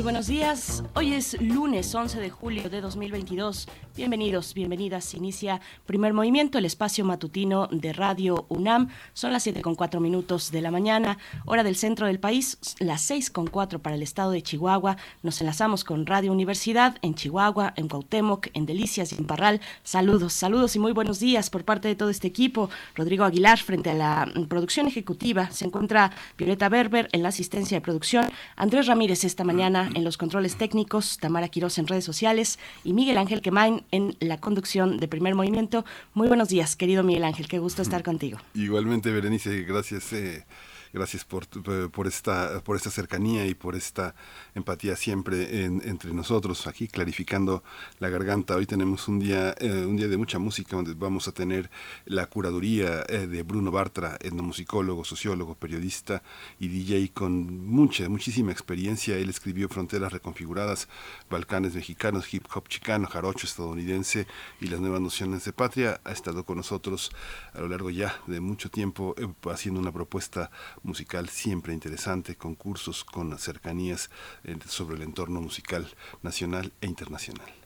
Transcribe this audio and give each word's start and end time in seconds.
Muy 0.00 0.04
buenos 0.04 0.28
días. 0.28 0.82
Hoy 0.94 1.12
es 1.12 1.38
lunes 1.42 1.94
11 1.94 2.20
de 2.20 2.30
julio 2.30 2.70
de 2.70 2.80
2022. 2.80 3.68
Bienvenidos, 3.94 4.54
bienvenidas. 4.54 5.12
Inicia 5.12 5.60
Primer 5.84 6.14
Movimiento, 6.14 6.56
el 6.56 6.64
espacio 6.64 7.04
matutino 7.04 7.66
de 7.70 7.92
Radio 7.92 8.46
UNAM. 8.48 8.88
Son 9.12 9.30
las 9.30 9.42
7 9.42 9.60
con 9.60 9.74
4 9.74 10.00
minutos 10.00 10.52
de 10.52 10.62
la 10.62 10.70
mañana, 10.70 11.18
hora 11.44 11.62
del 11.62 11.76
centro 11.76 12.06
del 12.06 12.18
país, 12.18 12.56
las 12.78 13.02
6 13.02 13.28
con 13.30 13.46
4 13.46 13.80
para 13.80 13.94
el 13.94 14.02
estado 14.02 14.30
de 14.30 14.42
Chihuahua. 14.42 14.96
Nos 15.22 15.38
enlazamos 15.42 15.84
con 15.84 16.06
Radio 16.06 16.32
Universidad 16.32 16.96
en 17.02 17.14
Chihuahua, 17.14 17.74
en 17.76 17.88
Cuauhtémoc, 17.88 18.46
en 18.54 18.64
Delicias 18.64 19.12
y 19.12 19.16
en 19.16 19.26
Parral. 19.26 19.60
Saludos, 19.82 20.32
saludos 20.32 20.76
y 20.76 20.78
muy 20.78 20.92
buenos 20.92 21.20
días 21.20 21.50
por 21.50 21.66
parte 21.66 21.88
de 21.88 21.94
todo 21.94 22.08
este 22.08 22.26
equipo. 22.26 22.70
Rodrigo 22.94 23.24
Aguilar 23.24 23.58
frente 23.58 23.90
a 23.90 23.94
la 23.94 24.32
producción 24.48 24.86
ejecutiva. 24.86 25.50
Se 25.50 25.66
encuentra 25.66 26.10
Violeta 26.38 26.70
Berber 26.70 27.10
en 27.12 27.22
la 27.22 27.28
asistencia 27.28 27.76
de 27.76 27.82
producción. 27.82 28.30
Andrés 28.56 28.86
Ramírez 28.86 29.24
esta 29.24 29.44
mañana 29.44 29.89
en 29.94 30.04
los 30.04 30.16
controles 30.16 30.56
técnicos, 30.56 31.18
Tamara 31.18 31.48
Quiroz 31.48 31.78
en 31.78 31.86
redes 31.86 32.04
sociales 32.04 32.58
y 32.84 32.92
Miguel 32.92 33.18
Ángel 33.18 33.42
Quemain 33.42 33.82
en 33.90 34.16
la 34.20 34.38
conducción 34.38 34.98
de 34.98 35.08
Primer 35.08 35.34
Movimiento. 35.34 35.84
Muy 36.14 36.28
buenos 36.28 36.48
días, 36.48 36.76
querido 36.76 37.02
Miguel 37.02 37.24
Ángel, 37.24 37.48
qué 37.48 37.58
gusto 37.58 37.82
estar 37.82 38.02
contigo. 38.02 38.38
Igualmente, 38.54 39.10
Berenice, 39.10 39.62
gracias. 39.62 40.12
Eh, 40.12 40.44
gracias 40.92 41.24
por, 41.24 41.46
por, 41.90 42.06
esta, 42.06 42.60
por 42.64 42.76
esta 42.76 42.90
cercanía 42.90 43.46
y 43.46 43.54
por 43.54 43.76
esta 43.76 44.14
empatía 44.54 44.96
siempre 44.96 45.64
entre 45.64 46.12
nosotros, 46.12 46.66
aquí 46.66 46.88
clarificando 46.88 47.62
la 47.98 48.08
garganta. 48.08 48.56
Hoy 48.56 48.66
tenemos 48.66 49.08
un 49.08 49.18
día, 49.20 49.54
eh, 49.58 49.84
un 49.86 49.96
día 49.96 50.08
de 50.08 50.16
mucha 50.16 50.38
música 50.38 50.76
donde 50.76 50.94
vamos 50.94 51.28
a 51.28 51.32
tener 51.32 51.70
la 52.04 52.26
curaduría 52.26 53.04
eh, 53.08 53.26
de 53.26 53.42
Bruno 53.42 53.70
Bartra, 53.70 54.16
etnomusicólogo, 54.20 55.04
sociólogo, 55.04 55.54
periodista 55.54 56.22
y 56.58 56.68
DJ 56.68 57.12
con 57.12 57.66
mucha, 57.66 58.08
muchísima 58.08 58.52
experiencia. 58.52 59.16
Él 59.16 59.30
escribió 59.30 59.68
Fronteras 59.68 60.12
Reconfiguradas, 60.12 60.88
Balcanes 61.28 61.74
Mexicanos, 61.74 62.32
Hip 62.32 62.46
Hop 62.54 62.68
Chicano, 62.68 63.06
Jarocho 63.06 63.46
estadounidense 63.46 64.26
y 64.60 64.66
las 64.66 64.80
nuevas 64.80 65.00
nociones 65.00 65.44
de 65.44 65.52
patria. 65.52 66.00
Ha 66.04 66.12
estado 66.12 66.44
con 66.44 66.56
nosotros 66.56 67.10
a 67.54 67.60
lo 67.60 67.68
largo 67.68 67.90
ya 67.90 68.20
de 68.26 68.40
mucho 68.40 68.70
tiempo 68.70 69.14
eh, 69.18 69.28
haciendo 69.50 69.80
una 69.80 69.92
propuesta 69.92 70.50
musical 70.82 71.28
siempre 71.28 71.72
interesante, 71.72 72.36
con 72.36 72.54
cursos, 72.54 73.04
con 73.04 73.36
cercanías 73.38 74.10
eh, 74.44 74.56
sobre 74.66 74.96
el 74.96 75.02
entorno 75.02 75.40
musical 75.40 75.86
nacional 76.22 76.72
e 76.80 76.86
internacional. 76.86 77.59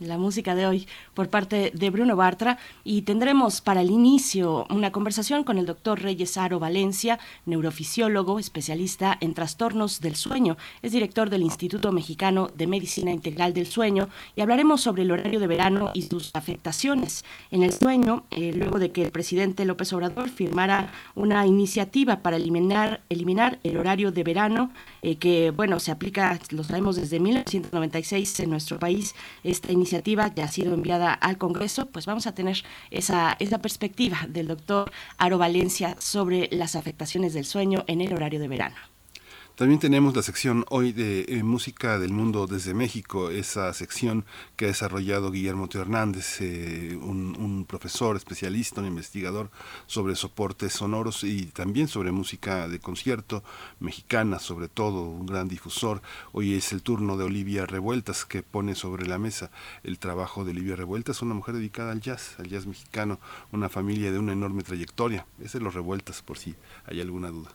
La 0.00 0.18
música 0.18 0.56
de 0.56 0.66
hoy 0.66 0.88
por 1.14 1.30
parte 1.30 1.70
de 1.72 1.90
Bruno 1.90 2.16
Bartra. 2.16 2.58
Y 2.82 3.02
tendremos 3.02 3.60
para 3.60 3.82
el 3.82 3.90
inicio 3.90 4.66
una 4.68 4.90
conversación 4.90 5.44
con 5.44 5.58
el 5.58 5.66
doctor 5.66 6.02
Reyes 6.02 6.36
Aro 6.36 6.58
Valencia, 6.58 7.20
neurofisiólogo, 7.46 8.40
especialista 8.40 9.16
en 9.20 9.32
trastornos 9.32 10.00
del 10.00 10.16
sueño, 10.16 10.56
es 10.82 10.90
director 10.90 11.30
del 11.30 11.42
Instituto 11.42 11.92
Mexicano 11.92 12.50
de 12.56 12.66
Medicina 12.66 13.12
Integral 13.12 13.54
del 13.54 13.66
Sueño. 13.66 14.08
Y 14.34 14.40
hablaremos 14.40 14.80
sobre 14.80 15.02
el 15.02 15.12
horario 15.12 15.38
de 15.38 15.46
verano 15.46 15.92
y 15.94 16.02
sus 16.02 16.30
afectaciones 16.34 17.24
en 17.52 17.62
el 17.62 17.72
sueño, 17.72 18.24
eh, 18.32 18.52
luego 18.54 18.80
de 18.80 18.90
que 18.90 19.02
el 19.02 19.12
presidente 19.12 19.64
López 19.64 19.92
Obrador 19.92 20.30
firmara 20.30 20.92
una 21.14 21.46
iniciativa 21.46 22.22
para 22.22 22.38
eliminar, 22.38 23.02
eliminar 23.08 23.60
el 23.62 23.76
horario 23.76 24.10
de 24.10 24.24
verano, 24.24 24.72
eh, 25.02 25.14
que 25.16 25.52
bueno, 25.52 25.78
se 25.78 25.92
aplica, 25.92 26.40
lo 26.50 26.64
sabemos 26.64 26.96
desde 26.96 27.20
1996 27.20 28.40
en 28.40 28.50
nuestro 28.50 28.80
país 28.80 29.14
esta 29.44 29.72
iniciativa 29.72 30.32
ya 30.34 30.44
ha 30.44 30.48
sido 30.48 30.74
enviada 30.74 31.12
al 31.12 31.38
Congreso, 31.38 31.86
pues 31.86 32.06
vamos 32.06 32.26
a 32.26 32.34
tener 32.34 32.64
esa, 32.90 33.36
esa 33.38 33.58
perspectiva 33.58 34.18
del 34.28 34.48
doctor 34.48 34.90
Aro 35.18 35.38
Valencia 35.38 35.96
sobre 36.00 36.48
las 36.50 36.74
afectaciones 36.74 37.34
del 37.34 37.44
sueño 37.44 37.84
en 37.86 38.00
el 38.00 38.12
horario 38.12 38.40
de 38.40 38.48
verano. 38.48 38.93
También 39.56 39.78
tenemos 39.78 40.16
la 40.16 40.22
sección 40.22 40.64
hoy 40.68 40.90
de 40.90 41.26
eh, 41.28 41.44
Música 41.44 42.00
del 42.00 42.12
Mundo 42.12 42.48
desde 42.48 42.74
México, 42.74 43.30
esa 43.30 43.72
sección 43.72 44.24
que 44.56 44.64
ha 44.64 44.68
desarrollado 44.68 45.30
Guillermo 45.30 45.68
Teo 45.68 45.82
Hernández, 45.82 46.40
eh, 46.40 46.98
un, 47.00 47.64
profesor 47.68 48.16
especialista, 48.16 48.80
un 48.80 48.88
investigador 48.88 49.52
sobre 49.86 50.16
soportes 50.16 50.72
sonoros 50.72 51.22
y 51.22 51.46
también 51.46 51.86
sobre 51.86 52.10
música 52.10 52.66
de 52.66 52.80
concierto 52.80 53.44
mexicana, 53.78 54.40
sobre 54.40 54.66
todo, 54.66 55.02
un 55.02 55.24
gran 55.24 55.46
difusor. 55.46 56.02
Hoy 56.32 56.54
es 56.54 56.72
el 56.72 56.82
turno 56.82 57.16
de 57.16 57.22
Olivia 57.22 57.64
Revueltas, 57.64 58.24
que 58.24 58.42
pone 58.42 58.74
sobre 58.74 59.06
la 59.06 59.18
mesa 59.18 59.52
el 59.84 60.00
trabajo 60.00 60.44
de 60.44 60.50
Olivia 60.50 60.74
Revueltas, 60.74 61.22
una 61.22 61.34
mujer 61.34 61.54
dedicada 61.54 61.92
al 61.92 62.00
jazz, 62.00 62.34
al 62.40 62.48
jazz 62.48 62.66
mexicano, 62.66 63.20
una 63.52 63.68
familia 63.68 64.10
de 64.10 64.18
una 64.18 64.32
enorme 64.32 64.64
trayectoria. 64.64 65.26
Es 65.40 65.52
de 65.52 65.60
los 65.60 65.74
Revueltas, 65.74 66.22
por 66.22 66.38
si 66.38 66.56
hay 66.86 67.00
alguna 67.00 67.28
duda. 67.28 67.52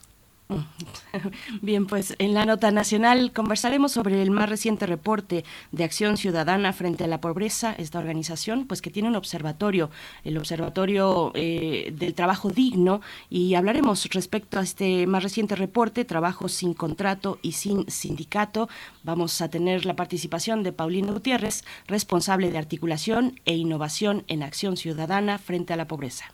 Bien, 1.61 1.85
pues 1.85 2.15
en 2.17 2.33
la 2.33 2.45
nota 2.45 2.71
nacional 2.71 3.31
conversaremos 3.33 3.91
sobre 3.91 4.21
el 4.21 4.31
más 4.31 4.49
reciente 4.49 4.87
reporte 4.87 5.45
de 5.71 5.83
Acción 5.83 6.17
Ciudadana 6.17 6.73
frente 6.73 7.03
a 7.03 7.07
la 7.07 7.21
pobreza, 7.21 7.73
esta 7.77 7.99
organización, 7.99 8.65
pues 8.65 8.81
que 8.81 8.89
tiene 8.89 9.09
un 9.09 9.15
observatorio, 9.15 9.91
el 10.23 10.37
Observatorio 10.37 11.31
eh, 11.35 11.93
del 11.95 12.15
Trabajo 12.15 12.49
Digno, 12.49 13.01
y 13.29 13.53
hablaremos 13.53 14.05
respecto 14.05 14.59
a 14.59 14.63
este 14.63 15.05
más 15.05 15.23
reciente 15.23 15.55
reporte, 15.55 16.05
Trabajo 16.05 16.49
sin 16.49 16.73
contrato 16.73 17.37
y 17.41 17.51
sin 17.51 17.89
sindicato. 17.89 18.69
Vamos 19.03 19.41
a 19.41 19.49
tener 19.49 19.85
la 19.85 19.95
participación 19.95 20.63
de 20.63 20.73
Paulina 20.73 21.11
Gutiérrez, 21.11 21.63
responsable 21.87 22.51
de 22.51 22.57
articulación 22.57 23.39
e 23.45 23.55
innovación 23.55 24.23
en 24.27 24.43
Acción 24.43 24.77
Ciudadana 24.77 25.37
frente 25.37 25.73
a 25.73 25.77
la 25.77 25.87
pobreza. 25.87 26.33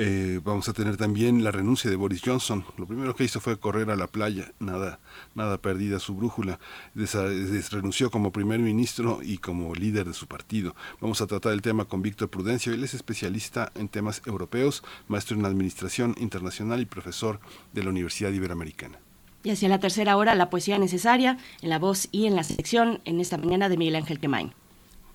Eh, 0.00 0.38
vamos 0.44 0.68
a 0.68 0.72
tener 0.72 0.96
también 0.96 1.42
la 1.42 1.50
renuncia 1.50 1.90
de 1.90 1.96
Boris 1.96 2.22
Johnson. 2.24 2.64
Lo 2.76 2.86
primero 2.86 3.16
que 3.16 3.24
hizo 3.24 3.40
fue 3.40 3.58
correr 3.58 3.90
a 3.90 3.96
la 3.96 4.06
playa, 4.06 4.52
nada, 4.60 5.00
nada 5.34 5.58
perdida 5.58 5.98
su 5.98 6.14
brújula. 6.14 6.60
renunció 6.94 8.08
como 8.08 8.30
primer 8.30 8.60
ministro 8.60 9.18
y 9.24 9.38
como 9.38 9.74
líder 9.74 10.06
de 10.06 10.14
su 10.14 10.28
partido. 10.28 10.76
Vamos 11.00 11.20
a 11.20 11.26
tratar 11.26 11.52
el 11.52 11.62
tema 11.62 11.86
con 11.86 12.00
Víctor 12.00 12.30
Prudencio. 12.30 12.72
Él 12.72 12.84
es 12.84 12.94
especialista 12.94 13.72
en 13.74 13.88
temas 13.88 14.22
europeos, 14.24 14.84
maestro 15.08 15.36
en 15.36 15.44
administración 15.44 16.14
internacional 16.20 16.80
y 16.80 16.86
profesor 16.86 17.40
de 17.72 17.82
la 17.82 17.90
Universidad 17.90 18.30
Iberoamericana. 18.30 19.00
Y 19.42 19.50
hacia 19.50 19.68
la 19.68 19.80
tercera 19.80 20.16
hora, 20.16 20.36
la 20.36 20.48
poesía 20.48 20.78
necesaria, 20.78 21.38
en 21.60 21.70
la 21.70 21.80
voz 21.80 22.06
y 22.12 22.26
en 22.26 22.36
la 22.36 22.44
sección, 22.44 23.00
en 23.04 23.18
esta 23.18 23.36
mañana 23.36 23.68
de 23.68 23.76
Miguel 23.76 23.96
Ángel 23.96 24.20
Quemain. 24.20 24.52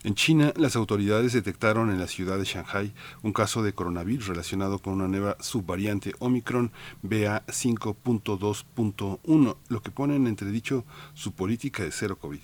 En 0.02 0.14
China, 0.14 0.54
las 0.56 0.76
autoridades 0.76 1.34
detectaron 1.34 1.90
en 1.90 1.98
la 1.98 2.06
ciudad 2.06 2.38
de 2.38 2.44
Shanghai 2.44 2.94
un 3.22 3.34
caso 3.34 3.62
de 3.62 3.74
coronavirus 3.74 4.28
relacionado 4.28 4.78
con 4.78 4.94
una 4.94 5.08
nueva 5.08 5.36
subvariante 5.40 6.14
Omicron 6.20 6.72
BA5.2.1, 7.02 9.56
lo 9.68 9.82
que 9.82 9.90
pone 9.90 10.16
en 10.16 10.26
entredicho 10.26 10.86
su 11.12 11.32
política 11.32 11.84
de 11.84 11.92
cero 11.92 12.18
COVID 12.18 12.40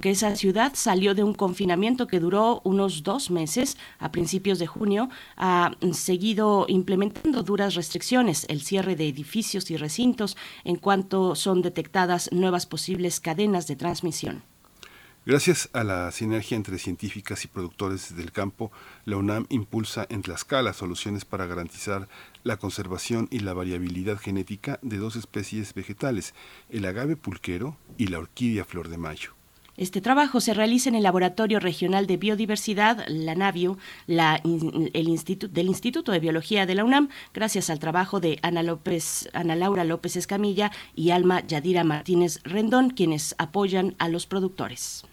que 0.00 0.10
esa 0.10 0.34
ciudad 0.34 0.72
salió 0.74 1.14
de 1.14 1.22
un 1.22 1.34
confinamiento 1.34 2.08
que 2.08 2.18
duró 2.18 2.60
unos 2.64 3.04
dos 3.04 3.30
meses 3.30 3.76
a 4.00 4.10
principios 4.10 4.58
de 4.58 4.66
junio, 4.66 5.08
ha 5.36 5.70
seguido 5.92 6.66
implementando 6.68 7.44
duras 7.44 7.76
restricciones, 7.76 8.44
el 8.48 8.62
cierre 8.62 8.96
de 8.96 9.08
edificios 9.08 9.70
y 9.70 9.76
recintos 9.76 10.36
en 10.64 10.74
cuanto 10.76 11.36
son 11.36 11.62
detectadas 11.62 12.32
nuevas 12.32 12.66
posibles 12.66 13.20
cadenas 13.20 13.68
de 13.68 13.76
transmisión. 13.76 14.42
Gracias 15.26 15.70
a 15.72 15.84
la 15.84 16.10
sinergia 16.10 16.54
entre 16.54 16.78
científicas 16.78 17.46
y 17.46 17.48
productores 17.48 18.14
del 18.14 18.30
campo, 18.30 18.70
la 19.06 19.16
UNAM 19.16 19.46
impulsa 19.48 20.06
en 20.10 20.20
Tlaxcala 20.20 20.74
soluciones 20.74 21.24
para 21.24 21.46
garantizar 21.46 22.08
la 22.42 22.58
conservación 22.58 23.26
y 23.30 23.38
la 23.38 23.54
variabilidad 23.54 24.18
genética 24.18 24.78
de 24.82 24.98
dos 24.98 25.16
especies 25.16 25.72
vegetales, 25.72 26.34
el 26.68 26.84
agave 26.84 27.16
pulquero 27.16 27.78
y 27.96 28.08
la 28.08 28.18
orquídea 28.18 28.66
flor 28.66 28.90
de 28.90 28.98
mayo. 28.98 29.30
Este 29.78 30.02
trabajo 30.02 30.42
se 30.42 30.52
realiza 30.52 30.90
en 30.90 30.94
el 30.94 31.02
Laboratorio 31.04 31.58
Regional 31.58 32.06
de 32.06 32.18
Biodiversidad, 32.18 33.06
la 33.08 33.34
NAVIO, 33.34 33.78
la, 34.06 34.42
el 34.44 35.20
del 35.50 35.66
Instituto 35.66 36.12
de 36.12 36.20
Biología 36.20 36.66
de 36.66 36.74
la 36.74 36.84
UNAM, 36.84 37.08
gracias 37.32 37.70
al 37.70 37.78
trabajo 37.78 38.20
de 38.20 38.38
Ana, 38.42 38.62
López, 38.62 39.30
Ana 39.32 39.56
Laura 39.56 39.84
López 39.84 40.16
Escamilla 40.16 40.70
y 40.94 41.10
Alma 41.12 41.40
Yadira 41.46 41.82
Martínez 41.82 42.40
Rendón, 42.44 42.90
quienes 42.90 43.34
apoyan 43.38 43.94
a 43.98 44.10
los 44.10 44.26
productores. 44.26 45.06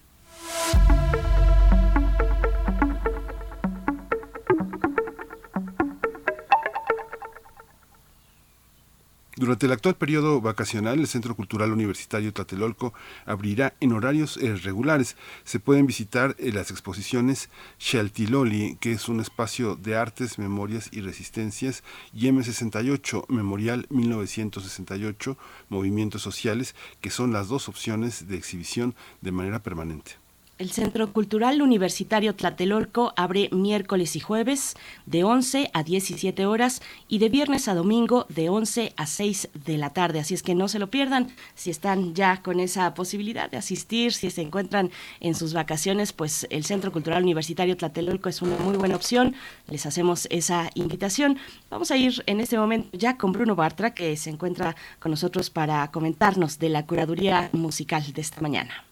Durante 9.42 9.66
el 9.66 9.72
actual 9.72 9.96
periodo 9.96 10.40
vacacional, 10.40 11.00
el 11.00 11.08
Centro 11.08 11.36
Cultural 11.36 11.72
Universitario 11.72 12.32
Tlatelolco 12.32 12.94
abrirá 13.26 13.74
en 13.80 13.92
horarios 13.92 14.38
eh, 14.38 14.56
regulares. 14.56 15.18
Se 15.46 15.60
pueden 15.60 15.88
visitar 15.88 16.36
eh, 16.38 16.52
las 16.52 16.70
exposiciones 16.70 17.50
Xaltiloli, 17.80 18.78
que 18.80 18.92
es 18.92 19.10
un 19.10 19.20
espacio 19.20 19.76
de 19.76 19.96
artes, 19.96 20.38
memorias 20.38 20.90
y 20.92 21.02
resistencias, 21.02 21.84
y 22.14 22.28
M68, 22.28 23.26
Memorial 23.30 23.88
1968, 23.90 25.36
Movimientos 25.70 26.22
Sociales, 26.22 26.76
que 27.02 27.10
son 27.10 27.34
las 27.34 27.48
dos 27.48 27.68
opciones 27.68 28.28
de 28.28 28.38
exhibición 28.38 28.94
de 29.22 29.32
manera 29.32 29.64
permanente. 29.64 30.21
El 30.62 30.70
Centro 30.70 31.12
Cultural 31.12 31.60
Universitario 31.64 32.36
Tlatelolco 32.36 33.14
abre 33.18 33.50
miércoles 33.52 34.16
y 34.16 34.20
jueves 34.20 34.76
de 35.08 35.24
11 35.24 35.72
a 35.74 35.82
17 35.82 36.46
horas 36.46 36.84
y 37.08 37.18
de 37.18 37.30
viernes 37.30 37.68
a 37.68 37.74
domingo 37.74 38.28
de 38.30 38.50
11 38.50 38.94
a 38.96 39.08
6 39.08 39.50
de 39.66 39.80
la 39.80 39.90
tarde. 39.90 40.20
Así 40.20 40.36
es 40.36 40.44
que 40.44 40.54
no 40.54 40.68
se 40.68 40.78
lo 40.78 40.92
pierdan. 40.92 41.30
Si 41.56 41.72
están 41.72 42.14
ya 42.14 42.44
con 42.44 42.60
esa 42.60 42.94
posibilidad 42.94 43.50
de 43.50 43.58
asistir, 43.58 44.14
si 44.14 44.30
se 44.30 44.44
encuentran 44.44 44.92
en 45.20 45.34
sus 45.34 45.56
vacaciones, 45.56 46.14
pues 46.14 46.46
el 46.52 46.64
Centro 46.64 46.92
Cultural 46.92 47.24
Universitario 47.24 47.76
Tlatelolco 47.76 48.30
es 48.30 48.44
una 48.44 48.56
muy 48.58 48.78
buena 48.78 48.98
opción. 48.98 49.34
Les 49.68 49.88
hacemos 49.88 50.28
esa 50.30 50.70
invitación. 50.76 51.40
Vamos 51.72 51.90
a 51.90 51.98
ir 51.98 52.22
en 52.28 52.40
este 52.40 52.60
momento 52.60 52.96
ya 52.96 53.18
con 53.18 53.32
Bruno 53.32 53.56
Bartra, 53.56 53.96
que 53.96 54.16
se 54.16 54.30
encuentra 54.30 54.76
con 55.00 55.10
nosotros 55.10 55.50
para 55.50 55.90
comentarnos 55.90 56.60
de 56.60 56.70
la 56.70 56.86
curaduría 56.86 57.50
musical 57.52 58.14
de 58.14 58.22
esta 58.22 58.42
mañana. 58.42 58.91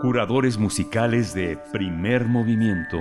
Curadores 0.00 0.58
musicales 0.58 1.34
de 1.34 1.58
primer 1.72 2.26
movimiento. 2.26 2.98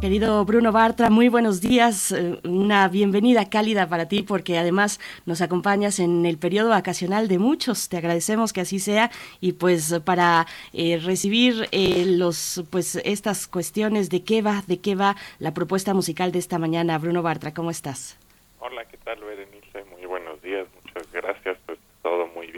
Querido 0.00 0.44
Bruno 0.44 0.72
Bartra, 0.72 1.08
muy 1.08 1.28
buenos 1.28 1.60
días. 1.60 2.10
Eh, 2.10 2.40
una 2.42 2.88
bienvenida 2.88 3.48
cálida 3.48 3.88
para 3.88 4.08
ti 4.08 4.24
porque 4.24 4.58
además 4.58 4.98
nos 5.24 5.40
acompañas 5.40 6.00
en 6.00 6.26
el 6.26 6.36
periodo 6.36 6.70
vacacional 6.70 7.28
de 7.28 7.38
muchos. 7.38 7.88
Te 7.88 7.96
agradecemos 7.96 8.52
que 8.52 8.62
así 8.62 8.80
sea 8.80 9.12
y 9.40 9.52
pues 9.52 10.00
para 10.04 10.46
eh, 10.72 10.98
recibir 11.00 11.68
eh, 11.70 12.06
los 12.06 12.64
pues 12.72 12.96
estas 13.04 13.46
cuestiones 13.46 14.10
de 14.10 14.24
qué 14.24 14.42
va, 14.42 14.64
de 14.66 14.80
qué 14.80 14.96
va 14.96 15.14
la 15.38 15.54
propuesta 15.54 15.94
musical 15.94 16.32
de 16.32 16.40
esta 16.40 16.58
mañana. 16.58 16.98
Bruno 16.98 17.22
Bartra, 17.22 17.54
¿cómo 17.54 17.70
estás? 17.70 18.18
Hola, 18.58 18.84
¿qué 18.86 18.96
tal, 18.96 19.20
Berenice? 19.20 19.84
Muy 19.92 20.06
buenos 20.06 20.42
días. 20.42 20.66
Muchas 20.82 21.12
gracias. 21.12 21.57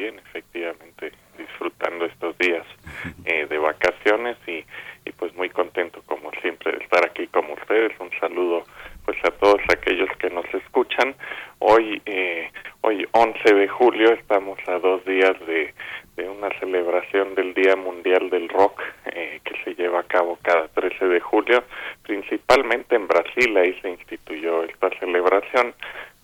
Bien, 0.01 0.19
efectivamente, 0.19 1.13
disfrutando 1.37 2.07
estos 2.07 2.35
días 2.39 2.67
eh, 3.27 3.45
de 3.45 3.59
vacaciones 3.59 4.39
y, 4.47 4.65
y 5.05 5.13
pues 5.13 5.35
muy 5.35 5.51
contento 5.51 6.01
como 6.07 6.31
siempre 6.41 6.73
de 6.73 6.79
estar 6.83 7.05
aquí 7.05 7.27
como 7.27 7.53
ustedes. 7.53 7.93
Un 8.01 8.11
saludo 8.19 8.65
pues 9.05 9.19
a 9.25 9.31
todos 9.33 9.61
aquellos 9.69 10.09
que 10.17 10.31
nos 10.31 10.47
escuchan. 10.55 11.15
Hoy, 11.59 12.01
eh, 12.07 12.51
hoy 12.81 13.07
11 13.13 13.53
de 13.53 13.69
julio, 13.69 14.15
estamos 14.15 14.59
a 14.69 14.79
dos 14.79 15.05
días 15.05 15.39
de, 15.47 15.75
de 16.17 16.29
una 16.31 16.49
celebración 16.59 17.35
del 17.35 17.53
Día 17.53 17.77
Mundial 17.77 18.31
del 18.31 18.49
Rock 18.49 18.81
eh, 19.05 19.41
que 19.45 19.55
se 19.65 19.75
lleva 19.75 20.01
a 20.01 20.05
cabo 20.05 20.39
cada 20.41 20.69
13 20.69 21.09
de 21.09 21.21
julio, 21.21 21.63
principalmente 22.05 22.97
en 22.97 23.07
Brasil, 23.07 23.55
ahí 23.55 23.79
se 23.83 23.91
instituyó 23.91 24.63
esta 24.63 24.89
celebración 24.99 25.75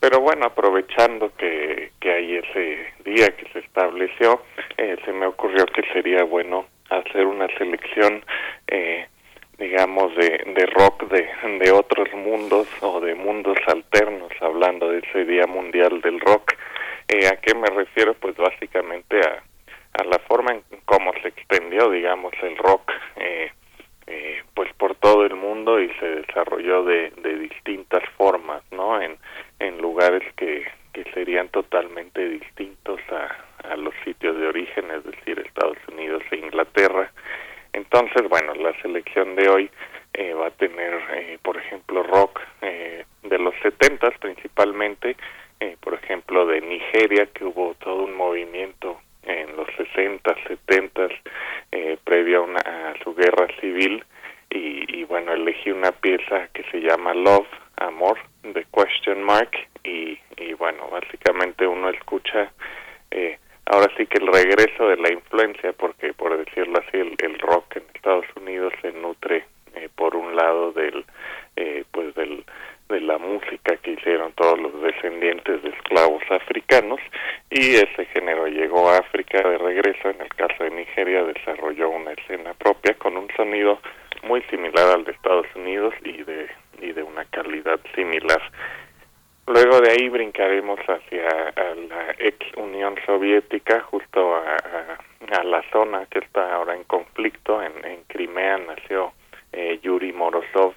pero 0.00 0.20
bueno, 0.20 0.46
aprovechando 0.46 1.32
que, 1.36 1.90
que 2.00 2.12
hay 2.12 2.36
ese 2.36 2.92
día 3.04 3.28
que 3.36 3.46
se 3.52 3.60
estableció, 3.60 4.42
eh, 4.76 4.96
se 5.04 5.12
me 5.12 5.26
ocurrió 5.26 5.66
que 5.66 5.82
sería 5.92 6.24
bueno 6.24 6.66
hacer 6.90 7.26
una 7.26 7.48
selección, 7.58 8.24
eh, 8.68 9.06
digamos, 9.58 10.14
de, 10.16 10.28
de 10.54 10.66
rock 10.66 11.08
de, 11.08 11.28
de 11.58 11.70
otros 11.72 12.12
mundos 12.14 12.68
o 12.82 13.00
de 13.00 13.14
mundos 13.14 13.56
alternos, 13.66 14.30
hablando 14.40 14.90
de 14.90 14.98
ese 14.98 15.24
Día 15.24 15.46
Mundial 15.46 16.00
del 16.00 16.20
Rock. 16.20 16.54
Eh, 17.08 17.26
¿A 17.28 17.36
qué 17.36 17.54
me 17.54 17.68
refiero? 17.68 18.14
Pues 18.14 18.36
básicamente 18.36 19.18
a, 19.20 19.42
a 20.00 20.04
la 20.04 20.18
forma 20.20 20.52
en 20.52 20.62
cómo 20.84 21.12
se 21.22 21.28
extendió, 21.28 21.90
digamos, 21.90 22.32
el 22.42 22.56
rock. 22.58 22.92
Eh, 23.16 23.50
eh, 24.06 24.42
pues 24.54 24.72
por 24.74 24.94
todo 24.94 25.24
el 25.24 25.34
mundo 25.34 25.80
y 25.80 25.88
se 26.00 26.06
desarrolló 26.06 26.84
de, 26.84 27.10
de 27.22 27.38
distintas 27.38 28.02
formas, 28.16 28.62
¿no? 28.70 29.00
En, 29.00 29.16
en 29.58 29.78
lugares 29.80 30.22
que, 30.36 30.66
que 30.92 31.04
serían 31.12 31.48
totalmente 31.48 32.28
distintos 32.28 33.00
a, 33.10 33.72
a 33.72 33.76
los 33.76 33.94
sitios 34.04 34.38
de 34.38 34.46
origen, 34.46 34.90
es 34.90 35.04
decir, 35.04 35.38
Estados 35.38 35.78
Unidos 35.88 36.22
e 36.30 36.36
Inglaterra. 36.36 37.10
Entonces, 37.72 38.28
bueno, 38.28 38.54
la 38.54 38.72
selección 38.80 39.36
de 39.36 39.48
hoy 39.48 39.70
eh, 40.14 40.32
va 40.32 40.46
a 40.46 40.50
tener, 40.50 40.94
eh, 41.14 41.38
por 41.42 41.56
ejemplo, 41.56 42.02
rock 42.02 42.40
eh, 42.62 43.04
de 43.22 43.38
los 43.38 43.54
setentas 43.62 44.16
principalmente, 44.18 45.16
eh, 45.60 45.76
por 45.80 45.94
ejemplo, 45.94 46.46
de 46.46 46.60
Nigeria, 46.60 47.26
que 47.26 47.44
hubo 47.44 47.74
todo 47.74 48.04
un 48.04 48.14
movimiento 48.14 49.00
en 49.26 49.56
los 49.56 49.66
60, 49.76 50.34
70, 50.46 51.08
eh, 51.72 51.98
previo 52.04 52.38
a, 52.38 52.42
una, 52.42 52.60
a 52.60 52.94
su 53.02 53.14
guerra 53.14 53.48
civil, 53.60 54.04
y, 54.50 55.00
y 55.00 55.04
bueno, 55.04 55.32
elegí 55.32 55.70
una 55.70 55.92
pieza 55.92 56.48
que 56.52 56.62
se 56.70 56.80
llama 56.80 57.14
Love, 57.14 57.48
Amor, 57.76 58.18
de 58.42 58.64
Question 58.72 59.22
Mark, 59.22 59.50
y, 59.84 60.18
y 60.36 60.52
bueno, 60.54 60.88
básicamente 60.90 61.66
uno 61.66 61.90
escucha 61.90 62.52
eh, 63.10 63.38
ahora 63.66 63.90
sí 63.96 64.06
que 64.06 64.18
el 64.18 64.32
regreso 64.32 64.88
de 64.88 64.96
la 64.96 65.12
influencia, 65.12 65.72
porque 65.72 66.12
por 66.14 66.36
decirlo 66.36 66.78
así, 66.78 66.96
el, 66.98 67.14
el 67.18 67.38
rock 67.38 67.76
en 67.76 67.84
Estados 67.94 68.26
Unidos 68.36 68.72
se 68.82 68.92
nutre 68.92 69.44
eh, 69.74 69.88
por 69.94 70.16
un 70.16 70.34
lado 70.34 70.72
del, 70.72 71.04
eh, 71.56 71.84
pues 71.90 72.14
del 72.14 72.44
de 72.88 73.00
la 73.00 73.18
música 73.18 73.76
que 73.76 73.92
hicieron 73.92 74.32
todos 74.32 74.58
los 74.58 74.80
descendientes 74.82 75.62
de 75.62 75.70
esclavos 75.70 76.22
africanos 76.30 77.00
y 77.50 77.74
ese 77.74 78.06
género 78.06 78.46
llegó 78.46 78.88
a 78.88 78.98
África 78.98 79.38
de 79.38 79.58
regreso, 79.58 80.10
en 80.10 80.20
el 80.20 80.28
caso 80.28 80.64
de 80.64 80.70
Nigeria 80.70 81.24
desarrolló 81.24 81.90
una 81.90 82.12
escena 82.12 82.54
propia 82.54 82.94
con 82.94 83.16
un 83.16 83.28
sonido 83.36 83.80
muy 84.22 84.42
similar 84.42 84.94
al 84.94 85.04
de 85.04 85.12
Estados 85.12 85.46
Unidos 85.54 85.94
y 86.04 86.22
de, 86.22 86.48
y 86.80 86.92
de 86.92 87.02
una 87.02 87.24
calidad 87.26 87.80
similar. 87.94 88.42
Luego 89.46 89.80
de 89.80 89.90
ahí 89.90 90.08
brincaremos 90.08 90.80
hacia 90.80 91.28
a 91.28 91.74
la 91.74 92.14
ex 92.18 92.38
Unión 92.56 92.96
Soviética, 93.06 93.80
justo 93.80 94.34
a, 94.34 94.98
la 95.44 95.62
zona 95.70 96.06
que 96.06 96.18
está 96.18 96.54
ahora 96.54 96.74
en 96.74 96.82
conflicto. 96.84 97.62
En, 97.62 97.72
en 97.84 98.02
Crimea 98.08 98.58
nació 98.58 99.12
eh, 99.52 99.78
Yuri 99.82 100.12
Morozov, 100.12 100.74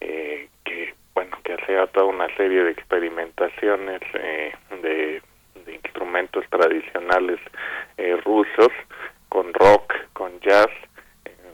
eh, 0.00 0.48
que 0.64 0.94
bueno 1.16 1.38
que 1.42 1.54
hacía 1.54 1.86
toda 1.86 2.04
una 2.04 2.28
serie 2.36 2.62
de 2.62 2.72
experimentaciones 2.72 4.02
eh, 4.12 4.52
de, 4.82 5.22
instrumentos 5.72 6.44
tradicionales 6.50 7.40
eh, 7.96 8.16
rusos 8.22 8.68
con 9.30 9.52
rock, 9.54 9.94
con 10.12 10.38
jazz, 10.40 10.68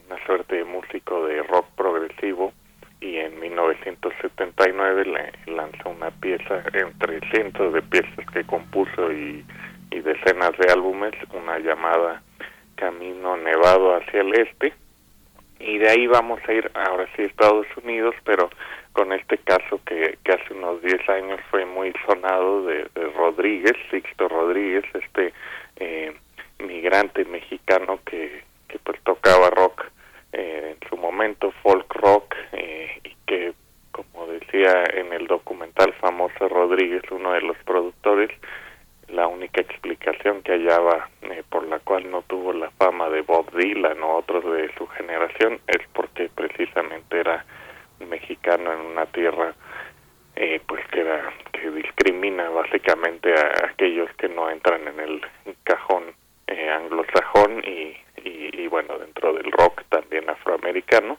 una 0.06 0.26
suerte 0.26 0.56
de 0.56 0.64
músico 0.64 1.26
de 1.26 1.44
rock 1.44 1.66
progresivo 1.76 2.52
y 3.00 3.18
en 3.18 3.38
1979 3.38 5.04
le 5.04 5.54
lanzó 5.54 5.90
una 5.90 6.10
pieza 6.10 6.64
entre 6.72 7.20
cientos 7.30 7.72
de 7.72 7.82
piezas 7.82 8.26
que 8.32 8.44
compuso 8.44 9.12
y, 9.12 9.44
y 9.92 10.00
decenas 10.00 10.58
de 10.58 10.72
álbumes, 10.72 11.14
una 11.32 11.60
llamada 11.60 12.20
Camino 12.74 13.36
Nevado 13.36 13.94
hacia 13.94 14.22
el 14.22 14.34
Este. 14.34 14.72
Y 15.60 15.78
de 15.78 15.88
ahí 15.88 16.08
vamos 16.08 16.40
a 16.48 16.52
ir 16.52 16.68
ahora 16.74 17.06
sí 17.14 17.22
a 17.22 17.26
Estados 17.26 17.66
Unidos, 17.82 18.16
pero 18.24 18.50
con 18.92 19.12
este 19.12 19.38
caso 19.38 19.80
que, 19.86 20.18
hace 20.24 20.54
unos 20.54 20.82
10 20.82 21.08
años 21.08 21.40
fue 21.50 21.64
muy 21.64 21.92
sonado 22.06 22.64
de, 22.64 22.88
de 22.94 23.10
Rodríguez, 23.16 23.74
Sixto 23.90 24.28
Rodríguez, 24.28 24.84
este 24.94 25.32
eh, 25.76 26.14
migrante 26.58 27.24
mexicano 27.24 28.00
que, 28.04 28.42
que 28.68 28.78
pues 28.78 29.00
tocaba 29.02 29.50
rock 29.50 29.84
eh, 30.32 30.76
en 30.76 30.88
su 30.88 30.96
momento, 30.96 31.52
folk 31.62 31.92
rock, 31.94 32.34
eh, 32.52 33.00
y 33.04 33.14
que 33.26 33.52
como 33.90 34.26
decía 34.26 34.84
en 34.94 35.12
el 35.12 35.26
documental 35.26 35.92
famoso 35.94 36.48
Rodríguez, 36.48 37.02
uno 37.10 37.32
de 37.32 37.42
los 37.42 37.56
productores, 37.64 38.30
la 39.08 39.26
única 39.26 39.60
explicación 39.60 40.42
que 40.42 40.52
hallaba 40.52 41.10
eh, 41.22 41.42
por 41.50 41.66
la 41.66 41.78
cual 41.80 42.10
no 42.10 42.22
tuvo 42.22 42.54
la 42.54 42.70
fama 42.70 43.10
de 43.10 43.20
Bob 43.20 43.52
Dylan 43.54 44.02
o 44.02 44.16
otros 44.16 44.42
de 44.44 44.72
su 44.78 44.86
generación 44.86 45.60
es 45.66 45.86
porque 45.92 46.30
precisamente 46.34 47.20
era 47.20 47.44
mexicano 48.08 48.72
en 48.72 48.80
una 48.80 49.06
tierra 49.06 49.54
eh, 50.36 50.60
pues 50.66 50.82
que 50.88 51.70
discrimina 51.70 52.48
básicamente 52.50 53.32
a 53.34 53.66
aquellos 53.70 54.10
que 54.16 54.28
no 54.28 54.50
entran 54.50 54.88
en 54.88 55.00
el 55.00 55.20
cajón 55.64 56.04
eh, 56.46 56.70
anglosajón 56.70 57.62
y, 57.64 57.96
y, 58.24 58.66
bueno 58.68 58.98
dentro 58.98 59.34
del 59.34 59.50
rock 59.52 59.82
también 59.90 60.28
afroamericano 60.30 61.18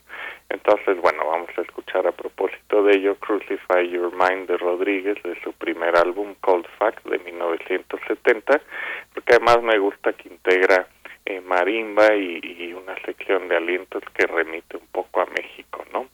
entonces, 0.53 1.01
bueno, 1.01 1.25
vamos 1.25 1.49
a 1.57 1.61
escuchar 1.61 2.05
a 2.05 2.11
propósito 2.11 2.83
de 2.83 2.97
ello 2.97 3.15
Crucify 3.15 3.89
Your 3.89 4.11
Mind 4.13 4.47
de 4.47 4.57
Rodríguez 4.57 5.21
de 5.23 5.39
su 5.41 5.51
primer 5.53 5.97
álbum 5.97 6.35
Cold 6.41 6.67
Fact 6.77 7.03
de 7.05 7.17
1970, 7.17 8.61
porque 9.13 9.33
además 9.33 9.63
me 9.63 9.79
gusta 9.79 10.13
que 10.13 10.29
integra 10.29 10.87
eh, 11.25 11.41
marimba 11.41 12.15
y, 12.15 12.73
una 12.73 12.95
sección 13.03 13.47
de 13.47 13.57
alientos 13.57 14.03
que 14.13 14.27
remite 14.27 14.77
un 14.77 14.87
poco 14.91 15.21
a 15.21 15.25
México, 15.25 15.83
¿no? 15.91 16.07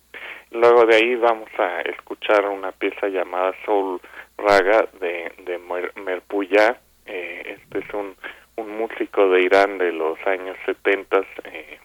Luego 0.51 0.85
de 0.85 0.95
ahí 0.95 1.15
vamos 1.15 1.49
a 1.59 1.81
escuchar 1.81 2.47
una 2.49 2.71
pieza 2.71 3.07
llamada 3.07 3.53
Soul 3.65 4.01
Raga 4.37 4.89
de, 4.99 5.31
de 5.45 5.59
Merpuya. 6.03 6.79
Eh, 7.05 7.57
este 7.59 7.79
es 7.79 7.93
un, 7.93 8.15
un 8.55 8.77
músico 8.77 9.29
de 9.29 9.41
Irán 9.43 9.77
de 9.77 9.91
los 9.91 10.17
años 10.25 10.57
70, 10.65 11.19
eh, 11.43 11.79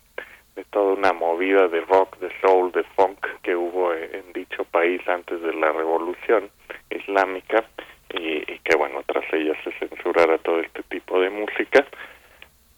de 0.56 0.64
toda 0.64 0.94
una 0.94 1.12
movida 1.12 1.68
de 1.68 1.83
rock, 1.83 2.18
de 2.18 2.30
soul, 2.40 2.73
de 2.73 2.85
funk 2.97 3.26
que 3.42 3.54
hubo 3.54 3.92
en 3.92 4.33
dicho 4.33 4.64
país 4.64 5.00
antes 5.09 5.42
de 5.42 5.52
la 5.52 5.71
revolución 5.73 6.49
islámica 6.90 7.64
y, 8.14 8.50
y, 8.50 8.59
que 8.61 8.76
bueno, 8.76 9.02
tras 9.06 9.25
ella 9.33 9.54
se 9.62 9.73
censurara 9.73 10.38
todo 10.38 10.61
este 10.61 10.83
tipo 10.85 11.21
de 11.21 11.28
música, 11.28 11.85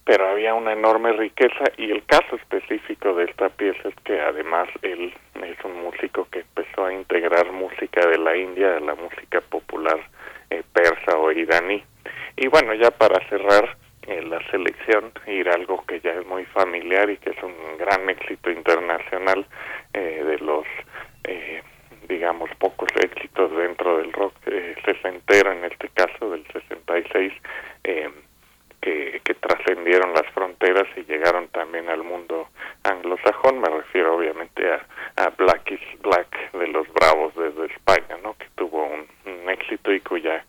pero 0.07 0.25
había 0.29 0.53
una 0.53 0.71
enorme 0.71 1.11
riqueza 1.11 1.65
y 1.75 1.91
el 1.91 2.05
caso 2.05 2.37
específico 2.37 3.13
de 3.13 3.25
esta 3.25 3.49
pieza 3.49 3.89
es 3.89 3.95
que 4.05 4.21
además 4.21 4.69
él 4.81 5.13
es 5.43 5.65
un 5.65 5.83
músico 5.83 6.29
que 6.31 6.39
empezó 6.39 6.85
a 6.85 6.93
integrar 6.93 7.51
música 7.51 8.07
de 8.07 8.17
la 8.17 8.37
India 8.37 8.77
a 8.77 8.79
la 8.79 8.95
música 8.95 9.41
popular 9.41 9.99
eh, 10.49 10.63
persa 10.71 11.17
o 11.17 11.29
iraní. 11.29 11.83
Y 12.37 12.47
bueno, 12.47 12.73
ya 12.75 12.89
para 12.89 13.19
cerrar, 13.27 13.75
en 14.07 14.29
la 14.29 14.39
selección 14.49 15.11
ir 15.27 15.49
algo 15.49 15.83
que 15.85 15.99
ya 15.99 16.11
es 16.11 16.25
muy 16.25 16.45
familiar 16.45 17.09
y 17.09 17.17
que 17.17 17.31
es 17.31 17.43
un 17.43 17.77
gran 17.77 18.09
éxito 18.09 18.49
internacional 18.49 19.45
eh, 19.93 20.23
de 20.23 20.37
los 20.39 20.65
eh, 21.25 21.61
digamos 22.07 22.49
pocos 22.57 22.87
éxitos 22.95 23.51
dentro 23.57 23.97
del 23.97 24.13
rock 24.13 24.33
eh, 24.45 24.75
sesentero 24.85 25.51
en 25.51 25.65
este 25.65 25.89
caso 25.89 26.29
del 26.29 26.45
66 26.53 27.33
eh, 27.83 28.09
que, 28.87 29.21
que 29.23 29.33
trascendieron 29.33 30.13
las 30.13 30.25
fronteras 30.33 30.87
y 30.95 31.03
llegaron 31.03 31.49
también 31.49 31.89
al 31.89 32.03
mundo 32.03 32.47
anglosajón. 32.83 33.59
Me 33.59 33.69
refiero 33.69 34.15
obviamente 34.15 34.63
a, 34.71 34.85
a 35.17 35.29
Black 35.31 35.71
is 35.71 36.01
Black 36.01 36.51
de 36.53 36.67
los 36.67 36.87
Bravos 36.93 37.35
desde 37.35 37.65
España 37.65 38.17
no 38.23 38.33
que 38.37 38.45
tuvo 38.55 38.85
un, 38.85 39.05
un 39.25 39.49
éxito 39.49 39.91
y 39.91 39.99
cuya 39.99 40.45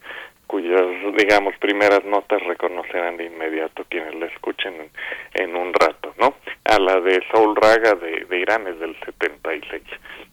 cuyas, 0.48 0.82
digamos, 1.16 1.54
primeras 1.58 2.04
notas 2.04 2.42
reconocerán 2.42 3.18
de 3.18 3.26
inmediato 3.26 3.84
quienes 3.88 4.14
la 4.14 4.26
escuchen 4.26 4.90
en, 5.34 5.54
un 5.54 5.72
rato, 5.74 6.14
¿no? 6.18 6.34
A 6.64 6.78
la 6.80 7.00
de 7.00 7.22
Soul 7.30 7.54
Raga 7.54 7.94
de, 7.94 8.24
de 8.24 8.38
Irán 8.38 8.66
es 8.66 8.80
del 8.80 8.96
76. 9.04 9.82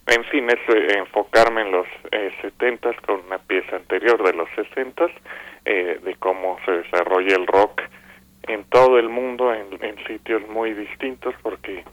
En 0.07 0.23
fin, 0.25 0.49
es 0.49 0.75
eh, 0.75 0.97
enfocarme 0.97 1.61
en 1.61 1.71
los 1.71 1.87
eh, 2.11 2.31
70 2.41 2.93
con 3.05 3.25
una 3.25 3.37
pieza 3.39 3.75
anterior 3.75 4.23
de 4.23 4.33
los 4.33 4.49
60 4.55 5.05
eh, 5.65 5.99
de 6.01 6.15
cómo 6.15 6.57
se 6.65 6.71
desarrolla 6.71 7.35
el 7.35 7.45
rock 7.45 7.81
en 8.47 8.63
todo 8.65 8.97
el 8.97 9.09
mundo, 9.09 9.53
en, 9.53 9.67
en 9.83 9.97
sitios 10.07 10.47
muy 10.47 10.73
distintos, 10.73 11.35
porque 11.43 11.83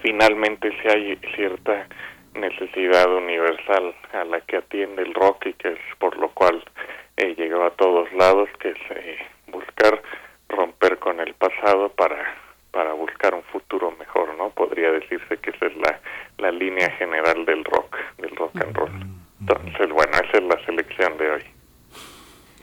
finalmente 0.00 0.72
si 0.80 0.88
hay 0.88 1.16
cierta 1.34 1.86
necesidad 2.34 3.12
universal 3.12 3.94
a 4.12 4.24
la 4.24 4.40
que 4.40 4.56
atiende 4.56 5.02
el 5.02 5.14
rock 5.14 5.46
y 5.46 5.52
que 5.54 5.68
es 5.68 5.78
por 5.98 6.16
lo 6.16 6.30
cual 6.30 6.62
eh, 7.16 7.34
llegó 7.36 7.64
a 7.64 7.70
todos 7.70 8.12
lados, 8.12 8.48
que 8.60 8.70
es 8.70 8.78
eh, 8.90 9.18
buscar 9.48 10.02
romper 10.48 10.98
con 10.98 11.20
el 11.20 11.34
pasado 11.34 11.88
para 11.90 12.44
para 12.74 12.92
buscar 12.92 13.32
un 13.34 13.44
futuro 13.44 13.92
mejor, 14.00 14.36
¿no? 14.36 14.50
Podría 14.50 14.90
decirse 14.90 15.36
que 15.36 15.50
esa 15.50 15.66
es 15.66 15.76
la, 15.76 16.00
la 16.38 16.50
línea 16.50 16.90
general 16.98 17.46
del 17.46 17.64
rock, 17.64 17.96
del 18.18 18.34
rock 18.34 18.56
and 18.56 18.76
roll. 18.76 18.90
Entonces, 19.40 19.90
bueno, 19.90 20.12
esa 20.12 20.38
es 20.38 20.42
la 20.42 20.64
selección 20.66 21.16
de 21.16 21.30
hoy. 21.30 21.42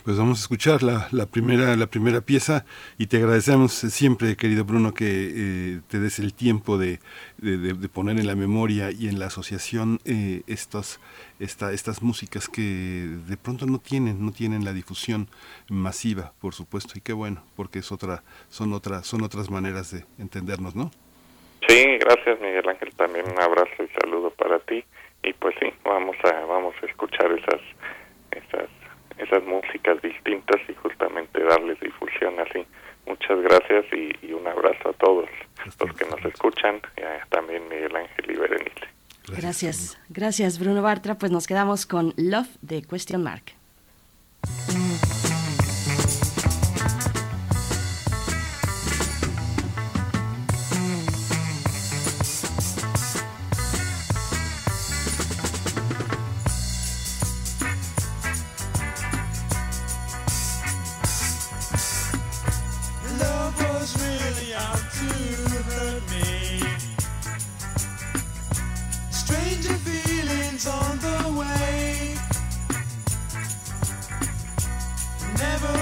Pues 0.03 0.17
vamos 0.17 0.39
a 0.39 0.41
escuchar 0.41 0.83
la, 0.83 1.07
la, 1.11 1.27
primera, 1.27 1.75
la 1.75 1.85
primera 1.85 2.21
pieza 2.21 2.65
y 2.97 3.07
te 3.07 3.17
agradecemos 3.17 3.71
siempre, 3.71 4.35
querido 4.35 4.65
Bruno, 4.65 4.93
que 4.93 5.05
eh, 5.05 5.81
te 5.87 5.99
des 5.99 6.19
el 6.19 6.33
tiempo 6.33 6.77
de, 6.77 6.99
de, 7.37 7.57
de, 7.57 7.87
poner 7.87 8.19
en 8.19 8.25
la 8.25 8.35
memoria 8.35 8.89
y 8.91 9.07
en 9.07 9.19
la 9.19 9.27
asociación 9.27 9.99
eh, 10.05 10.41
estos, 10.47 10.99
esta, 11.41 11.71
estas 11.73 12.01
músicas 12.01 12.47
que 12.47 12.61
de 12.61 13.37
pronto 13.37 13.65
no 13.65 13.79
tienen, 13.79 14.25
no 14.25 14.31
tienen 14.31 14.63
la 14.63 14.73
difusión 14.73 15.27
masiva, 15.69 16.33
por 16.39 16.53
supuesto, 16.53 16.93
y 16.95 17.01
qué 17.01 17.13
bueno, 17.13 17.43
porque 17.55 17.79
es 17.79 17.91
otra, 17.91 18.23
son, 18.49 18.73
otra, 18.73 19.03
son 19.03 19.23
otras 19.23 19.49
maneras 19.49 19.91
de 19.91 20.05
entendernos, 20.19 20.75
¿no? 20.75 20.91
Sí, 21.67 21.97
gracias 21.99 22.39
Miguel 22.39 22.67
Ángel, 22.67 22.93
también 22.95 23.25
un 23.29 23.39
abrazo 23.39 23.83
y 23.83 23.87
saludo 24.01 24.31
para 24.31 24.59
ti, 24.59 24.83
y 25.23 25.33
pues 25.33 25.55
sí, 25.59 25.67
vamos 25.83 26.15
a, 26.23 26.45
vamos 26.45 26.75
a 26.81 26.85
escuchar 26.85 27.31
esas, 27.31 27.61
esas 28.31 28.69
esas 29.21 29.43
músicas 29.43 30.01
distintas 30.01 30.59
y 30.67 30.73
justamente 30.75 31.43
darles 31.43 31.79
difusión 31.79 32.39
así. 32.39 32.65
Muchas 33.05 33.39
gracias 33.41 33.85
y, 33.93 34.11
y 34.25 34.33
un 34.33 34.47
abrazo 34.47 34.89
a 34.89 34.93
todos 34.93 35.29
los 35.79 35.93
que 35.95 36.05
nos 36.05 36.23
escuchan, 36.25 36.81
también 37.29 37.67
Miguel 37.69 37.95
Ángel 37.95 38.31
y 38.31 38.35
Berenice. 38.35 38.87
Gracias. 39.37 39.77
gracias, 39.77 39.97
gracias 40.09 40.59
Bruno 40.59 40.81
Bartra. 40.81 41.17
Pues 41.17 41.31
nos 41.31 41.47
quedamos 41.47 41.85
con 41.85 42.13
Love 42.17 42.49
de 42.61 42.81
Question 42.81 43.23
Mark. 43.23 43.53
it's 70.63 70.67
on 70.67 70.97
the 70.99 71.39
way. 71.39 72.15
Never 75.39 75.77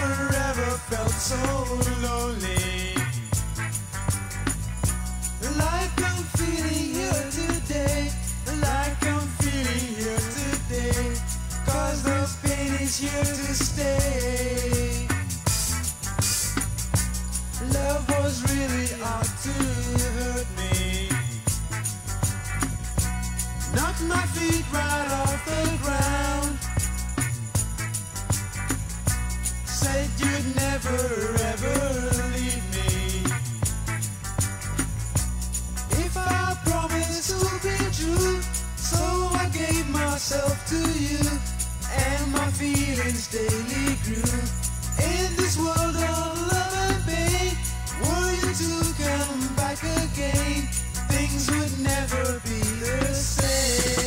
ever 0.47 0.71
felt 0.87 1.11
so 1.11 1.41
lonely. 2.01 2.95
Like 5.57 6.01
I'm 6.09 6.23
feeling 6.37 6.93
here 6.95 7.25
today. 7.39 8.11
Like 8.61 9.05
I'm 9.05 9.27
feeling 9.41 9.85
here 9.99 10.23
today. 10.39 11.03
Cause 11.65 12.03
the 12.03 12.19
pain 12.43 12.73
is 12.75 12.95
here 12.99 13.25
to 13.25 13.53
stay. 13.53 15.07
Love 17.73 18.09
was 18.21 18.35
really 18.53 18.87
out 19.03 19.27
to 19.43 19.51
hurt 20.23 20.47
me. 20.57 20.58
knocked 23.75 24.01
my 24.03 24.25
feet 24.33 24.65
right 24.73 25.07
off 25.21 25.45
the 25.45 25.77
ground. 25.83 26.57
Said 29.65 30.09
you'd 30.17 30.55
never 30.55 30.99
ever 31.51 31.77
leave 32.33 32.65
me. 32.75 33.23
If 36.03 36.17
I 36.17 36.57
promised 36.65 37.29
to 37.29 37.39
be 37.63 37.77
true, 37.99 38.41
so 38.75 39.03
I 39.33 39.49
gave 39.53 39.87
myself 39.89 40.65
to 40.67 40.77
you, 40.77 41.23
and 41.93 42.31
my 42.31 42.49
feelings 42.51 43.27
daily 43.27 43.97
grew. 44.05 44.39
In 45.03 45.35
this 45.37 45.57
world 45.57 45.95
of 45.95 46.51
love 46.51 46.75
and 46.87 47.03
pain, 47.05 47.57
were 48.01 48.31
you 48.41 48.53
to 48.53 48.71
come 49.03 49.55
back 49.55 49.81
again? 49.83 50.78
things 51.29 51.51
would 51.51 51.79
never 51.79 52.39
be 52.45 52.59
the 52.59 53.13
same. 53.13 53.98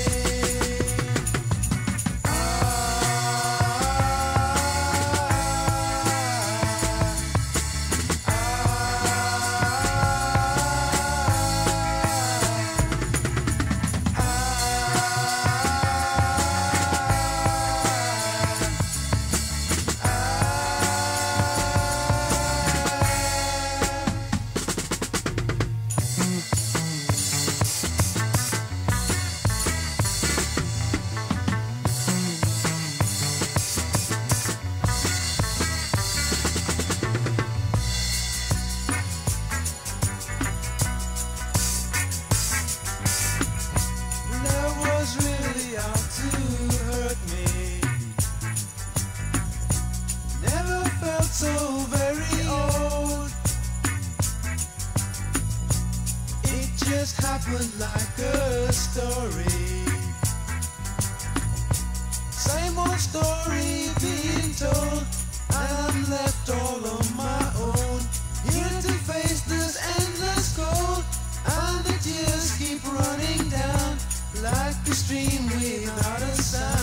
stream 74.92 75.46
without 75.46 76.20
a 76.20 76.34
sound. 76.36 76.81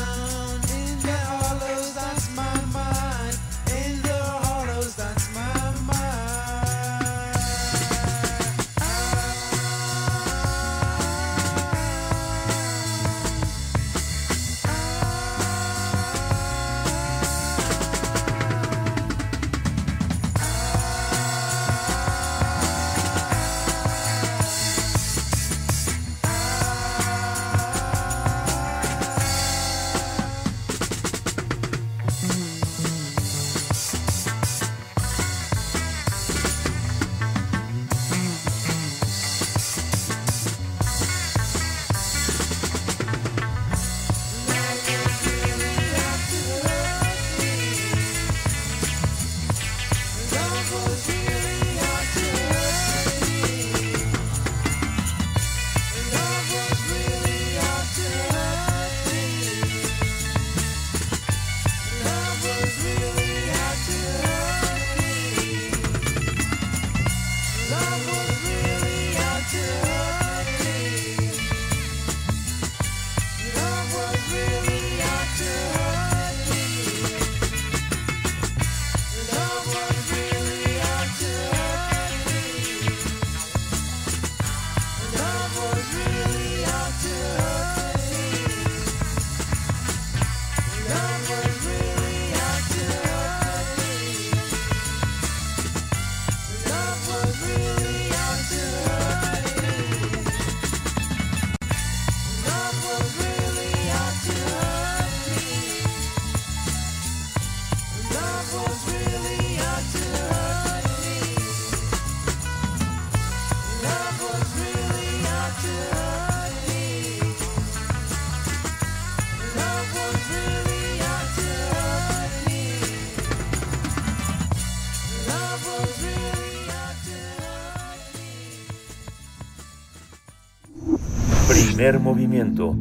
Movimiento. 131.99 132.75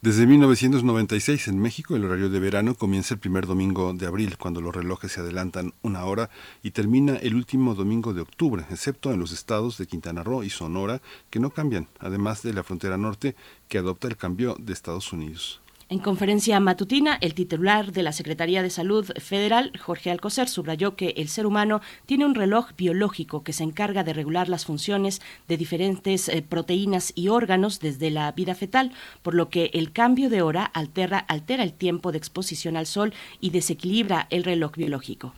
Desde 0.04 0.26
1996 0.26 1.48
en 1.48 1.58
México 1.58 1.96
el 1.96 2.04
horario 2.04 2.28
de 2.28 2.38
verano 2.38 2.74
comienza 2.74 3.14
el 3.14 3.20
primer 3.20 3.46
domingo 3.46 3.94
de 3.94 4.04
abril, 4.04 4.36
cuando 4.36 4.60
los 4.60 4.74
relojes 4.74 5.12
se 5.12 5.20
adelantan 5.20 5.72
una 5.80 6.04
hora 6.04 6.28
y 6.62 6.72
termina 6.72 7.16
el 7.16 7.34
último 7.34 7.74
domingo 7.74 8.12
de 8.12 8.20
octubre, 8.20 8.66
excepto 8.68 9.14
en 9.14 9.18
los 9.18 9.32
estados 9.32 9.78
de 9.78 9.86
Quintana 9.86 10.22
Roo 10.22 10.44
y 10.44 10.50
Sonora, 10.50 11.00
que 11.30 11.40
no 11.40 11.48
cambian, 11.48 11.88
además 12.00 12.42
de 12.42 12.52
la 12.52 12.62
frontera 12.62 12.98
norte, 12.98 13.34
que 13.66 13.78
adopta 13.78 14.06
el 14.06 14.18
cambio 14.18 14.56
de 14.58 14.74
Estados 14.74 15.10
Unidos. 15.10 15.63
En 15.90 15.98
conferencia 15.98 16.58
matutina, 16.60 17.18
el 17.20 17.34
titular 17.34 17.92
de 17.92 18.02
la 18.02 18.12
Secretaría 18.12 18.62
de 18.62 18.70
Salud 18.70 19.06
Federal, 19.18 19.70
Jorge 19.78 20.10
Alcocer, 20.10 20.48
subrayó 20.48 20.96
que 20.96 21.10
el 21.18 21.28
ser 21.28 21.44
humano 21.44 21.82
tiene 22.06 22.24
un 22.24 22.34
reloj 22.34 22.70
biológico 22.74 23.44
que 23.44 23.52
se 23.52 23.64
encarga 23.64 24.02
de 24.02 24.14
regular 24.14 24.48
las 24.48 24.64
funciones 24.64 25.20
de 25.46 25.58
diferentes 25.58 26.30
eh, 26.30 26.40
proteínas 26.40 27.12
y 27.14 27.28
órganos 27.28 27.80
desde 27.80 28.10
la 28.10 28.32
vida 28.32 28.54
fetal, 28.54 28.92
por 29.22 29.34
lo 29.34 29.50
que 29.50 29.70
el 29.74 29.92
cambio 29.92 30.30
de 30.30 30.40
hora 30.40 30.64
altera, 30.64 31.18
altera 31.18 31.62
el 31.62 31.74
tiempo 31.74 32.12
de 32.12 32.18
exposición 32.18 32.78
al 32.78 32.86
sol 32.86 33.12
y 33.38 33.50
desequilibra 33.50 34.26
el 34.30 34.44
reloj 34.44 34.76
biológico. 34.76 35.34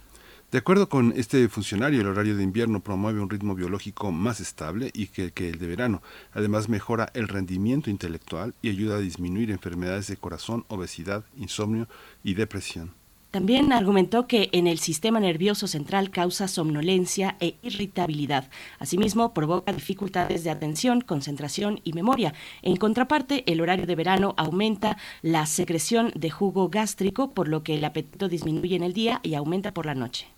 De 0.53 0.59
acuerdo 0.59 0.89
con 0.89 1.13
este 1.17 1.49
funcionario, 1.49 2.01
el 2.01 2.07
horario 2.07 2.37
de 2.37 2.45
invierno 2.45 2.79
promueve 2.81 3.21
un 3.21 3.29
ritmo 3.29 3.57
biológico 3.57 4.13
más 4.13 4.39
estable 4.41 4.91
y 4.95 5.09
que, 5.09 5.33
que, 5.33 5.49
el 5.49 5.59
de 5.59 5.67
verano. 5.67 6.03
Además, 6.33 6.69
mejora 6.69 7.11
el 7.15 7.27
rendimiento 7.27 7.91
intelectual 7.91 8.55
y 8.63 8.71
ayuda 8.71 8.97
a 8.97 9.01
disminuir 9.01 9.51
enfermedades 9.51 10.07
de 10.07 10.17
corazón, 10.17 10.65
obesidad, 10.69 11.25
insomnio 11.37 11.89
y 12.23 12.35
depresión. 12.35 12.93
También 13.31 13.73
argumentó 13.73 14.27
que 14.27 14.49
en 14.53 14.67
el 14.67 14.79
sistema 14.79 15.21
nervioso 15.21 15.67
central 15.67 16.11
causa 16.11 16.49
somnolencia 16.49 17.37
e 17.41 17.57
irritabilidad. 17.63 18.49
Asimismo, 18.79 19.35
provoca 19.35 19.73
dificultades 19.73 20.45
de 20.45 20.51
atención, 20.51 21.01
concentración 21.01 21.81
y 21.85 21.93
memoria. 21.93 22.35
En 22.63 22.77
contraparte, 22.77 23.45
el 23.51 23.61
horario 23.61 23.87
de 23.87 23.95
verano 23.95 24.35
aumenta 24.39 24.97
la 25.23 25.45
secreción 25.47 26.13
de 26.15 26.31
jugo 26.31 26.71
gástrico, 26.71 27.33
por 27.33 27.49
lo 27.49 27.63
que 27.63 27.75
el 27.75 27.85
apetito 27.85 28.29
disminuye 28.29 28.77
en 28.77 28.83
el 28.83 28.93
día 28.93 29.21
y 29.23 29.35
aumenta 29.35 29.75
por 29.75 29.87
la 29.87 29.95
noche. 29.95 30.29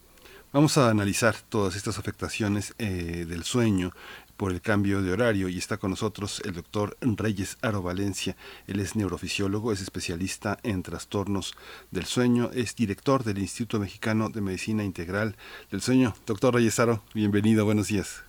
Vamos 0.50 0.78
a 0.78 0.88
analizar 0.88 1.36
todas 1.48 1.76
estas 1.76 1.98
afectaciones 1.98 2.74
eh, 2.78 3.26
del 3.28 3.44
sueño 3.44 3.92
por 4.38 4.52
el 4.52 4.62
cambio 4.62 5.02
de 5.02 5.12
horario 5.12 5.50
y 5.50 5.58
está 5.58 5.76
con 5.76 5.90
nosotros 5.90 6.40
el 6.46 6.54
doctor 6.54 6.96
Reyes 7.02 7.58
Aro 7.60 7.82
Valencia. 7.82 8.36
Él 8.66 8.80
es 8.80 8.96
neurofisiólogo, 8.96 9.72
es 9.72 9.82
especialista 9.82 10.56
en 10.62 10.82
trastornos 10.82 11.54
del 11.90 12.04
sueño, 12.04 12.48
es 12.54 12.74
director 12.76 13.24
del 13.24 13.38
Instituto 13.38 13.80
Mexicano 13.80 14.30
de 14.30 14.40
Medicina 14.40 14.84
Integral 14.84 15.34
del 15.70 15.82
Sueño. 15.82 16.14
Doctor 16.24 16.54
Reyes 16.54 16.78
Aro, 16.78 17.02
bienvenido, 17.14 17.64
buenos 17.64 17.88
días. 17.88 18.24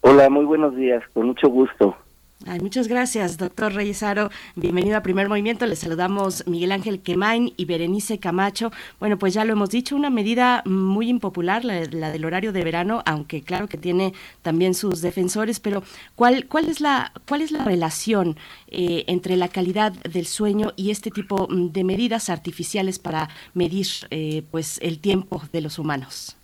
Hola, 0.00 0.28
muy 0.28 0.44
buenos 0.44 0.76
días, 0.76 1.02
con 1.14 1.26
mucho 1.26 1.48
gusto. 1.48 1.96
Ay, 2.44 2.60
muchas 2.60 2.86
gracias, 2.86 3.38
doctor 3.38 3.72
Reyesaro. 3.72 4.28
Bienvenido 4.56 4.98
a 4.98 5.02
Primer 5.02 5.26
Movimiento. 5.26 5.64
Les 5.64 5.78
saludamos 5.78 6.46
Miguel 6.46 6.70
Ángel 6.70 7.00
Quemain 7.00 7.54
y 7.56 7.64
Berenice 7.64 8.18
Camacho. 8.18 8.70
Bueno, 9.00 9.18
pues 9.18 9.32
ya 9.32 9.44
lo 9.46 9.54
hemos 9.54 9.70
dicho, 9.70 9.96
una 9.96 10.10
medida 10.10 10.62
muy 10.66 11.08
impopular, 11.08 11.64
la, 11.64 11.80
del 11.86 12.24
horario 12.26 12.52
de 12.52 12.62
verano, 12.62 13.02
aunque 13.06 13.40
claro 13.40 13.68
que 13.68 13.78
tiene 13.78 14.12
también 14.42 14.74
sus 14.74 15.00
defensores, 15.00 15.60
pero 15.60 15.82
¿cuál, 16.14 16.46
cuál, 16.46 16.68
es, 16.68 16.82
la, 16.82 17.10
cuál 17.26 17.40
es 17.40 17.52
la 17.52 17.64
relación 17.64 18.36
eh, 18.68 19.04
entre 19.06 19.36
la 19.36 19.48
calidad 19.48 19.92
del 19.92 20.26
sueño 20.26 20.72
y 20.76 20.90
este 20.90 21.10
tipo 21.10 21.48
de 21.50 21.84
medidas 21.84 22.28
artificiales 22.28 22.98
para 22.98 23.28
medir 23.54 23.86
eh, 24.10 24.42
pues 24.50 24.78
el 24.82 24.98
tiempo 25.00 25.40
de 25.52 25.62
los 25.62 25.78
humanos? 25.78 26.36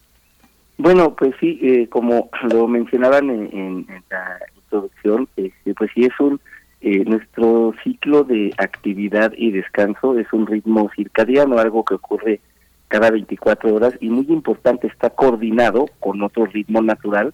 Bueno, 0.78 1.14
pues 1.14 1.34
sí, 1.38 1.58
eh, 1.62 1.86
como 1.90 2.30
lo 2.50 2.66
mencionaban 2.66 3.28
en, 3.28 3.86
en 3.88 4.04
la 4.10 4.38
introducción, 4.72 5.28
este, 5.36 5.74
pues 5.74 5.90
sí 5.94 6.04
es 6.04 6.20
un 6.20 6.40
eh, 6.80 7.04
nuestro 7.04 7.74
ciclo 7.84 8.24
de 8.24 8.52
actividad 8.58 9.32
y 9.36 9.52
descanso 9.52 10.18
es 10.18 10.32
un 10.32 10.46
ritmo 10.46 10.90
circadiano, 10.96 11.58
algo 11.58 11.84
que 11.84 11.94
ocurre 11.94 12.40
cada 12.88 13.10
24 13.10 13.72
horas 13.72 13.94
y 14.00 14.08
muy 14.08 14.26
importante 14.28 14.88
está 14.88 15.10
coordinado 15.10 15.86
con 16.00 16.22
otro 16.22 16.46
ritmo 16.46 16.82
natural 16.82 17.32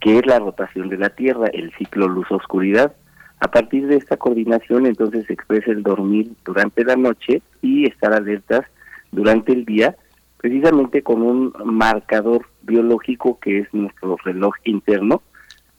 que 0.00 0.18
es 0.18 0.26
la 0.26 0.38
rotación 0.38 0.88
de 0.88 0.98
la 0.98 1.08
Tierra, 1.10 1.48
el 1.48 1.72
ciclo 1.72 2.06
luz-oscuridad. 2.06 2.94
A 3.40 3.50
partir 3.50 3.86
de 3.88 3.96
esta 3.96 4.18
coordinación 4.18 4.86
entonces 4.86 5.26
se 5.26 5.32
expresa 5.32 5.72
el 5.72 5.82
dormir 5.82 6.30
durante 6.44 6.84
la 6.84 6.96
noche 6.96 7.42
y 7.62 7.86
estar 7.86 8.12
alertas 8.12 8.66
durante 9.10 9.52
el 9.52 9.64
día, 9.64 9.96
precisamente 10.36 11.02
con 11.02 11.22
un 11.22 11.52
marcador 11.64 12.46
biológico 12.62 13.40
que 13.40 13.60
es 13.60 13.74
nuestro 13.74 14.16
reloj 14.24 14.54
interno, 14.64 15.22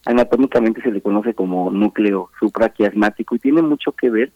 anatómicamente 0.08 0.82
se 0.82 0.92
le 0.92 1.02
conoce 1.02 1.34
como 1.34 1.70
núcleo 1.70 2.30
supraquiasmático 2.40 3.36
y 3.36 3.40
tiene 3.40 3.62
mucho 3.62 3.92
que 3.92 4.10
ver 4.10 4.32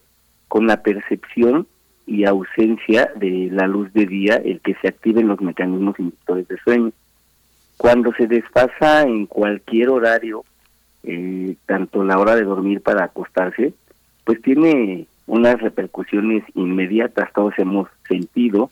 con 0.46 0.66
la 0.66 0.82
percepción 0.82 1.66
y 2.06 2.24
ausencia 2.24 3.10
de 3.16 3.48
la 3.50 3.66
luz 3.66 3.90
de 3.94 4.04
día, 4.04 4.34
el 4.34 4.60
que 4.60 4.74
se 4.82 4.88
activen 4.88 5.28
los 5.28 5.40
mecanismos 5.40 5.98
inductores 5.98 6.46
de 6.48 6.58
sueño. 6.58 6.92
Cuando 7.78 8.12
se 8.12 8.26
desfasa 8.26 9.04
en 9.04 9.24
cualquier 9.24 9.88
horario, 9.88 10.44
eh, 11.04 11.56
tanto 11.64 12.04
la 12.04 12.18
hora 12.18 12.36
de 12.36 12.44
dormir 12.44 12.82
para 12.82 13.04
acostarse, 13.04 13.72
pues 14.24 14.42
tiene 14.42 15.06
unas 15.26 15.58
repercusiones 15.58 16.44
inmediatas, 16.54 17.32
todos 17.32 17.54
hemos 17.56 17.88
sentido, 18.06 18.70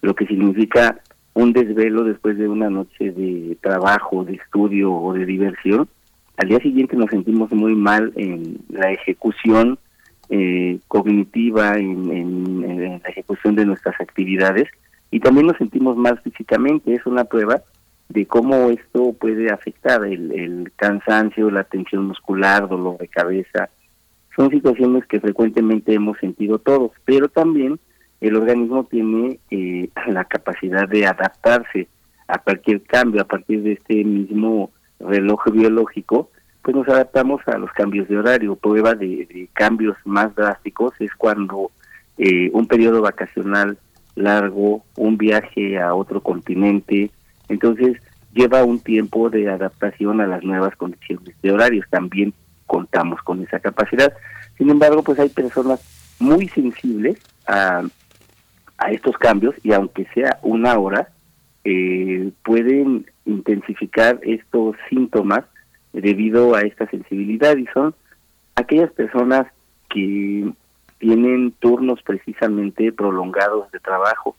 lo 0.00 0.14
que 0.14 0.26
significa 0.26 1.00
un 1.34 1.52
desvelo 1.52 2.04
después 2.04 2.38
de 2.38 2.46
una 2.46 2.70
noche 2.70 3.10
de 3.10 3.58
trabajo, 3.60 4.24
de 4.24 4.34
estudio 4.34 4.92
o 4.92 5.12
de 5.12 5.26
diversión, 5.26 5.88
al 6.36 6.48
día 6.48 6.58
siguiente 6.60 6.96
nos 6.96 7.10
sentimos 7.10 7.50
muy 7.52 7.74
mal 7.74 8.12
en 8.16 8.58
la 8.68 8.90
ejecución 8.92 9.78
eh, 10.28 10.78
cognitiva, 10.88 11.78
en, 11.78 13.00
la 13.02 13.08
ejecución 13.08 13.54
de 13.54 13.64
nuestras 13.64 14.00
actividades 14.00 14.68
y 15.10 15.20
también 15.20 15.46
nos 15.46 15.56
sentimos 15.56 15.96
mal 15.96 16.20
físicamente. 16.20 16.94
Es 16.94 17.06
una 17.06 17.24
prueba 17.24 17.62
de 18.08 18.26
cómo 18.26 18.70
esto 18.70 19.14
puede 19.14 19.50
afectar 19.50 20.04
el, 20.04 20.32
el 20.32 20.72
cansancio, 20.76 21.50
la 21.50 21.64
tensión 21.64 22.06
muscular, 22.06 22.68
dolor 22.68 22.98
de 22.98 23.08
cabeza. 23.08 23.70
Son 24.34 24.50
situaciones 24.50 25.06
que 25.06 25.20
frecuentemente 25.20 25.94
hemos 25.94 26.18
sentido 26.18 26.58
todos, 26.58 26.92
pero 27.04 27.28
también 27.28 27.78
el 28.20 28.36
organismo 28.36 28.84
tiene 28.84 29.38
eh, 29.50 29.88
la 30.08 30.24
capacidad 30.24 30.88
de 30.88 31.06
adaptarse 31.06 31.88
a 32.28 32.38
cualquier 32.38 32.82
cambio 32.82 33.22
a 33.22 33.26
partir 33.26 33.62
de 33.62 33.72
este 33.72 34.04
mismo 34.04 34.70
reloj 35.00 35.50
biológico, 35.52 36.30
pues 36.62 36.76
nos 36.76 36.88
adaptamos 36.88 37.40
a 37.46 37.58
los 37.58 37.70
cambios 37.72 38.08
de 38.08 38.18
horario. 38.18 38.56
Prueba 38.56 38.94
de, 38.94 39.48
cambios 39.52 39.96
más 40.04 40.34
drásticos 40.34 40.94
es 40.98 41.14
cuando 41.14 41.70
eh, 42.18 42.50
un 42.52 42.66
periodo 42.66 43.02
vacacional 43.02 43.78
largo, 44.14 44.84
un 44.96 45.16
viaje 45.16 45.78
a 45.78 45.94
otro 45.94 46.20
continente, 46.22 47.10
entonces 47.48 47.98
lleva 48.32 48.64
un 48.64 48.80
tiempo 48.80 49.30
de 49.30 49.48
adaptación 49.48 50.20
a 50.20 50.26
las 50.26 50.42
nuevas 50.42 50.74
condiciones 50.76 51.34
de 51.42 51.52
horarios. 51.52 51.86
También 51.90 52.34
contamos 52.66 53.20
con 53.22 53.42
esa 53.42 53.60
capacidad. 53.60 54.12
Sin 54.58 54.70
embargo, 54.70 55.02
pues 55.02 55.18
hay 55.18 55.28
personas 55.28 55.80
muy 56.18 56.48
sensibles 56.48 57.18
a, 57.46 57.82
a 58.78 58.90
estos 58.90 59.16
cambios 59.18 59.54
y 59.62 59.72
aunque 59.72 60.06
sea 60.14 60.38
una 60.42 60.78
hora, 60.78 61.08
eh, 61.64 62.30
pueden 62.44 63.06
intensificar 63.26 64.18
estos 64.22 64.76
síntomas 64.88 65.44
debido 65.92 66.54
a 66.54 66.62
esta 66.62 66.88
sensibilidad 66.88 67.56
y 67.56 67.66
son 67.74 67.94
aquellas 68.54 68.92
personas 68.92 69.46
que 69.90 70.50
tienen 70.98 71.52
turnos 71.58 72.02
precisamente 72.02 72.92
prolongados 72.92 73.70
de 73.72 73.80
trabajo. 73.80 74.36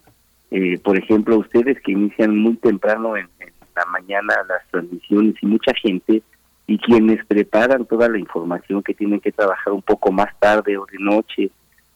Eh, 0.49 0.79
por 0.79 0.97
ejemplo, 0.97 1.37
ustedes 1.37 1.79
que 1.81 1.91
inician 1.91 2.37
muy 2.37 2.55
temprano 2.55 3.15
en, 3.17 3.27
la 3.75 3.85
mañana 3.85 4.33
las 4.49 4.65
transmisiones 4.71 5.35
y 5.39 5.45
mucha 5.45 5.71
gente 5.79 6.23
y 6.65 6.79
quienes 6.79 7.23
preparan 7.27 7.85
toda 7.85 8.09
la 8.09 8.17
información 8.17 8.81
que 8.81 8.95
tienen 8.95 9.19
que 9.19 9.31
trabajar 9.31 9.71
un 9.71 9.83
poco 9.83 10.11
más 10.11 10.29
tarde 10.39 10.75
o 10.77 10.87
de 10.87 10.97
noche, 10.97 11.51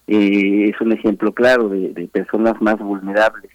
eh, 0.06 0.70
es 0.70 0.80
un 0.80 0.92
ejemplo 0.92 1.32
claro 1.32 1.70
de 1.70 2.08
personas 2.14 2.62
más 2.62 2.78
vulnerables 2.78 3.52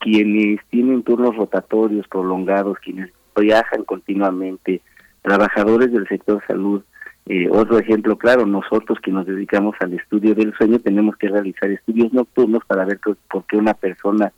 quienes 0.00 0.60
tienen 0.70 1.02
turnos 1.02 1.36
rotatorios 1.36 2.08
prolongados, 2.08 2.78
quienes 2.78 3.10
viajan 3.36 3.84
continuamente, 3.84 4.80
trabajadores 5.22 5.92
del 5.92 6.08
sector 6.08 6.42
salud. 6.46 6.82
Eh, 7.26 7.48
otro 7.50 7.78
ejemplo 7.78 8.16
claro, 8.16 8.46
nosotros 8.46 8.98
que 9.00 9.12
nos 9.12 9.26
dedicamos 9.26 9.76
al 9.80 9.92
estudio 9.94 10.34
del 10.34 10.54
sueño 10.54 10.78
tenemos 10.80 11.16
que 11.16 11.28
realizar 11.28 11.70
estudios 11.70 12.12
nocturnos 12.12 12.64
para 12.66 12.84
ver 12.84 12.98
por 13.28 13.44
qué 13.46 13.56
una 13.56 13.74
persona 13.74 14.32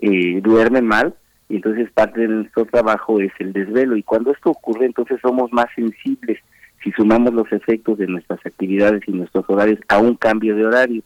eh, 0.00 0.40
duerme 0.40 0.82
mal 0.82 1.14
y 1.48 1.56
entonces 1.56 1.90
parte 1.92 2.22
de 2.22 2.28
nuestro 2.28 2.64
trabajo 2.64 3.20
es 3.20 3.32
el 3.38 3.52
desvelo 3.52 3.96
y 3.96 4.02
cuando 4.02 4.32
esto 4.32 4.50
ocurre 4.50 4.86
entonces 4.86 5.20
somos 5.20 5.52
más 5.52 5.66
sensibles 5.76 6.40
si 6.82 6.90
sumamos 6.92 7.32
los 7.32 7.50
efectos 7.52 7.98
de 7.98 8.06
nuestras 8.06 8.44
actividades 8.44 9.02
y 9.06 9.12
nuestros 9.12 9.44
horarios 9.48 9.78
a 9.88 9.98
un 9.98 10.16
cambio 10.16 10.56
de 10.56 10.66
horario. 10.66 11.02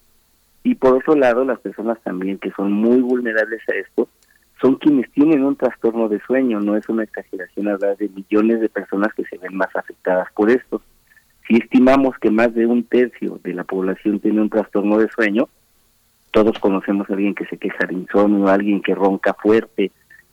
Y 0.62 0.74
por 0.74 0.96
otro 0.96 1.14
lado, 1.14 1.44
las 1.44 1.60
personas 1.60 1.98
también 2.02 2.38
que 2.38 2.50
son 2.52 2.72
muy 2.72 3.00
vulnerables 3.00 3.60
a 3.68 3.72
esto 3.72 4.08
son 4.60 4.76
quienes 4.76 5.10
tienen 5.12 5.44
un 5.44 5.56
trastorno 5.56 6.08
de 6.08 6.20
sueño. 6.20 6.60
No 6.60 6.76
es 6.76 6.88
una 6.88 7.04
exageración 7.04 7.68
hablar 7.68 7.96
de 7.96 8.08
millones 8.08 8.60
de 8.60 8.68
personas 8.68 9.12
que 9.14 9.24
se 9.24 9.38
ven 9.38 9.56
más 9.56 9.74
afectadas 9.74 10.28
por 10.34 10.50
esto. 10.50 10.82
Si 11.46 11.56
estimamos 11.56 12.18
que 12.18 12.30
más 12.30 12.52
de 12.54 12.66
un 12.66 12.84
tercio 12.84 13.40
de 13.42 13.54
la 13.54 13.64
población 13.64 14.20
tiene 14.20 14.40
un 14.40 14.50
trastorno 14.50 14.98
de 14.98 15.08
sueño, 15.08 15.48
todos 16.30 16.58
conocemos 16.58 17.08
a 17.08 17.14
alguien 17.14 17.34
que 17.34 17.46
se 17.46 17.56
queja 17.56 17.86
de 17.86 17.94
insomnio, 17.94 18.48
alguien 18.48 18.82
que 18.82 18.94
ronca 18.94 19.34
fuerte, 19.34 19.90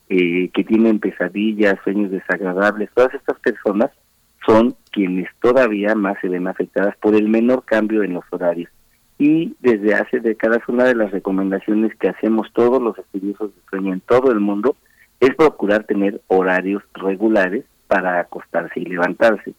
eh, 0.10 0.50
que 0.50 0.64
tienen 0.64 1.00
pesadillas, 1.00 1.80
sueños 1.84 2.12
desagradables. 2.12 2.90
Todas 2.94 3.14
estas 3.14 3.40
personas 3.40 3.92
son 4.46 4.76
quienes 4.92 5.30
todavía 5.42 5.96
más 5.96 6.18
se 6.20 6.30
ven 6.30 6.48
afectadas 6.48 6.96
por 6.98 7.16
el 7.16 7.30
menor 7.30 7.64
cambio 7.64 8.04
en 8.04 8.14
los 8.14 8.26
horarios. 8.32 8.70
Y 9.18 9.56
desde 9.62 9.94
hace 9.96 10.20
décadas 10.20 10.62
una 10.68 10.84
de 10.86 10.96
las 10.96 11.12
recomendaciones 11.12 11.96
que 11.96 12.10
hacemos 12.10 12.52
todos 12.54 12.82
los 12.82 12.98
estudiosos 12.98 13.56
de 13.56 13.62
sueño 13.70 13.94
en 13.94 14.02
todo 14.02 14.32
el 14.32 14.40
mundo 14.40 14.76
es 15.20 15.34
procurar 15.36 15.86
tener 15.86 16.22
horarios 16.28 16.84
regulares 16.94 17.64
para 17.88 18.20
acostarse 18.20 18.80
y 18.80 18.86
levantarse. 18.86 19.54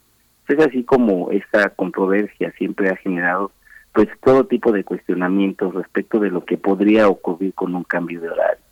Es 0.49 0.59
así 0.59 0.85
como 0.85 1.31
esta 1.31 1.71
controversia 1.71 2.53
siempre 2.59 2.91
ha 2.91 2.97
generado 2.97 3.51
pues 3.93 4.09
todo 4.23 4.47
tipo 4.47 4.73
de 4.73 4.85
cuestionamientos 4.85 5.75
respecto 5.75 6.21
de 6.21 6.31
lo 6.31 6.45
que 6.45 6.59
podría 6.59 7.09
ocurrir 7.09 7.55
con 7.55 7.75
un 7.75 7.85
cambio 7.85 8.21
de 8.21 8.29
horario. 8.29 8.67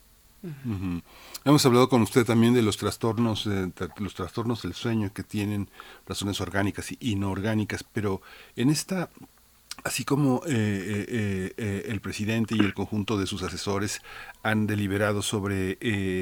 Hemos 1.47 1.65
hablado 1.65 1.89
con 1.89 2.03
usted 2.03 2.27
también 2.27 2.53
de 2.53 2.61
los 2.61 2.77
trastornos, 2.77 3.47
de, 3.47 3.73
los 3.99 4.15
trastornos 4.15 4.63
del 4.63 4.75
sueño 4.75 5.11
que 5.15 5.23
tienen 5.23 5.71
razones 6.07 6.43
orgánicas 6.43 6.93
y 6.93 6.99
inorgánicas, 7.01 7.83
pero 7.83 8.21
en 8.55 8.69
esta 8.69 9.09
Así 9.85 10.07
como 10.07 10.41
eh, 10.47 10.51
eh, 10.51 11.53
eh, 11.59 11.85
el 11.89 12.01
presidente 12.01 12.55
y 12.57 12.61
el 12.61 12.73
conjunto 12.73 13.19
de 13.19 13.27
sus 13.27 13.43
asesores 13.43 14.01
han 14.43 14.67
deliberado 14.67 15.21
sobre 15.21 15.77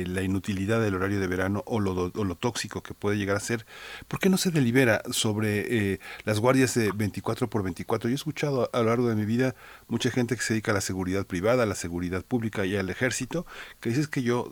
la 0.05 0.23
inutilidad 0.23 0.81
del 0.81 0.97
horario 0.97 1.21
de 1.21 1.29
verano 1.29 1.63
o 1.67 1.79
lo, 1.79 2.09
lo, 2.13 2.35
tóxico 2.35 2.83
que 2.83 2.93
puede 2.93 3.19
llegar 3.19 3.37
a 3.37 3.41
ser, 3.41 3.65
¿por 4.09 4.19
qué 4.19 4.29
no 4.29 4.37
se 4.37 4.51
delibera 4.51 5.03
sobre 5.13 6.01
las 6.25 6.41
guardias 6.41 6.75
de 6.75 6.91
24 6.91 7.49
por 7.49 7.63
24? 7.63 8.11
Yo 8.11 8.15
he 8.15 8.17
escuchado 8.17 8.69
a, 8.73 8.79
lo 8.79 8.87
largo 8.87 9.09
de 9.09 9.15
mi 9.15 9.27
vida 9.27 9.55
mucha 9.87 10.11
gente 10.11 10.35
que 10.35 10.43
se 10.43 10.55
dedica 10.55 10.73
a 10.73 10.75
la 10.75 10.81
seguridad 10.81 11.25
privada, 11.25 11.63
a 11.63 11.67
la 11.67 11.77
seguridad 11.77 12.25
pública 12.25 12.67
y 12.67 12.77
al 12.77 12.91
ejército, 12.91 13.47
que 13.81 13.91
dices 13.91 14.09
que 14.09 14.25
yo 14.25 14.51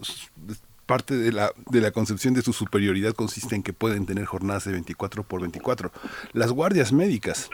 parte 0.87 1.17
de 1.17 1.33
la, 1.33 1.53
de 1.69 1.81
la 1.81 1.91
concepción 1.91 2.35
de 2.35 2.43
su 2.43 2.53
superioridad 2.53 3.15
consiste 3.15 3.57
en 3.57 3.65
que 3.65 3.73
pueden 3.73 4.07
tener 4.07 4.25
jornadas 4.25 4.65
de 4.67 4.73
24 4.73 5.25
por 5.25 5.41
24. 5.41 5.91
Las 6.33 6.53
guardias 6.53 6.93
médicas 6.93 7.51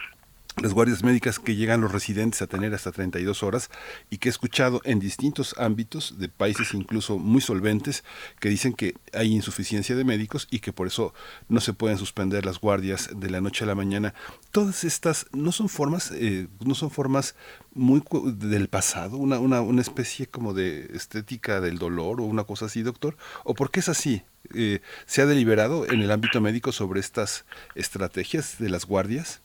las 0.63 0.73
guardias 0.73 1.05
médicas 1.05 1.39
que 1.39 1.55
llegan 1.55 1.83
los 1.83 1.93
residentes 1.93 2.41
a 2.41 2.47
tener 2.47 2.73
hasta 2.73 2.91
32 2.91 3.43
horas 3.43 3.71
y 4.09 4.17
que 4.17 4.29
he 4.29 4.31
escuchado 4.31 4.81
en 4.85 4.99
distintos 4.99 5.55
ámbitos 5.59 6.19
de 6.19 6.31
países 6.31 6.73
incluso 6.73 7.19
muy 7.19 7.43
solventes 7.43 8.05
que 8.41 8.49
dicen 8.49 8.73
que 8.73 8.95
hay 9.13 9.35
insuficiencia 9.35 9.95
de 9.95 10.05
médicos 10.05 10.49
y 10.51 10.61
que 10.61 10.73
por 10.73 10.87
eso 10.87 11.13
no 11.49 11.61
se 11.61 11.75
pueden 11.75 11.99
suspender 11.99 12.47
las 12.47 12.59
guardias 12.59 13.11
de 13.15 13.29
la 13.29 13.43
noche 13.43 13.65
a 13.65 13.67
la 13.67 13.75
mañana. 13.75 14.15
Todas 14.51 14.85
estas 14.85 15.27
no 15.33 15.53
son 15.53 15.69
formas, 15.69 16.11
eh, 16.13 16.49
no 16.65 16.75
son 16.75 16.91
formas 16.91 17.35
muy 17.75 18.03
del 18.25 18.69
pasado, 18.69 19.19
una, 19.19 19.39
una, 19.39 19.61
una, 19.61 19.83
especie 19.83 20.27
como 20.27 20.55
de 20.55 20.89
estética 20.95 21.61
del 21.61 21.79
dolor 21.79 22.23
o 22.23 22.25
una 22.25 22.45
cosa 22.45 22.65
así, 22.65 22.83
doctor? 22.83 23.19
¿O 23.45 23.55
por 23.55 23.71
qué 23.71 23.81
es 23.81 23.91
así? 23.91 24.23
Eh, 24.55 24.81
¿Se 25.05 25.21
ha 25.21 25.27
deliberado 25.27 25.87
en 25.91 26.01
el 26.01 26.11
ámbito 26.11 26.41
médico 26.41 26.73
sobre 26.73 27.01
estas 27.01 27.45
estrategias 27.75 28.59
de 28.59 28.71
las 28.71 28.87
guardias? 28.87 29.43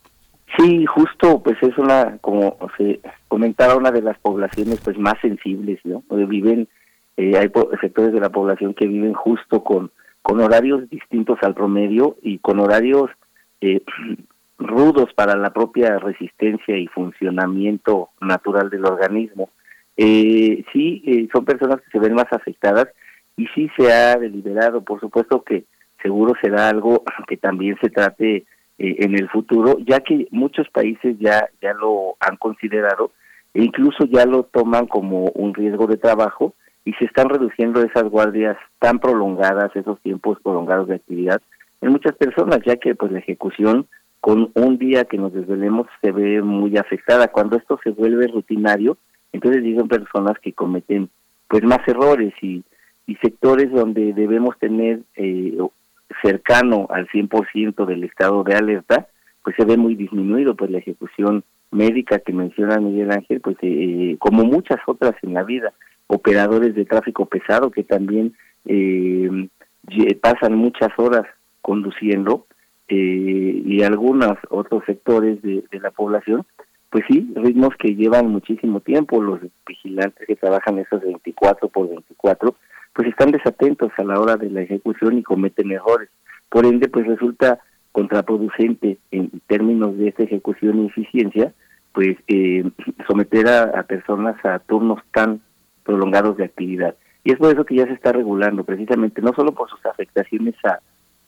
Sí, 0.57 0.85
justo, 0.85 1.41
pues 1.41 1.57
es 1.61 1.77
una, 1.77 2.17
como 2.19 2.57
se 2.77 2.99
comentaba, 3.27 3.77
una 3.77 3.91
de 3.91 4.01
las 4.01 4.17
poblaciones 4.19 4.81
pues 4.81 4.97
más 4.97 5.15
sensibles, 5.21 5.79
¿no? 5.85 6.03
Viven, 6.09 6.67
eh, 7.17 7.37
hay 7.37 7.51
sectores 7.79 8.11
de 8.11 8.19
la 8.19 8.29
población 8.29 8.73
que 8.73 8.87
viven 8.87 9.13
justo 9.13 9.63
con, 9.63 9.91
con 10.21 10.41
horarios 10.41 10.89
distintos 10.89 11.39
al 11.41 11.53
promedio 11.53 12.17
y 12.21 12.39
con 12.39 12.59
horarios 12.59 13.09
eh, 13.61 13.81
rudos 14.57 15.13
para 15.13 15.35
la 15.35 15.51
propia 15.51 15.97
resistencia 15.99 16.77
y 16.77 16.87
funcionamiento 16.87 18.09
natural 18.19 18.69
del 18.69 18.85
organismo. 18.85 19.49
Eh, 19.97 20.63
sí, 20.71 21.01
eh, 21.05 21.27
son 21.33 21.45
personas 21.45 21.81
que 21.81 21.91
se 21.91 21.99
ven 21.99 22.13
más 22.13 22.31
afectadas 22.31 22.87
y 23.37 23.47
sí 23.47 23.69
se 23.77 23.91
ha 23.91 24.15
deliberado, 24.17 24.83
por 24.83 24.99
supuesto 24.99 25.43
que 25.43 25.65
seguro 26.01 26.33
será 26.41 26.69
algo 26.69 27.03
que 27.27 27.37
también 27.37 27.77
se 27.81 27.89
trate 27.89 28.45
eh, 28.83 28.95
en 29.05 29.13
el 29.13 29.29
futuro, 29.29 29.77
ya 29.85 29.99
que 29.99 30.27
muchos 30.31 30.67
países 30.69 31.15
ya, 31.19 31.47
ya 31.61 31.71
lo 31.73 32.15
han 32.19 32.35
considerado 32.37 33.11
e 33.53 33.63
incluso 33.63 34.05
ya 34.05 34.25
lo 34.25 34.41
toman 34.41 34.87
como 34.87 35.25
un 35.35 35.53
riesgo 35.53 35.85
de 35.85 35.97
trabajo 35.97 36.55
y 36.83 36.93
se 36.93 37.05
están 37.05 37.29
reduciendo 37.29 37.83
esas 37.83 38.05
guardias 38.05 38.57
tan 38.79 38.97
prolongadas, 38.97 39.75
esos 39.75 39.99
tiempos 40.01 40.39
prolongados 40.41 40.87
de 40.87 40.95
actividad 40.95 41.39
en 41.81 41.91
muchas 41.91 42.15
personas, 42.15 42.59
ya 42.65 42.77
que 42.77 42.95
pues 42.95 43.11
la 43.11 43.19
ejecución 43.19 43.85
con 44.19 44.49
un 44.55 44.79
día 44.79 45.05
que 45.05 45.19
nos 45.19 45.31
desvelemos 45.31 45.85
se 46.01 46.11
ve 46.11 46.41
muy 46.41 46.75
afectada. 46.75 47.27
Cuando 47.27 47.57
esto 47.57 47.79
se 47.83 47.91
vuelve 47.91 48.27
rutinario, 48.29 48.97
entonces 49.31 49.61
dicen 49.61 49.89
personas 49.89 50.39
que 50.41 50.53
cometen 50.53 51.07
pues 51.47 51.63
más 51.63 51.87
errores 51.87 52.33
y, 52.41 52.63
y 53.05 53.15
sectores 53.17 53.71
donde 53.71 54.13
debemos 54.13 54.57
tener 54.57 55.01
eh, 55.17 55.55
cercano 56.21 56.87
al 56.89 57.07
100% 57.09 57.85
del 57.85 58.03
estado 58.03 58.43
de 58.43 58.55
alerta, 58.55 59.07
pues 59.43 59.55
se 59.55 59.65
ve 59.65 59.77
muy 59.77 59.95
disminuido, 59.95 60.55
pues 60.55 60.71
la 60.71 60.79
ejecución 60.79 61.43
médica 61.71 62.19
que 62.19 62.33
menciona 62.33 62.79
Miguel 62.79 63.11
Ángel, 63.11 63.41
pues 63.41 63.57
eh, 63.61 64.15
como 64.19 64.43
muchas 64.43 64.79
otras 64.85 65.15
en 65.23 65.33
la 65.33 65.43
vida, 65.43 65.73
operadores 66.07 66.75
de 66.75 66.85
tráfico 66.85 67.25
pesado 67.25 67.71
que 67.71 67.83
también 67.83 68.33
eh, 68.65 69.47
pasan 70.21 70.55
muchas 70.55 70.89
horas 70.97 71.25
conduciendo 71.61 72.45
eh, 72.87 73.63
y 73.65 73.81
algunos 73.83 74.37
otros 74.49 74.83
sectores 74.85 75.41
de, 75.41 75.63
de, 75.71 75.79
la 75.79 75.91
población, 75.91 76.45
pues 76.89 77.05
sí, 77.07 77.31
ritmos 77.35 77.73
que 77.79 77.95
llevan 77.95 78.27
muchísimo 78.27 78.81
tiempo, 78.81 79.21
los 79.21 79.39
vigilantes 79.65 80.27
que 80.27 80.35
trabajan 80.35 80.79
esos 80.79 81.01
24 81.01 81.69
por 81.69 81.87
24, 81.87 82.55
pues 82.93 83.07
están 83.07 83.31
desatentos 83.31 83.91
a 83.97 84.03
la 84.03 84.19
hora 84.19 84.35
de 84.35 84.49
la 84.49 84.61
ejecución 84.61 85.17
y 85.17 85.23
cometen 85.23 85.71
errores. 85.71 86.09
Por 86.49 86.65
ende, 86.65 86.89
pues 86.89 87.07
resulta 87.07 87.59
contraproducente 87.91 88.97
en 89.11 89.29
términos 89.47 89.97
de 89.97 90.09
esta 90.09 90.23
ejecución 90.23 90.79
y 90.79 90.87
eficiencia, 90.87 91.53
pues 91.93 92.17
eh, 92.27 92.63
someter 93.07 93.47
a, 93.47 93.83
personas 93.83 94.43
a 94.45 94.59
turnos 94.59 95.01
tan 95.13 95.41
prolongados 95.83 96.37
de 96.37 96.45
actividad. 96.45 96.95
Y 97.23 97.31
es 97.31 97.37
por 97.37 97.53
eso 97.53 97.65
que 97.65 97.75
ya 97.75 97.85
se 97.85 97.93
está 97.93 98.11
regulando, 98.11 98.63
precisamente, 98.63 99.21
no 99.21 99.33
solo 99.33 99.53
por 99.53 99.69
sus 99.69 99.85
afectaciones 99.85 100.55
a, 100.63 100.79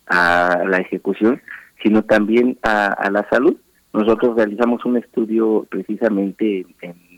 a 0.08 0.63
la 0.65 0.78
ejecución, 0.78 1.41
sino 1.82 2.04
también 2.04 2.58
a, 2.63 2.88
a 2.88 3.12
la 3.12 3.28
salud. 3.30 3.56
Nosotros 3.93 4.36
realizamos 4.36 4.84
un 4.86 4.97
estudio 4.97 5.67
precisamente 5.69 6.65
en 6.82 7.12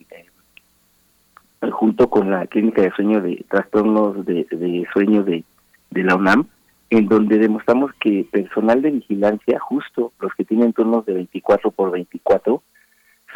junto 1.72 2.10
con 2.10 2.32
la 2.32 2.48
clínica 2.48 2.82
de 2.82 2.92
sueño 2.92 3.22
de 3.22 3.44
trastornos 3.50 4.26
de, 4.26 4.88
sueño 4.94 5.24
de, 5.24 5.44
la 5.92 6.16
UNAM, 6.16 6.48
en 6.90 7.08
donde 7.08 7.38
demostramos 7.38 7.92
que 8.00 8.26
personal 8.32 8.82
de 8.82 8.92
vigilancia, 8.92 9.60
justo 9.60 10.12
los 10.20 10.34
que 10.36 10.46
tienen 10.46 10.74
turnos 10.74 11.06
de 11.06 11.14
24 11.14 11.72
por 11.72 11.92
24, 11.92 12.62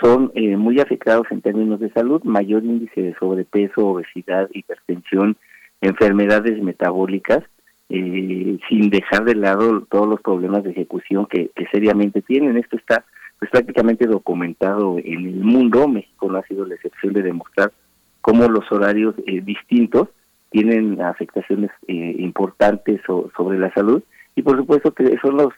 son 0.02 0.32
eh, 0.36 0.56
muy 0.56 0.80
afectados 0.80 1.28
en 1.32 1.42
términos 1.42 1.80
de 1.80 1.92
salud, 1.92 2.24
mayor 2.24 2.64
índice 2.64 3.02
de 3.02 3.16
sobrepeso, 3.16 3.88
obesidad, 3.88 4.50
hipertensión, 4.54 5.36
enfermedades 5.82 6.62
metabólicas, 6.62 7.44
eh, 7.90 8.60
sin 8.70 8.90
dejar 8.90 9.26
de 9.26 9.36
lado 9.36 9.82
todos 9.90 10.08
los 10.08 10.22
problemas 10.22 10.64
de 10.64 10.72
ejecución 10.72 11.26
que, 11.26 11.50
que 11.56 11.66
seriamente 11.68 12.22
tienen. 12.22 12.58
Esto 12.58 12.78
está 12.78 13.04
pues 13.40 13.52
prácticamente 13.52 14.06
documentado 14.06 14.98
en 15.00 15.26
el 15.26 15.44
mundo, 15.44 15.88
México 15.88 16.30
no 16.30 16.38
ha 16.38 16.44
sido 16.44 16.66
la 16.66 16.76
excepción 16.76 17.14
de 17.14 17.24
demostrar 17.24 17.72
cómo 18.22 18.48
los 18.48 18.72
horarios 18.72 19.16
eh, 19.26 19.42
distintos 19.42 20.10
tienen 20.50 21.02
afectaciones 21.02 21.72
eh, 21.88 22.16
importantes 22.20 23.02
sobre 23.06 23.60
la 23.60 23.72
salud 23.74 24.02
y 24.36 24.42
por 24.42 24.58
supuesto 24.58 24.94
que 24.94 25.18
son 25.22 25.38
los 25.38 25.54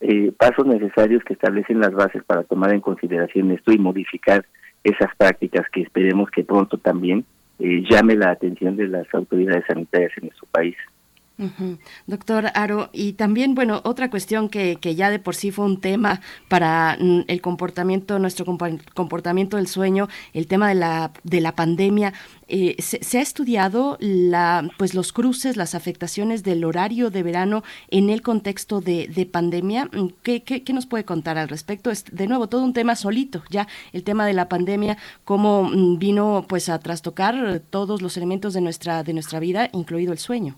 eh, 0.00 0.32
pasos 0.36 0.66
necesarios 0.66 1.24
que 1.24 1.34
establecen 1.34 1.80
las 1.80 1.92
bases 1.92 2.22
para 2.24 2.42
tomar 2.44 2.74
en 2.74 2.80
consideración 2.80 3.50
esto 3.52 3.72
y 3.72 3.78
modificar 3.78 4.44
esas 4.84 5.14
prácticas 5.16 5.68
que 5.70 5.82
esperemos 5.82 6.30
que 6.30 6.44
pronto 6.44 6.78
también 6.78 7.24
llame 7.58 8.14
la 8.14 8.30
atención 8.30 8.76
de 8.76 8.86
las 8.86 9.12
autoridades 9.12 9.64
sanitarias 9.66 10.12
en 10.16 10.26
nuestro 10.26 10.46
país. 10.52 10.76
Doctor 12.06 12.50
Aro, 12.54 12.90
y 12.92 13.12
también, 13.12 13.54
bueno, 13.54 13.80
otra 13.84 14.10
cuestión 14.10 14.48
que, 14.48 14.76
que, 14.80 14.96
ya 14.96 15.08
de 15.08 15.20
por 15.20 15.36
sí 15.36 15.52
fue 15.52 15.66
un 15.66 15.80
tema 15.80 16.20
para 16.48 16.96
mm, 17.00 17.24
el 17.28 17.40
comportamiento, 17.40 18.18
nuestro 18.18 18.44
comportamiento 18.44 19.56
del 19.56 19.68
sueño, 19.68 20.08
el 20.32 20.48
tema 20.48 20.68
de 20.68 20.74
la, 20.74 21.12
de 21.22 21.40
la 21.40 21.54
pandemia. 21.54 22.12
Eh, 22.48 22.76
se, 22.80 23.18
ha 23.18 23.20
estudiado 23.20 23.98
la, 24.00 24.68
pues 24.78 24.94
los 24.94 25.12
cruces, 25.12 25.56
las 25.56 25.74
afectaciones 25.76 26.42
del 26.42 26.64
horario 26.64 27.10
de 27.10 27.22
verano 27.22 27.62
en 27.90 28.10
el 28.10 28.22
contexto 28.22 28.80
de, 28.80 29.06
de 29.06 29.26
pandemia. 29.26 29.84
Mm, 29.92 30.08
¿Qué, 30.22 30.42
¿Qué, 30.42 30.64
qué, 30.64 30.72
nos 30.72 30.86
puede 30.86 31.04
contar 31.04 31.38
al 31.38 31.48
respecto? 31.48 31.90
Es 31.92 32.04
de 32.10 32.26
nuevo 32.26 32.48
todo 32.48 32.64
un 32.64 32.72
tema 32.72 32.96
solito, 32.96 33.44
ya 33.48 33.68
el 33.92 34.02
tema 34.02 34.26
de 34.26 34.32
la 34.32 34.48
pandemia, 34.48 34.98
cómo 35.24 35.64
mm, 35.64 35.98
vino 35.98 36.46
pues 36.48 36.68
a 36.68 36.80
trastocar 36.80 37.62
todos 37.70 38.02
los 38.02 38.16
elementos 38.16 38.54
de 38.54 38.60
nuestra, 38.60 39.04
de 39.04 39.12
nuestra 39.12 39.38
vida, 39.38 39.68
incluido 39.72 40.12
el 40.12 40.18
sueño. 40.18 40.56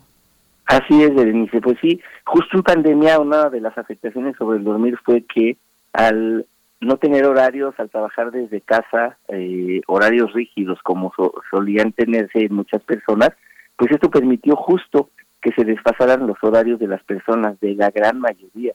Así 0.71 1.03
es, 1.03 1.13
Berenice. 1.13 1.59
Pues 1.59 1.77
sí, 1.81 1.99
justo 2.25 2.55
en 2.55 2.63
pandemia 2.63 3.19
una 3.19 3.49
de 3.49 3.59
las 3.59 3.77
afectaciones 3.77 4.37
sobre 4.37 4.57
el 4.57 4.63
dormir 4.63 4.97
fue 5.03 5.25
que 5.25 5.57
al 5.91 6.45
no 6.79 6.95
tener 6.95 7.25
horarios, 7.25 7.75
al 7.77 7.89
trabajar 7.89 8.31
desde 8.31 8.61
casa, 8.61 9.17
eh, 9.27 9.81
horarios 9.87 10.31
rígidos 10.31 10.79
como 10.81 11.11
solían 11.49 11.91
tenerse 11.91 12.47
muchas 12.49 12.81
personas, 12.83 13.31
pues 13.75 13.91
esto 13.91 14.09
permitió 14.09 14.55
justo 14.55 15.09
que 15.41 15.51
se 15.51 15.65
desfasaran 15.65 16.25
los 16.25 16.37
horarios 16.41 16.79
de 16.79 16.87
las 16.87 17.03
personas, 17.03 17.59
de 17.59 17.75
la 17.75 17.89
gran 17.89 18.19
mayoría. 18.19 18.73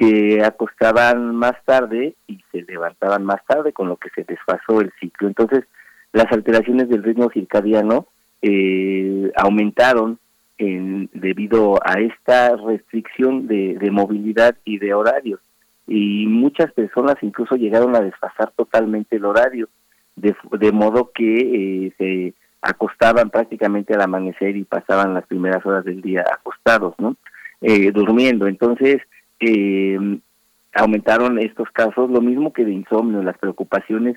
se 0.00 0.42
acostaban 0.42 1.36
más 1.36 1.52
tarde 1.64 2.16
y 2.26 2.42
se 2.50 2.62
levantaban 2.62 3.24
más 3.24 3.44
tarde, 3.46 3.72
con 3.72 3.88
lo 3.88 3.96
que 3.96 4.08
se 4.10 4.24
desfasó 4.24 4.80
el 4.80 4.90
ciclo. 4.98 5.28
Entonces, 5.28 5.66
las 6.12 6.32
alteraciones 6.32 6.88
del 6.88 7.04
ritmo 7.04 7.30
circadiano 7.30 8.08
eh, 8.40 9.30
aumentaron 9.36 10.18
en, 10.58 11.10
debido 11.12 11.78
a 11.84 12.00
esta 12.00 12.56
restricción 12.56 13.46
de, 13.46 13.90
movilidad 13.90 14.56
y 14.64 14.78
de 14.78 14.94
horarios. 14.94 15.40
Y 15.86 16.26
muchas 16.26 16.72
personas 16.72 17.16
incluso 17.22 17.56
llegaron 17.56 17.94
a 17.96 18.00
desfasar 18.00 18.52
totalmente 18.56 19.16
el 19.16 19.24
horario, 19.24 19.68
de, 20.16 20.72
modo 20.72 21.10
que 21.12 21.86
eh, 21.86 21.92
se 21.98 22.34
acostaban 22.60 23.30
prácticamente 23.30 23.94
al 23.94 24.02
amanecer 24.02 24.56
y 24.56 24.64
pasaban 24.64 25.14
las 25.14 25.26
primeras 25.26 25.64
horas 25.66 25.84
del 25.84 26.00
día 26.00 26.24
acostados, 26.32 26.94
¿no? 26.98 27.16
Eh, 27.60 27.90
durmiendo. 27.92 28.46
Entonces, 28.46 29.02
eh, 29.40 29.98
aumentaron 30.74 31.38
estos 31.38 31.70
casos, 31.70 32.10
lo 32.10 32.20
mismo 32.20 32.52
que 32.52 32.64
de 32.64 32.72
insomnio, 32.72 33.22
las 33.22 33.38
preocupaciones, 33.38 34.16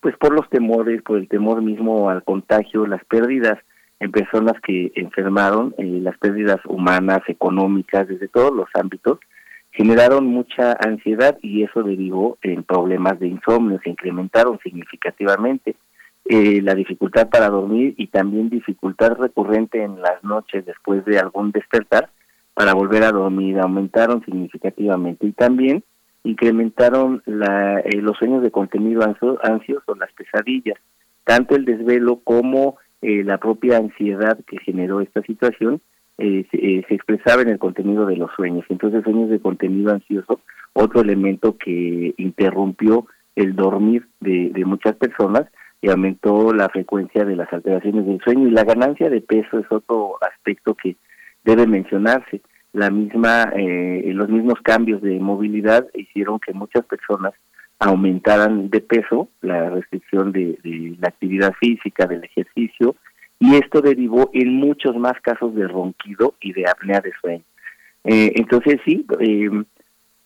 pues 0.00 0.16
por 0.16 0.32
los 0.32 0.48
temores, 0.50 1.02
por 1.02 1.18
el 1.18 1.28
temor 1.28 1.62
mismo 1.62 2.10
al 2.10 2.22
contagio, 2.22 2.86
las 2.86 3.04
pérdidas 3.06 3.58
en 4.00 4.12
personas 4.12 4.54
que 4.62 4.92
enfermaron, 4.94 5.74
eh, 5.78 5.84
las 6.02 6.18
pérdidas 6.18 6.60
humanas, 6.66 7.20
económicas, 7.28 8.06
desde 8.08 8.28
todos 8.28 8.54
los 8.54 8.68
ámbitos, 8.74 9.18
generaron 9.70 10.26
mucha 10.26 10.72
ansiedad 10.80 11.38
y 11.42 11.62
eso 11.62 11.82
derivó 11.82 12.38
en 12.42 12.62
problemas 12.62 13.18
de 13.20 13.28
insomnio, 13.28 13.80
se 13.82 13.90
incrementaron 13.90 14.58
significativamente. 14.62 15.76
Eh, 16.28 16.60
la 16.62 16.74
dificultad 16.74 17.28
para 17.28 17.48
dormir 17.48 17.94
y 17.96 18.08
también 18.08 18.50
dificultad 18.50 19.12
recurrente 19.12 19.82
en 19.82 20.02
las 20.02 20.24
noches 20.24 20.66
después 20.66 21.04
de 21.04 21.18
algún 21.18 21.52
despertar 21.52 22.08
para 22.52 22.74
volver 22.74 23.04
a 23.04 23.12
dormir 23.12 23.60
aumentaron 23.60 24.24
significativamente 24.24 25.26
y 25.26 25.32
también 25.32 25.84
incrementaron 26.24 27.22
la, 27.26 27.78
eh, 27.80 28.00
los 28.00 28.16
sueños 28.16 28.42
de 28.42 28.50
contenido 28.50 29.02
ansioso, 29.02 29.94
las 29.94 30.12
pesadillas, 30.14 30.78
tanto 31.24 31.54
el 31.54 31.64
desvelo 31.64 32.20
como 32.24 32.76
eh, 33.02 33.22
la 33.24 33.38
propia 33.38 33.76
ansiedad 33.78 34.38
que 34.46 34.58
generó 34.58 35.00
esta 35.00 35.22
situación 35.22 35.80
eh, 36.18 36.46
se, 36.50 36.94
expresaba 36.94 37.42
en 37.42 37.48
el 37.48 37.58
contenido 37.58 38.06
de 38.06 38.16
los 38.16 38.30
sueños. 38.34 38.64
Entonces, 38.68 39.04
sueños 39.04 39.30
de 39.30 39.40
contenido 39.40 39.92
ansioso, 39.92 40.40
otro 40.72 41.02
elemento 41.02 41.56
que 41.58 42.14
interrumpió 42.16 43.06
el 43.34 43.54
dormir 43.54 44.06
de, 44.20 44.50
de 44.50 44.64
muchas 44.64 44.96
personas 44.96 45.46
y 45.82 45.90
aumentó 45.90 46.52
la 46.52 46.68
frecuencia 46.68 47.24
de 47.24 47.36
las 47.36 47.52
alteraciones 47.52 48.06
del 48.06 48.20
sueño 48.22 48.48
y 48.48 48.50
la 48.50 48.64
ganancia 48.64 49.10
de 49.10 49.20
peso 49.20 49.58
es 49.58 49.70
otro 49.70 50.16
aspecto 50.22 50.74
que 50.74 50.96
debe 51.44 51.66
mencionarse. 51.66 52.40
La 52.72 52.90
misma, 52.90 53.52
eh, 53.56 54.10
los 54.12 54.28
mismos 54.28 54.60
cambios 54.62 55.00
de 55.00 55.18
movilidad 55.18 55.86
hicieron 55.94 56.38
que 56.40 56.52
muchas 56.52 56.84
personas 56.84 57.32
aumentaran 57.78 58.70
de 58.70 58.80
peso, 58.80 59.28
la 59.42 59.70
restricción 59.70 60.32
de, 60.32 60.58
la 61.00 61.08
actividad 61.08 61.52
física, 61.60 62.06
del 62.06 62.24
ejercicio, 62.24 62.96
y 63.38 63.56
esto 63.56 63.82
derivó 63.82 64.30
en 64.32 64.54
muchos 64.54 64.96
más 64.96 65.20
casos 65.20 65.54
de 65.54 65.68
ronquido 65.68 66.34
y 66.40 66.52
de 66.52 66.68
apnea 66.68 67.00
de 67.00 67.12
sueño. 67.20 67.44
Eh, 68.04 68.32
entonces 68.36 68.80
sí, 68.84 69.04
eh, 69.20 69.50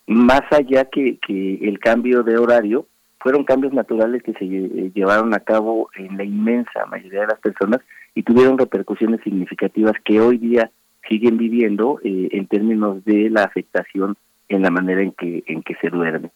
más 0.07 0.43
allá 0.51 0.85
que, 0.85 1.19
que 1.19 1.55
el 1.63 1.79
cambio 1.79 2.23
de 2.23 2.37
horario, 2.37 2.87
fueron 3.21 3.45
cambios 3.45 3.73
naturales 3.73 4.23
que 4.23 4.33
se 4.33 4.47
llevaron 4.47 5.35
a 5.35 5.41
cabo 5.41 5.91
en 5.95 6.17
la 6.17 6.25
inmensa 6.25 6.87
mayoría 6.87 7.21
de 7.21 7.27
las 7.27 7.41
personas 7.41 7.81
y 8.15 8.23
tuvieron 8.23 8.59
repercusiones 8.59 9.21
significativas 9.23 9.93
que 10.05 10.21
hoy 10.21 10.39
día 10.39 10.71
siguen 11.09 11.37
viviendo 11.37 12.01
eh, 12.03 12.29
en 12.33 12.47
términos 12.47 13.05
de 13.05 13.29
la 13.31 13.45
afectación 13.45 14.17
en 14.49 14.63
la 14.63 14.71
manera 14.71 15.03
en 15.03 15.13
que 15.13 15.45
en 15.47 15.63
que 15.63 15.75
se 15.77 15.91
duerme. 15.91 16.31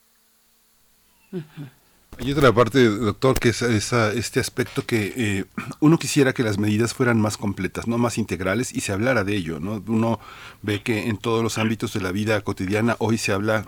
Hay 2.18 2.30
otra 2.30 2.52
parte, 2.52 2.84
doctor, 2.84 3.38
que 3.40 3.48
es 3.48 3.62
este 3.62 4.38
aspecto 4.38 4.86
que 4.86 5.12
eh, 5.16 5.44
uno 5.80 5.98
quisiera 5.98 6.32
que 6.32 6.44
las 6.44 6.58
medidas 6.58 6.94
fueran 6.94 7.20
más 7.20 7.36
completas, 7.36 7.88
no 7.88 7.98
más 7.98 8.18
integrales, 8.18 8.72
y 8.72 8.80
se 8.80 8.92
hablara 8.92 9.24
de 9.24 9.34
ello. 9.34 9.58
¿no? 9.58 9.82
Uno 9.86 10.20
ve 10.62 10.80
que 10.82 11.08
en 11.08 11.16
todos 11.16 11.42
los 11.42 11.58
ámbitos 11.58 11.92
de 11.92 12.00
la 12.00 12.12
vida 12.12 12.40
cotidiana 12.42 12.96
hoy 13.00 13.18
se 13.18 13.32
habla 13.32 13.66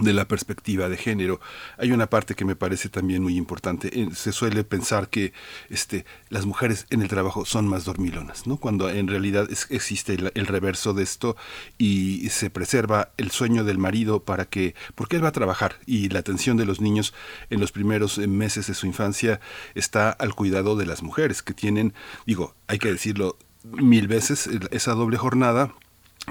de 0.00 0.12
la 0.12 0.28
perspectiva 0.28 0.88
de 0.88 0.96
género. 0.96 1.40
Hay 1.78 1.92
una 1.92 2.08
parte 2.08 2.34
que 2.34 2.44
me 2.44 2.56
parece 2.56 2.88
también 2.88 3.22
muy 3.22 3.36
importante. 3.36 3.88
Eh, 3.98 4.10
se 4.14 4.32
suele 4.32 4.62
pensar 4.62 5.08
que 5.08 5.32
este, 5.70 6.04
las 6.28 6.44
mujeres 6.44 6.86
en 6.90 7.00
el 7.00 7.08
trabajo 7.08 7.46
son 7.46 7.66
más 7.66 7.84
dormilonas, 7.84 8.46
¿no? 8.46 8.58
cuando 8.58 8.90
en 8.90 9.08
realidad 9.08 9.48
existe 9.70 10.14
el, 10.14 10.46
reverso 10.46 10.94
de 10.94 11.02
esto 11.02 11.36
y 11.78 12.28
se 12.30 12.50
preserva 12.50 13.10
el 13.16 13.30
sueño 13.30 13.64
del 13.64 13.78
marido 13.78 14.22
para 14.24 14.44
que, 14.44 14.74
porque 14.94 15.16
él 15.16 15.24
va 15.24 15.28
a 15.28 15.32
trabajar 15.32 15.76
y 15.86 16.08
la 16.08 16.20
atención 16.20 16.56
de 16.56 16.64
los 16.64 16.80
niños 16.80 17.14
en 17.50 17.60
los 17.60 17.72
primeros 17.72 18.18
meses 18.18 18.66
de 18.66 18.74
su 18.74 18.86
infancia 18.86 19.40
está 19.74 20.10
al 20.10 20.34
cuidado 20.34 20.76
de 20.76 20.86
las 20.86 21.02
mujeres 21.02 21.42
que 21.42 21.54
tienen, 21.54 21.94
digo, 22.26 22.54
hay 22.66 22.78
que 22.78 22.90
decirlo 22.90 23.38
mil 23.64 24.08
veces, 24.08 24.48
esa 24.70 24.92
doble 24.92 25.16
jornada 25.16 25.74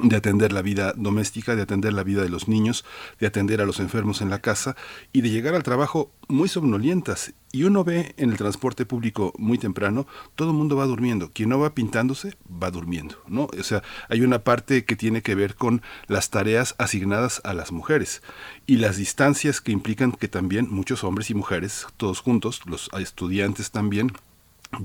de 0.04 0.16
atender 0.16 0.54
la 0.54 0.62
vida 0.62 0.94
doméstica, 0.96 1.56
de 1.56 1.62
atender 1.62 1.94
la 1.94 2.04
vida 2.04 2.22
de 2.24 2.30
los 2.30 2.48
niños, 2.48 2.86
de 3.20 3.28
atender 3.28 3.62
a 3.62 3.66
los 3.66 3.80
enfermos 3.80 4.22
en 4.22 4.30
la 4.30 4.40
casa 4.40 4.76
y 5.14 5.22
de 5.22 5.30
llegar 5.30 5.56
al 5.56 5.64
trabajo 5.64 6.12
muy 6.28 6.48
somnolientas. 6.48 7.34
Y 7.52 7.64
uno 7.64 7.84
ve 7.84 8.14
en 8.18 8.30
el 8.30 8.38
transporte 8.38 8.86
público 8.86 9.34
muy 9.38 9.58
temprano, 9.58 10.06
todo 10.36 10.52
el 10.52 10.58
mundo 10.58 10.76
va 10.76 10.86
durmiendo. 10.86 11.32
Quien 11.32 11.50
no 11.50 11.60
va 11.60 11.74
pintándose, 11.74 12.36
va 12.52 12.72
durmiendo, 12.72 13.16
¿no? 13.28 13.48
O 13.58 13.64
sea, 13.64 13.84
hay 14.10 14.22
una 14.22 14.44
parte 14.44 14.84
que 14.84 14.96
tiene 14.96 15.22
que 15.22 15.34
ver 15.34 15.56
con 15.56 15.82
las 16.08 16.30
tareas 16.30 16.76
asignadas 16.78 17.42
a 17.46 17.54
las 17.54 17.72
mujeres 17.72 18.22
y 18.66 18.78
las 18.78 18.98
distancias 18.98 19.62
que 19.62 19.72
implican 19.72 20.12
que 20.12 20.28
también 20.28 20.68
muchos 20.70 21.04
hombres 21.04 21.30
y 21.30 21.36
mujeres, 21.36 21.88
todos 21.96 22.20
juntos, 22.20 22.62
los 22.66 22.90
estudiantes 23.00 23.72
también, 23.72 24.12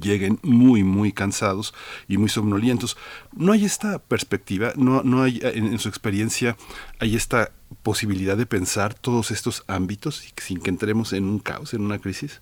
lleguen 0.01 0.38
muy 0.42 0.85
muy 0.85 1.12
cansados 1.12 1.75
y 2.09 2.18
muy 2.18 2.29
somnolientos. 2.29 2.97
No 3.37 3.53
hay 3.53 3.64
esta 3.64 3.99
perspectiva, 3.99 4.73
no, 4.77 5.03
no 5.03 5.23
hay 5.23 5.40
en, 5.42 5.79
su 5.79 5.88
experiencia 5.88 6.57
hay 6.99 7.16
esta 7.16 7.51
posibilidad 7.83 8.37
de 8.37 8.47
pensar 8.47 8.95
todos 8.95 9.31
estos 9.31 9.64
ámbitos 9.66 10.33
sin 10.37 10.61
que 10.61 10.71
entremos 10.71 11.12
en 11.12 11.25
un 11.25 11.38
caos, 11.38 11.75
en 11.75 11.83
una 11.83 11.99
crisis. 11.99 12.40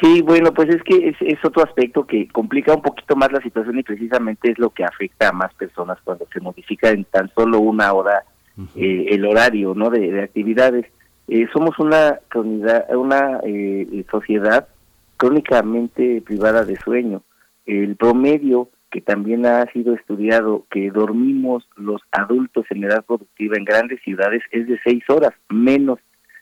Sí, 0.00 0.22
bueno, 0.22 0.54
pues 0.54 0.70
es 0.70 0.82
que 0.82 1.14
es, 1.20 1.44
otro 1.44 1.62
aspecto 1.62 2.06
que 2.06 2.28
complica 2.28 2.74
un 2.74 2.80
poquito 2.80 3.16
más 3.16 3.32
la 3.32 3.42
situación 3.42 3.78
y 3.78 3.82
precisamente 3.82 4.50
es 4.50 4.58
lo 4.58 4.70
que 4.70 4.84
afecta 4.84 5.28
a 5.28 5.32
más 5.32 5.52
personas 5.54 5.98
cuando 6.04 6.26
se 6.32 6.40
modifica 6.40 6.90
en 6.90 7.04
tan 7.04 7.30
solo 7.34 7.58
una 7.58 7.92
hora 7.92 8.24
eh, 8.76 9.06
el 9.10 9.24
horario, 9.26 9.74
¿no? 9.74 9.90
De, 9.90 10.22
actividades. 10.22 10.86
Eh, 11.28 11.46
somos 11.52 11.78
una 11.78 12.18
comunidad, 12.32 12.86
una 12.96 13.40
eh, 13.44 14.04
sociedad 14.10 14.68
crónicamente 15.20 16.22
privada 16.22 16.64
de 16.64 16.76
sueño. 16.76 17.22
El 17.66 17.96
promedio 17.96 18.70
que 18.90 19.02
también 19.02 19.44
ha 19.44 19.70
sido 19.70 19.94
estudiado 19.94 20.64
que 20.70 20.90
dormimos 20.90 21.68
los 21.76 22.00
adultos 22.10 22.64
en 22.70 22.84
edad 22.84 23.04
productiva 23.04 23.56
en 23.58 23.66
grandes 23.66 24.00
ciudades 24.00 24.42
es 24.50 24.66
de 24.66 24.80
seis 24.82 25.04
horas, 25.10 25.32
menos 25.50 25.98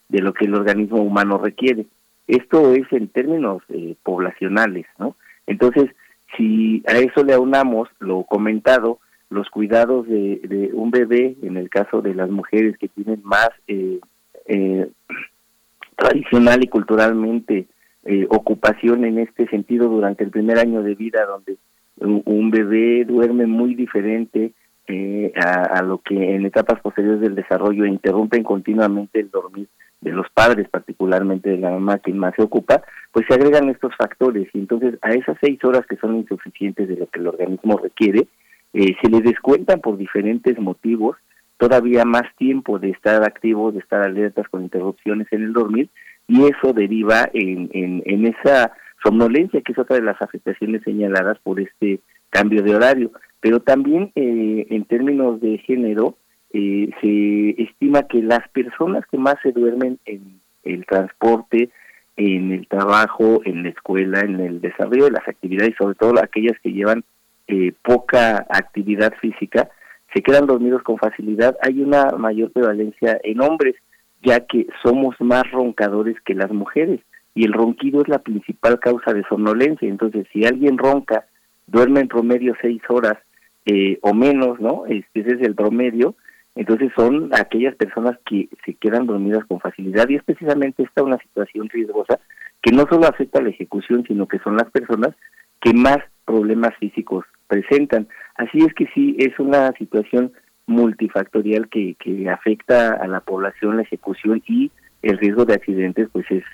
de 0.08 0.20
lo 0.20 0.32
que 0.32 0.44
el 0.44 0.54
organismo 0.54 1.02
humano 1.02 1.38
requiere. 1.38 1.86
Esto 2.28 2.72
es 2.72 2.84
en 2.92 3.08
términos 3.08 3.64
eh, 3.68 3.96
poblacionales, 4.04 4.86
¿no? 4.96 5.16
Entonces, 5.48 5.90
si 6.36 6.84
a 6.86 6.98
eso 6.98 7.24
le 7.24 7.34
aunamos 7.34 7.88
lo 7.98 8.22
comentado, 8.22 9.00
los 9.28 9.50
cuidados 9.50 10.06
de, 10.06 10.70
un 10.72 10.92
bebé, 10.92 11.36
en 11.42 11.56
el 11.56 11.68
caso 11.68 12.00
de 12.00 12.14
las 12.14 12.30
mujeres 12.30 12.78
que 12.78 12.88
tienen 12.88 13.20
más 13.24 13.50
eh, 13.66 13.98
eh, 14.46 14.88
tradicional 15.96 16.62
y 16.62 16.68
culturalmente 16.68 17.66
eh, 18.10 18.26
ocupación 18.30 19.04
en 19.04 19.18
este 19.18 19.46
sentido 19.48 19.86
durante 19.86 20.24
el 20.24 20.30
primer 20.30 20.58
año 20.58 20.82
de 20.82 20.94
vida, 20.94 21.26
donde 21.26 21.58
un, 22.00 22.50
bebé 22.50 23.04
duerme 23.04 23.44
muy 23.44 23.74
diferente 23.74 24.52
eh, 24.86 25.30
a, 25.36 25.82
lo 25.82 25.98
que 25.98 26.36
en 26.36 26.46
etapas 26.46 26.80
posteriores 26.80 27.20
del 27.20 27.34
desarrollo 27.34 27.84
interrumpen 27.84 28.44
continuamente 28.44 29.20
el 29.20 29.30
dormir 29.30 29.68
de 30.00 30.12
los 30.12 30.26
padres, 30.30 30.70
particularmente 30.70 31.50
de 31.50 31.58
la 31.58 31.68
mamá 31.68 31.98
quien 31.98 32.16
más 32.16 32.32
se 32.34 32.44
ocupa, 32.44 32.82
pues 33.12 33.26
se 33.28 33.34
agregan 33.34 33.68
estos 33.68 33.94
factores. 33.94 34.48
Y 34.54 34.58
entonces 34.58 34.94
a 35.02 35.10
esas 35.10 35.36
seis 35.42 35.62
horas 35.62 35.84
que 35.86 35.96
son 35.96 36.16
insuficientes 36.16 36.88
de 36.88 36.96
lo 36.96 37.08
que 37.08 37.20
el 37.20 37.26
organismo 37.26 37.76
requiere, 37.76 38.26
eh, 38.72 38.96
se 39.02 39.10
le 39.10 39.20
descuentan 39.20 39.82
por 39.82 39.98
diferentes 39.98 40.59
motivos 40.59 41.18
todavía 41.59 42.06
más 42.06 42.24
tiempo 42.38 42.78
de 42.78 42.88
estar 42.88 43.22
activos, 43.22 43.74
de 43.74 43.80
estar 43.80 44.00
alertas 44.00 44.48
con 44.48 44.62
interrupciones 44.62 45.26
en 45.30 45.42
el 45.42 45.52
dormir 45.52 45.90
y 46.29 46.45
eso 46.45 46.72
deriva 46.74 47.29
en, 47.33 47.70
en, 47.72 48.26
esa 48.26 48.72
somnolencia 49.03 49.62
que 49.62 49.72
es 49.72 49.79
otra 49.79 49.97
de 49.97 50.03
las 50.03 50.20
afectaciones 50.20 50.83
señaladas 50.83 51.39
por 51.39 51.59
este 51.59 52.01
cambio 52.31 52.62
de 52.62 52.76
horario. 52.76 53.11
Pero 53.41 53.61
también 53.61 54.12
eh, 54.14 54.66
en 54.68 54.85
términos 54.85 55.41
de 55.41 55.59
género, 55.59 56.16
eh, 56.53 56.91
se 57.01 57.62
estima 57.62 58.03
que 58.03 58.22
las 58.22 58.47
personas 58.51 59.05
que 59.11 59.16
más 59.16 59.37
se 59.43 59.53
duermen 59.53 59.99
en 60.05 60.41
el 60.64 60.85
transporte, 60.85 61.70
en 62.18 62.53
el 62.53 62.66
trabajo, 62.68 63.41
en 63.45 63.62
la 63.62 63.70
escuela, 63.70 64.20
en 64.20 64.41
el 64.41 64.61
desarrollo 64.61 65.05
de 65.07 65.12
las 65.12 65.29
actividades, 65.29 65.74
sobre 65.79 65.95
todo 65.95 66.20
aquellas 66.20 66.59
que 66.62 66.72
llevan 66.72 67.05
eh, 67.47 67.72
poca 67.83 68.47
actividad 68.51 69.14
física, 69.20 69.70
se 70.12 70.22
quedan 70.22 70.47
dormidos 70.47 70.83
con 70.83 70.99
facilidad, 70.99 71.57
hay 71.62 71.81
una 71.81 72.11
mayor 72.12 72.51
prevalencia 72.51 73.18
en 73.22 73.41
hombres, 73.41 73.76
ya 74.22 74.40
que 74.40 74.66
somos 74.82 75.16
más 75.20 75.50
roncadores 75.50 76.16
que 76.24 76.34
las 76.34 76.50
mujeres 76.50 77.00
y 77.34 77.44
el 77.44 77.52
ronquido 77.52 78.02
es 78.02 78.08
la 78.08 78.18
principal 78.18 78.80
causa 78.80 79.12
de 79.12 79.22
somnolencia. 79.28 79.88
Entonces, 79.88 80.26
si 80.32 80.44
alguien 80.44 80.76
ronca, 80.76 81.26
duerme 81.66 82.00
en 82.00 82.08
promedio 82.08 82.54
seis 82.60 82.82
horas 82.88 83.16
eh, 83.66 83.98
o 84.02 84.14
menos, 84.14 84.58
¿no? 84.60 84.86
Este, 84.86 85.20
ese 85.20 85.34
es 85.34 85.42
el 85.42 85.54
promedio. 85.54 86.16
Entonces 86.54 86.90
son 86.96 87.30
aquellas 87.32 87.76
personas 87.76 88.18
que 88.26 88.48
se 88.64 88.74
quedan 88.74 89.06
dormidas 89.06 89.44
con 89.44 89.60
facilidad 89.60 90.08
y 90.08 90.16
es 90.16 90.24
precisamente 90.24 90.82
esta 90.82 91.04
una 91.04 91.18
situación 91.18 91.68
riesgosa 91.68 92.18
que 92.60 92.72
no 92.72 92.84
solo 92.90 93.06
afecta 93.06 93.38
a 93.38 93.42
la 93.42 93.50
ejecución, 93.50 94.02
sino 94.08 94.26
que 94.26 94.40
son 94.40 94.56
las 94.56 94.68
personas 94.70 95.14
que 95.60 95.72
más 95.72 95.98
problemas 96.24 96.74
físicos 96.80 97.24
presentan. 97.46 98.08
Así 98.36 98.58
es 98.58 98.74
que 98.74 98.86
sí, 98.94 99.16
es 99.18 99.38
una 99.38 99.70
situación 99.78 100.32
multifactorial 100.68 101.68
que, 101.68 101.94
que 101.98 102.28
afecta 102.30 102.92
a 102.92 103.08
la 103.08 103.20
población, 103.20 103.76
la 103.76 103.82
ejecución 103.82 104.42
y 104.46 104.70
el 105.02 105.18
riesgo 105.18 105.44
de 105.44 105.54
accidentes 105.54 106.08
pues 106.12 106.30
es 106.30 106.44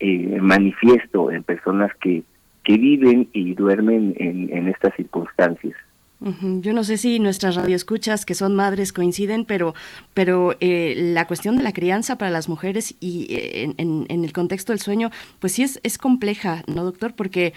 eh, 0.00 0.38
manifiesto 0.40 1.30
en 1.30 1.42
personas 1.42 1.92
que, 2.00 2.22
que 2.64 2.76
viven 2.76 3.28
y 3.32 3.54
duermen 3.54 4.14
en, 4.18 4.54
en 4.54 4.68
estas 4.68 4.94
circunstancias. 4.96 5.76
Yo 6.20 6.74
no 6.74 6.84
sé 6.84 6.98
si 6.98 7.18
nuestras 7.18 7.54
radioescuchas 7.54 8.26
que 8.26 8.34
son 8.34 8.54
madres 8.54 8.92
coinciden, 8.92 9.46
pero, 9.46 9.74
pero 10.12 10.54
eh, 10.60 10.94
la 11.14 11.26
cuestión 11.26 11.56
de 11.56 11.62
la 11.62 11.72
crianza 11.72 12.18
para 12.18 12.30
las 12.30 12.46
mujeres 12.46 12.94
y 13.00 13.26
eh, 13.30 13.74
en, 13.78 14.04
en, 14.06 14.24
el 14.24 14.32
contexto 14.34 14.72
del 14.72 14.80
sueño, 14.80 15.10
pues 15.38 15.54
sí 15.54 15.62
es, 15.62 15.80
es 15.82 15.96
compleja, 15.96 16.62
¿no, 16.66 16.84
doctor? 16.84 17.14
Porque 17.14 17.54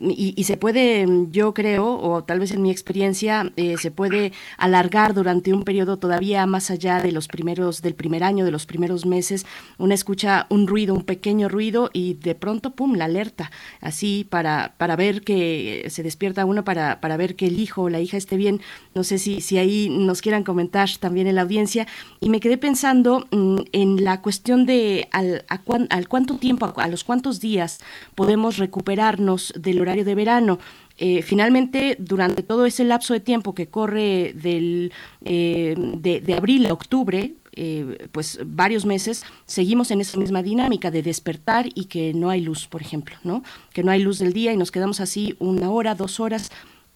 y, 0.00 0.42
se 0.42 0.56
puede, 0.56 1.06
yo 1.30 1.54
creo, 1.54 1.96
o 2.00 2.24
tal 2.24 2.40
vez 2.40 2.50
en 2.50 2.62
mi 2.62 2.70
experiencia, 2.70 3.52
eh, 3.56 3.76
se 3.78 3.92
puede 3.92 4.32
alargar 4.58 5.14
durante 5.14 5.52
un 5.52 5.62
periodo 5.62 5.98
todavía 5.98 6.44
más 6.46 6.70
allá 6.70 7.00
de 7.00 7.12
los 7.12 7.28
primeros, 7.28 7.80
del 7.80 7.94
primer 7.94 8.24
año, 8.24 8.44
de 8.44 8.50
los 8.50 8.66
primeros 8.66 9.06
meses. 9.06 9.46
Una 9.78 9.94
escucha 9.94 10.46
un 10.50 10.66
ruido, 10.66 10.94
un 10.94 11.04
pequeño 11.04 11.48
ruido 11.48 11.90
y 11.92 12.14
de 12.14 12.34
pronto, 12.34 12.72
pum, 12.72 12.94
la 12.94 13.04
alerta, 13.04 13.52
así 13.80 14.26
para, 14.28 14.74
para 14.78 14.96
ver 14.96 15.22
que 15.22 15.86
se 15.90 16.02
despierta 16.02 16.44
uno, 16.44 16.64
para, 16.64 17.00
para 17.00 17.16
ver 17.16 17.36
que 17.36 17.46
el 17.46 17.60
hijo 17.60 17.82
o 17.82 17.88
la 17.88 18.00
hija 18.00 18.16
esté 18.16 18.36
bien. 18.36 18.60
No 18.96 19.04
sé 19.04 19.18
si, 19.18 19.40
si 19.40 19.58
ahí 19.58 19.88
nos 19.88 20.22
quieran 20.22 20.42
comentar 20.42 20.88
también 20.98 21.28
en 21.28 21.36
la 21.36 21.42
audiencia. 21.42 21.86
Y 22.20 22.30
me 22.30 22.40
quedé 22.40 22.58
pensando 22.58 23.28
mm, 23.30 23.58
en 23.70 24.02
la 24.02 24.22
cuestión 24.22 24.66
de 24.66 25.08
al, 25.12 25.44
al 25.48 26.08
cuánto 26.08 26.36
tiempo, 26.38 26.72
a 26.76 26.88
los 26.88 27.04
cuántos 27.04 27.38
días 27.40 27.78
podemos 28.16 28.58
recuperarnos 28.58 29.51
del 29.54 29.80
horario 29.80 30.04
de 30.04 30.14
verano. 30.14 30.58
Eh, 30.98 31.22
finalmente, 31.22 31.96
durante 31.98 32.42
todo 32.42 32.66
ese 32.66 32.84
lapso 32.84 33.14
de 33.14 33.20
tiempo 33.20 33.54
que 33.54 33.66
corre 33.66 34.34
del, 34.34 34.92
eh, 35.24 35.74
de, 35.76 36.34
abril 36.34 36.66
a 36.66 36.72
octubre, 36.72 37.34
eh, 37.54 38.08
pues 38.12 38.38
varios 38.44 38.86
meses, 38.86 39.24
seguimos 39.46 39.90
en 39.90 40.00
esa 40.00 40.18
misma 40.18 40.42
dinámica 40.42 40.90
de 40.90 41.02
despertar 41.02 41.66
y 41.74 41.86
que 41.86 42.14
no 42.14 42.30
hay 42.30 42.40
luz, 42.40 42.66
por 42.66 42.82
ejemplo, 42.82 43.16
¿no? 43.24 43.42
Que 43.72 43.82
no 43.82 43.90
hay 43.90 44.02
luz 44.02 44.18
del 44.18 44.32
día 44.32 44.52
y 44.52 44.56
nos 44.56 44.70
quedamos 44.70 45.00
así 45.00 45.34
una 45.38 45.70
hora, 45.70 45.94
dos 45.94 46.20
horas. 46.20 46.50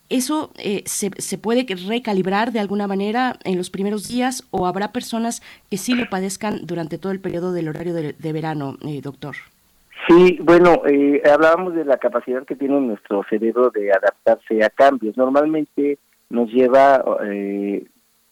¿Eso 0.09 0.53
se, 0.85 1.11
se, 1.19 1.39
puede 1.39 1.67
recalibrar 1.89 2.53
de 2.53 2.61
alguna 2.61 2.87
manera 2.87 3.41
en 3.43 3.59
los 3.59 3.71
primeros 3.71 4.07
días 4.07 4.45
o 4.53 4.67
habrá 4.69 4.93
personas 4.93 5.43
que 5.69 5.79
sí 5.79 5.95
lo 5.95 6.09
padezcan 6.09 6.61
durante 6.65 6.97
todo 6.97 7.11
el 7.11 7.19
periodo 7.19 7.53
del 7.53 7.69
horario 7.69 7.93
de, 7.93 8.13
de 8.13 8.33
verano, 8.33 8.79
doctor? 9.03 9.35
Sí, 10.09 10.39
bueno, 10.43 10.83
eh, 10.87 11.21
hablábamos 11.29 11.75
de 11.75 11.85
la 11.85 11.97
capacidad 11.97 12.45
que 12.45 12.55
tiene 12.55 12.81
nuestro 12.81 13.25
cerebro 13.29 13.71
de 13.71 13.91
adaptarse 13.91 14.63
a 14.63 14.71
cambios. 14.71 15.17
Normalmente 15.17 15.99
nos 16.31 16.51
lleva 16.51 17.05
eh, 17.25 17.85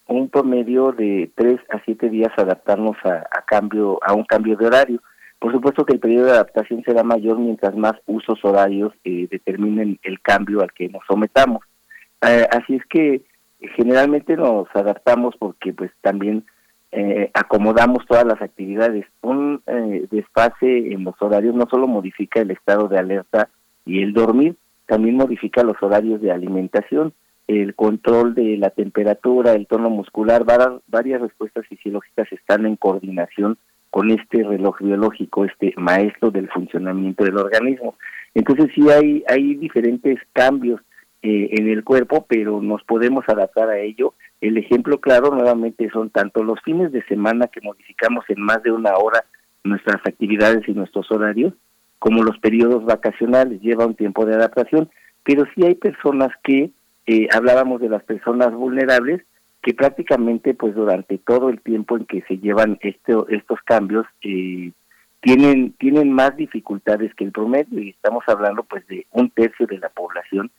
un 0.06 0.28
promedio 0.28 0.92
de 0.92 1.30
tres 1.34 1.60
a 1.70 1.82
siete 1.84 2.08
días 2.10 2.32
adaptarnos 2.36 2.96
a, 3.04 3.24
cambio 3.46 3.98
a 4.02 4.12
un 4.12 4.24
cambio 4.24 4.56
de 4.56 4.66
horario. 4.66 5.02
Por 5.38 5.52
supuesto 5.52 5.84
que 5.84 5.94
el 5.94 6.00
periodo 6.00 6.26
de 6.26 6.32
adaptación 6.32 6.82
será 6.84 7.02
mayor 7.02 7.38
mientras 7.38 7.74
más 7.76 7.94
usos 8.06 8.38
horarios 8.44 8.92
eh, 9.04 9.26
determinen 9.30 9.98
el 10.02 10.20
cambio 10.20 10.62
al 10.62 10.72
que 10.72 10.88
nos 10.88 11.02
sometamos. 11.06 11.62
Eh, 12.22 12.46
así 12.50 12.76
es 12.76 12.86
que 12.86 13.22
generalmente 13.76 14.36
nos 14.36 14.68
adaptamos 14.74 15.34
porque 15.38 15.72
pues 15.72 15.90
también 16.02 16.44
eh, 16.96 17.30
acomodamos 17.34 18.06
todas 18.06 18.24
las 18.24 18.40
actividades. 18.40 19.04
Un 19.20 19.60
eh, 19.66 20.06
desfase 20.12 20.92
en 20.92 21.02
los 21.02 21.14
horarios 21.20 21.54
no 21.54 21.66
solo 21.68 21.88
modifica 21.88 22.40
el 22.40 22.52
estado 22.52 22.86
de 22.86 22.98
alerta 22.98 23.48
y 23.84 24.00
el 24.02 24.12
dormir, 24.12 24.54
también 24.86 25.16
modifica 25.16 25.64
los 25.64 25.76
horarios 25.82 26.20
de 26.20 26.30
alimentación, 26.30 27.12
el 27.48 27.74
control 27.74 28.36
de 28.36 28.56
la 28.58 28.70
temperatura, 28.70 29.54
el 29.54 29.66
tono 29.66 29.90
muscular, 29.90 30.44
varias 30.86 31.20
respuestas 31.20 31.66
fisiológicas 31.66 32.30
están 32.32 32.64
en 32.64 32.76
coordinación 32.76 33.58
con 33.90 34.12
este 34.12 34.44
reloj 34.44 34.80
biológico, 34.80 35.44
este 35.44 35.74
maestro 35.76 36.30
del 36.30 36.48
funcionamiento 36.48 37.24
del 37.24 37.38
organismo. 37.38 37.96
Entonces 38.34 38.70
sí 38.72 38.88
hay, 38.88 39.24
hay 39.28 39.56
diferentes 39.56 40.20
cambios 40.32 40.80
eh, 41.26 41.48
en 41.52 41.70
el 41.70 41.84
cuerpo, 41.84 42.26
pero 42.28 42.60
nos 42.60 42.84
podemos 42.84 43.24
adaptar 43.26 43.70
a 43.70 43.78
ello. 43.78 44.12
El 44.42 44.58
ejemplo 44.58 45.00
claro 45.00 45.34
nuevamente 45.34 45.88
son 45.88 46.10
tanto 46.10 46.44
los 46.44 46.60
fines 46.60 46.92
de 46.92 47.02
semana 47.06 47.46
que 47.46 47.62
modificamos 47.62 48.26
en 48.28 48.42
más 48.42 48.62
de 48.62 48.70
una 48.70 48.94
hora 48.96 49.24
nuestras 49.64 50.02
actividades 50.04 50.68
y 50.68 50.72
nuestros 50.72 51.10
horarios, 51.10 51.54
como 51.98 52.22
los 52.22 52.38
periodos 52.40 52.84
vacacionales, 52.84 53.62
lleva 53.62 53.86
un 53.86 53.94
tiempo 53.94 54.26
de 54.26 54.34
adaptación, 54.34 54.90
pero 55.22 55.46
sí 55.54 55.64
hay 55.64 55.76
personas 55.76 56.28
que, 56.42 56.70
eh, 57.06 57.28
hablábamos 57.34 57.80
de 57.80 57.88
las 57.88 58.02
personas 58.02 58.52
vulnerables, 58.52 59.22
que 59.62 59.72
prácticamente 59.72 60.52
pues 60.52 60.74
durante 60.74 61.16
todo 61.16 61.48
el 61.48 61.62
tiempo 61.62 61.96
en 61.96 62.04
que 62.04 62.20
se 62.28 62.36
llevan 62.36 62.76
este, 62.82 63.14
estos 63.30 63.60
cambios 63.64 64.04
eh, 64.20 64.72
tienen 65.22 65.72
tienen 65.78 66.12
más 66.12 66.36
dificultades 66.36 67.14
que 67.14 67.24
el 67.24 67.32
promedio. 67.32 67.80
Y 67.80 67.88
estamos 67.88 68.24
hablando 68.26 68.62
pues 68.64 68.86
de 68.88 69.06
un 69.12 69.30
tercio 69.30 69.66
de 69.66 69.78
la 69.78 69.88
población 69.88 70.50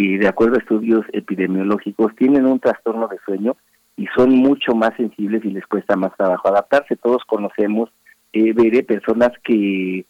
que 0.00 0.18
de 0.18 0.28
acuerdo 0.28 0.56
a 0.56 0.60
estudios 0.60 1.04
epidemiológicos 1.12 2.16
tienen 2.16 2.46
un 2.46 2.58
trastorno 2.58 3.06
de 3.08 3.18
sueño 3.26 3.56
y 3.98 4.06
son 4.16 4.30
mucho 4.30 4.74
más 4.74 4.96
sensibles 4.96 5.44
y 5.44 5.50
les 5.50 5.66
cuesta 5.66 5.94
más 5.94 6.16
trabajo 6.16 6.48
adaptarse. 6.48 6.96
Todos 6.96 7.22
conocemos, 7.26 7.90
eh, 8.32 8.54
veré 8.54 8.82
personas 8.82 9.32
que 9.44 10.06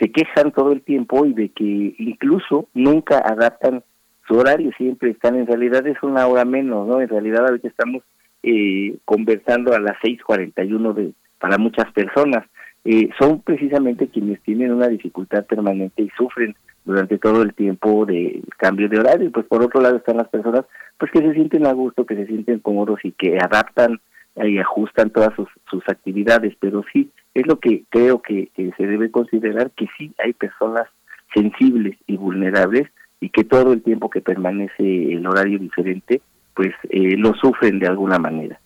se 0.00 0.10
quejan 0.10 0.50
todo 0.50 0.72
el 0.72 0.82
tiempo 0.82 1.24
y 1.24 1.34
de 1.34 1.50
que 1.50 1.94
incluso 1.98 2.66
nunca 2.74 3.18
adaptan 3.18 3.84
su 4.26 4.34
horario, 4.34 4.72
siempre 4.76 5.10
están, 5.10 5.36
en 5.36 5.46
realidad 5.46 5.86
es 5.86 6.02
una 6.02 6.26
hora 6.26 6.44
menos, 6.44 6.88
¿no? 6.88 7.00
En 7.00 7.08
realidad 7.08 7.46
ahorita 7.46 7.68
estamos 7.68 8.02
eh, 8.42 8.96
conversando 9.04 9.72
a 9.72 9.78
las 9.78 9.98
6.41 9.98 10.94
de, 10.94 11.12
para 11.38 11.58
muchas 11.58 11.92
personas. 11.92 12.44
Eh, 12.84 13.08
son 13.20 13.40
precisamente 13.40 14.08
quienes 14.08 14.40
tienen 14.42 14.72
una 14.72 14.88
dificultad 14.88 15.44
permanente 15.44 16.02
y 16.02 16.10
sufren 16.16 16.56
durante 16.84 17.18
todo 17.18 17.42
el 17.42 17.54
tiempo 17.54 18.06
de 18.06 18.42
cambio 18.58 18.88
de 18.88 18.98
horario. 18.98 19.28
Y 19.28 19.30
pues 19.30 19.46
por 19.46 19.62
otro 19.62 19.80
lado 19.80 19.96
están 19.96 20.16
las 20.16 20.28
personas 20.28 20.64
pues 20.98 21.10
que 21.10 21.20
se 21.20 21.34
sienten 21.34 21.66
a 21.66 21.72
gusto, 21.72 22.06
que 22.06 22.16
se 22.16 22.26
sienten 22.26 22.60
cómodos 22.60 23.00
y 23.04 23.12
que 23.12 23.38
adaptan 23.38 24.00
y 24.36 24.58
ajustan 24.58 25.10
todas 25.10 25.34
sus, 25.34 25.48
sus 25.70 25.86
actividades. 25.88 26.54
Pero 26.60 26.84
sí, 26.92 27.10
es 27.34 27.46
lo 27.46 27.58
que 27.58 27.84
creo 27.88 28.20
que, 28.22 28.50
se 28.54 28.86
debe 28.86 29.10
considerar, 29.10 29.70
que 29.72 29.86
sí 29.98 30.12
hay 30.18 30.32
personas 30.32 30.88
sensibles 31.34 31.96
y 32.06 32.16
vulnerables 32.16 32.88
y 33.20 33.30
que 33.30 33.44
todo 33.44 33.72
el 33.72 33.82
tiempo 33.82 34.10
que 34.10 34.20
permanece 34.20 35.12
el 35.12 35.26
horario 35.26 35.58
diferente, 35.58 36.20
pues 36.54 36.74
eh, 36.90 37.16
lo 37.16 37.34
sufren 37.34 37.78
de 37.78 37.86
alguna 37.86 38.18
manera. 38.18 38.58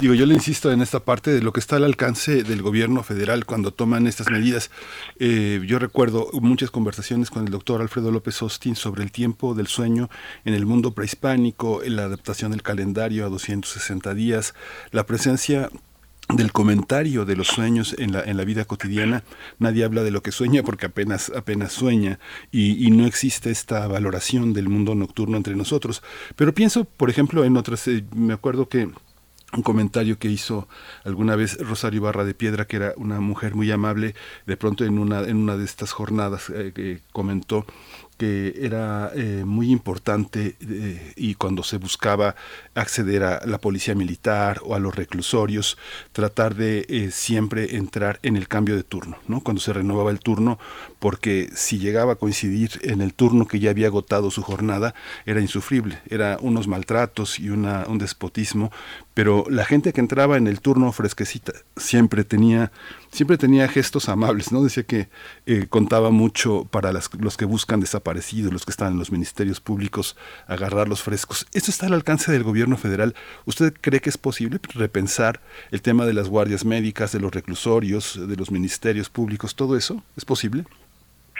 Digo, 0.00 0.14
yo 0.14 0.26
le 0.26 0.34
insisto 0.34 0.72
en 0.72 0.82
esta 0.82 1.00
parte 1.00 1.30
de 1.30 1.42
lo 1.42 1.52
que 1.52 1.60
está 1.60 1.76
al 1.76 1.84
alcance 1.84 2.42
del 2.42 2.60
gobierno 2.60 3.02
federal 3.02 3.44
cuando 3.44 3.72
toman 3.72 4.06
estas 4.06 4.30
medidas. 4.30 4.70
Eh, 5.18 5.62
yo 5.66 5.78
recuerdo 5.78 6.28
muchas 6.32 6.70
conversaciones 6.70 7.30
con 7.30 7.44
el 7.44 7.52
doctor 7.52 7.80
Alfredo 7.80 8.10
López 8.10 8.42
Austin 8.42 8.74
sobre 8.74 9.04
el 9.04 9.12
tiempo 9.12 9.54
del 9.54 9.68
sueño 9.68 10.10
en 10.44 10.54
el 10.54 10.66
mundo 10.66 10.92
prehispánico, 10.92 11.84
en 11.84 11.96
la 11.96 12.04
adaptación 12.04 12.50
del 12.50 12.62
calendario 12.62 13.26
a 13.26 13.28
260 13.28 14.14
días, 14.14 14.54
la 14.90 15.06
presencia 15.06 15.70
del 16.28 16.52
comentario 16.52 17.24
de 17.24 17.36
los 17.36 17.48
sueños 17.48 17.94
en 17.98 18.12
la, 18.12 18.22
en 18.22 18.36
la 18.36 18.44
vida 18.44 18.64
cotidiana. 18.64 19.22
Nadie 19.58 19.84
habla 19.84 20.02
de 20.02 20.10
lo 20.10 20.22
que 20.22 20.32
sueña 20.32 20.62
porque 20.62 20.86
apenas, 20.86 21.30
apenas 21.30 21.72
sueña 21.72 22.18
y, 22.50 22.84
y, 22.84 22.90
no 22.90 23.06
existe 23.06 23.50
esta 23.50 23.86
valoración 23.86 24.52
del 24.52 24.68
mundo 24.68 24.94
nocturno 24.94 25.36
entre 25.36 25.54
nosotros. 25.54 26.02
Pero 26.34 26.54
pienso, 26.54 26.84
por 26.84 27.10
ejemplo, 27.10 27.44
en 27.44 27.56
otras, 27.56 27.86
eh, 27.88 28.04
me 28.14 28.32
acuerdo 28.32 28.68
que 28.68 28.88
un 29.54 29.62
comentario 29.62 30.18
que 30.18 30.28
hizo 30.28 30.68
alguna 31.04 31.36
vez 31.36 31.58
Rosario 31.58 32.02
Barra 32.02 32.24
de 32.24 32.34
Piedra, 32.34 32.66
que 32.66 32.76
era 32.76 32.94
una 32.96 33.20
mujer 33.20 33.54
muy 33.54 33.70
amable, 33.70 34.14
de 34.46 34.56
pronto 34.56 34.84
en 34.84 34.98
una, 34.98 35.20
en 35.20 35.36
una 35.36 35.56
de 35.56 35.64
estas 35.64 35.92
jornadas 35.92 36.50
eh, 36.50 36.72
que 36.74 37.00
comentó 37.12 37.66
que 38.16 38.54
era 38.60 39.10
eh, 39.14 39.44
muy 39.44 39.70
importante 39.70 40.56
eh, 40.60 41.12
y 41.16 41.34
cuando 41.34 41.62
se 41.62 41.78
buscaba 41.78 42.34
acceder 42.74 43.24
a 43.24 43.46
la 43.46 43.58
policía 43.58 43.94
militar 43.94 44.60
o 44.64 44.74
a 44.74 44.78
los 44.78 44.94
reclusorios, 44.94 45.78
tratar 46.12 46.54
de 46.54 46.86
eh, 46.88 47.10
siempre 47.10 47.76
entrar 47.76 48.20
en 48.22 48.36
el 48.36 48.48
cambio 48.48 48.76
de 48.76 48.82
turno, 48.82 49.16
¿no? 49.28 49.40
Cuando 49.40 49.60
se 49.60 49.72
renovaba 49.72 50.10
el 50.10 50.20
turno, 50.20 50.58
porque 50.98 51.50
si 51.54 51.78
llegaba 51.78 52.12
a 52.12 52.16
coincidir 52.16 52.78
en 52.82 53.00
el 53.00 53.14
turno 53.14 53.46
que 53.46 53.58
ya 53.58 53.70
había 53.70 53.88
agotado 53.88 54.30
su 54.30 54.42
jornada, 54.42 54.94
era 55.26 55.40
insufrible, 55.40 55.98
era 56.08 56.38
unos 56.40 56.68
maltratos 56.68 57.38
y 57.40 57.50
una, 57.50 57.84
un 57.88 57.98
despotismo, 57.98 58.70
pero 59.14 59.44
la 59.50 59.64
gente 59.64 59.92
que 59.92 60.00
entraba 60.00 60.36
en 60.36 60.46
el 60.46 60.60
turno 60.60 60.92
fresquecita 60.92 61.52
siempre 61.76 62.24
tenía 62.24 62.72
siempre 63.12 63.36
tenía 63.36 63.68
gestos 63.68 64.08
amables, 64.08 64.52
¿no? 64.52 64.62
Decía 64.62 64.82
que 64.82 65.08
eh, 65.46 65.66
contaba 65.68 66.10
mucho 66.10 66.66
para 66.70 66.92
los 66.92 67.36
que 67.36 67.44
buscan 67.44 67.80
desaparecidos, 67.80 68.52
los 68.52 68.64
que 68.64 68.70
están 68.70 68.94
en 68.94 68.98
los 68.98 69.12
ministerios 69.12 69.60
públicos, 69.60 70.16
agarrar 70.48 70.88
los 70.88 71.02
frescos. 71.02 71.46
¿Esto 71.52 71.70
está 71.70 71.86
al 71.86 71.92
alcance 71.92 72.32
del 72.32 72.42
gobierno 72.42 72.76
federal? 72.76 73.14
¿Usted 73.44 73.74
cree 73.80 74.00
que 74.00 74.08
es 74.10 74.18
posible 74.18 74.58
repensar 74.74 75.40
el 75.70 75.82
tema 75.82 76.06
de 76.06 76.14
las 76.14 76.28
guardias 76.28 76.64
médicas, 76.64 77.12
de 77.12 77.20
los 77.20 77.32
reclusorios, 77.32 78.18
de 78.28 78.36
los 78.36 78.50
ministerios 78.50 79.10
públicos, 79.10 79.54
todo 79.54 79.76
eso? 79.76 80.02
¿Es 80.16 80.24
posible? 80.24 80.64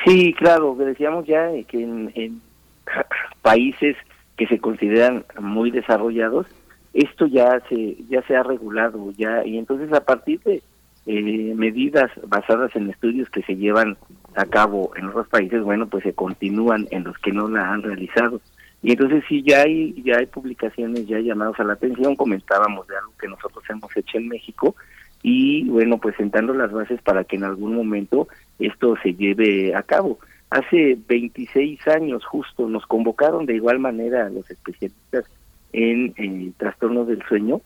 Sí, 0.04 0.34
claro, 0.34 0.76
decíamos 0.78 1.26
ya 1.26 1.48
que 1.68 1.82
en 1.82 2.42
países 3.42 3.96
que 4.36 4.46
se 4.46 4.58
consideran 4.58 5.24
muy 5.40 5.70
desarrollados, 5.70 6.46
esto 6.92 7.26
ya 7.26 7.62
se 7.70 7.96
ya 8.10 8.22
se 8.26 8.36
ha 8.36 8.42
regulado 8.42 9.12
ya 9.16 9.46
y 9.46 9.56
entonces 9.56 9.90
a 9.94 10.04
partir 10.04 10.40
de 10.40 10.62
eh, 11.06 11.52
medidas 11.56 12.10
basadas 12.28 12.74
en 12.76 12.90
estudios 12.90 13.28
que 13.30 13.42
se 13.42 13.56
llevan 13.56 13.96
a 14.36 14.46
cabo 14.46 14.92
en 14.96 15.06
otros 15.06 15.28
países, 15.28 15.62
bueno, 15.62 15.86
pues 15.88 16.04
se 16.04 16.14
continúan 16.14 16.86
en 16.90 17.04
los 17.04 17.18
que 17.18 17.32
no 17.32 17.48
la 17.48 17.72
han 17.72 17.82
realizado. 17.82 18.40
Y 18.82 18.92
entonces 18.92 19.24
sí, 19.28 19.42
ya 19.42 19.62
hay, 19.62 19.94
ya 20.02 20.18
hay 20.18 20.26
publicaciones, 20.26 21.06
ya 21.06 21.18
llamados 21.20 21.58
a 21.60 21.64
la 21.64 21.74
atención, 21.74 22.16
comentábamos 22.16 22.86
de 22.88 22.96
algo 22.96 23.12
que 23.20 23.28
nosotros 23.28 23.62
hemos 23.68 23.96
hecho 23.96 24.18
en 24.18 24.28
México 24.28 24.74
y 25.22 25.68
bueno, 25.68 25.98
pues 25.98 26.16
sentando 26.16 26.52
las 26.52 26.72
bases 26.72 27.00
para 27.00 27.22
que 27.24 27.36
en 27.36 27.44
algún 27.44 27.74
momento 27.76 28.26
esto 28.58 28.96
se 29.02 29.14
lleve 29.14 29.74
a 29.74 29.82
cabo. 29.82 30.18
Hace 30.50 30.98
26 31.08 31.86
años 31.88 32.24
justo 32.24 32.68
nos 32.68 32.84
convocaron 32.86 33.46
de 33.46 33.54
igual 33.54 33.78
manera 33.78 34.26
a 34.26 34.30
los 34.30 34.50
especialistas 34.50 35.24
en, 35.72 36.12
en 36.16 36.52
trastornos 36.54 37.06
del 37.06 37.22
sueño 37.28 37.60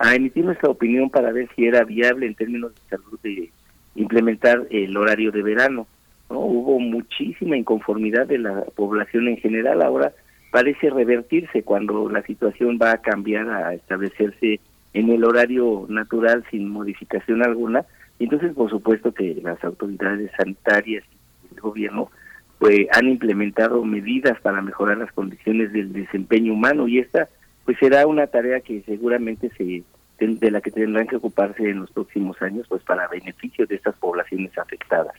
a 0.00 0.14
emitir 0.14 0.46
nuestra 0.46 0.70
opinión 0.70 1.10
para 1.10 1.30
ver 1.30 1.48
si 1.54 1.66
era 1.66 1.84
viable 1.84 2.26
en 2.26 2.34
términos 2.34 2.72
de 2.74 2.96
salud 2.96 3.20
de 3.22 3.50
implementar 3.94 4.66
el 4.70 4.96
horario 4.96 5.30
de 5.30 5.42
verano. 5.42 5.86
¿no? 6.30 6.38
Hubo 6.40 6.80
muchísima 6.80 7.58
inconformidad 7.58 8.26
de 8.26 8.38
la 8.38 8.64
población 8.74 9.28
en 9.28 9.36
general. 9.36 9.82
Ahora 9.82 10.12
parece 10.50 10.88
revertirse 10.88 11.62
cuando 11.62 12.08
la 12.08 12.22
situación 12.22 12.78
va 12.80 12.92
a 12.92 13.02
cambiar 13.02 13.50
a 13.50 13.74
establecerse 13.74 14.58
en 14.94 15.10
el 15.10 15.22
horario 15.22 15.84
natural 15.90 16.44
sin 16.50 16.70
modificación 16.70 17.42
alguna. 17.42 17.84
Entonces, 18.18 18.54
por 18.54 18.70
supuesto 18.70 19.12
que 19.12 19.38
las 19.42 19.62
autoridades 19.62 20.30
sanitarias 20.34 21.04
y 21.44 21.54
el 21.54 21.60
gobierno 21.60 22.10
pues 22.58 22.86
han 22.92 23.06
implementado 23.06 23.84
medidas 23.84 24.40
para 24.40 24.62
mejorar 24.62 24.96
las 24.96 25.12
condiciones 25.12 25.74
del 25.74 25.92
desempeño 25.92 26.54
humano 26.54 26.88
y 26.88 27.00
esta 27.00 27.28
pues 27.70 27.78
será 27.78 28.04
una 28.04 28.26
tarea 28.26 28.60
que 28.60 28.82
seguramente 28.82 29.48
se 29.56 29.84
de 30.18 30.50
la 30.50 30.60
que 30.60 30.72
tendrán 30.72 31.06
que 31.06 31.14
ocuparse 31.14 31.70
en 31.70 31.78
los 31.78 31.90
próximos 31.92 32.36
años 32.42 32.66
pues 32.68 32.82
para 32.82 33.06
beneficio 33.06 33.64
de 33.64 33.76
estas 33.76 33.94
poblaciones 33.94 34.50
afectadas. 34.58 35.14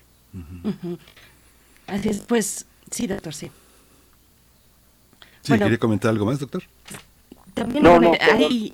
Así 1.88 2.10
es, 2.10 2.20
pues 2.20 2.66
sí, 2.90 3.08
doctor, 3.08 3.34
sí. 3.34 3.50
Sí, 5.44 5.58
¿quiere 5.58 5.80
comentar 5.80 6.12
algo 6.12 6.26
más, 6.26 6.42
doctor? 6.42 6.62
También 7.54 7.84
no, 7.84 8.02
no, 8.02 8.12
hay, 8.20 8.74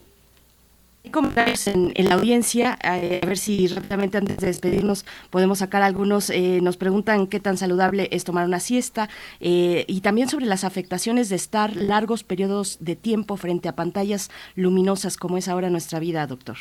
comentarios 1.10 1.68
en, 1.68 1.94
la 1.96 2.16
audiencia, 2.16 2.78
eh, 2.84 3.20
a 3.24 3.26
ver 3.26 3.38
si 3.38 3.68
rápidamente 3.68 4.18
antes 4.18 4.38
de 4.38 4.48
despedirnos 4.48 5.06
podemos 5.30 5.60
sacar 5.60 5.84
algunos. 5.84 6.30
Eh, 6.30 6.60
nos 6.62 6.78
preguntan 6.78 7.28
qué 7.28 7.40
tan 7.40 7.58
saludable 7.58 8.10
es 8.12 8.24
tomar 8.24 8.46
una 8.46 8.60
siesta 8.60 9.10
eh, 9.40 9.86
y 9.88 10.02
también 10.02 10.30
sobre 10.30 10.46
las 10.46 10.64
afectaciones 10.64 11.30
de 11.30 11.36
estar 11.36 11.76
largos 11.76 12.24
periodos 12.24 12.78
de 12.80 12.96
tiempo 12.96 13.38
frente 13.38 13.70
a 13.70 13.76
pantallas 13.76 14.30
luminosas 14.56 15.18
como 15.18 15.38
es 15.38 15.48
ahora 15.48 15.70
nuestra 15.70 16.00
vida, 16.00 16.26
doctor. 16.28 16.58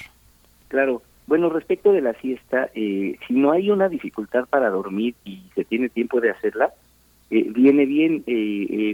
Claro. 0.68 1.03
Bueno, 1.26 1.49
respecto 1.49 1.90
de 1.90 2.03
la 2.03 2.12
siesta, 2.14 2.70
si 2.72 3.16
no 3.30 3.51
hay 3.51 3.72
una 3.72 3.88
dificultad 3.88 4.47
para 4.49 4.70
dormir 4.70 5.16
y 5.24 5.42
se 5.57 5.64
tiene 5.64 5.88
tiempo 5.88 6.20
de 6.20 6.30
hacerla, 6.30 6.72
viene 7.30 7.84
bien 7.84 8.24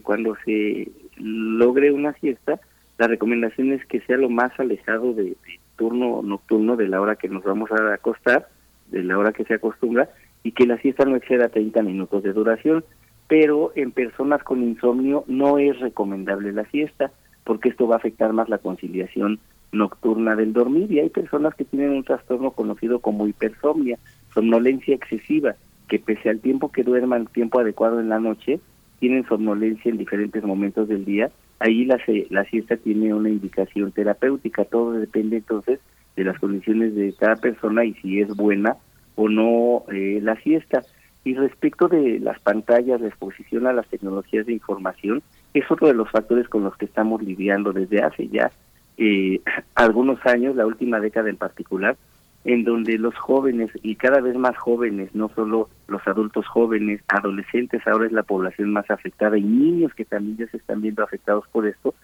cuando 0.02 0.34
se 0.46 0.88
logre 1.18 1.92
una 1.92 2.14
siesta 2.14 2.58
la 2.98 3.06
recomendación 3.08 3.72
es 3.72 3.84
que 3.86 4.00
sea 4.00 4.16
lo 4.16 4.28
más 4.28 4.52
alejado 4.58 5.14
de, 5.14 5.36
turno 5.76 6.22
nocturno 6.22 6.76
de 6.76 6.88
la 6.88 7.00
hora 7.00 7.16
que 7.16 7.28
nos 7.28 7.42
vamos 7.42 7.70
a 7.72 7.94
acostar, 7.94 8.48
de 8.90 9.02
la 9.02 9.18
hora 9.18 9.32
que 9.32 9.44
se 9.44 9.54
acostumbra, 9.54 10.10
y 10.42 10.52
que 10.52 10.66
la 10.66 10.78
siesta 10.78 11.04
no 11.04 11.16
exceda 11.16 11.48
30 11.48 11.82
minutos 11.82 12.22
de 12.22 12.32
duración, 12.32 12.84
pero 13.28 13.72
en 13.74 13.92
personas 13.92 14.42
con 14.42 14.62
insomnio 14.62 15.24
no 15.26 15.58
es 15.58 15.78
recomendable 15.80 16.52
la 16.52 16.64
siesta, 16.66 17.10
porque 17.44 17.70
esto 17.70 17.88
va 17.88 17.96
a 17.96 17.98
afectar 17.98 18.32
más 18.32 18.48
la 18.48 18.58
conciliación 18.58 19.40
nocturna 19.72 20.36
del 20.36 20.52
dormir, 20.52 20.92
y 20.92 21.00
hay 21.00 21.08
personas 21.08 21.54
que 21.54 21.64
tienen 21.64 21.90
un 21.90 22.04
trastorno 22.04 22.50
conocido 22.50 22.98
como 22.98 23.26
hipersomnia, 23.26 23.98
somnolencia 24.34 24.94
excesiva, 24.94 25.56
que 25.88 25.98
pese 25.98 26.28
al 26.28 26.40
tiempo 26.40 26.70
que 26.70 26.84
duerman 26.84 27.26
tiempo 27.26 27.58
adecuado 27.58 28.00
en 28.00 28.08
la 28.08 28.20
noche, 28.20 28.60
tienen 29.00 29.26
somnolencia 29.26 29.90
en 29.90 29.98
diferentes 29.98 30.44
momentos 30.44 30.88
del 30.88 31.04
día 31.04 31.30
ahí 31.62 31.84
la, 31.84 31.98
la 32.30 32.44
siesta 32.44 32.76
tiene 32.76 33.14
una 33.14 33.30
indicación 33.30 33.92
terapéutica, 33.92 34.64
todo 34.64 34.92
depende 34.92 35.36
entonces 35.38 35.80
de 36.16 36.24
las 36.24 36.38
condiciones 36.38 36.94
de 36.94 37.14
cada 37.18 37.36
persona 37.36 37.84
y 37.84 37.94
si 37.94 38.20
es 38.20 38.28
buena 38.28 38.76
o 39.14 39.28
no 39.28 39.84
eh, 39.92 40.20
la 40.22 40.36
siesta. 40.36 40.82
Y 41.24 41.34
respecto 41.34 41.86
de 41.86 42.18
las 42.18 42.40
pantallas, 42.40 43.00
la 43.00 43.08
exposición 43.08 43.66
a 43.66 43.72
las 43.72 43.86
tecnologías 43.86 44.44
de 44.46 44.54
información, 44.54 45.22
es 45.54 45.70
otro 45.70 45.86
de 45.86 45.94
los 45.94 46.10
factores 46.10 46.48
con 46.48 46.64
los 46.64 46.76
que 46.76 46.86
estamos 46.86 47.22
lidiando 47.22 47.72
desde 47.72 48.02
hace 48.02 48.28
ya 48.28 48.50
eh, 48.98 49.40
algunos 49.74 50.24
años, 50.26 50.56
la 50.56 50.66
última 50.66 51.00
década 51.00 51.30
en 51.30 51.36
particular, 51.36 51.96
en 52.44 52.64
donde 52.64 52.98
los 52.98 53.14
jóvenes 53.16 53.70
y 53.82 53.94
cada 53.94 54.20
vez 54.20 54.36
más 54.36 54.56
jóvenes, 54.56 55.14
no 55.14 55.30
solo 55.34 55.68
los 55.86 56.04
adultos 56.06 56.46
jóvenes, 56.48 57.00
adolescentes, 57.08 57.86
ahora 57.86 58.06
es 58.06 58.12
la 58.12 58.24
población 58.24 58.72
más 58.72 58.90
afectada 58.90 59.38
y 59.38 59.42
niños 59.42 59.94
que 59.94 60.04
también 60.04 60.38
ya 60.38 60.46
se 60.48 60.56
están 60.56 60.82
viendo 60.82 61.04
afectados 61.04 61.44
por 61.52 61.66
esto, 61.66 61.94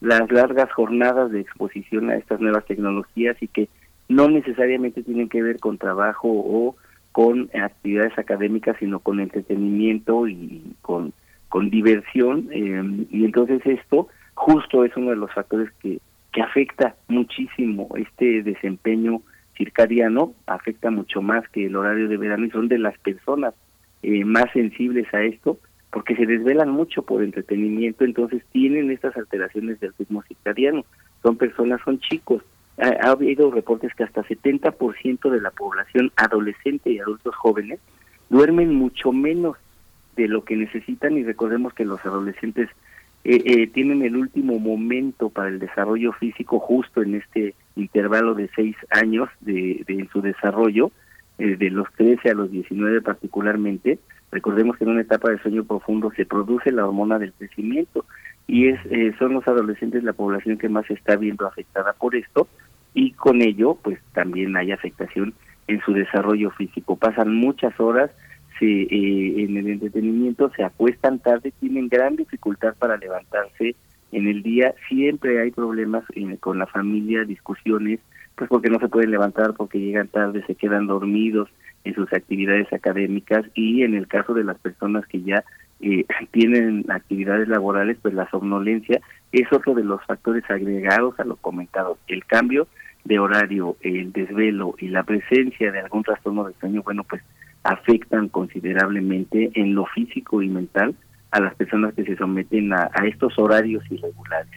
las 0.00 0.30
largas 0.30 0.72
jornadas 0.72 1.30
de 1.30 1.40
exposición 1.40 2.10
a 2.10 2.16
estas 2.16 2.40
nuevas 2.40 2.64
tecnologías 2.66 3.36
y 3.42 3.48
que 3.48 3.68
no 4.08 4.28
necesariamente 4.28 5.02
tienen 5.02 5.28
que 5.28 5.42
ver 5.42 5.58
con 5.58 5.78
trabajo 5.78 6.28
o 6.28 6.76
con 7.12 7.50
actividades 7.54 8.18
académicas, 8.18 8.76
sino 8.78 8.98
con 9.00 9.20
entretenimiento 9.20 10.26
y 10.26 10.62
con, 10.82 11.12
con 11.48 11.70
diversión. 11.70 12.48
Eh, 12.50 13.06
y 13.10 13.24
entonces 13.24 13.64
esto 13.64 14.08
justo 14.34 14.84
es 14.84 14.96
uno 14.96 15.10
de 15.10 15.16
los 15.16 15.32
factores 15.32 15.70
que, 15.80 16.00
que 16.32 16.42
afecta 16.42 16.96
muchísimo 17.08 17.88
este 17.96 18.42
desempeño 18.42 19.22
circadiano 19.56 20.34
afecta 20.46 20.90
mucho 20.90 21.22
más 21.22 21.48
que 21.48 21.66
el 21.66 21.76
horario 21.76 22.08
de 22.08 22.16
verano 22.16 22.46
y 22.46 22.50
son 22.50 22.68
de 22.68 22.78
las 22.78 22.98
personas 22.98 23.54
eh, 24.02 24.24
más 24.24 24.50
sensibles 24.52 25.12
a 25.14 25.22
esto 25.22 25.58
porque 25.94 26.16
se 26.16 26.26
desvelan 26.26 26.70
mucho 26.70 27.02
por 27.02 27.22
entretenimiento, 27.22 28.04
entonces 28.04 28.42
tienen 28.50 28.90
estas 28.90 29.16
alteraciones 29.16 29.78
del 29.78 29.94
ritmo 29.96 30.24
circadiano. 30.24 30.84
Son 31.22 31.36
personas, 31.36 31.80
son 31.84 32.00
chicos. 32.00 32.42
Ha, 32.78 33.10
habido 33.10 33.52
reportes 33.52 33.94
que 33.94 34.02
hasta 34.02 34.24
70% 34.24 35.30
de 35.30 35.40
la 35.40 35.52
población 35.52 36.10
adolescente 36.16 36.90
y 36.90 36.98
adultos 36.98 37.36
jóvenes 37.36 37.78
duermen 38.28 38.74
mucho 38.74 39.12
menos 39.12 39.56
de 40.16 40.26
lo 40.26 40.44
que 40.44 40.56
necesitan 40.56 41.16
y 41.16 41.22
recordemos 41.22 41.72
que 41.74 41.84
los 41.84 42.04
adolescentes 42.04 42.68
eh, 43.24 43.42
eh, 43.46 43.66
tienen 43.68 44.02
el 44.02 44.16
último 44.16 44.58
momento 44.58 45.30
para 45.30 45.48
el 45.48 45.58
desarrollo 45.58 46.12
físico 46.12 46.58
justo 46.58 47.02
en 47.02 47.14
este 47.14 47.54
intervalo 47.74 48.34
de 48.34 48.50
seis 48.54 48.76
años 48.90 49.30
de, 49.40 49.82
de 49.86 50.06
su 50.12 50.20
desarrollo, 50.20 50.90
eh, 51.38 51.56
de 51.56 51.70
los 51.70 51.90
13 51.94 52.30
a 52.30 52.34
los 52.34 52.50
19 52.50 53.00
particularmente. 53.00 53.98
Recordemos 54.30 54.76
que 54.76 54.84
en 54.84 54.90
una 54.90 55.00
etapa 55.00 55.30
de 55.30 55.38
sueño 55.38 55.64
profundo 55.64 56.12
se 56.14 56.26
produce 56.26 56.70
la 56.70 56.86
hormona 56.86 57.18
del 57.18 57.32
crecimiento 57.32 58.04
y 58.46 58.68
es 58.68 58.78
son 59.18 59.32
los 59.32 59.48
adolescentes 59.48 60.04
la 60.04 60.12
población 60.12 60.58
que 60.58 60.68
más 60.68 60.84
se 60.86 60.92
está 60.92 61.16
viendo 61.16 61.46
afectada 61.46 61.94
por 61.94 62.14
esto 62.14 62.46
y 62.92 63.12
con 63.12 63.40
ello 63.40 63.78
pues 63.80 63.98
también 64.12 64.54
hay 64.54 64.70
afectación 64.70 65.32
en 65.66 65.80
su 65.80 65.94
desarrollo 65.94 66.50
físico. 66.50 66.96
Pasan 66.96 67.34
muchas 67.34 67.78
horas 67.80 68.10
se, 68.58 68.66
eh, 68.66 69.44
en 69.44 69.56
el 69.56 69.68
entretenimiento 69.68 70.50
se 70.56 70.64
acuestan 70.64 71.18
tarde, 71.18 71.52
tienen 71.60 71.88
gran 71.88 72.16
dificultad 72.16 72.74
para 72.78 72.96
levantarse 72.96 73.74
en 74.14 74.28
el 74.28 74.42
día, 74.42 74.74
siempre 74.88 75.40
hay 75.40 75.50
problemas 75.50 76.04
eh, 76.14 76.36
con 76.38 76.58
la 76.58 76.66
familia, 76.66 77.24
discusiones, 77.24 77.98
pues 78.36 78.48
porque 78.48 78.70
no 78.70 78.78
se 78.78 78.88
pueden 78.88 79.10
levantar, 79.10 79.54
porque 79.54 79.80
llegan 79.80 80.08
tarde, 80.08 80.44
se 80.46 80.54
quedan 80.54 80.86
dormidos 80.86 81.48
en 81.82 81.94
sus 81.94 82.12
actividades 82.12 82.72
académicas 82.72 83.44
y 83.54 83.82
en 83.82 83.94
el 83.94 84.06
caso 84.06 84.32
de 84.32 84.44
las 84.44 84.58
personas 84.58 85.04
que 85.06 85.22
ya 85.22 85.44
eh, 85.80 86.04
tienen 86.30 86.84
actividades 86.90 87.48
laborales, 87.48 87.98
pues 88.00 88.14
la 88.14 88.30
somnolencia 88.30 89.00
es 89.32 89.52
otro 89.52 89.74
de 89.74 89.82
los 89.82 90.00
factores 90.04 90.44
agregados 90.48 91.18
a 91.18 91.24
lo 91.24 91.36
comentado. 91.36 91.98
El 92.06 92.24
cambio 92.24 92.68
de 93.04 93.18
horario, 93.18 93.76
el 93.80 94.12
desvelo 94.12 94.76
y 94.78 94.88
la 94.88 95.02
presencia 95.02 95.72
de 95.72 95.80
algún 95.80 96.04
trastorno 96.04 96.44
de 96.44 96.54
sueño, 96.54 96.82
bueno, 96.82 97.04
pues 97.04 97.22
afectan 97.64 98.28
considerablemente 98.28 99.50
en 99.54 99.74
lo 99.74 99.86
físico 99.86 100.42
y 100.42 100.48
mental 100.48 100.94
a 101.30 101.40
las 101.40 101.54
personas 101.56 101.94
que 101.94 102.04
se 102.04 102.16
someten 102.16 102.72
a, 102.72 102.90
estos 103.06 103.36
horarios 103.38 103.82
irregulares. 103.90 104.52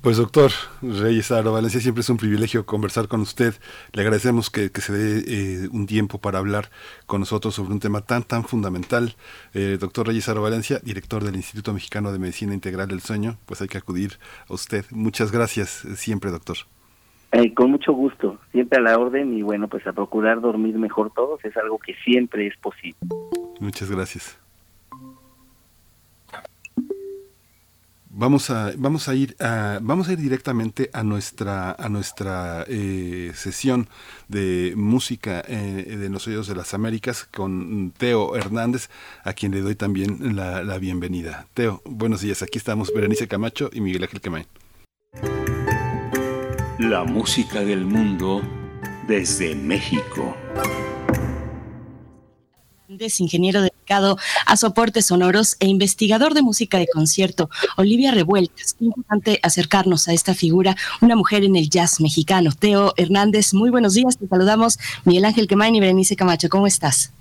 Pues 0.00 0.16
doctor 0.16 0.52
Reyes 0.80 1.32
Aro 1.32 1.52
Valencia, 1.52 1.80
siempre 1.80 2.02
es 2.02 2.08
un 2.08 2.18
privilegio 2.18 2.64
conversar 2.64 3.08
con 3.08 3.20
usted. 3.20 3.54
Le 3.92 4.02
agradecemos 4.02 4.48
que, 4.48 4.70
se 4.72 4.92
dé 4.92 5.24
eh, 5.26 5.68
un 5.72 5.86
tiempo 5.86 6.18
para 6.20 6.38
hablar 6.38 6.70
con 7.06 7.20
nosotros 7.20 7.56
sobre 7.56 7.72
un 7.72 7.80
tema 7.80 8.02
tan, 8.02 8.22
tan 8.22 8.44
fundamental. 8.44 9.16
Eh, 9.54 9.76
doctor 9.78 10.06
Reyes 10.06 10.28
Aro 10.28 10.40
Valencia, 10.40 10.80
director 10.84 11.24
del 11.24 11.34
Instituto 11.34 11.74
Mexicano 11.74 12.12
de 12.12 12.20
Medicina 12.20 12.54
Integral 12.54 12.88
del 12.88 13.00
Sueño, 13.00 13.38
pues 13.44 13.60
hay 13.60 13.66
que 13.66 13.78
acudir 13.78 14.18
a 14.48 14.54
usted. 14.54 14.84
Muchas 14.90 15.32
gracias 15.32 15.84
eh, 15.84 15.96
siempre, 15.96 16.30
doctor. 16.30 16.58
Con 17.54 17.70
mucho 17.70 17.92
gusto, 17.92 18.38
siempre 18.52 18.78
a 18.78 18.82
la 18.82 18.98
orden 18.98 19.36
y 19.36 19.42
bueno, 19.42 19.68
pues 19.68 19.86
a 19.86 19.92
procurar 19.92 20.40
dormir 20.40 20.78
mejor 20.78 21.10
todos 21.12 21.44
es 21.44 21.56
algo 21.56 21.78
que 21.78 21.94
siempre 22.04 22.46
es 22.46 22.56
posible. 22.56 22.96
Muchas 23.60 23.90
gracias. 23.90 24.38
Vamos 28.10 28.50
a, 28.50 28.72
vamos 28.76 29.08
a 29.08 29.14
ir 29.14 29.36
vamos 29.38 30.08
a 30.08 30.12
ir 30.12 30.18
directamente 30.18 30.90
a 30.92 31.04
nuestra 31.04 31.70
a 31.70 31.88
nuestra 31.88 32.64
eh, 32.66 33.30
sesión 33.34 33.86
de 34.26 34.72
música 34.74 35.40
eh, 35.46 35.96
de 35.96 36.08
los 36.08 36.26
oídos 36.26 36.48
de 36.48 36.56
las 36.56 36.74
Américas 36.74 37.28
con 37.32 37.92
Teo 37.96 38.34
Hernández, 38.34 38.88
a 39.22 39.34
quien 39.34 39.52
le 39.52 39.60
doy 39.60 39.76
también 39.76 40.34
la, 40.34 40.64
la 40.64 40.78
bienvenida. 40.78 41.46
Teo, 41.54 41.80
buenos 41.84 42.20
días. 42.20 42.42
Aquí 42.42 42.58
estamos 42.58 42.92
Berenice 42.92 43.28
Camacho 43.28 43.70
y 43.72 43.80
Miguel 43.82 44.02
Ángel 44.02 44.20
Quemain. 44.20 44.46
La 46.78 47.02
música 47.02 47.64
del 47.64 47.84
mundo 47.84 48.40
desde 49.08 49.54
México 49.54 50.36
ingeniero 53.20 53.62
dedicado 53.62 54.16
a 54.46 54.56
soportes 54.56 55.06
sonoros 55.06 55.56
e 55.60 55.66
investigador 55.66 56.34
de 56.34 56.42
música 56.42 56.78
de 56.78 56.86
concierto. 56.86 57.48
Olivia 57.76 58.12
Revueltas, 58.12 58.74
qué 58.74 58.84
importante 58.86 59.38
acercarnos 59.42 60.08
a 60.08 60.12
esta 60.12 60.34
figura, 60.34 60.74
una 61.00 61.16
mujer 61.16 61.44
en 61.44 61.56
el 61.56 61.68
jazz 61.68 62.00
mexicano. 62.00 62.50
Teo 62.58 62.92
Hernández, 62.96 63.54
muy 63.54 63.70
buenos 63.70 63.94
días, 63.94 64.18
te 64.18 64.26
saludamos. 64.26 64.78
Miguel 65.04 65.24
Ángel 65.24 65.46
Quemain 65.46 65.74
y 65.74 65.80
Berenice 65.80 66.16
Camacho, 66.16 66.48
¿cómo 66.48 66.66
estás? 66.66 67.12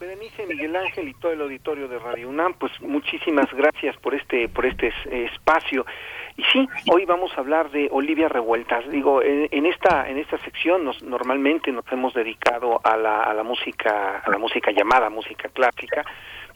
Berenice, 0.00 0.46
Miguel 0.46 0.76
Ángel 0.76 1.08
y 1.08 1.14
todo 1.14 1.32
el 1.32 1.40
auditorio 1.40 1.88
de 1.88 1.98
Radio 1.98 2.28
UNAM, 2.28 2.54
pues 2.54 2.72
muchísimas 2.80 3.52
gracias 3.52 3.96
por 3.98 4.14
este, 4.14 4.48
por 4.48 4.66
este 4.66 4.92
espacio. 5.26 5.86
Y 6.36 6.42
sí, 6.52 6.68
hoy 6.90 7.04
vamos 7.04 7.30
a 7.36 7.40
hablar 7.40 7.70
de 7.70 7.88
Olivia 7.92 8.28
Revueltas. 8.28 8.88
Digo, 8.90 9.22
en, 9.22 9.66
esta 9.66 10.08
en 10.08 10.18
esta 10.18 10.36
sección 10.38 10.84
nos, 10.84 11.00
normalmente 11.02 11.70
nos 11.70 11.84
hemos 11.92 12.12
dedicado 12.12 12.80
a 12.82 12.96
la, 12.96 13.22
a 13.22 13.32
la 13.34 13.44
música 13.44 14.18
a 14.18 14.30
la 14.30 14.38
música 14.38 14.72
llamada 14.72 15.10
música 15.10 15.48
clásica, 15.48 16.04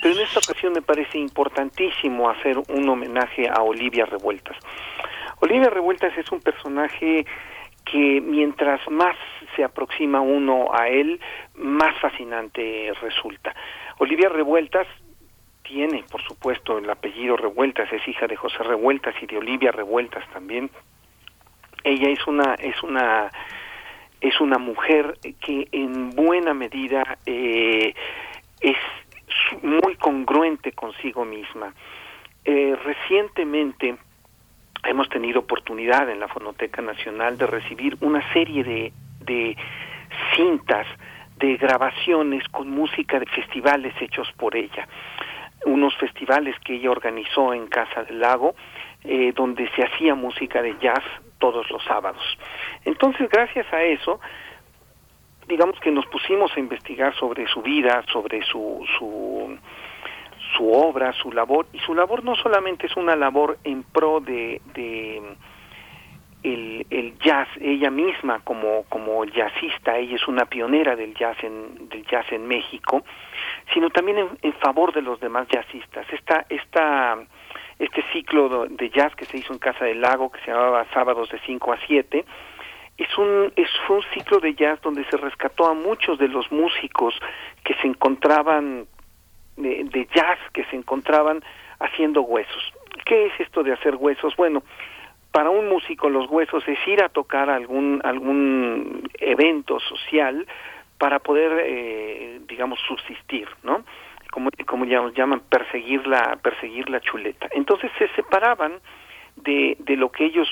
pero 0.02 0.14
en 0.14 0.20
esta 0.22 0.40
ocasión 0.40 0.72
me 0.72 0.82
parece 0.82 1.18
importantísimo 1.18 2.28
hacer 2.28 2.58
un 2.58 2.88
homenaje 2.88 3.48
a 3.48 3.62
Olivia 3.62 4.04
Revueltas. 4.04 4.56
Olivia 5.40 5.70
Revueltas 5.70 6.16
es 6.18 6.30
un 6.32 6.40
personaje 6.40 7.24
que 7.84 8.20
mientras 8.20 8.80
más 8.90 9.16
se 9.54 9.64
aproxima 9.64 10.20
uno 10.20 10.68
a 10.72 10.88
él, 10.88 11.20
más 11.54 11.98
fascinante 12.00 12.92
resulta. 13.00 13.54
Olivia 13.98 14.28
Revueltas 14.28 14.86
tiene, 15.68 16.02
por 16.10 16.22
supuesto, 16.22 16.78
el 16.78 16.88
apellido 16.88 17.36
Revueltas, 17.36 17.92
es 17.92 18.06
hija 18.08 18.26
de 18.26 18.36
José 18.36 18.58
Revueltas 18.62 19.14
y 19.22 19.26
de 19.26 19.36
Olivia 19.36 19.70
Revueltas 19.70 20.24
también. 20.32 20.70
Ella 21.84 22.08
es 22.08 22.26
una 22.26 22.54
es 22.54 22.82
una 22.82 23.30
es 24.20 24.40
una 24.40 24.58
mujer 24.58 25.18
que 25.40 25.68
en 25.70 26.10
buena 26.10 26.54
medida 26.54 27.18
eh, 27.26 27.94
es 28.60 28.76
muy 29.62 29.94
congruente 29.96 30.72
consigo 30.72 31.24
misma. 31.24 31.72
Eh, 32.44 32.74
recientemente 32.82 33.96
hemos 34.84 35.08
tenido 35.10 35.40
oportunidad 35.40 36.08
en 36.10 36.18
la 36.18 36.28
Fonoteca 36.28 36.82
Nacional 36.82 37.36
de 37.36 37.46
recibir 37.46 37.96
una 38.00 38.32
serie 38.32 38.64
de, 38.64 38.92
de 39.20 39.56
cintas 40.34 40.86
de 41.36 41.56
grabaciones 41.56 42.48
con 42.48 42.70
música 42.70 43.20
de 43.20 43.26
festivales 43.26 43.94
hechos 44.00 44.28
por 44.36 44.56
ella 44.56 44.88
unos 45.64 45.96
festivales 45.96 46.56
que 46.64 46.74
ella 46.74 46.90
organizó 46.90 47.52
en 47.52 47.66
Casa 47.66 48.04
del 48.04 48.20
Lago, 48.20 48.54
eh, 49.04 49.32
donde 49.34 49.68
se 49.70 49.82
hacía 49.82 50.14
música 50.14 50.62
de 50.62 50.76
jazz 50.80 51.02
todos 51.38 51.70
los 51.70 51.82
sábados. 51.84 52.22
Entonces, 52.84 53.28
gracias 53.28 53.72
a 53.72 53.82
eso, 53.82 54.20
digamos 55.46 55.78
que 55.80 55.90
nos 55.90 56.06
pusimos 56.06 56.54
a 56.56 56.60
investigar 56.60 57.14
sobre 57.14 57.46
su 57.46 57.62
vida, 57.62 58.04
sobre 58.12 58.42
su, 58.42 58.84
su, 58.98 59.58
su 60.56 60.72
obra, 60.72 61.12
su 61.12 61.32
labor, 61.32 61.66
y 61.72 61.78
su 61.80 61.94
labor 61.94 62.24
no 62.24 62.34
solamente 62.36 62.86
es 62.86 62.96
una 62.96 63.16
labor 63.16 63.58
en 63.64 63.82
pro 63.82 64.20
de, 64.20 64.60
de 64.74 65.22
el, 66.42 66.86
el, 66.90 67.18
jazz, 67.18 67.48
ella 67.60 67.90
misma 67.90 68.40
como, 68.44 68.84
como 68.88 69.24
jazzista, 69.24 69.96
ella 69.96 70.16
es 70.16 70.28
una 70.28 70.44
pionera 70.44 70.94
del 70.94 71.14
jazz 71.14 71.36
en, 71.42 71.88
del 71.88 72.04
jazz 72.06 72.30
en 72.30 72.46
México, 72.46 73.02
sino 73.72 73.90
también 73.90 74.28
en, 74.42 74.52
favor 74.54 74.92
de 74.92 75.02
los 75.02 75.20
demás 75.20 75.46
jazzistas. 75.48 76.06
Esta, 76.12 76.46
esta, 76.48 77.18
este 77.78 78.02
ciclo 78.12 78.66
de 78.66 78.90
jazz 78.90 79.14
que 79.14 79.24
se 79.24 79.38
hizo 79.38 79.52
en 79.52 79.58
Casa 79.58 79.84
del 79.84 80.00
Lago, 80.00 80.30
que 80.30 80.40
se 80.40 80.50
llamaba 80.50 80.86
Sábados 80.92 81.30
de 81.30 81.38
5 81.40 81.72
a 81.72 81.78
7, 81.86 82.24
es 82.96 83.18
un, 83.18 83.52
es, 83.56 83.68
un 83.88 84.02
ciclo 84.14 84.40
de 84.40 84.54
jazz 84.54 84.80
donde 84.80 85.04
se 85.04 85.16
rescató 85.16 85.66
a 85.66 85.74
muchos 85.74 86.18
de 86.18 86.28
los 86.28 86.50
músicos 86.50 87.14
que 87.64 87.74
se 87.74 87.86
encontraban 87.86 88.86
de, 89.56 89.84
de 89.84 90.08
jazz, 90.14 90.38
que 90.52 90.64
se 90.64 90.76
encontraban 90.76 91.42
haciendo 91.78 92.22
huesos. 92.22 92.72
¿Qué 93.04 93.26
es 93.26 93.40
esto 93.40 93.62
de 93.62 93.72
hacer 93.72 93.94
huesos? 93.94 94.34
Bueno, 94.36 94.62
para 95.30 95.50
un 95.50 95.68
músico 95.68 96.08
los 96.08 96.28
huesos 96.28 96.66
es 96.66 96.78
ir 96.86 97.02
a 97.02 97.08
tocar 97.08 97.50
algún 97.50 98.00
algún 98.02 99.08
evento 99.20 99.78
social 99.80 100.46
para 100.98 101.20
poder 101.20 101.64
eh, 101.64 102.40
digamos 102.48 102.78
subsistir 102.86 103.48
no 103.62 103.84
como 104.30 104.50
como 104.66 104.84
llaman 104.84 105.40
perseguir 105.48 106.06
la 106.06 106.38
perseguir 106.42 106.88
la 106.90 107.00
chuleta. 107.00 107.48
Entonces 107.52 107.90
se 107.98 108.08
separaban 108.08 108.80
de, 109.36 109.76
de 109.80 109.96
lo 109.96 110.10
que 110.10 110.26
ellos 110.26 110.48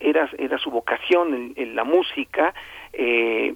era 0.00 0.28
era 0.38 0.58
su 0.58 0.70
vocación 0.70 1.54
en, 1.56 1.76
la 1.76 1.84
música 1.84 2.52
eh, 2.92 3.54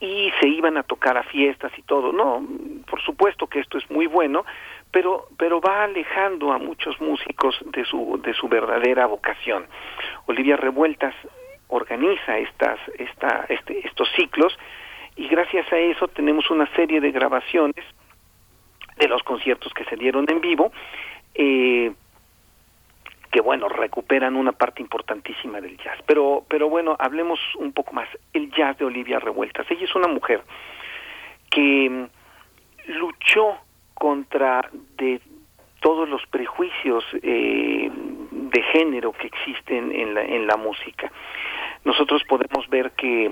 y 0.00 0.30
se 0.40 0.48
iban 0.48 0.76
a 0.76 0.84
tocar 0.84 1.18
a 1.18 1.24
fiestas 1.24 1.72
y 1.76 1.82
todo. 1.82 2.12
No 2.12 2.46
por 2.88 3.02
supuesto 3.02 3.46
que 3.46 3.60
esto 3.60 3.78
es 3.78 3.90
muy 3.90 4.06
bueno 4.06 4.44
pero 4.90 5.26
pero 5.36 5.60
va 5.60 5.84
alejando 5.84 6.52
a 6.52 6.58
muchos 6.58 6.98
músicos 7.00 7.58
de 7.66 7.84
su 7.84 8.20
de 8.22 8.32
su 8.34 8.48
verdadera 8.48 9.06
vocación. 9.06 9.66
Olivia 10.26 10.56
Revueltas 10.56 11.14
organiza 11.68 12.38
estas 12.38 12.78
esta, 12.98 13.44
este, 13.50 13.86
estos 13.86 14.08
ciclos 14.16 14.58
y 15.18 15.26
gracias 15.26 15.70
a 15.72 15.78
eso 15.78 16.06
tenemos 16.08 16.48
una 16.50 16.66
serie 16.74 17.00
de 17.00 17.10
grabaciones 17.10 17.84
de 18.96 19.08
los 19.08 19.22
conciertos 19.24 19.74
que 19.74 19.84
se 19.84 19.96
dieron 19.96 20.26
en 20.30 20.40
vivo 20.40 20.72
eh, 21.34 21.92
que 23.30 23.40
bueno 23.40 23.68
recuperan 23.68 24.36
una 24.36 24.52
parte 24.52 24.80
importantísima 24.80 25.60
del 25.60 25.76
jazz. 25.76 25.98
Pero 26.06 26.44
pero 26.48 26.68
bueno 26.70 26.96
hablemos 26.98 27.38
un 27.56 27.72
poco 27.72 27.92
más. 27.92 28.08
El 28.32 28.50
jazz 28.52 28.78
de 28.78 28.84
Olivia 28.84 29.18
Revueltas. 29.18 29.70
Ella 29.70 29.84
es 29.84 29.94
una 29.94 30.08
mujer 30.08 30.42
que 31.50 31.90
mm, 31.90 32.92
luchó 32.92 33.58
contra 33.94 34.70
de 34.96 35.20
todos 35.80 36.08
los 36.08 36.24
prejuicios 36.26 37.04
eh, 37.22 37.90
de 37.90 38.62
género 38.72 39.12
que 39.12 39.26
existen 39.26 39.92
en 39.92 40.14
la, 40.14 40.22
en 40.22 40.46
la 40.46 40.56
música. 40.56 41.10
Nosotros 41.84 42.22
podemos 42.28 42.68
ver 42.68 42.92
que 42.92 43.30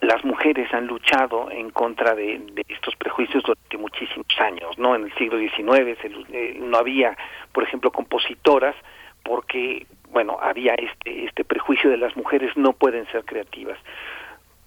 las 0.00 0.24
mujeres 0.24 0.72
han 0.74 0.86
luchado 0.86 1.50
en 1.50 1.70
contra 1.70 2.14
de, 2.14 2.40
estos 2.68 2.94
prejuicios 2.96 3.42
durante 3.42 3.78
muchísimos 3.78 4.26
años, 4.38 4.78
¿no? 4.78 4.94
En 4.94 5.04
el 5.04 5.14
siglo 5.14 5.38
XIX 5.38 5.98
eh, 6.32 6.58
no 6.60 6.78
había, 6.78 7.16
por 7.52 7.64
ejemplo, 7.64 7.90
compositoras 7.90 8.74
porque, 9.22 9.86
bueno, 10.10 10.38
había 10.40 10.74
este, 10.74 11.24
este 11.24 11.44
prejuicio 11.44 11.90
de 11.90 11.96
las 11.96 12.16
mujeres 12.16 12.56
no 12.56 12.72
pueden 12.72 13.06
ser 13.08 13.24
creativas. 13.24 13.78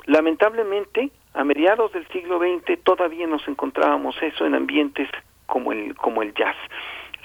Lamentablemente, 0.05 1.11
a 1.33 1.43
mediados 1.43 1.93
del 1.93 2.07
siglo 2.07 2.39
XX 2.39 2.83
todavía 2.83 3.27
nos 3.27 3.47
encontrábamos 3.47 4.15
eso 4.21 4.45
en 4.45 4.55
ambientes 4.55 5.07
como 5.45 5.71
el, 5.71 5.95
como 5.95 6.23
el 6.23 6.33
jazz. 6.33 6.55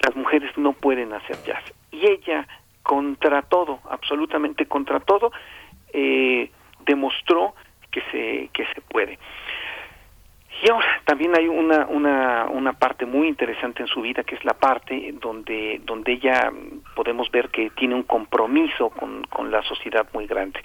Las 0.05 0.15
mujeres 0.15 0.55
no 0.57 0.73
pueden 0.73 1.11
hacer 1.13 1.37
jazz. 1.45 1.63
Y 1.91 2.05
ella, 2.05 2.47
contra 2.83 3.41
todo, 3.41 3.79
absolutamente 3.89 4.67
contra 4.67 4.99
todo, 4.99 5.31
eh, 5.93 6.51
demostró 6.85 7.55
que 7.95 8.01
se, 8.11 8.49
que 8.51 8.65
se 8.73 8.81
puede. 8.81 9.17
y 10.61 10.69
ahora 10.69 11.01
también 11.05 11.33
hay 11.37 11.47
una, 11.47 11.85
una, 11.85 12.45
una 12.49 12.73
parte 12.73 13.05
muy 13.05 13.27
interesante 13.27 13.81
en 13.81 13.87
su 13.87 14.01
vida 14.01 14.23
que 14.23 14.35
es 14.35 14.43
la 14.43 14.53
parte 14.53 15.13
donde, 15.21 15.79
donde 15.85 16.11
ella 16.11 16.51
podemos 16.93 17.31
ver 17.31 17.49
que 17.49 17.69
tiene 17.69 17.95
un 17.95 18.03
compromiso 18.03 18.89
con, 18.89 19.23
con 19.27 19.49
la 19.49 19.61
sociedad 19.63 20.05
muy 20.13 20.27
grande. 20.27 20.59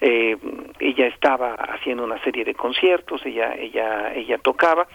Eh, 0.00 0.36
ella 0.78 1.06
estaba 1.08 1.54
haciendo 1.54 2.04
una 2.04 2.18
serie 2.24 2.44
de 2.44 2.54
conciertos, 2.54 3.24
ella, 3.26 3.54
ella, 3.54 4.14
ella 4.14 4.38
tocaba 4.38 4.86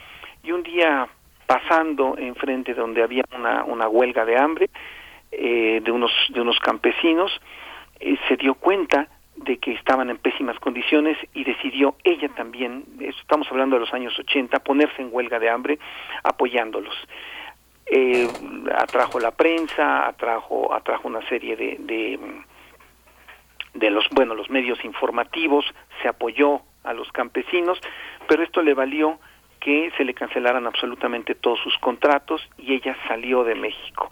y 0.44 0.52
un 0.52 0.64
día 0.64 1.08
pasando 1.46 2.18
enfrente 2.18 2.74
donde 2.74 3.04
había 3.04 3.24
una, 3.36 3.64
una 3.64 3.88
huelga 3.88 4.26
de 4.26 4.38
hambre 4.38 4.70
eh, 5.32 5.80
de 5.84 5.92
unos 5.92 6.12
de 6.30 6.42
unos 6.42 6.60
campesinos 6.60 7.32
eh, 8.00 8.18
se 8.28 8.36
dio 8.36 8.56
cuenta 8.56 9.08
de 9.38 9.58
que 9.58 9.74
estaban 9.74 10.10
en 10.10 10.18
pésimas 10.18 10.60
condiciones 10.60 11.18
y 11.34 11.44
decidió 11.44 11.96
ella 12.04 12.30
también, 12.30 12.84
estamos 13.00 13.48
hablando 13.52 13.76
de 13.76 13.82
los 13.82 13.94
años 13.94 14.18
80, 14.18 14.60
ponerse 14.60 15.02
en 15.02 15.10
huelga 15.12 15.40
de 15.40 15.50
hambre 15.50 15.80
apoyándolos. 16.24 16.96
Eh, 17.86 18.28
atrajo 18.76 19.20
la 19.20 19.32
prensa, 19.32 20.08
atrajo, 20.08 20.74
atrajo 20.74 21.08
una 21.08 21.22
serie 21.30 21.56
de, 21.56 21.78
de, 21.80 22.20
de 23.74 23.90
los, 23.90 24.10
bueno, 24.12 24.36
los 24.36 24.50
medios 24.50 24.84
informativos, 24.84 25.66
se 26.02 26.08
apoyó 26.10 26.62
a 26.84 26.94
los 26.94 27.12
campesinos, 27.12 27.80
pero 28.28 28.44
esto 28.44 28.62
le 28.62 28.74
valió 28.74 29.20
que 29.60 29.92
se 29.98 30.04
le 30.04 30.14
cancelaran 30.14 30.68
absolutamente 30.68 31.36
todos 31.36 31.60
sus 31.60 31.78
contratos 31.78 32.42
y 32.58 32.74
ella 32.74 32.96
salió 33.08 33.44
de 33.44 33.56
México. 33.56 34.12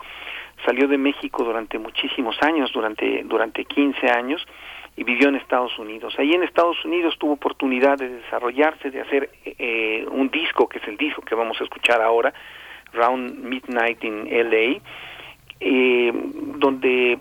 Salió 0.65 0.87
de 0.87 0.97
México 0.97 1.43
durante 1.43 1.77
muchísimos 1.77 2.41
años, 2.41 2.71
durante, 2.73 3.23
durante 3.23 3.65
15 3.65 4.09
años, 4.09 4.45
y 4.97 5.03
vivió 5.03 5.29
en 5.29 5.35
Estados 5.35 5.77
Unidos. 5.77 6.15
Ahí 6.17 6.33
en 6.33 6.43
Estados 6.43 6.83
Unidos 6.85 7.15
tuvo 7.19 7.33
oportunidad 7.33 7.97
de 7.97 8.09
desarrollarse, 8.09 8.91
de 8.91 9.01
hacer 9.01 9.29
eh, 9.43 10.05
un 10.09 10.29
disco, 10.29 10.69
que 10.69 10.79
es 10.79 10.87
el 10.87 10.97
disco 10.97 11.21
que 11.21 11.35
vamos 11.35 11.59
a 11.59 11.63
escuchar 11.63 12.01
ahora, 12.01 12.33
Round 12.93 13.43
Midnight 13.43 14.03
in 14.03 14.25
LA, 14.29 14.79
eh, 15.59 16.11
donde 16.57 17.19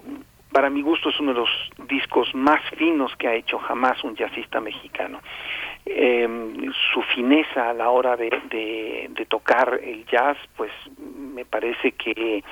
para 0.53 0.71
mi 0.71 0.83
gusto 0.83 1.09
es 1.09 1.19
uno 1.19 1.33
de 1.33 1.41
los 1.41 1.51
discos 1.89 2.33
más 2.33 2.61
finos 2.77 3.15
que 3.17 3.27
ha 3.27 3.35
hecho 3.35 3.59
jamás 3.59 4.05
un 4.05 4.15
jazzista 4.15 4.61
mexicano. 4.61 5.21
Eh, 5.87 6.27
su 6.95 7.03
fineza 7.15 7.69
a 7.69 7.75
la 7.75 7.91
hora 7.91 8.17
de, 8.17 8.31
de, 8.51 9.27
tocar 9.27 9.81
el 9.83 10.07
jazz, 10.07 10.39
pues 10.57 10.71
me 10.99 11.45
parece 11.45 11.93
que 11.93 12.43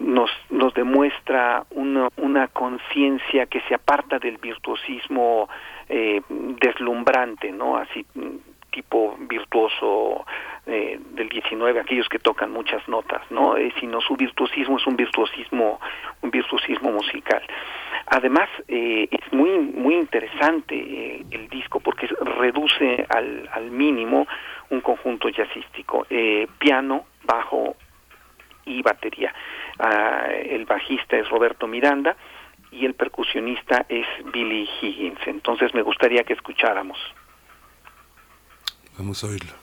nos, 0.00 0.30
nos 0.50 0.74
demuestra 0.74 1.64
una, 1.70 2.08
una 2.16 2.48
conciencia 2.48 3.46
que 3.46 3.60
se 3.68 3.74
aparta 3.74 4.18
del 4.18 4.38
virtuosismo 4.38 5.48
eh, 5.88 6.20
deslumbrante, 6.28 7.52
¿no? 7.52 7.76
Así 7.76 8.04
tipo 8.74 9.16
virtuoso 9.20 10.26
eh, 10.66 10.98
del 11.12 11.28
19, 11.28 11.80
aquellos 11.80 12.08
que 12.08 12.18
tocan 12.18 12.50
muchas 12.50 12.86
notas, 12.88 13.22
¿no? 13.30 13.56
Eh, 13.56 13.72
sino 13.78 14.00
su 14.00 14.16
virtuosismo 14.16 14.78
es 14.78 14.86
un 14.86 14.96
virtuosismo, 14.96 15.80
un 16.22 16.30
virtuosismo 16.30 16.90
musical. 16.90 17.42
Además, 18.06 18.48
eh, 18.68 19.08
es 19.10 19.32
muy, 19.32 19.50
muy 19.58 19.94
interesante 19.94 20.74
eh, 20.74 21.24
el 21.30 21.48
disco 21.48 21.80
porque 21.80 22.06
reduce 22.06 23.06
al, 23.08 23.48
al 23.52 23.70
mínimo 23.70 24.26
un 24.70 24.80
conjunto 24.80 25.28
jazzístico, 25.28 26.06
eh, 26.10 26.46
piano, 26.58 27.06
bajo 27.24 27.76
y 28.66 28.82
batería. 28.82 29.34
Ah, 29.78 30.26
el 30.30 30.64
bajista 30.64 31.16
es 31.16 31.28
Roberto 31.28 31.66
Miranda 31.66 32.16
y 32.70 32.84
el 32.84 32.94
percusionista 32.94 33.86
es 33.88 34.06
Billy 34.32 34.68
Higgins. 34.80 35.20
Entonces 35.26 35.74
me 35.74 35.82
gustaría 35.82 36.24
que 36.24 36.34
escucháramos. 36.34 36.98
Vamos 38.96 39.24
a 39.24 39.26
oírlo. 39.26 39.54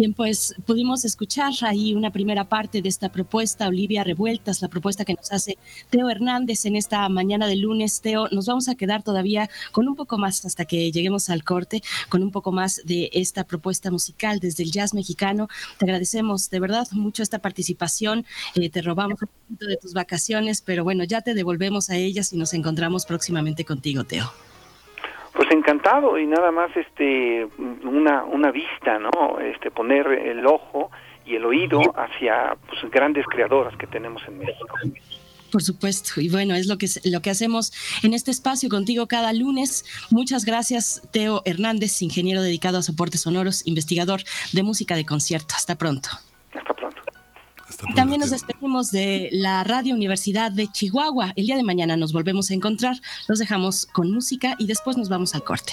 Bien, 0.00 0.14
pues 0.14 0.54
pudimos 0.64 1.04
escuchar 1.04 1.52
ahí 1.60 1.92
una 1.92 2.10
primera 2.10 2.48
parte 2.48 2.80
de 2.80 2.88
esta 2.88 3.10
propuesta, 3.10 3.68
Olivia 3.68 4.02
Revueltas, 4.02 4.62
la 4.62 4.68
propuesta 4.68 5.04
que 5.04 5.12
nos 5.12 5.30
hace 5.30 5.58
Teo 5.90 6.08
Hernández 6.08 6.64
en 6.64 6.74
esta 6.74 7.06
mañana 7.10 7.46
de 7.46 7.56
lunes. 7.56 8.00
Teo, 8.00 8.26
nos 8.30 8.46
vamos 8.46 8.70
a 8.70 8.76
quedar 8.76 9.02
todavía 9.02 9.50
con 9.72 9.88
un 9.88 9.96
poco 9.96 10.16
más 10.16 10.46
hasta 10.46 10.64
que 10.64 10.90
lleguemos 10.90 11.28
al 11.28 11.44
corte, 11.44 11.82
con 12.08 12.22
un 12.22 12.30
poco 12.30 12.50
más 12.50 12.80
de 12.86 13.10
esta 13.12 13.44
propuesta 13.44 13.90
musical 13.90 14.38
desde 14.40 14.62
el 14.62 14.70
jazz 14.70 14.94
mexicano. 14.94 15.48
Te 15.78 15.84
agradecemos 15.84 16.48
de 16.48 16.60
verdad 16.60 16.88
mucho 16.92 17.22
esta 17.22 17.40
participación. 17.40 18.24
Eh, 18.54 18.70
te 18.70 18.80
robamos 18.80 19.20
un 19.20 19.28
poquito 19.28 19.66
de 19.66 19.76
tus 19.76 19.92
vacaciones, 19.92 20.62
pero 20.62 20.82
bueno, 20.82 21.04
ya 21.04 21.20
te 21.20 21.34
devolvemos 21.34 21.90
a 21.90 21.96
ellas 21.98 22.32
y 22.32 22.38
nos 22.38 22.54
encontramos 22.54 23.04
próximamente 23.04 23.66
contigo, 23.66 24.04
Teo. 24.04 24.32
Pues 25.50 25.58
encantado 25.58 26.16
y 26.16 26.26
nada 26.26 26.52
más 26.52 26.70
este 26.76 27.44
una 27.82 28.22
una 28.22 28.52
vista, 28.52 28.98
¿no? 28.98 29.40
Este 29.40 29.70
poner 29.70 30.06
el 30.06 30.46
ojo 30.46 30.90
y 31.26 31.34
el 31.34 31.44
oído 31.44 31.80
hacia 31.96 32.56
pues, 32.68 32.90
grandes 32.90 33.26
creadoras 33.26 33.76
que 33.76 33.88
tenemos 33.88 34.22
en 34.28 34.38
México. 34.38 34.76
Por 35.50 35.62
supuesto, 35.62 36.20
y 36.20 36.28
bueno, 36.28 36.54
es 36.54 36.68
lo 36.68 36.78
que, 36.78 36.86
lo 37.04 37.20
que 37.20 37.30
hacemos 37.30 37.72
en 38.04 38.14
este 38.14 38.30
espacio 38.30 38.68
contigo 38.68 39.08
cada 39.08 39.32
lunes. 39.32 39.84
Muchas 40.10 40.44
gracias, 40.44 41.02
Teo 41.10 41.42
Hernández, 41.44 42.00
ingeniero 42.02 42.42
dedicado 42.42 42.78
a 42.78 42.82
soportes 42.82 43.22
sonoros, 43.22 43.66
investigador 43.66 44.20
de 44.52 44.62
música 44.62 44.94
de 44.94 45.04
concierto. 45.04 45.54
Hasta 45.56 45.74
pronto. 45.74 46.08
Hasta 46.10 46.18
pronto. 46.18 46.29
También 47.94 48.20
nos 48.20 48.30
despedimos 48.30 48.90
de 48.90 49.28
la 49.32 49.64
Radio 49.64 49.94
Universidad 49.94 50.52
de 50.52 50.68
Chihuahua. 50.68 51.32
El 51.36 51.46
día 51.46 51.56
de 51.56 51.62
mañana 51.62 51.96
nos 51.96 52.12
volvemos 52.12 52.50
a 52.50 52.54
encontrar. 52.54 52.96
Los 53.28 53.38
dejamos 53.38 53.86
con 53.86 54.10
música 54.12 54.56
y 54.58 54.66
después 54.66 54.96
nos 54.96 55.08
vamos 55.08 55.34
al 55.34 55.44
corte. 55.44 55.72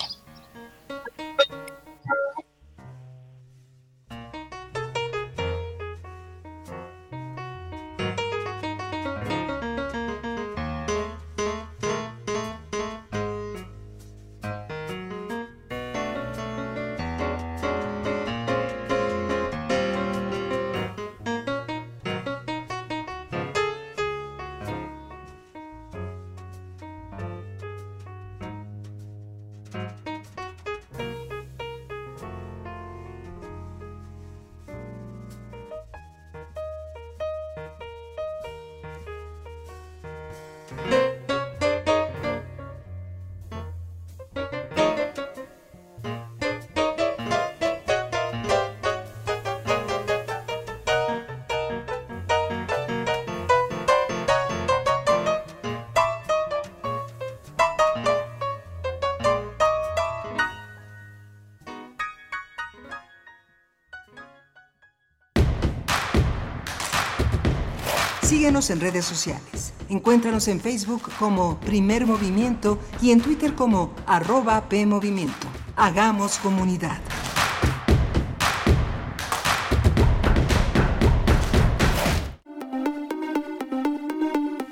Síguenos 68.58 68.70
en 68.72 68.92
redes 68.92 69.06
sociales. 69.06 69.74
Encuéntranos 69.88 70.48
en 70.48 70.60
Facebook 70.60 71.12
como 71.20 71.60
Primer 71.60 72.08
Movimiento 72.08 72.80
y 73.00 73.12
en 73.12 73.22
Twitter 73.22 73.54
como 73.54 73.94
arroba 74.08 74.68
PMovimiento. 74.68 75.48
Hagamos 75.76 76.40
comunidad. 76.40 77.00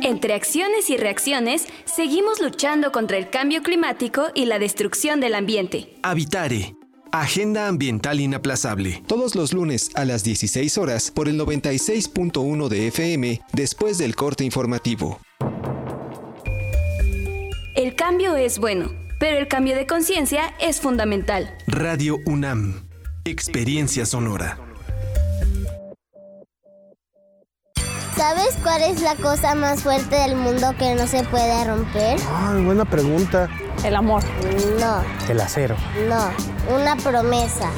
Entre 0.02 0.34
acciones 0.34 0.90
y 0.90 0.98
reacciones, 0.98 1.68
seguimos 1.86 2.42
luchando 2.42 2.92
contra 2.92 3.18
el 3.18 3.30
cambio 3.30 3.62
climático 3.62 4.30
y 4.34 4.46
la 4.46 4.58
destrucción 4.58 5.20
del 5.20 5.36
ambiente. 5.36 5.96
Habitare 6.02 6.76
Agenda 7.22 7.68
Ambiental 7.70 8.20
Inaplazable. 8.20 9.02
Todos 9.08 9.36
los 9.36 9.54
lunes 9.54 9.90
a 9.96 10.04
las 10.04 10.24
16 10.26 10.78
horas 10.78 11.12
por 11.12 11.30
el 11.30 11.40
96.1 11.40 12.68
de 12.68 12.88
FM 12.88 13.42
después 13.54 13.98
del 13.98 14.16
corte 14.16 14.44
informativo. 14.44 15.22
El 17.74 17.96
cambio 17.96 18.36
es 18.36 18.60
bueno, 18.60 18.92
pero 19.18 19.38
el 19.38 19.48
cambio 19.48 19.76
de 19.76 19.88
conciencia 19.88 20.54
es 20.60 20.82
fundamental. 20.82 21.56
Radio 21.68 22.18
UNAM. 22.26 22.86
Experiencia 23.24 24.06
sonora. 24.06 24.58
¿Sabes 28.16 28.58
cuál 28.64 28.82
es 28.82 29.02
la 29.02 29.16
cosa 29.16 29.56
más 29.56 29.84
fuerte 29.84 30.16
del 30.16 30.36
mundo 30.36 30.74
que 30.78 30.96
no 30.96 31.06
se 31.08 31.24
puede 31.24 31.64
romper? 31.66 32.18
Ay, 32.30 32.64
buena 32.64 32.86
pregunta. 32.86 33.50
El 33.84 33.96
amor. 33.96 34.24
No. 34.80 35.04
El 35.30 35.42
acero. 35.42 35.76
No, 36.08 36.32
una 36.74 36.96
promesa. 36.98 37.72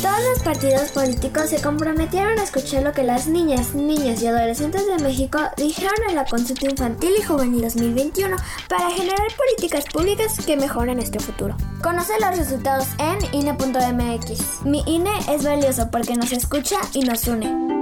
Todos 0.00 0.18
los 0.30 0.42
partidos 0.42 0.90
políticos 0.90 1.50
se 1.50 1.62
comprometieron 1.62 2.36
a 2.38 2.42
escuchar 2.42 2.82
lo 2.82 2.92
que 2.92 3.04
las 3.04 3.28
niñas, 3.28 3.74
niñas 3.74 4.20
y 4.20 4.26
adolescentes 4.26 4.84
de 4.86 4.98
México 4.98 5.38
dijeron 5.56 5.94
en 6.08 6.16
la 6.16 6.24
consulta 6.24 6.66
infantil 6.66 7.12
y 7.16 7.22
juvenil 7.22 7.62
2021 7.62 8.36
para 8.68 8.90
generar 8.90 9.28
políticas 9.36 9.84
públicas 9.92 10.44
que 10.44 10.56
mejoren 10.56 10.96
nuestro 10.96 11.20
futuro. 11.20 11.56
Conoce 11.82 12.14
los 12.20 12.36
resultados 12.36 12.88
en 12.98 13.18
INE.mx. 13.32 14.64
Mi 14.64 14.82
INE 14.86 15.12
es 15.30 15.44
valioso 15.44 15.88
porque 15.92 16.16
nos 16.16 16.32
escucha 16.32 16.78
y 16.94 17.02
nos 17.02 17.28
une. 17.28 17.81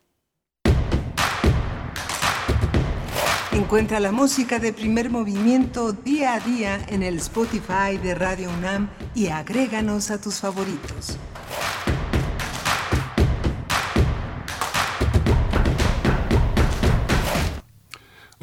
Encuentra 3.53 3.99
la 3.99 4.13
música 4.13 4.59
de 4.59 4.71
primer 4.71 5.09
movimiento 5.09 5.91
día 5.91 6.35
a 6.35 6.39
día 6.39 6.85
en 6.87 7.03
el 7.03 7.17
Spotify 7.17 7.97
de 8.01 8.15
Radio 8.15 8.49
UNAM 8.49 8.89
y 9.13 9.27
agréganos 9.27 10.09
a 10.09 10.21
tus 10.21 10.39
favoritos. 10.39 11.17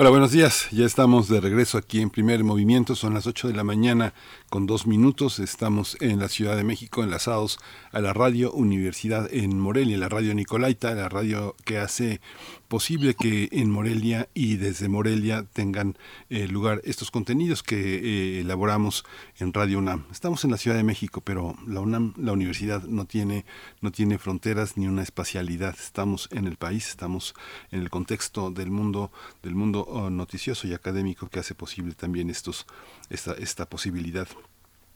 Hola, 0.00 0.11
buenos 0.11 0.30
días. 0.30 0.68
Ya 0.70 0.86
estamos 0.86 1.28
de 1.28 1.40
regreso 1.40 1.76
aquí 1.76 2.00
en 2.00 2.11
Primer 2.11 2.44
Movimiento. 2.44 2.94
Son 2.94 3.14
las 3.14 3.26
8 3.26 3.48
de 3.48 3.54
la 3.54 3.64
mañana 3.64 4.14
con 4.48 4.64
dos 4.64 4.86
minutos. 4.86 5.40
Estamos 5.40 5.96
en 6.00 6.20
la 6.20 6.28
Ciudad 6.28 6.56
de 6.56 6.62
México, 6.62 7.02
enlazados 7.02 7.59
a 7.90 8.00
la 8.00 8.12
Radio 8.12 8.52
Universidad 8.52 9.26
en 9.34 9.59
Morelia, 9.59 9.98
la 9.98 10.09
Radio 10.09 10.34
Nicolaita, 10.34 10.94
la 10.94 11.09
radio 11.09 11.56
que 11.64 11.78
hace 11.78 12.20
posible 12.69 13.14
que 13.14 13.49
en 13.51 13.71
Morelia 13.71 14.29
y 14.35 14.57
desde 14.57 14.89
Morelia 14.89 15.45
tengan 15.53 15.97
eh, 16.29 16.47
lugar 16.47 16.83
estos 16.85 17.11
contenidos 17.11 17.62
que 17.62 17.77
eh, 17.77 18.41
elaboramos 18.41 19.05
en 19.39 19.53
Radio 19.55 19.79
UNAM. 19.79 20.05
Estamos 20.12 20.45
en 20.45 20.51
la 20.51 20.59
Ciudad 20.59 20.77
de 20.77 20.85
México, 20.85 21.23
pero 21.23 21.57
la 21.66 21.81
UNAM, 21.81 22.12
la 22.19 22.33
universidad 22.33 22.83
no 22.85 23.07
tiene 23.07 23.47
no 23.81 23.91
tiene 23.91 24.19
fronteras 24.19 24.77
ni 24.77 24.87
una 24.87 25.03
espacialidad. 25.03 25.75
Estamos 25.79 26.29
en 26.31 26.47
el 26.47 26.57
país, 26.57 26.89
estamos 26.89 27.35
en 27.71 27.81
el 27.81 27.91
contexto 27.91 28.51
del 28.51 28.71
mundo 28.71 29.11
del 29.43 29.55
mundo 29.55 29.87
oh, 29.89 30.11
noticioso 30.11 30.69
y 30.69 30.75
académico 30.75 31.29
que 31.29 31.41
hace 31.41 31.55
posible 31.55 31.95
también 31.95 32.29
estos 32.29 32.66
esta, 33.09 33.33
esta 33.33 33.66
posibilidad 33.66 34.29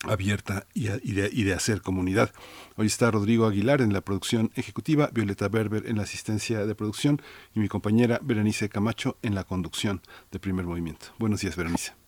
abierta 0.04 0.66
y, 0.74 0.84
de, 0.84 1.30
y, 1.32 1.44
de, 1.44 1.54
hacer 1.54 1.82
comunidad. 1.82 2.32
Hoy 2.76 2.86
está 2.86 3.10
Rodrigo 3.10 3.46
Aguilar 3.46 3.80
en 3.80 3.92
la 3.92 4.00
producción 4.00 4.50
ejecutiva, 4.56 5.10
Violeta 5.12 5.48
Berber 5.48 5.86
en 5.86 5.96
la 5.96 6.02
asistencia 6.02 6.66
de 6.66 6.74
producción 6.74 7.20
y 7.54 7.60
mi 7.60 7.68
compañera 7.68 8.20
Berenice 8.22 8.68
Camacho 8.68 9.16
en 9.22 9.34
la 9.34 9.44
conducción 9.44 10.02
de 10.30 10.38
primer 10.38 10.66
movimiento. 10.66 11.06
Buenos 11.18 11.40
días, 11.40 11.56
Berenice. 11.56 12.01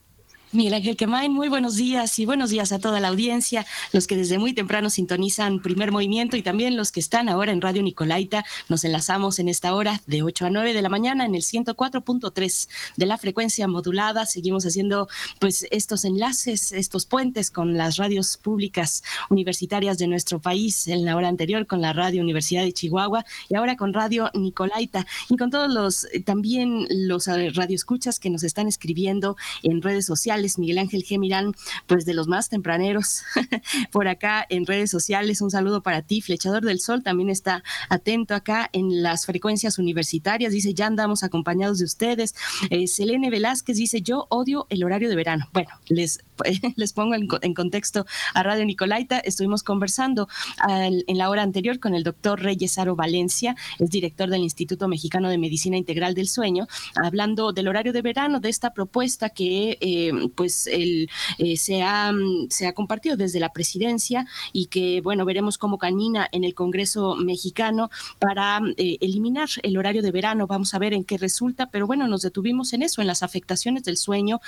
Miguel 0.51 0.75
Ángel 0.75 0.95
Quemain, 0.95 1.33
muy 1.33 1.49
buenos 1.49 1.75
días 1.75 2.19
y 2.19 2.25
buenos 2.25 2.49
días 2.49 2.71
a 2.71 2.79
toda 2.79 2.99
la 2.99 3.09
audiencia, 3.09 3.65
los 3.91 4.05
que 4.05 4.15
desde 4.15 4.37
muy 4.37 4.53
temprano 4.53 4.89
sintonizan 4.89 5.61
primer 5.61 5.91
movimiento 5.91 6.37
y 6.37 6.43
también 6.43 6.77
los 6.77 6.91
que 6.91 6.99
están 6.99 7.29
ahora 7.29 7.51
en 7.51 7.61
Radio 7.61 7.81
Nicolaita. 7.81 8.45
Nos 8.69 8.83
enlazamos 8.83 9.39
en 9.39 9.49
esta 9.49 9.73
hora 9.73 10.01
de 10.05 10.21
8 10.21 10.45
a 10.45 10.49
9 10.51 10.73
de 10.73 10.81
la 10.81 10.89
mañana 10.89 11.25
en 11.25 11.35
el 11.35 11.41
104.3 11.41 12.69
de 12.95 13.05
la 13.05 13.17
frecuencia 13.17 13.67
modulada. 13.67 14.25
Seguimos 14.25 14.65
haciendo 14.65 15.09
pues 15.39 15.65
estos 15.71 16.05
enlaces, 16.05 16.71
estos 16.71 17.05
puentes 17.05 17.49
con 17.49 17.75
las 17.75 17.97
radios 17.97 18.37
públicas 18.37 19.03
universitarias 19.29 19.97
de 19.97 20.07
nuestro 20.07 20.39
país 20.39 20.87
en 20.87 21.05
la 21.05 21.15
hora 21.15 21.27
anterior 21.27 21.65
con 21.65 21.81
la 21.81 21.91
Radio 21.91 22.21
Universidad 22.21 22.63
de 22.63 22.71
Chihuahua 22.71 23.25
y 23.49 23.55
ahora 23.55 23.75
con 23.75 23.93
Radio 23.93 24.29
Nicolaita 24.33 25.07
y 25.29 25.37
con 25.37 25.49
todos 25.49 25.73
los 25.73 26.07
también 26.23 26.87
los 26.89 27.27
eh, 27.27 27.49
radioescuchas 27.53 28.19
que 28.19 28.29
nos 28.29 28.43
están 28.43 28.67
escribiendo 28.67 29.35
en 29.63 29.81
redes 29.81 30.05
sociales 30.05 30.34
Miguel 30.57 30.77
Ángel 30.77 31.03
G. 31.03 31.19
Mirán, 31.19 31.53
pues 31.87 32.05
de 32.05 32.13
los 32.13 32.27
más 32.27 32.49
tempraneros 32.49 33.23
por 33.91 34.07
acá 34.07 34.45
en 34.49 34.65
redes 34.65 34.91
sociales. 34.91 35.41
Un 35.41 35.51
saludo 35.51 35.81
para 35.81 36.01
ti, 36.01 36.21
Flechador 36.21 36.63
del 36.63 36.79
Sol, 36.79 37.03
también 37.03 37.29
está 37.29 37.63
atento 37.89 38.35
acá 38.35 38.69
en 38.73 39.01
las 39.01 39.25
frecuencias 39.25 39.79
universitarias. 39.79 40.51
Dice, 40.51 40.73
ya 40.73 40.87
andamos 40.87 41.23
acompañados 41.23 41.79
de 41.79 41.85
ustedes. 41.85 42.35
Eh, 42.69 42.87
Selene 42.87 43.29
Velázquez 43.29 43.77
dice, 43.77 44.01
yo 44.01 44.27
odio 44.29 44.67
el 44.69 44.83
horario 44.83 45.09
de 45.09 45.15
verano. 45.15 45.49
Bueno, 45.53 45.69
les 45.87 46.19
les 46.75 46.93
pongo 46.93 47.15
en, 47.15 47.53
contexto 47.53 48.05
a 48.33 48.43
Radio 48.43 48.65
Nicolaita, 48.65 49.19
estuvimos 49.19 49.63
conversando 49.63 50.27
en 50.67 51.17
la 51.17 51.29
hora 51.29 51.43
anterior 51.43 51.79
con 51.79 51.95
el 51.95 52.03
doctor 52.03 52.41
Reyes 52.41 52.77
Aro 52.77 52.95
Valencia, 52.95 53.55
es 53.79 53.89
director 53.89 54.29
del 54.29 54.41
Instituto 54.41 54.87
Mexicano 54.87 55.29
de 55.29 55.37
Medicina 55.37 55.77
Integral 55.77 56.13
del 56.13 56.27
Sueño, 56.27 56.67
hablando 56.95 57.53
del 57.53 57.67
horario 57.67 57.93
de 57.93 58.01
verano, 58.01 58.39
de 58.39 58.49
esta 58.49 58.73
propuesta 58.73 59.29
que 59.29 59.77
eh, 59.81 60.11
pues 60.29 60.67
el, 60.67 61.09
eh, 61.37 61.57
se, 61.57 61.81
ha, 61.81 62.13
se 62.49 62.67
ha 62.67 62.73
compartido 62.73 63.17
desde 63.17 63.39
la 63.39 63.53
presidencia 63.53 64.25
y 64.53 64.67
que, 64.67 65.01
bueno, 65.01 65.25
veremos 65.25 65.57
cómo 65.57 65.77
camina 65.77 66.27
en 66.31 66.43
el 66.43 66.53
Congreso 66.53 67.15
mexicano 67.15 67.89
para 68.19 68.59
eh, 68.77 68.97
eliminar 69.01 69.49
el 69.63 69.77
horario 69.77 70.01
de 70.01 70.11
verano. 70.11 70.47
Vamos 70.47 70.73
a 70.73 70.79
ver 70.79 70.93
en 70.93 71.03
qué 71.03 71.17
resulta, 71.17 71.69
pero 71.69 71.87
bueno, 71.87 72.07
nos 72.07 72.21
detuvimos 72.21 72.73
en 72.73 72.83
eso, 72.83 73.01
en 73.01 73.07
las 73.07 73.23
afectaciones 73.23 73.83
del 73.83 73.97
sueño 73.97 74.39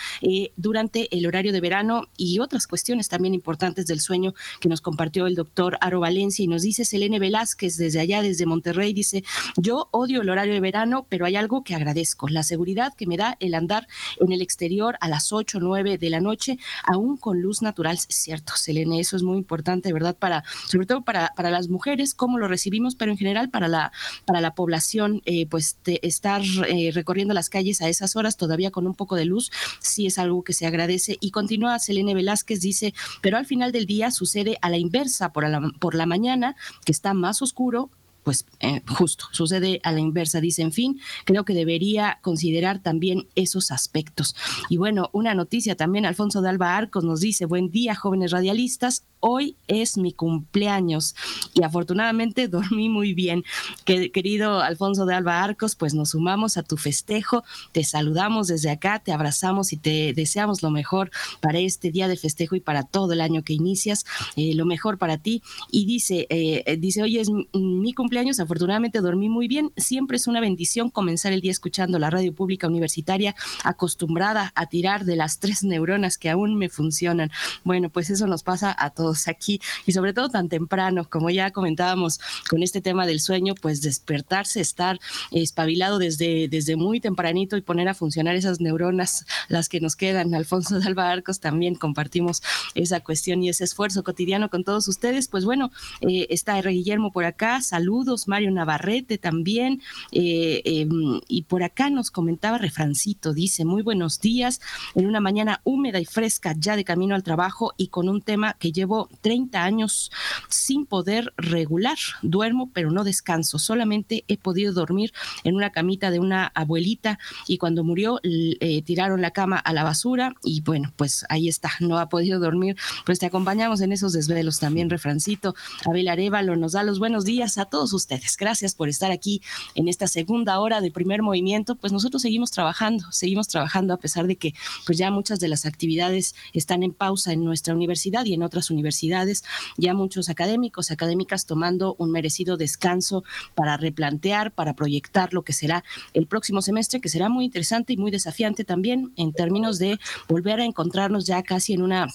durante 0.55 1.15
el 1.15 1.25
horario 1.25 1.51
de 1.51 1.61
verano 1.61 2.07
y 2.17 2.39
otras 2.39 2.67
cuestiones 2.67 3.09
también 3.09 3.33
importantes 3.33 3.87
del 3.87 3.99
sueño 3.99 4.33
que 4.59 4.69
nos 4.69 4.81
compartió 4.81 5.27
el 5.27 5.35
doctor 5.35 5.77
Aro 5.81 5.99
Valencia 5.99 6.43
y 6.43 6.47
nos 6.47 6.61
dice 6.61 6.85
Selene 6.85 7.19
Velázquez 7.19 7.77
desde 7.77 7.99
allá, 7.99 8.21
desde 8.21 8.45
Monterrey, 8.45 8.93
dice, 8.93 9.23
yo 9.55 9.89
odio 9.91 10.21
el 10.21 10.29
horario 10.29 10.53
de 10.53 10.59
verano, 10.59 11.05
pero 11.09 11.25
hay 11.25 11.35
algo 11.35 11.63
que 11.63 11.75
agradezco, 11.75 12.27
la 12.27 12.43
seguridad 12.43 12.93
que 12.95 13.07
me 13.07 13.17
da 13.17 13.37
el 13.39 13.53
andar 13.53 13.87
en 14.19 14.31
el 14.31 14.41
exterior 14.41 14.97
a 15.01 15.07
las 15.07 15.31
8 15.31 15.57
o 15.57 15.61
9 15.67 15.97
de 15.97 16.09
la 16.09 16.19
noche, 16.19 16.57
aún 16.83 17.17
con 17.17 17.41
luz 17.41 17.61
natural. 17.61 17.95
Es 17.97 18.15
cierto, 18.15 18.53
Selene, 18.55 18.99
eso 18.99 19.15
es 19.15 19.23
muy 19.23 19.37
importante, 19.37 19.93
¿verdad? 19.93 20.15
Para, 20.17 20.43
sobre 20.67 20.85
todo 20.85 21.03
para, 21.03 21.33
para 21.35 21.51
las 21.51 21.67
mujeres, 21.69 22.13
cómo 22.13 22.37
lo 22.37 22.47
recibimos, 22.47 22.95
pero 22.95 23.11
en 23.11 23.17
general 23.17 23.49
para 23.49 23.67
la, 23.67 23.91
para 24.25 24.41
la 24.41 24.55
población, 24.55 25.21
eh, 25.25 25.45
pues 25.47 25.77
estar 25.85 26.41
eh, 26.67 26.91
recorriendo 26.93 27.33
las 27.33 27.49
calles 27.49 27.81
a 27.81 27.89
esas 27.89 28.15
horas 28.15 28.37
todavía 28.37 28.71
con 28.71 28.87
un 28.87 28.95
poco 28.95 29.15
de 29.15 29.25
luz, 29.25 29.51
sí 29.79 30.07
es 30.07 30.17
algo 30.17 30.43
que 30.43 30.53
se 30.53 30.65
agradece 30.65 31.17
y 31.19 31.31
continúa 31.31 31.79
Selene 31.79 32.15
Velázquez, 32.15 32.61
dice, 32.61 32.93
pero 33.21 33.37
al 33.37 33.45
final 33.45 33.71
del 33.71 33.85
día 33.85 34.11
sucede 34.11 34.57
a 34.61 34.69
la 34.69 34.77
inversa, 34.77 35.31
por 35.33 35.47
la, 35.47 35.61
por 35.79 35.95
la 35.95 36.05
mañana, 36.05 36.55
que 36.85 36.91
está 36.91 37.13
más 37.13 37.41
oscuro, 37.41 37.89
pues 38.27 38.45
eh, 38.59 38.81
justo, 38.85 39.23
sucede 39.31 39.79
a 39.83 39.93
la 39.93 40.01
inversa. 40.01 40.41
Dice, 40.41 40.61
en 40.61 40.73
fin, 40.73 40.99
creo 41.23 41.45
que 41.45 41.53
debería 41.53 42.19
considerar 42.21 42.79
también 42.79 43.29
esos 43.35 43.71
aspectos. 43.71 44.35
Y 44.67 44.75
bueno, 44.75 45.09
una 45.13 45.33
noticia 45.33 45.77
también, 45.77 46.05
Alfonso 46.05 46.41
de 46.41 46.49
Alba 46.49 46.75
Arcos 46.75 47.05
nos 47.05 47.21
dice, 47.21 47.45
buen 47.45 47.71
día, 47.71 47.95
jóvenes 47.95 48.31
radialistas, 48.31 49.05
hoy 49.19 49.55
es 49.67 49.97
mi 49.97 50.11
cumpleaños 50.13 51.15
y 51.53 51.63
afortunadamente 51.63 52.47
dormí 52.47 52.89
muy 52.89 53.13
bien. 53.13 53.43
querido 53.85 54.61
Alfonso 54.61 55.05
de 55.05 55.15
Alba 55.15 55.43
Arcos, 55.43 55.75
pues 55.75 55.93
nos 55.93 56.11
sumamos 56.11 56.57
a 56.57 56.63
tu 56.63 56.77
festejo, 56.77 57.43
te 57.71 57.83
saludamos 57.83 58.47
desde 58.47 58.69
acá, 58.69 58.99
te 58.99 59.11
abrazamos 59.11 59.73
y 59.73 59.77
te 59.77 60.13
deseamos 60.13 60.61
lo 60.63 60.71
mejor 60.71 61.11
para 61.41 61.59
este 61.59 61.91
día 61.91 62.07
de 62.07 62.17
festejo 62.17 62.55
y 62.55 62.59
para 62.59 62.83
todo 62.83 63.13
el 63.13 63.21
año 63.21 63.43
que 63.43 63.53
inicias, 63.53 64.05
eh, 64.35 64.53
lo 64.55 64.65
mejor 64.65 64.97
para 64.97 65.17
ti. 65.17 65.41
Y 65.71 65.85
dice, 65.85 66.27
eh, 66.29 66.77
dice, 66.79 67.01
hoy 67.03 67.19
es 67.19 67.29
mi 67.53 67.93
cumpleaños, 67.93 68.39
afortunadamente 68.39 69.01
dormí 69.01 69.29
muy 69.29 69.47
bien, 69.47 69.71
siempre 69.77 70.17
es 70.17 70.27
una 70.27 70.39
bendición 70.39 70.89
comenzar 70.89 71.33
el 71.33 71.41
día 71.41 71.51
escuchando 71.51 71.99
la 71.99 72.09
radio 72.09 72.33
pública 72.33 72.67
universitaria, 72.67 73.35
acostumbrada 73.63 74.51
a 74.55 74.67
tirar 74.67 75.05
de 75.05 75.15
las 75.15 75.39
tres 75.39 75.63
neuronas 75.63 76.17
que 76.17 76.29
aún 76.29 76.55
me 76.55 76.69
funcionan. 76.69 77.31
Bueno, 77.63 77.89
pues 77.89 78.09
eso 78.09 78.27
nos 78.27 78.43
pasa 78.43 78.75
a 78.77 78.89
todos 78.91 79.06
aquí 79.27 79.59
y 79.85 79.93
sobre 79.93 80.13
todo 80.13 80.29
tan 80.29 80.49
temprano, 80.49 81.09
como 81.09 81.29
ya 81.29 81.51
comentábamos 81.51 82.19
con 82.49 82.63
este 82.63 82.81
tema 82.81 83.05
del 83.05 83.19
sueño, 83.19 83.55
pues 83.55 83.81
despertarse, 83.81 84.59
estar 84.59 84.99
espabilado 85.31 85.99
desde, 85.99 86.47
desde 86.47 86.75
muy 86.75 86.99
tempranito 86.99 87.57
y 87.57 87.61
poner 87.61 87.87
a 87.87 87.93
funcionar 87.93 88.35
esas 88.35 88.59
neuronas, 88.59 89.25
las 89.47 89.69
que 89.69 89.79
nos 89.79 89.95
quedan. 89.95 90.33
Alfonso 90.35 90.79
de 90.79 90.87
Alba 90.87 91.11
Arcos 91.11 91.39
también 91.39 91.75
compartimos 91.75 92.41
esa 92.75 92.99
cuestión 92.99 93.43
y 93.43 93.49
ese 93.49 93.63
esfuerzo 93.63 94.03
cotidiano 94.03 94.49
con 94.49 94.63
todos 94.63 94.87
ustedes. 94.87 95.27
Pues 95.27 95.45
bueno, 95.45 95.71
eh, 96.01 96.27
está 96.29 96.57
R. 96.59 96.71
Guillermo 96.71 97.11
por 97.11 97.25
acá, 97.25 97.61
saludos, 97.61 98.27
Mario 98.27 98.51
Navarrete 98.51 99.17
también, 99.17 99.81
eh, 100.11 100.61
em, 100.65 101.21
y 101.27 101.43
por 101.43 101.63
acá 101.63 101.89
nos 101.89 102.11
comentaba 102.11 102.57
Refrancito, 102.57 103.33
dice, 103.33 103.65
muy 103.65 103.81
buenos 103.81 104.19
días, 104.19 104.59
en 104.95 105.05
una 105.05 105.19
mañana 105.19 105.61
húmeda 105.63 105.99
y 105.99 106.05
fresca, 106.05 106.55
ya 106.57 106.75
de 106.75 106.83
camino 106.83 107.15
al 107.15 107.23
trabajo 107.23 107.73
y 107.77 107.87
con 107.87 108.09
un 108.09 108.21
tema 108.21 108.55
que 108.59 108.71
llevo 108.71 108.96
30 109.21 109.63
años 109.63 110.11
sin 110.49 110.85
poder 110.85 111.33
regular. 111.37 111.97
Duermo, 112.21 112.71
pero 112.73 112.91
no 112.91 113.03
descanso. 113.03 113.59
Solamente 113.59 114.23
he 114.27 114.37
podido 114.37 114.73
dormir 114.73 115.13
en 115.43 115.55
una 115.55 115.71
camita 115.71 116.11
de 116.11 116.19
una 116.19 116.51
abuelita 116.55 117.19
y 117.47 117.57
cuando 117.57 117.83
murió 117.83 118.19
eh, 118.23 118.81
tiraron 118.81 119.21
la 119.21 119.31
cama 119.31 119.57
a 119.57 119.73
la 119.73 119.83
basura 119.83 120.33
y 120.43 120.61
bueno, 120.61 120.91
pues 120.95 121.25
ahí 121.29 121.47
está, 121.47 121.71
no 121.79 121.99
ha 121.99 122.09
podido 122.09 122.39
dormir. 122.39 122.75
Pues 123.05 123.19
te 123.19 123.25
acompañamos 123.25 123.81
en 123.81 123.91
esos 123.91 124.13
desvelos 124.13 124.59
también, 124.59 124.89
Refrancito. 124.89 125.55
Abel 125.85 126.07
Arevalo 126.07 126.55
nos 126.55 126.73
da 126.73 126.83
los 126.83 126.99
buenos 126.99 127.25
días 127.25 127.57
a 127.57 127.65
todos 127.65 127.93
ustedes. 127.93 128.37
Gracias 128.37 128.75
por 128.75 128.89
estar 128.89 129.11
aquí 129.11 129.41
en 129.75 129.87
esta 129.87 130.07
segunda 130.07 130.59
hora 130.59 130.81
del 130.81 130.91
primer 130.91 131.21
movimiento. 131.21 131.75
Pues 131.75 131.93
nosotros 131.93 132.21
seguimos 132.21 132.51
trabajando, 132.51 133.11
seguimos 133.11 133.47
trabajando 133.47 133.93
a 133.93 133.97
pesar 133.97 134.27
de 134.27 134.35
que 134.35 134.53
pues 134.85 134.97
ya 134.97 135.11
muchas 135.11 135.39
de 135.39 135.47
las 135.47 135.65
actividades 135.65 136.35
están 136.53 136.83
en 136.83 136.93
pausa 136.93 137.33
en 137.33 137.43
nuestra 137.43 137.73
universidad 137.73 138.25
y 138.25 138.33
en 138.33 138.43
otras 138.43 138.71
universidades 138.71 138.86
universidades, 138.87 139.43
ya 139.77 139.93
muchos 139.93 140.29
académicos, 140.29 140.91
académicas 140.91 141.45
tomando 141.45 141.95
un 141.99 142.11
merecido 142.11 142.57
descanso 142.57 143.23
para 143.53 143.77
replantear, 143.77 144.51
para 144.51 144.75
proyectar 144.75 145.33
lo 145.33 145.43
que 145.43 145.53
será 145.53 145.83
el 146.13 146.27
próximo 146.27 146.61
semestre, 146.61 147.01
que 147.01 147.09
será 147.09 147.29
muy 147.29 147.45
interesante 147.45 147.93
y 147.93 147.97
muy 147.97 148.11
desafiante 148.11 148.63
también 148.63 149.11
en 149.17 149.33
términos 149.33 149.77
de 149.77 149.99
volver 150.27 150.61
a 150.61 150.65
encontrarnos 150.65 151.25
ya 151.25 151.43
casi 151.43 151.73
en 151.73 151.81
una 151.81 152.07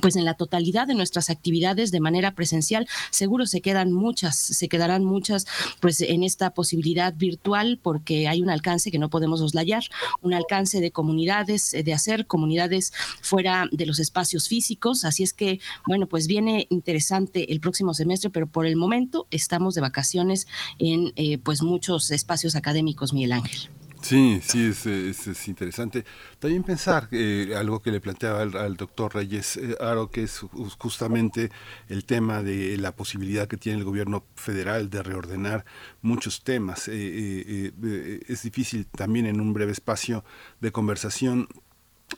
pues 0.00 0.16
en 0.16 0.24
la 0.24 0.34
totalidad 0.34 0.86
de 0.86 0.94
nuestras 0.94 1.30
actividades 1.30 1.90
de 1.90 2.00
manera 2.00 2.34
presencial, 2.34 2.88
seguro 3.10 3.46
se 3.46 3.60
quedan 3.60 3.92
muchas, 3.92 4.36
se 4.36 4.68
quedarán 4.68 5.04
muchas 5.04 5.46
pues 5.80 6.00
en 6.00 6.22
esta 6.22 6.50
posibilidad 6.50 7.14
virtual 7.14 7.78
porque 7.82 8.28
hay 8.28 8.40
un 8.40 8.50
alcance 8.50 8.90
que 8.90 8.98
no 8.98 9.10
podemos 9.10 9.40
oslayar, 9.40 9.84
un 10.20 10.34
alcance 10.34 10.80
de 10.80 10.90
comunidades, 10.90 11.74
eh, 11.74 11.82
de 11.82 11.94
hacer 11.94 12.26
comunidades 12.26 12.92
fuera 13.20 13.68
de 13.70 13.86
los 13.86 13.98
espacios 13.98 14.48
físicos, 14.48 15.04
así 15.04 15.22
es 15.22 15.32
que 15.32 15.60
bueno, 15.86 16.06
pues 16.06 16.26
viene 16.26 16.66
interesante 16.70 17.52
el 17.52 17.60
próximo 17.60 17.94
semestre, 17.94 18.30
pero 18.30 18.46
por 18.46 18.66
el 18.66 18.76
momento 18.76 19.26
estamos 19.30 19.74
de 19.74 19.80
vacaciones 19.80 20.46
en 20.78 21.12
eh, 21.16 21.38
pues 21.38 21.62
muchos 21.62 22.10
espacios 22.10 22.56
académicos, 22.56 23.12
Miguel 23.12 23.32
Ángel. 23.32 23.68
Sí, 24.02 24.40
sí, 24.42 24.66
es, 24.66 24.84
es, 24.86 25.48
interesante. 25.48 26.04
También 26.40 26.64
pensar 26.64 27.08
eh, 27.12 27.54
algo 27.56 27.80
que 27.80 27.92
le 27.92 28.00
planteaba 28.00 28.42
al, 28.42 28.76
doctor 28.76 29.14
Reyes 29.14 29.56
eh, 29.56 29.76
Aro, 29.80 30.10
que 30.10 30.24
es 30.24 30.40
justamente 30.78 31.50
el 31.88 32.04
tema 32.04 32.42
de 32.42 32.76
la 32.78 32.96
posibilidad 32.96 33.46
que 33.46 33.56
tiene 33.56 33.78
el 33.78 33.84
gobierno 33.84 34.24
federal 34.34 34.90
de 34.90 35.02
reordenar 35.04 35.64
muchos 36.02 36.42
temas. 36.42 36.88
Eh, 36.88 37.72
es 38.26 38.42
difícil 38.42 38.86
también 38.86 39.26
en 39.26 39.40
un 39.40 39.52
breve 39.52 39.72
espacio 39.72 40.24
de 40.60 40.72
conversación 40.72 41.48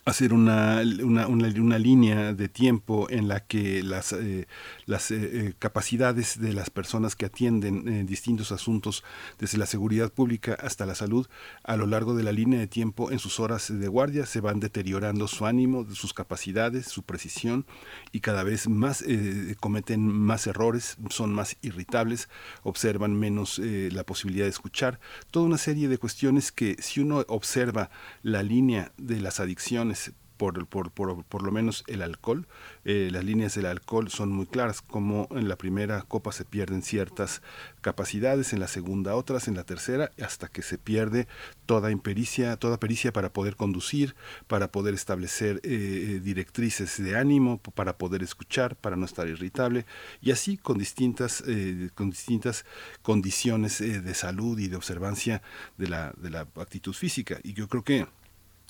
hacer 0.05 0.33
una, 0.33 0.83
una, 1.03 1.27
una, 1.27 1.79
línea 1.79 2.33
de 2.33 2.47
tiempo 2.47 3.09
en 3.09 3.27
la 3.27 3.39
que 3.39 3.81
las, 3.81 4.13
eh, 4.13 4.47
las 4.85 5.09
eh, 5.09 5.17
eh, 5.47 5.53
capacidades 5.57 6.39
de 6.39 6.53
las 6.53 6.69
personas 6.69 7.15
que 7.15 7.25
atienden 7.25 8.05
distintos 8.05 8.51
asuntos, 8.51 9.03
desde 9.39 9.57
la 9.57 9.65
seguridad 9.65 10.13
pública 10.13 10.55
hasta 10.61 10.85
la 10.85 10.93
salud, 10.93 11.27
a 11.63 11.75
lo 11.75 11.87
largo 11.87 12.13
de 12.13 12.21
la 12.21 12.31
línea 12.31 12.59
de 12.59 12.67
tiempo 12.67 13.11
en 13.11 13.17
sus 13.17 13.39
horas 13.39 13.73
de 13.73 13.87
guardia 13.87 14.27
se 14.27 14.41
van 14.41 14.59
deteriorando 14.59 15.27
su 15.27 15.47
ánimo, 15.47 15.87
sus 15.91 16.13
capacidades, 16.13 16.85
su 16.85 17.01
precisión 17.01 17.65
y 18.11 18.19
cada 18.19 18.43
vez 18.43 18.69
más 18.69 19.03
cometen 19.59 20.07
más 20.07 20.45
errores, 20.45 20.97
son 21.09 21.33
más 21.33 21.57
irritables, 21.63 22.29
observan 22.61 23.15
menos 23.15 23.59
la 23.59 24.03
posibilidad 24.03 24.45
de 24.45 24.51
escuchar, 24.51 24.99
toda 25.31 25.47
una 25.47 25.57
serie 25.57 25.87
de 25.87 25.97
cuestiones 25.97 26.51
que 26.51 26.75
si 26.79 26.99
uno 26.99 27.25
observa 27.27 27.89
la 28.21 28.43
línea 28.43 28.91
de 28.97 29.19
las 29.19 29.39
adicciones, 29.39 29.94
por, 30.37 30.65
por, 30.67 30.91
por, 30.91 31.23
por, 31.23 31.43
lo 31.43 31.51
menos 31.51 31.83
el 31.87 32.01
alcohol. 32.01 32.47
Eh, 32.83 33.09
las 33.11 33.23
líneas 33.23 33.55
del 33.55 33.65
alcohol 33.65 34.09
son 34.09 34.31
muy 34.31 34.45
claras, 34.45 34.81
como 34.81 35.27
en 35.31 35.47
la 35.47 35.55
primera 35.55 36.01
copa 36.01 36.31
se 36.31 36.45
pierden 36.45 36.81
ciertas 36.81 37.41
capacidades, 37.81 38.53
en 38.53 38.59
la 38.59 38.67
segunda 38.67 39.15
otras, 39.15 39.47
en 39.47 39.55
la 39.55 39.63
tercera, 39.63 40.11
hasta 40.21 40.47
que 40.47 40.61
se 40.61 40.77
pierde 40.77 41.27
toda 41.65 41.91
impericia, 41.91 42.57
toda 42.57 42.79
pericia 42.79 43.11
para 43.11 43.31
poder 43.31 43.55
conducir, 43.55 44.15
para 44.47 44.71
poder 44.71 44.93
establecer 44.93 45.57
eh, 45.57 45.61
eh, 45.63 46.19
directrices 46.19 47.01
de 47.01 47.17
ánimo, 47.17 47.57
para 47.57 47.97
poder 47.97 48.23
escuchar, 48.23 48.75
para 48.75 48.95
no 48.95 49.05
estar 49.05 49.27
irritable, 49.27 49.85
y 50.21 50.31
así 50.31 50.57
con 50.57 50.77
distintas, 50.77 51.43
con 51.95 52.09
distintas 52.09 52.65
condiciones 53.01 53.79
de 53.79 54.13
salud 54.13 54.57
y 54.59 54.67
de 54.67 54.75
observancia 54.75 55.41
de 55.77 55.87
la, 55.87 56.13
de 56.17 56.29
la 56.29 56.47
actitud 56.55 56.93
física. 56.93 57.39
Y 57.43 57.53
yo 57.53 57.67
creo 57.67 57.83
que 57.83 58.07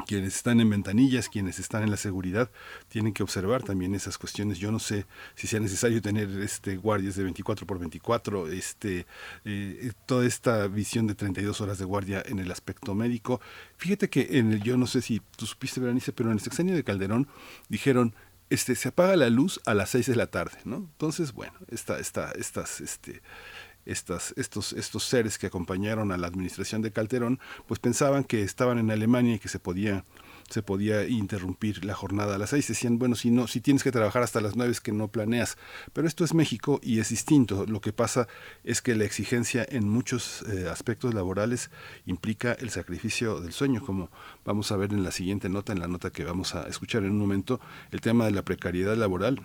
quienes 0.05 0.35
están 0.35 0.59
en 0.59 0.69
ventanillas, 0.69 1.29
quienes 1.29 1.59
están 1.59 1.83
en 1.83 1.91
la 1.91 1.97
seguridad, 1.97 2.49
tienen 2.89 3.13
que 3.13 3.23
observar 3.23 3.63
también 3.63 3.95
esas 3.95 4.17
cuestiones. 4.17 4.59
Yo 4.59 4.71
no 4.71 4.79
sé 4.79 5.05
si 5.35 5.47
sea 5.47 5.59
necesario 5.59 6.01
tener 6.01 6.29
este 6.39 6.77
guardias 6.77 7.15
de 7.15 7.23
24 7.23 7.65
por 7.65 7.79
24, 7.79 8.47
este, 8.49 9.05
eh, 9.45 9.91
toda 10.05 10.25
esta 10.25 10.67
visión 10.67 11.07
de 11.07 11.15
32 11.15 11.61
horas 11.61 11.77
de 11.77 11.85
guardia 11.85 12.23
en 12.25 12.39
el 12.39 12.51
aspecto 12.51 12.93
médico. 12.93 13.41
Fíjate 13.77 14.09
que 14.09 14.37
en 14.37 14.53
el, 14.53 14.61
yo 14.61 14.77
no 14.77 14.87
sé 14.87 15.01
si 15.01 15.21
tú 15.37 15.45
supiste, 15.45 15.79
Berenice, 15.79 16.13
pero 16.13 16.29
en 16.29 16.35
el 16.35 16.41
sexenio 16.41 16.75
de 16.75 16.83
Calderón 16.83 17.27
dijeron, 17.69 18.13
este, 18.49 18.75
se 18.75 18.89
apaga 18.89 19.15
la 19.15 19.29
luz 19.29 19.59
a 19.65 19.73
las 19.73 19.89
6 19.89 20.05
de 20.07 20.15
la 20.15 20.27
tarde, 20.27 20.59
¿no? 20.65 20.77
Entonces, 20.77 21.33
bueno, 21.33 21.53
esta, 21.69 21.99
esta, 21.99 22.31
estas, 22.31 22.79
este, 22.79 23.21
estas, 23.85 24.33
estos, 24.37 24.73
estos 24.73 25.03
seres 25.03 25.37
que 25.37 25.47
acompañaron 25.47 26.11
a 26.11 26.17
la 26.17 26.27
administración 26.27 26.81
de 26.81 26.91
Calderón, 26.91 27.39
pues 27.67 27.79
pensaban 27.79 28.23
que 28.23 28.41
estaban 28.43 28.79
en 28.79 28.91
Alemania 28.91 29.35
y 29.35 29.39
que 29.39 29.49
se 29.49 29.59
podía 29.59 30.05
se 30.49 30.61
podía 30.61 31.07
interrumpir 31.07 31.83
la 31.85 31.93
jornada 31.93 32.35
a 32.35 32.37
las 32.37 32.51
seis. 32.51 32.67
Decían, 32.67 32.99
bueno, 32.99 33.15
si 33.15 33.31
no, 33.31 33.47
si 33.47 33.61
tienes 33.61 33.83
que 33.83 33.91
trabajar 33.91 34.23
hasta 34.23 34.41
las 34.41 34.55
nueve 34.55 34.71
es 34.71 34.81
que 34.81 34.91
no 34.91 35.07
planeas. 35.07 35.57
Pero 35.93 36.07
esto 36.07 36.23
es 36.23 36.33
México 36.33 36.79
y 36.83 36.99
es 36.99 37.09
distinto. 37.09 37.65
Lo 37.65 37.81
que 37.81 37.93
pasa 37.93 38.27
es 38.63 38.81
que 38.81 38.95
la 38.95 39.05
exigencia 39.05 39.65
en 39.67 39.89
muchos 39.89 40.43
eh, 40.43 40.67
aspectos 40.69 41.13
laborales 41.13 41.71
implica 42.05 42.53
el 42.53 42.69
sacrificio 42.69 43.41
del 43.41 43.53
sueño, 43.53 43.83
como 43.83 44.11
vamos 44.43 44.71
a 44.71 44.77
ver 44.77 44.93
en 44.93 45.03
la 45.03 45.11
siguiente 45.11 45.49
nota, 45.49 45.73
en 45.73 45.79
la 45.79 45.87
nota 45.87 46.11
que 46.11 46.23
vamos 46.23 46.55
a 46.55 46.67
escuchar 46.67 47.03
en 47.03 47.11
un 47.11 47.19
momento, 47.19 47.59
el 47.91 48.01
tema 48.01 48.25
de 48.25 48.31
la 48.31 48.43
precariedad 48.43 48.95
laboral 48.95 49.41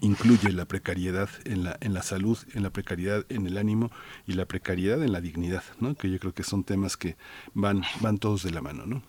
incluye 0.00 0.52
la 0.52 0.64
precariedad 0.64 1.28
en 1.44 1.64
la, 1.64 1.76
en 1.80 1.94
la 1.94 2.02
salud, 2.02 2.38
en 2.54 2.62
la 2.62 2.70
precariedad 2.70 3.24
en 3.28 3.46
el 3.46 3.58
ánimo 3.58 3.90
y 4.26 4.32
la 4.32 4.46
precariedad 4.46 5.02
en 5.02 5.12
la 5.12 5.20
dignidad, 5.20 5.62
¿no? 5.80 5.94
que 5.94 6.10
yo 6.10 6.18
creo 6.18 6.32
que 6.32 6.42
son 6.42 6.64
temas 6.64 6.96
que 6.96 7.16
van, 7.54 7.82
van 8.00 8.18
todos 8.18 8.42
de 8.42 8.50
la 8.50 8.62
mano. 8.62 8.86
¿no? 8.86 9.02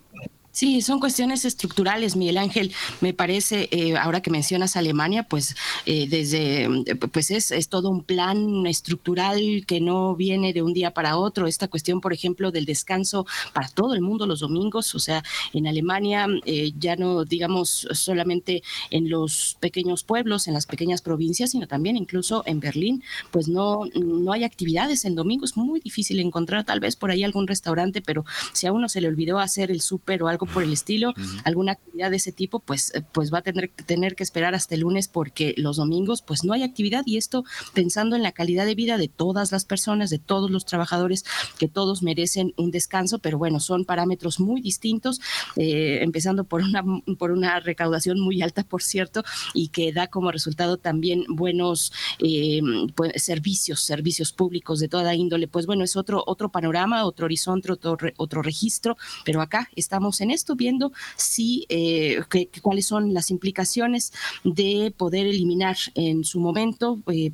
Sí, 0.54 0.84
son 0.84 1.00
cuestiones 1.00 1.46
estructurales, 1.46 2.16
Miguel 2.16 2.38
Ángel. 2.38 2.72
Me 3.02 3.12
parece, 3.12 3.70
eh, 3.72 3.98
ahora 3.98 4.22
que 4.22 4.30
mencionas 4.30 4.76
Alemania, 4.76 5.24
pues 5.24 5.56
eh, 5.88 6.06
desde, 6.08 6.70
pues 7.12 7.32
es, 7.32 7.50
es, 7.50 7.70
todo 7.70 7.90
un 7.90 8.04
plan 8.04 8.68
estructural 8.68 9.64
que 9.66 9.82
no 9.82 10.16
viene 10.16 10.54
de 10.54 10.62
un 10.62 10.72
día 10.74 10.94
para 10.94 11.18
otro. 11.18 11.48
Esta 11.48 11.68
cuestión, 11.70 12.02
por 12.02 12.14
ejemplo, 12.14 12.52
del 12.52 12.66
descanso 12.66 13.26
para 13.52 13.68
todo 13.68 13.96
el 13.96 14.02
mundo 14.02 14.28
los 14.28 14.42
domingos, 14.42 14.94
o 14.94 15.00
sea, 15.00 15.24
en 15.54 15.66
Alemania 15.66 16.28
eh, 16.46 16.72
ya 16.78 16.98
no, 16.98 17.26
digamos, 17.26 17.88
solamente 17.92 18.62
en 18.92 19.10
los 19.10 19.58
pequeños 19.60 20.04
pueblos, 20.04 20.48
en 20.48 20.54
las 20.54 20.68
pequeñas 20.68 21.02
provincias, 21.02 21.50
sino 21.50 21.66
también 21.68 21.98
incluso 21.98 22.44
en 22.46 22.60
Berlín, 22.60 23.04
pues 23.32 23.48
no, 23.48 23.86
no 23.96 24.32
hay 24.32 24.44
actividades 24.44 25.04
en 25.06 25.16
domingo. 25.16 25.46
Es 25.46 25.58
muy 25.58 25.80
difícil 25.80 26.20
encontrar 26.20 26.64
tal 26.64 26.80
vez 26.80 26.96
por 26.96 27.10
ahí 27.10 27.24
algún 27.24 27.48
restaurante, 27.48 28.04
pero 28.04 28.24
si 28.52 28.68
a 28.68 28.72
uno 28.72 28.88
se 28.88 29.02
le 29.02 29.08
olvidó 29.08 29.40
hacer 29.40 29.72
el 29.72 29.82
súper 29.82 30.22
o 30.22 30.28
algo 30.28 30.43
por 30.46 30.64
el 30.64 30.74
estilo, 30.74 31.14
alguna 31.44 31.74
actividad 31.74 32.12
de 32.12 32.18
ese 32.18 32.32
tipo, 32.32 32.60
pues, 32.60 32.94
eh, 32.96 33.04
pues 33.12 33.34
va 33.34 33.40
a 33.40 33.42
tener, 33.42 33.72
tener 33.86 34.16
que 34.16 34.24
esperar 34.24 34.56
hasta 34.56 34.76
el 34.76 34.82
lunes 34.82 35.08
porque 35.08 35.54
los 35.58 35.78
domingos 35.78 36.22
pues 36.22 36.44
no 36.44 36.54
hay 36.54 36.64
actividad 36.64 37.04
y 37.06 37.18
esto 37.18 37.44
pensando 37.74 38.16
en 38.16 38.24
la 38.24 38.32
calidad 38.32 38.66
de 38.66 38.76
vida 38.76 38.98
de 38.98 39.08
todas 39.08 39.52
las 39.52 39.66
personas, 39.66 40.10
de 40.10 40.20
todos 40.20 40.52
los 40.52 40.66
trabajadores, 40.66 41.26
que 41.58 41.68
todos 41.68 42.04
merecen 42.04 42.54
un 42.58 42.72
descanso, 42.72 43.20
pero 43.20 43.38
bueno, 43.38 43.60
son 43.60 43.86
parámetros 43.86 44.40
muy 44.40 44.62
distintos, 44.62 45.22
eh, 45.56 46.00
empezando 46.02 46.44
por 46.44 46.62
una, 46.62 46.84
por 47.18 47.32
una 47.32 47.60
recaudación 47.60 48.20
muy 48.20 48.42
alta, 48.42 48.64
por 48.64 48.84
cierto, 48.84 49.24
y 49.54 49.70
que 49.70 49.94
da 49.94 50.08
como 50.08 50.32
resultado 50.32 50.78
también 50.78 51.26
buenos 51.28 51.92
eh, 52.20 52.62
pues, 52.96 53.22
servicios, 53.22 53.82
servicios 53.82 54.32
públicos 54.34 54.80
de 54.80 54.88
toda 54.88 55.16
índole. 55.16 55.48
Pues 55.48 55.66
bueno, 55.66 55.84
es 55.84 55.96
otro, 55.96 56.24
otro 56.26 56.50
panorama, 56.50 57.06
otro 57.06 57.26
horizonte, 57.26 57.72
otro, 57.72 57.98
otro 58.18 58.42
registro, 58.42 58.98
pero 59.26 59.42
acá 59.42 59.70
estamos 59.76 60.22
en 60.22 60.32
esto, 60.34 60.56
viendo 60.56 60.92
si 61.16 61.66
eh, 61.70 62.22
cuáles 62.62 62.86
son 62.86 63.14
las 63.14 63.32
implicaciones 63.32 64.12
de 64.44 64.94
poder 64.96 65.28
eliminar 65.28 65.78
en 65.96 66.24
su 66.24 66.40
momento 66.40 67.00
eh, 67.12 67.32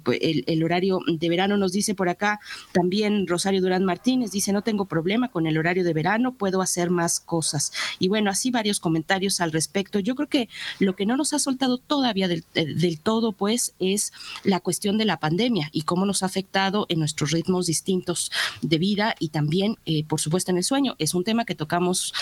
el, 0.48 0.64
horario 0.64 1.00
de 1.08 1.30
verano. 1.30 1.58
Nos 1.58 1.72
dice 1.72 1.96
por 1.96 2.10
acá 2.10 2.40
también 2.72 3.28
Rosario 3.28 3.62
Durán 3.62 3.86
Martínez, 3.86 4.32
dice, 4.32 4.54
no 4.54 4.62
tengo 4.62 4.86
problema 4.86 5.30
con 5.30 5.48
el 5.48 5.58
horario 5.58 5.84
de 5.84 5.94
verano, 5.94 6.34
puedo 6.34 6.62
hacer 6.62 6.90
más 6.90 7.20
cosas. 7.20 7.72
Y 7.98 8.08
bueno, 8.08 8.30
así 8.30 8.52
varios 8.52 8.80
comentarios 8.80 9.42
al 9.42 9.52
respecto. 9.52 10.00
Yo 10.00 10.16
creo 10.16 10.28
que 10.28 10.50
lo 10.80 10.96
que 10.96 11.06
no 11.06 11.18
nos 11.18 11.34
ha 11.34 11.40
soltado 11.40 11.78
todavía 11.78 12.28
del, 12.28 12.44
eh, 12.56 12.98
todo, 13.02 13.32
pues, 13.32 13.74
es 13.80 14.12
la 14.44 14.60
cuestión 14.60 14.98
de 14.98 15.06
la 15.06 15.18
pandemia 15.18 15.70
y 15.72 15.84
cómo 15.84 16.06
nos 16.06 16.24
ha 16.24 16.26
afectado 16.26 16.86
en 16.90 17.00
nuestros 17.00 17.32
ritmos 17.32 17.66
distintos 17.66 18.32
de 18.62 18.78
vida 18.78 19.16
y 19.20 19.30
también, 19.30 19.78
por 20.08 20.20
supuesto, 20.20 20.52
en 20.52 20.58
el 20.58 20.64
sueño. 20.64 20.96
Es 21.00 21.14
un 21.14 21.24
tema 21.24 21.46
que 21.46 21.56
tocamos 21.56 22.14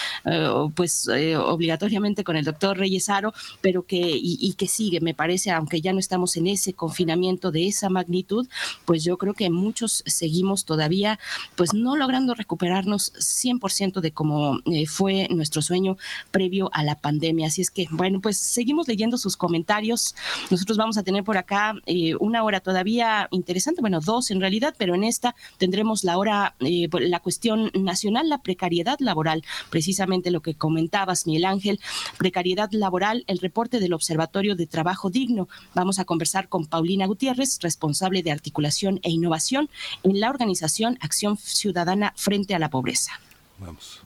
pues 0.70 1.08
eh, 1.08 1.36
obligatoriamente 1.38 2.24
con 2.24 2.36
el 2.36 2.46
doctor 2.46 2.78
Reyesaro, 2.78 3.34
pero 3.62 3.86
que 3.86 3.98
y, 4.00 4.54
que 4.54 4.68
sigue, 4.68 5.02
me 5.02 5.14
parece, 5.14 5.52
aunque 5.52 5.82
ya 5.82 5.94
no 5.94 6.00
estamos 6.00 6.38
en 6.38 6.48
ese 6.48 6.74
confinamiento 6.74 7.52
de 7.52 7.68
esa 7.68 7.90
magnitud, 7.90 8.48
pues 8.86 9.04
yo 9.04 9.18
creo 9.18 9.34
que 9.34 9.50
muchos 9.50 10.04
seguimos 10.06 10.66
todavía, 10.66 11.20
pues 11.56 11.74
no 11.74 11.96
logrando 11.96 12.34
recuperarnos 12.34 13.14
100% 13.14 14.02
de 14.02 14.12
cómo 14.12 14.60
eh, 14.66 14.88
fue 14.88 15.28
nuestro 15.30 15.62
sueño 15.62 15.98
previo 16.32 16.70
a 16.74 16.84
la 16.84 16.96
pandemia. 16.96 17.48
Así 17.48 17.62
es 17.62 17.72
que, 17.72 17.88
bueno, 17.92 18.22
pues 18.22 18.38
seguimos 18.38 18.88
leyendo 18.88 19.18
sus 19.18 19.38
comentarios. 19.38 20.16
Nosotros 20.50 20.78
vamos 20.78 20.98
a 20.98 21.04
tener 21.04 21.24
por 21.24 21.38
acá 21.38 21.76
eh, 21.86 22.16
una 22.20 22.44
hora 22.44 22.60
todavía 22.60 23.28
interesante, 23.32 23.82
bueno, 23.82 24.00
dos 24.00 24.32
en 24.32 24.42
realidad, 24.42 24.76
pero 24.78 24.96
en 24.96 25.04
esta 25.04 25.36
tendremos 25.58 26.04
la 26.04 26.18
hora, 26.18 26.56
la 26.60 27.20
cuestión 27.20 27.72
nacional, 27.74 28.30
la 28.30 28.42
precariedad 28.42 28.98
laboral, 29.00 29.44
precisamente 29.70 30.32
lo 30.32 30.42
que 30.42 30.56
comentabas, 30.58 31.26
Miguel 31.26 31.46
Ángel, 31.46 31.80
precariedad 32.18 32.70
laboral, 32.72 33.24
el 33.28 33.40
reporte 33.40 33.80
del 33.80 33.94
Observatorio 33.94 34.56
de 34.56 34.68
Trabajo 34.68 35.10
Digno. 35.10 35.48
Vamos 35.74 36.00
a 36.00 36.06
conversar 36.06 36.50
con 36.50 36.66
Paulina 36.66 37.06
Gutiérrez, 37.06 37.60
responsable 37.62 38.24
de 38.24 38.32
articulación 38.32 39.00
e 39.04 39.10
innovación 39.10 39.70
en 40.04 40.20
la 40.20 40.30
organización 40.30 40.98
Acción 41.02 41.38
Ciudadana 41.38 42.14
frente 42.16 42.56
a 42.56 42.60
la 42.60 42.70
pobreza. 42.70 43.14
Vamos. 43.60 44.02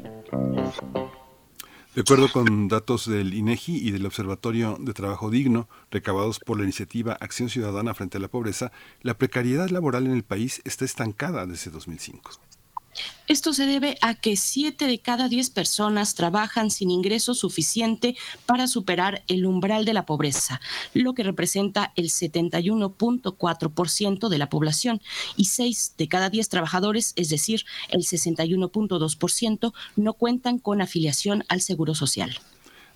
De 1.96 2.00
acuerdo 2.00 2.30
con 2.30 2.68
datos 2.68 3.10
del 3.10 3.34
INEGI 3.34 3.76
y 3.76 3.90
del 3.90 4.06
Observatorio 4.06 4.76
de 4.78 4.94
Trabajo 4.94 5.30
Digno, 5.30 5.68
recabados 5.90 6.38
por 6.38 6.59
la 6.59 6.62
iniciativa 6.62 7.14
Acción 7.14 7.48
Ciudadana 7.48 7.92
frente 7.94 8.18
a 8.18 8.20
la 8.20 8.28
Pobreza, 8.28 8.70
la 9.02 9.18
precariedad 9.18 9.68
laboral 9.70 10.06
en 10.06 10.12
el 10.12 10.22
país 10.22 10.62
está 10.64 10.84
estancada 10.84 11.44
desde 11.44 11.72
2005. 11.72 12.30
Esto 13.29 13.53
se 13.53 13.66
debe 13.66 13.99
a 14.01 14.15
que 14.15 14.37
7 14.37 14.87
de 14.87 15.01
cada 15.01 15.29
10 15.29 15.51
personas 15.51 16.15
trabajan 16.15 16.70
sin 16.70 16.91
ingreso 16.91 17.35
suficiente 17.35 18.16
para 18.47 18.66
superar 18.66 19.23
el 19.29 19.45
umbral 19.45 19.85
de 19.85 19.93
la 19.93 20.07
pobreza, 20.07 20.62
lo 20.95 21.12
que 21.12 21.25
representa 21.25 21.93
el 21.97 22.09
71.4% 22.09 24.29
de 24.29 24.39
la 24.39 24.49
población, 24.49 25.03
y 25.37 25.45
6 25.45 25.97
de 25.99 26.09
cada 26.09 26.31
10 26.31 26.49
trabajadores, 26.49 27.12
es 27.16 27.29
decir, 27.29 27.66
el 27.91 28.01
61.2%, 28.01 29.75
no 29.97 30.15
cuentan 30.15 30.59
con 30.59 30.81
afiliación 30.81 31.45
al 31.49 31.61
Seguro 31.61 31.95
Social. 31.95 32.41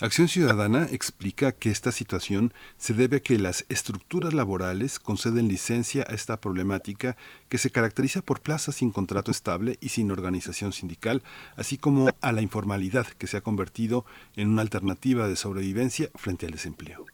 Acción 0.03 0.27
Ciudadana 0.27 0.89
explica 0.91 1.53
que 1.53 1.71
esta 1.71 1.93
situación 1.93 2.53
se 2.77 2.93
debe 2.93 3.19
a 3.19 3.21
que 3.21 3.39
las 3.39 3.65
estructuras 3.69 4.35
laborales 4.35 4.99
conceden 4.99 5.47
licencia 5.47 6.05
a 6.09 6.15
esta 6.15 6.41
problemática 6.41 7.17
que 7.49 7.57
se 7.57 7.71
caracteriza 7.71 8.21
por 8.21 8.41
plazas 8.41 8.75
sin 8.75 8.91
contrato 8.91 9.31
estable 9.31 9.79
y 9.81 9.91
sin 9.91 10.11
organización 10.11 10.73
sindical, 10.73 11.23
así 11.55 11.79
como 11.79 12.11
a 12.21 12.33
la 12.33 12.43
informalidad 12.43 13.07
que 13.07 13.29
se 13.29 13.37
ha 13.37 13.43
convertido 13.43 14.05
en 14.35 14.49
una 14.49 14.63
alternativa 14.63 15.29
de 15.29 15.37
sobrevivencia 15.37 16.11
frente 16.17 16.47
al 16.47 16.53
desempleo. 16.53 17.07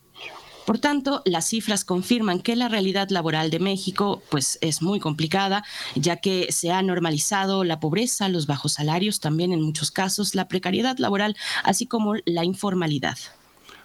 Por 0.68 0.80
tanto, 0.80 1.22
las 1.24 1.48
cifras 1.48 1.82
confirman 1.82 2.40
que 2.40 2.54
la 2.54 2.68
realidad 2.68 3.08
laboral 3.08 3.48
de 3.48 3.58
México 3.58 4.20
pues, 4.28 4.58
es 4.60 4.82
muy 4.82 5.00
complicada, 5.00 5.64
ya 5.94 6.16
que 6.16 6.52
se 6.52 6.70
ha 6.72 6.82
normalizado 6.82 7.64
la 7.64 7.80
pobreza, 7.80 8.28
los 8.28 8.46
bajos 8.46 8.74
salarios, 8.74 9.18
también 9.18 9.54
en 9.54 9.62
muchos 9.62 9.90
casos 9.90 10.34
la 10.34 10.46
precariedad 10.46 10.98
laboral, 10.98 11.38
así 11.64 11.86
como 11.86 12.16
la 12.26 12.44
informalidad. 12.44 13.16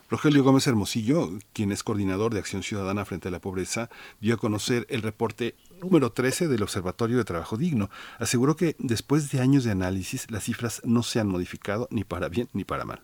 Rogelio 0.10 0.44
Gómez 0.44 0.68
Hermosillo, 0.68 1.32
quien 1.54 1.72
es 1.72 1.84
coordinador 1.84 2.34
de 2.34 2.40
Acción 2.40 2.64
Ciudadana 2.64 3.06
frente 3.06 3.30
a 3.30 3.32
la 3.32 3.40
Pobreza, 3.40 3.90
dio 4.20 4.34
a 4.34 4.38
conocer 4.38 4.86
el 4.90 5.04
reporte 5.04 5.56
número 5.82 6.12
13 6.12 6.50
del 6.50 6.64
Observatorio 6.64 7.16
de 7.16 7.24
Trabajo 7.24 7.56
Digno. 7.56 7.90
Aseguró 8.20 8.58
que 8.58 8.76
después 8.78 9.32
de 9.32 9.40
años 9.40 9.64
de 9.64 9.72
análisis 9.72 10.30
las 10.30 10.44
cifras 10.44 10.82
no 10.84 11.02
se 11.02 11.22
han 11.22 11.30
modificado 11.30 11.88
ni 11.92 12.04
para 12.04 12.28
bien 12.28 12.50
ni 12.52 12.66
para 12.66 12.84
mal. 12.84 13.04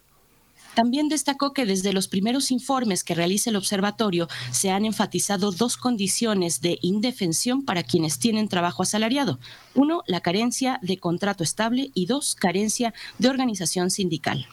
También 0.80 1.10
destacó 1.10 1.52
que 1.52 1.66
desde 1.66 1.92
los 1.92 2.08
primeros 2.08 2.52
informes 2.52 3.04
que 3.04 3.14
realiza 3.14 3.50
el 3.50 3.58
observatorio 3.58 4.30
se 4.52 4.72
han 4.72 4.86
enfatizado 4.86 5.52
dos 5.52 5.76
condiciones 5.76 6.62
de 6.62 6.80
indefensión 6.82 7.66
para 7.66 7.84
quienes 7.84 8.18
tienen 8.18 8.48
trabajo 8.48 8.84
asalariado. 8.84 9.40
Uno, 9.76 10.04
la 10.08 10.22
carencia 10.22 10.80
de 10.82 10.98
contrato 10.98 11.44
estable 11.44 11.92
y 11.94 12.06
dos, 12.06 12.34
carencia 12.34 12.94
de 13.18 13.28
organización 13.28 13.92
sindical. 13.92 14.48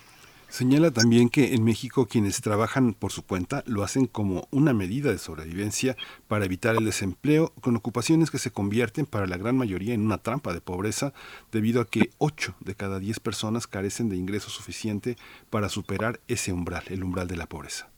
Señala 0.57 0.91
también 0.91 1.29
que 1.29 1.53
en 1.53 1.65
México 1.65 2.07
quienes 2.07 2.41
trabajan 2.41 2.95
por 2.95 3.13
su 3.13 3.27
cuenta 3.27 3.63
lo 3.67 3.85
hacen 3.85 4.07
como 4.07 4.49
una 4.51 4.73
medida 4.73 5.11
de 5.11 5.19
sobrevivencia 5.19 5.99
para 6.29 6.47
evitar 6.47 6.77
el 6.77 6.87
desempleo, 6.87 7.53
con 7.61 7.77
ocupaciones 7.77 8.31
que 8.31 8.39
se 8.39 8.51
convierten 8.51 9.05
para 9.05 9.27
la 9.27 9.37
gran 9.37 9.55
mayoría 9.59 9.93
en 9.93 10.01
una 10.01 10.17
trampa 10.17 10.55
de 10.55 10.63
pobreza, 10.63 11.13
debido 11.53 11.83
a 11.83 11.87
que 11.87 12.09
8 12.17 12.55
de 12.61 12.75
cada 12.75 12.99
10 13.01 13.21
personas 13.21 13.67
carecen 13.67 14.09
de 14.09 14.17
ingreso 14.17 14.49
suficiente 14.49 15.19
para 15.51 15.69
superar 15.69 16.21
ese 16.27 16.55
umbral, 16.55 16.85
el 16.89 17.05
umbral 17.05 17.29
de 17.29 17.37
la 17.37 17.45
pobreza 17.45 17.91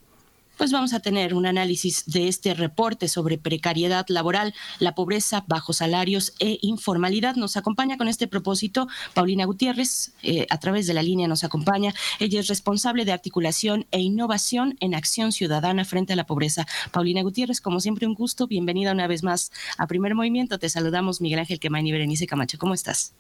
pues 0.59 0.72
vamos 0.72 0.93
a 0.93 1.01
tener 1.01 1.35
un 1.35 1.47
análisis 1.47 2.05
de 2.06 2.28
este 2.28 2.52
reporte 2.52 3.09
sobre 3.09 3.39
precariedad 3.39 4.05
laboral, 4.09 4.55
la 4.80 4.94
pobreza, 4.94 5.44
bajos 5.47 5.78
salarios 5.78 6.35
e 6.40 6.59
informalidad. 6.62 7.36
Nos 7.36 7.56
acompaña 7.56 7.97
con 7.97 8.09
este 8.09 8.26
propósito 8.26 8.89
Paulina 9.14 9.44
Gutiérrez, 9.44 10.12
eh, 10.22 10.47
a 10.51 10.59
través 10.59 10.89
de 10.89 10.94
la 10.94 11.02
línea 11.02 11.28
nos 11.28 11.44
acompaña. 11.44 11.94
Ella 12.18 12.40
es 12.40 12.48
responsable 12.48 13.05
de 13.05 13.12
articulación 13.12 13.86
e 13.93 14.01
innovación 14.01 14.76
en 14.80 14.94
acción 14.94 15.30
ciudadana 15.30 15.85
frente 15.85 16.12
a 16.12 16.16
la 16.16 16.26
pobreza. 16.26 16.66
Paulina 16.90 17.22
Gutiérrez, 17.22 17.60
como 17.60 17.78
siempre, 17.80 18.06
un 18.06 18.14
gusto. 18.14 18.48
Bienvenida 18.48 18.93
una 18.93 19.06
vez 19.06 19.22
más 19.22 19.52
a 19.76 19.86
Primer 19.86 20.16
Movimiento. 20.16 20.59
Te 20.59 20.68
saludamos 20.68 21.20
Miguel 21.20 21.39
Ángel 21.39 21.60
Quemain 21.60 21.86
y 21.86 21.93
Berenice 21.93 22.26
Camacho. 22.26 22.59
¿Cómo 22.59 22.74
estás? 22.74 23.14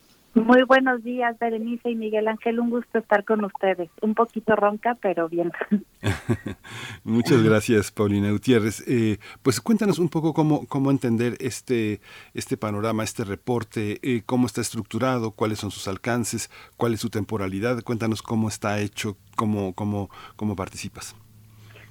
Muy 0.44 0.62
buenos 0.62 1.02
días, 1.02 1.38
Berenice 1.38 1.90
y 1.90 1.96
Miguel 1.96 2.28
Ángel. 2.28 2.60
Un 2.60 2.70
gusto 2.70 2.98
estar 2.98 3.24
con 3.24 3.44
ustedes. 3.44 3.90
Un 4.02 4.14
poquito 4.14 4.54
ronca, 4.54 4.96
pero 5.00 5.28
bien. 5.28 5.52
Muchas 7.04 7.42
gracias, 7.42 7.90
Paulina 7.90 8.30
Gutiérrez. 8.30 8.84
Eh, 8.86 9.18
pues 9.42 9.60
cuéntanos 9.60 9.98
un 9.98 10.08
poco 10.08 10.32
cómo, 10.32 10.66
cómo 10.66 10.90
entender 10.90 11.36
este, 11.40 12.00
este 12.34 12.56
panorama, 12.56 13.04
este 13.04 13.24
reporte, 13.24 13.98
eh, 14.02 14.22
cómo 14.24 14.46
está 14.46 14.60
estructurado, 14.60 15.32
cuáles 15.32 15.58
son 15.58 15.70
sus 15.70 15.88
alcances, 15.88 16.50
cuál 16.76 16.94
es 16.94 17.00
su 17.00 17.10
temporalidad. 17.10 17.82
Cuéntanos 17.82 18.22
cómo 18.22 18.48
está 18.48 18.80
hecho, 18.80 19.16
cómo, 19.36 19.74
cómo, 19.74 20.08
cómo 20.36 20.54
participas. 20.54 21.16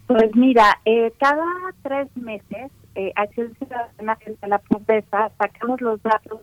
Pues 0.07 0.33
mira, 0.35 0.79
eh, 0.85 1.11
cada 1.19 1.45
tres 1.83 2.07
meses, 2.15 2.71
Acción 3.15 3.53
Ciudadana 3.59 4.17
de 4.25 4.47
la 4.47 4.57
Pobreza, 4.57 5.29
sacamos 5.37 5.81
los 5.81 6.01
datos 6.01 6.41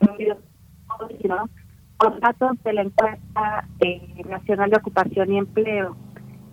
de 0.00 0.36
los 2.02 2.20
datos 2.20 2.62
de 2.64 2.72
la 2.72 2.82
encuesta 2.82 3.68
eh, 3.80 4.22
nacional 4.28 4.70
de 4.70 4.76
ocupación 4.76 5.32
y 5.32 5.38
empleo. 5.38 5.96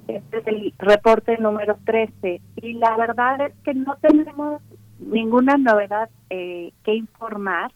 Este 0.08 0.38
es 0.38 0.48
el 0.48 0.74
reporte 0.78 1.38
número 1.38 1.78
13 1.86 2.42
y 2.58 2.74
la 2.74 2.98
verdad 2.98 3.42
es 3.42 3.54
que 3.64 3.74
no 3.74 3.96
tenemos 3.98 4.62
ninguna 5.00 5.58
novedad 5.58 6.10
eh, 6.30 6.72
que 6.84 6.96
informar. 6.96 7.72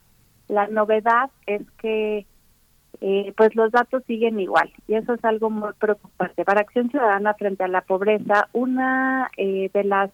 La 0.48 0.66
novedad 0.66 1.30
es 1.46 1.62
que 1.78 2.26
eh, 3.00 3.32
pues 3.36 3.54
los 3.54 3.72
datos 3.72 4.02
siguen 4.06 4.40
igual 4.40 4.72
y 4.88 4.94
eso 4.94 5.14
es 5.14 5.24
algo 5.24 5.50
muy 5.50 5.72
preocupante. 5.78 6.44
Para 6.44 6.60
Acción 6.60 6.90
Ciudadana 6.90 7.34
frente 7.34 7.64
a 7.64 7.68
la 7.68 7.82
pobreza, 7.82 8.48
una 8.52 9.30
de 9.36 9.84
las 9.84 10.10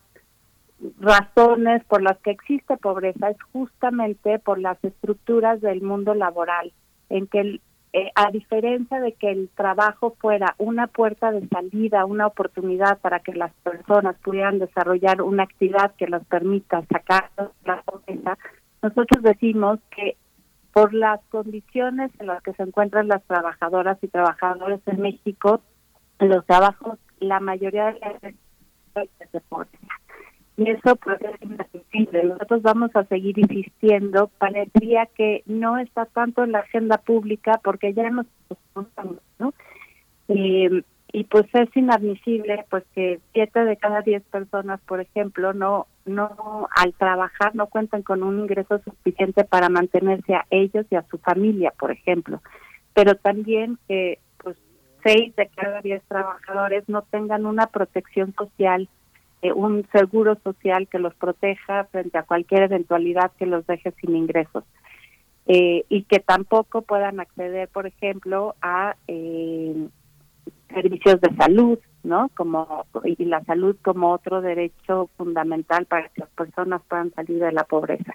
razones 0.98 1.84
por 1.84 2.02
las 2.02 2.18
que 2.18 2.30
existe 2.30 2.76
pobreza 2.76 3.30
es 3.30 3.36
justamente 3.52 4.38
por 4.38 4.58
las 4.58 4.82
estructuras 4.84 5.60
del 5.60 5.82
mundo 5.82 6.14
laboral, 6.14 6.72
en 7.08 7.26
que 7.26 7.60
eh, 7.92 8.10
a 8.14 8.30
diferencia 8.30 9.00
de 9.00 9.12
que 9.14 9.30
el 9.30 9.48
trabajo 9.56 10.14
fuera 10.20 10.54
una 10.58 10.86
puerta 10.86 11.32
de 11.32 11.46
salida, 11.48 12.04
una 12.04 12.28
oportunidad 12.28 12.98
para 13.00 13.18
que 13.18 13.34
las 13.34 13.52
personas 13.64 14.16
pudieran 14.22 14.60
desarrollar 14.60 15.22
una 15.22 15.42
actividad 15.42 15.94
que 15.96 16.06
los 16.06 16.24
permita 16.26 16.84
sacar 16.86 17.30
la 17.64 17.82
pobreza, 17.82 18.38
nosotros 18.80 19.22
decimos 19.22 19.80
que 19.94 20.16
por 20.72 20.94
las 20.94 21.20
condiciones 21.30 22.12
en 22.20 22.28
las 22.28 22.42
que 22.42 22.52
se 22.52 22.62
encuentran 22.62 23.08
las 23.08 23.24
trabajadoras 23.24 23.98
y 24.02 24.08
trabajadores 24.08 24.80
en 24.86 25.00
México, 25.00 25.60
los 26.20 26.46
trabajos, 26.46 26.98
la 27.18 27.40
mayoría 27.40 27.86
de 27.86 28.00
las 28.00 28.20
de 29.32 29.40
pobreza 29.48 30.00
y 30.60 30.68
eso 30.68 30.94
puede 30.96 31.18
ser 31.20 31.38
inaccesible. 31.40 32.22
Nosotros 32.24 32.60
vamos 32.60 32.90
a 32.94 33.04
seguir 33.04 33.38
insistiendo. 33.38 34.30
Parecería 34.36 35.06
que 35.06 35.42
no 35.46 35.78
está 35.78 36.04
tanto 36.04 36.44
en 36.44 36.52
la 36.52 36.58
agenda 36.58 36.98
pública 36.98 37.58
porque 37.64 37.94
ya 37.94 38.10
nos 38.10 38.26
¿no? 39.38 39.54
Eh, 40.28 40.82
y 41.12 41.24
pues 41.24 41.46
es 41.54 41.74
inadmisible 41.74 42.66
pues 42.68 42.84
que 42.94 43.20
siete 43.32 43.64
de 43.64 43.78
cada 43.78 44.02
diez 44.02 44.22
personas, 44.24 44.80
por 44.82 45.00
ejemplo, 45.00 45.54
no 45.54 45.86
no 46.04 46.68
al 46.76 46.92
trabajar 46.92 47.54
no 47.54 47.68
cuentan 47.68 48.02
con 48.02 48.22
un 48.22 48.40
ingreso 48.40 48.80
suficiente 48.80 49.44
para 49.44 49.70
mantenerse 49.70 50.34
a 50.34 50.44
ellos 50.50 50.84
y 50.90 50.96
a 50.96 51.06
su 51.10 51.16
familia, 51.16 51.72
por 51.78 51.90
ejemplo. 51.90 52.42
Pero 52.92 53.14
también 53.14 53.78
que 53.88 54.18
pues 54.36 54.58
seis 55.02 55.34
de 55.36 55.48
cada 55.56 55.80
diez 55.80 56.02
trabajadores 56.06 56.86
no 56.86 57.00
tengan 57.00 57.46
una 57.46 57.66
protección 57.68 58.34
social 58.34 58.90
eh, 59.42 59.52
un 59.52 59.86
seguro 59.92 60.36
social 60.44 60.88
que 60.88 60.98
los 60.98 61.14
proteja 61.14 61.84
frente 61.84 62.18
a 62.18 62.24
cualquier 62.24 62.62
eventualidad 62.62 63.32
que 63.38 63.46
los 63.46 63.66
deje 63.66 63.92
sin 63.92 64.16
ingresos. 64.16 64.64
Eh, 65.46 65.84
y 65.88 66.02
que 66.04 66.20
tampoco 66.20 66.82
puedan 66.82 67.18
acceder, 67.18 67.68
por 67.68 67.86
ejemplo, 67.86 68.54
a 68.60 68.94
eh, 69.08 69.88
servicios 70.68 71.20
de 71.20 71.34
salud, 71.36 71.78
¿no? 72.02 72.30
Como 72.36 72.86
y 73.04 73.24
la 73.24 73.42
salud 73.44 73.76
como 73.82 74.12
otro 74.12 74.42
derecho 74.42 75.10
fundamental 75.16 75.86
para 75.86 76.08
que 76.08 76.20
las 76.20 76.30
personas 76.30 76.82
puedan 76.88 77.12
salir 77.14 77.38
de 77.38 77.52
la 77.52 77.64
pobreza. 77.64 78.14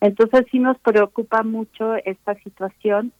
Entonces 0.00 0.46
sí 0.50 0.58
nos 0.58 0.78
preocupa 0.78 1.42
mucho 1.42 1.94
esta 2.04 2.34
situación 2.42 3.12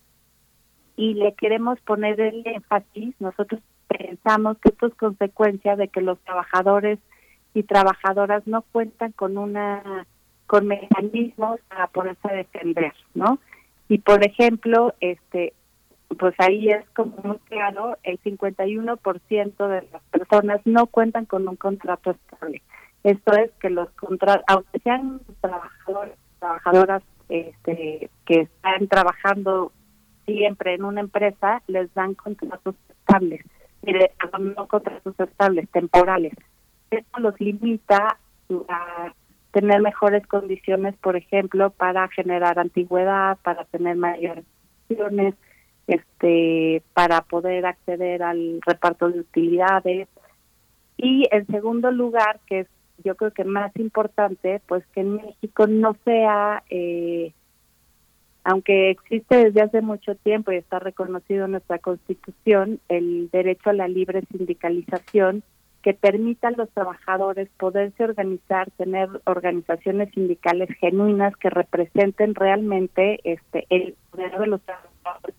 y 0.97 1.15
le 1.15 1.35
queremos 1.35 1.81
poner 1.83 2.21
el 2.21 2.43
énfasis. 2.45 3.15
Nosotros 3.21 3.61
pensamos 3.87 4.59
que 4.59 4.71
esto 4.71 4.87
es 4.87 4.95
consecuencia 4.95 5.77
de 5.77 5.89
que 5.89 6.01
los 6.01 6.19
trabajadores 6.21 6.99
y 7.55 7.63
trabajadoras 7.63 8.47
no 8.47 8.63
cuentan 8.63 9.13
con 9.13 9.39
una 9.39 10.07
con 10.47 10.67
mecanismos 10.67 11.61
para 11.69 11.87
poderse 11.87 12.29
defender, 12.29 12.93
¿no? 13.15 13.39
Y 13.89 13.99
por 13.99 14.25
ejemplo, 14.25 14.95
este 15.01 15.55
pues 16.19 16.35
ahí 16.39 16.69
es 16.69 16.85
como 16.91 17.17
muy 17.25 17.39
claro, 17.49 17.97
el 18.03 18.21
51% 18.23 19.67
de 19.69 19.89
las 19.91 20.03
personas 20.11 20.61
no 20.67 20.87
cuentan 20.87 21.25
con 21.25 21.49
un 21.49 21.57
contrato 21.57 22.11
estable. 22.11 22.61
Esto 23.03 23.33
es 23.33 23.51
que 23.61 23.71
los 23.71 23.89
contratos, 23.93 24.45
aunque 24.47 24.79
sean 24.81 25.21
trabajadores, 25.41 26.15
trabajadoras 26.39 27.03
este, 27.31 28.11
que 28.27 28.41
están 28.41 28.89
trabajando 28.89 29.73
siempre 30.27 30.75
en 30.75 30.85
una 30.85 31.01
empresa, 31.01 31.63
les 31.67 31.93
dan 31.95 32.15
contratos 32.15 32.75
estables 32.91 33.43
no 34.41 34.67
contratos 34.69 35.15
estables, 35.19 35.69
temporales. 35.71 36.33
Esto 36.93 37.21
los 37.21 37.41
limita 37.41 38.19
a 38.69 39.13
tener 39.51 39.81
mejores 39.81 40.27
condiciones, 40.27 40.95
por 40.97 41.17
ejemplo, 41.17 41.71
para 41.71 42.09
generar 42.09 42.59
antigüedad, 42.59 43.39
para 43.43 43.65
tener 43.65 43.97
mayores 43.97 44.45
opciones, 44.89 45.35
este, 45.87 46.83
para 46.95 47.23
poder 47.23 47.67
acceder 47.67 48.23
al 48.23 48.61
reparto 48.65 49.11
de 49.11 49.21
utilidades. 49.21 50.09
Y 50.97 51.27
en 51.31 51.47
segundo 51.47 51.91
lugar, 51.91 52.41
que 52.47 52.61
es 52.61 52.69
yo 53.05 53.17
creo 53.17 53.33
que 53.33 53.45
más 53.45 53.75
importante, 53.77 54.61
pues 54.67 54.85
que 54.89 55.01
en 55.01 55.17
México 55.17 55.67
no 55.67 55.97
sea, 56.05 56.63
eh, 56.71 57.33
aunque 58.45 58.91
existe 58.91 59.37
desde 59.37 59.63
hace 59.63 59.81
mucho 59.81 60.15
tiempo 60.15 60.53
y 60.53 60.57
está 60.57 60.79
reconocido 60.79 61.47
en 61.47 61.53
nuestra 61.53 61.79
Constitución, 61.79 62.81
el 62.89 63.31
derecho 63.31 63.71
a 63.71 63.75
la 63.75 63.89
libre 63.89 64.23
sindicalización, 64.31 65.43
que 65.83 65.95
permita 65.95 66.49
a 66.49 66.53
los 66.53 66.71
trabajadores 66.71 67.49
poderse 67.59 68.05
organizar, 68.05 68.71
tener 68.73 69.09
organizaciones 69.25 70.11
sindicales 70.15 70.69
genuinas 70.79 71.37
que 71.37 71.51
representen 71.51 72.35
realmente 72.35 73.21
este 73.25 73.67
el 73.69 73.97
poder 74.11 74.39
de 74.39 74.47
los 74.47 74.61
trabajadores, 74.63 75.37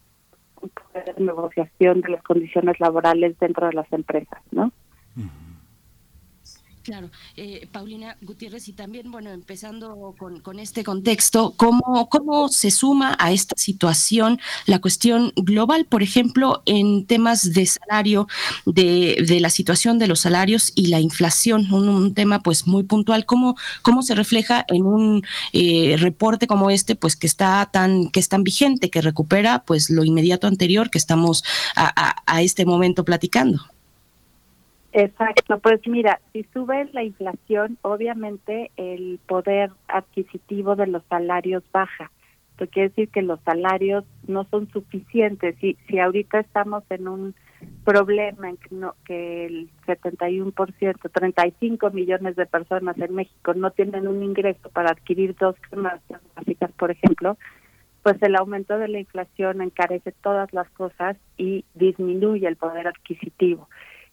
un 0.62 0.70
poder 0.70 1.16
de 1.16 1.24
negociación 1.24 2.02
de 2.02 2.10
las 2.10 2.24
condiciones 2.24 2.80
laborales 2.80 3.38
dentro 3.40 3.68
de 3.68 3.74
las 3.74 3.92
empresas, 3.94 4.42
¿no? 4.52 4.72
Claro, 6.84 7.12
eh, 7.38 7.70
Paulina 7.72 8.18
Gutiérrez, 8.22 8.68
y 8.68 8.74
también, 8.74 9.10
bueno, 9.10 9.32
empezando 9.32 10.14
con, 10.18 10.60
este 10.60 10.84
contexto, 10.84 11.54
¿cómo, 11.56 12.10
¿cómo 12.10 12.50
se 12.50 12.72
suma 12.72 13.16
a 13.20 13.32
esta 13.32 13.56
situación 13.58 14.42
la 14.66 14.80
cuestión 14.80 15.32
global, 15.38 15.86
por 15.86 16.04
ejemplo, 16.04 16.62
en 16.66 17.06
temas 17.06 17.54
de 17.54 17.66
salario, 17.68 18.28
de, 18.66 19.24
de 19.26 19.40
la 19.40 19.50
situación 19.50 19.98
de 19.98 20.08
los 20.08 20.20
salarios 20.20 20.74
y 20.76 20.88
la 20.88 21.00
inflación, 21.00 21.72
un, 21.74 22.14
tema 22.14 22.42
pues 22.42 22.68
muy 22.68 22.84
puntual, 22.84 23.26
¿cómo, 23.26 23.56
cómo 23.82 24.02
se 24.02 24.14
refleja 24.14 24.66
en 24.68 24.86
un 24.86 25.24
eh, 25.54 25.96
reporte 25.98 26.48
como 26.48 26.70
este, 26.70 26.96
pues 26.98 27.16
que 27.16 27.28
está 27.28 27.70
tan, 27.72 28.10
que 28.10 28.20
es 28.20 28.28
tan 28.28 28.44
vigente, 28.44 28.90
que 28.90 29.02
recupera 29.02 29.64
pues 29.64 29.90
lo 29.90 30.04
inmediato 30.04 30.48
anterior 30.48 30.90
que 30.90 30.98
estamos 30.98 31.46
a 31.76 32.42
este 32.42 32.66
momento 32.66 33.06
platicando? 33.06 33.73
Exacto, 34.96 35.58
pues 35.58 35.82
mira, 35.88 36.22
si 36.32 36.44
sube 36.54 36.88
la 36.94 37.04
inflación, 37.04 37.80
obviamente 37.82 38.70
el 38.78 39.20
poder 39.26 39.72
adquisitivo 39.88 40.76
de 40.76 40.86
los 40.86 41.04
salarios 41.10 41.64
baja. 41.72 42.12
Esto 42.52 42.68
quiere 42.68 42.90
decir 42.90 43.10
que 43.10 43.24
los 43.24 43.40
salarios 43.42 44.06
no 44.28 44.44
son 44.52 44.70
suficientes. 44.70 45.56
Si, 45.60 45.76
si 45.88 45.98
ahorita 45.98 46.40
estamos 46.42 46.84
en 46.92 47.08
un 47.08 47.36
problema 47.84 48.50
en 48.50 48.58
que, 48.58 48.76
no, 48.76 48.94
que 49.04 49.48
el 49.48 49.70
71%, 49.88 51.12
35 51.12 51.90
millones 51.90 52.36
de 52.36 52.46
personas 52.46 52.96
en 53.00 53.16
México 53.16 53.56
no 53.56 53.72
tienen 53.72 54.08
un 54.08 54.22
ingreso 54.22 54.70
para 54.70 54.92
adquirir 54.92 55.36
dos 55.36 55.56
canastas 55.72 56.22
básicas, 56.36 56.72
por 56.74 56.92
ejemplo, 56.92 57.40
pues 58.04 58.22
el 58.22 58.36
aumento 58.36 58.78
de 58.78 58.90
la 58.90 59.00
inflación 59.00 59.62
encarece 59.62 60.12
todas 60.22 60.54
las 60.54 60.70
cosas 60.70 61.18
y 61.36 61.66
disminuye 61.74 62.48
el 62.48 62.58
poder 62.58 62.88
adquisitivo. 62.88 63.68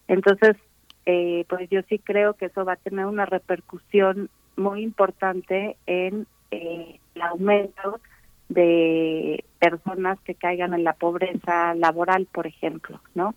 Entonces, 0.08 0.56
eh, 1.06 1.44
pues 1.48 1.68
yo 1.70 1.80
sí 1.88 1.98
creo 1.98 2.34
que 2.34 2.46
eso 2.46 2.64
va 2.64 2.74
a 2.74 2.76
tener 2.76 3.06
una 3.06 3.26
repercusión 3.26 4.30
muy 4.56 4.82
importante 4.82 5.76
en 5.86 6.26
eh, 6.50 7.00
el 7.14 7.22
aumento 7.22 8.00
de 8.48 9.44
personas 9.58 10.18
que 10.20 10.34
caigan 10.34 10.74
en 10.74 10.84
la 10.84 10.94
pobreza 10.94 11.74
laboral, 11.74 12.26
por 12.32 12.46
ejemplo, 12.46 13.00
¿no? 13.14 13.34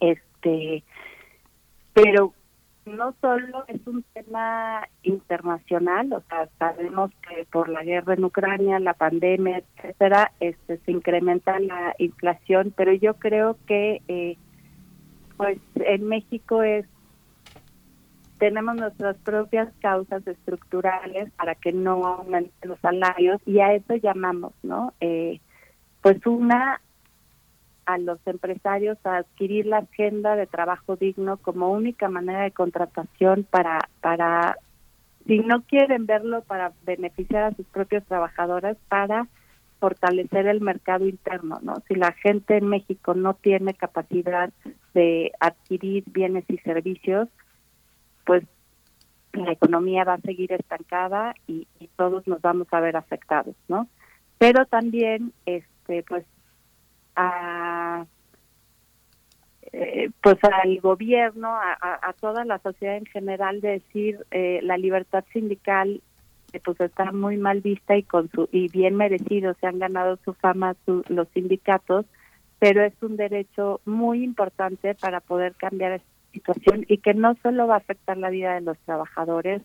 Este, 0.00 0.84
pero 1.94 2.34
no 2.84 3.14
solo 3.20 3.64
es 3.66 3.84
un 3.86 4.04
tema 4.14 4.86
internacional, 5.02 6.12
o 6.12 6.22
sea, 6.28 6.48
sabemos 6.58 7.10
que 7.28 7.44
por 7.46 7.68
la 7.68 7.82
guerra 7.82 8.14
en 8.14 8.24
Ucrania, 8.24 8.78
la 8.78 8.94
pandemia, 8.94 9.62
etcétera, 9.76 10.32
este, 10.38 10.78
se 10.78 10.92
incrementa 10.92 11.58
la 11.58 11.94
inflación, 11.98 12.72
pero 12.76 12.92
yo 12.92 13.14
creo 13.14 13.56
que 13.66 14.02
eh, 14.06 14.36
pues 15.36 15.58
en 15.74 16.06
México 16.08 16.62
es 16.62 16.86
tenemos 18.38 18.76
nuestras 18.76 19.16
propias 19.18 19.72
causas 19.80 20.26
estructurales 20.26 21.30
para 21.32 21.54
que 21.54 21.72
no 21.72 22.06
aumenten 22.06 22.68
los 22.68 22.78
salarios 22.80 23.40
y 23.46 23.60
a 23.60 23.72
eso 23.72 23.94
llamamos, 23.94 24.52
¿no? 24.62 24.92
Eh, 25.00 25.40
pues 26.02 26.24
una 26.26 26.80
a 27.86 27.98
los 27.98 28.18
empresarios 28.26 28.98
a 29.04 29.18
adquirir 29.18 29.66
la 29.66 29.78
agenda 29.78 30.36
de 30.36 30.46
trabajo 30.46 30.96
digno 30.96 31.36
como 31.38 31.70
única 31.70 32.08
manera 32.08 32.42
de 32.42 32.50
contratación 32.50 33.46
para 33.48 33.88
para 34.00 34.56
si 35.26 35.38
no 35.38 35.62
quieren 35.62 36.06
verlo 36.06 36.42
para 36.42 36.72
beneficiar 36.84 37.44
a 37.44 37.54
sus 37.54 37.66
propios 37.66 38.04
trabajadores 38.04 38.76
para 38.88 39.28
fortalecer 39.78 40.46
el 40.46 40.60
mercado 40.60 41.06
interno, 41.06 41.58
¿no? 41.62 41.82
Si 41.88 41.94
la 41.94 42.12
gente 42.12 42.56
en 42.56 42.66
México 42.68 43.14
no 43.14 43.34
tiene 43.34 43.74
capacidad 43.74 44.50
de 44.94 45.32
adquirir 45.40 46.04
bienes 46.06 46.44
y 46.48 46.58
servicios, 46.58 47.28
pues 48.24 48.44
la 49.32 49.52
economía 49.52 50.04
va 50.04 50.14
a 50.14 50.20
seguir 50.20 50.52
estancada 50.52 51.34
y, 51.46 51.66
todos 51.96 52.26
nos 52.26 52.42
vamos 52.42 52.68
a 52.72 52.80
ver 52.80 52.94
afectados, 52.94 53.56
¿no? 53.68 53.88
Pero 54.36 54.66
también, 54.66 55.32
este, 55.46 56.02
pues, 56.02 56.26
a, 57.14 58.04
eh, 59.72 60.10
pues 60.22 60.36
al 60.42 60.78
gobierno, 60.80 61.48
a, 61.48 62.12
toda 62.20 62.44
la 62.44 62.58
sociedad 62.58 62.96
en 62.96 63.06
general, 63.06 63.62
de 63.62 63.80
decir 63.80 64.26
eh, 64.30 64.60
la 64.62 64.76
libertad 64.76 65.24
sindical 65.32 66.02
eh, 66.56 66.60
pues 66.64 66.80
está 66.80 67.12
muy 67.12 67.36
mal 67.36 67.60
vista 67.60 67.96
y 67.96 68.02
con 68.02 68.30
su 68.30 68.48
y 68.52 68.68
bien 68.68 68.96
merecido 68.96 69.54
se 69.60 69.66
han 69.66 69.78
ganado 69.78 70.18
su 70.24 70.34
fama 70.34 70.76
los 71.08 71.28
sindicatos 71.34 72.06
pero 72.58 72.82
es 72.82 72.94
un 73.02 73.16
derecho 73.16 73.80
muy 73.84 74.24
importante 74.24 74.94
para 74.94 75.20
poder 75.20 75.54
cambiar 75.56 75.92
esta 75.92 76.08
situación 76.32 76.84
y 76.88 76.98
que 76.98 77.14
no 77.14 77.34
solo 77.42 77.66
va 77.66 77.74
a 77.74 77.78
afectar 77.78 78.16
la 78.16 78.30
vida 78.30 78.54
de 78.54 78.60
los 78.60 78.78
trabajadores, 78.80 79.62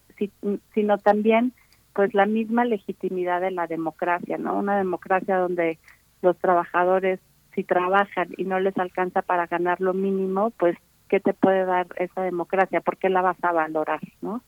sino 0.74 0.98
también 0.98 1.54
pues 1.94 2.14
la 2.14 2.26
misma 2.26 2.64
legitimidad 2.66 3.42
de 3.42 3.52
la 3.52 3.68
democracia, 3.68 4.38
¿no? 4.38 4.58
Una 4.58 4.78
democracia 4.78 5.38
donde 5.38 5.78
los 6.22 6.38
trabajadores 6.38 7.20
si 7.54 7.64
trabajan 7.66 8.30
y 8.38 8.46
no 8.46 8.60
les 8.62 8.78
alcanza 8.78 9.22
para 9.22 9.48
ganar 9.48 9.82
lo 9.82 9.94
mínimo, 9.94 10.52
pues 10.52 10.78
¿qué 11.10 11.20
te 11.20 11.34
puede 11.34 11.66
dar 11.66 11.88
esa 11.98 12.22
democracia? 12.22 12.80
¿Por 12.80 12.98
qué 12.98 13.10
la 13.10 13.22
vas 13.22 13.38
a 13.42 13.52
valorar, 13.52 14.00
no? 14.22 14.42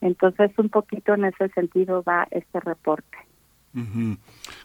Entonces, 0.00 0.50
un 0.58 0.68
poquito 0.68 1.14
en 1.14 1.24
ese 1.24 1.48
sentido 1.50 2.02
va 2.02 2.26
este 2.30 2.60
reporte. 2.60 3.18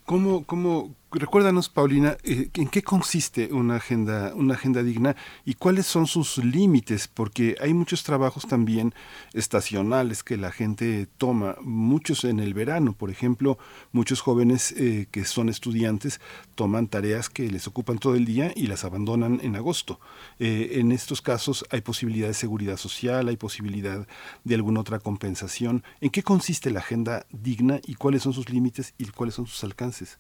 ¿Cómo, 0.06 0.46
cómo, 0.46 0.96
recuérdanos, 1.20 1.70
Paulina, 1.70 2.18
eh, 2.24 2.50
en 2.54 2.68
qué 2.68 2.82
consiste 2.82 3.54
una 3.54 3.76
agenda, 3.76 4.34
una 4.36 4.56
agenda 4.56 4.84
digna 4.84 5.16
y 5.46 5.54
cuáles 5.54 5.86
son 5.86 6.08
sus 6.08 6.38
límites, 6.38 7.08
porque 7.08 7.56
hay 7.62 7.74
muchos 7.74 8.04
trabajos 8.04 8.48
también 8.48 8.94
estacionales 9.34 10.24
que 10.24 10.38
la 10.38 10.52
gente 10.52 11.08
toma, 11.18 11.56
muchos 11.62 12.24
en 12.24 12.40
el 12.40 12.54
verano, 12.54 12.94
por 12.94 13.10
ejemplo, 13.10 13.58
muchos 13.92 14.22
jóvenes 14.22 14.74
eh, 14.78 15.08
que 15.12 15.26
son 15.26 15.50
estudiantes 15.50 16.20
toman 16.56 16.88
tareas 16.88 17.30
que 17.30 17.50
les 17.50 17.68
ocupan 17.68 17.98
todo 17.98 18.16
el 18.16 18.26
día 18.26 18.52
y 18.56 18.68
las 18.68 18.84
abandonan 18.84 19.40
en 19.44 19.56
agosto. 19.56 20.00
Eh, 20.40 20.72
en 20.74 20.92
estos 20.92 21.22
casos 21.22 21.66
hay 21.70 21.82
posibilidad 21.82 22.28
de 22.28 22.34
seguridad 22.34 22.78
social, 22.78 23.28
hay 23.28 23.38
posibilidad 23.38 24.08
de 24.44 24.56
alguna 24.56 24.82
otra 24.82 25.00
compensación. 25.00 25.84
¿En 26.02 26.10
qué 26.10 26.24
consiste 26.24 26.72
la 26.72 26.80
agenda 26.80 27.26
digna 27.32 27.80
y 27.86 27.96
cuáles 27.96 28.24
son 28.24 28.34
sus 28.34 28.50
límites 28.50 28.94
y 28.98 29.06
cuáles 29.06 29.36
son 29.36 29.48
sus 29.48 29.64
alcances? 29.64 30.20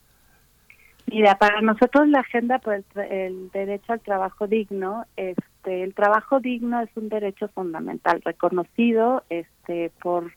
Mira, 1.07 1.37
para 1.37 1.61
nosotros 1.61 2.07
la 2.07 2.21
agenda 2.21 2.59
por 2.59 2.81
el, 2.95 3.51
derecho 3.51 3.93
al 3.93 3.99
trabajo 3.99 4.47
digno, 4.47 5.05
este, 5.15 5.83
el 5.83 5.93
trabajo 5.93 6.39
digno 6.39 6.81
es 6.81 6.89
un 6.95 7.09
derecho 7.09 7.49
fundamental 7.49 8.21
reconocido, 8.23 9.23
este, 9.29 9.91
por 10.01 10.31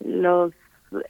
los 0.00 0.52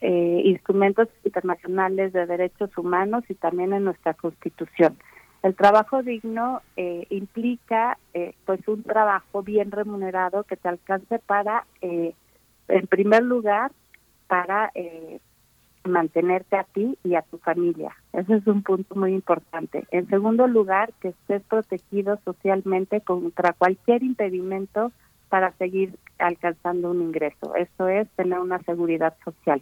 eh, 0.01 0.41
instrumentos 0.43 1.07
internacionales 1.23 2.11
de 2.11 2.25
derechos 2.25 2.75
humanos 2.77 3.23
y 3.29 3.35
también 3.35 3.73
en 3.73 3.85
nuestra 3.85 4.13
Constitución. 4.15 4.97
El 5.43 5.55
trabajo 5.55 6.03
digno 6.03 6.61
eh, 6.75 7.05
implica, 7.09 7.97
eh, 8.13 8.33
pues, 8.45 8.67
un 8.67 8.83
trabajo 8.83 9.43
bien 9.43 9.71
remunerado 9.71 10.43
que 10.43 10.57
te 10.57 10.67
alcance 10.67 11.19
para, 11.19 11.65
en 11.81 12.87
primer 12.87 13.23
lugar, 13.23 13.71
para 14.27 14.71
mantenerte 15.83 16.57
a 16.57 16.63
ti 16.63 16.97
y 17.03 17.15
a 17.15 17.21
tu 17.23 17.37
familia. 17.37 17.95
Ese 18.13 18.35
es 18.35 18.47
un 18.47 18.63
punto 18.63 18.95
muy 18.95 19.13
importante. 19.13 19.85
En 19.91 20.07
segundo 20.09 20.47
lugar, 20.47 20.91
que 21.01 21.09
estés 21.09 21.41
protegido 21.43 22.19
socialmente 22.25 23.01
contra 23.01 23.53
cualquier 23.53 24.03
impedimento 24.03 24.91
para 25.29 25.51
seguir 25.53 25.95
alcanzando 26.17 26.91
un 26.91 27.01
ingreso. 27.01 27.55
Eso 27.55 27.87
es 27.87 28.09
tener 28.11 28.39
una 28.39 28.59
seguridad 28.63 29.15
social. 29.23 29.61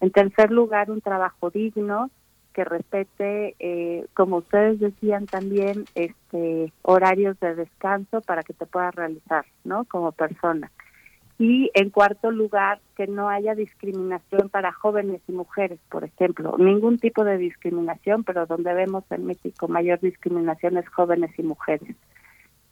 En 0.00 0.10
tercer 0.10 0.50
lugar, 0.50 0.90
un 0.90 1.00
trabajo 1.00 1.50
digno 1.50 2.10
que 2.52 2.64
respete, 2.64 3.56
eh, 3.58 4.06
como 4.14 4.36
ustedes 4.38 4.78
decían 4.78 5.26
también, 5.26 5.84
este 5.94 6.72
horarios 6.82 7.38
de 7.40 7.54
descanso 7.54 8.20
para 8.20 8.42
que 8.42 8.54
te 8.54 8.64
puedas 8.64 8.94
realizar, 8.94 9.44
¿no? 9.64 9.84
Como 9.84 10.12
persona. 10.12 10.70
Y 11.38 11.70
en 11.74 11.90
cuarto 11.90 12.30
lugar, 12.30 12.80
que 12.96 13.06
no 13.08 13.28
haya 13.28 13.54
discriminación 13.54 14.48
para 14.50 14.72
jóvenes 14.72 15.20
y 15.26 15.32
mujeres, 15.32 15.80
por 15.90 16.04
ejemplo. 16.04 16.56
Ningún 16.58 16.98
tipo 16.98 17.24
de 17.24 17.38
discriminación, 17.38 18.22
pero 18.22 18.46
donde 18.46 18.72
vemos 18.72 19.04
en 19.10 19.26
México 19.26 19.66
mayor 19.66 19.98
discriminación 20.00 20.76
es 20.76 20.88
jóvenes 20.88 21.36
y 21.36 21.42
mujeres. 21.42 21.96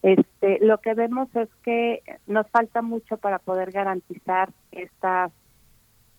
Este, 0.02 0.58
lo 0.60 0.78
que 0.78 0.94
vemos 0.94 1.28
es 1.34 1.48
que 1.64 2.02
nos 2.26 2.48
falta 2.50 2.82
mucho 2.82 3.16
para 3.16 3.38
poder 3.38 3.72
garantizar 3.72 4.50
estas 4.70 5.32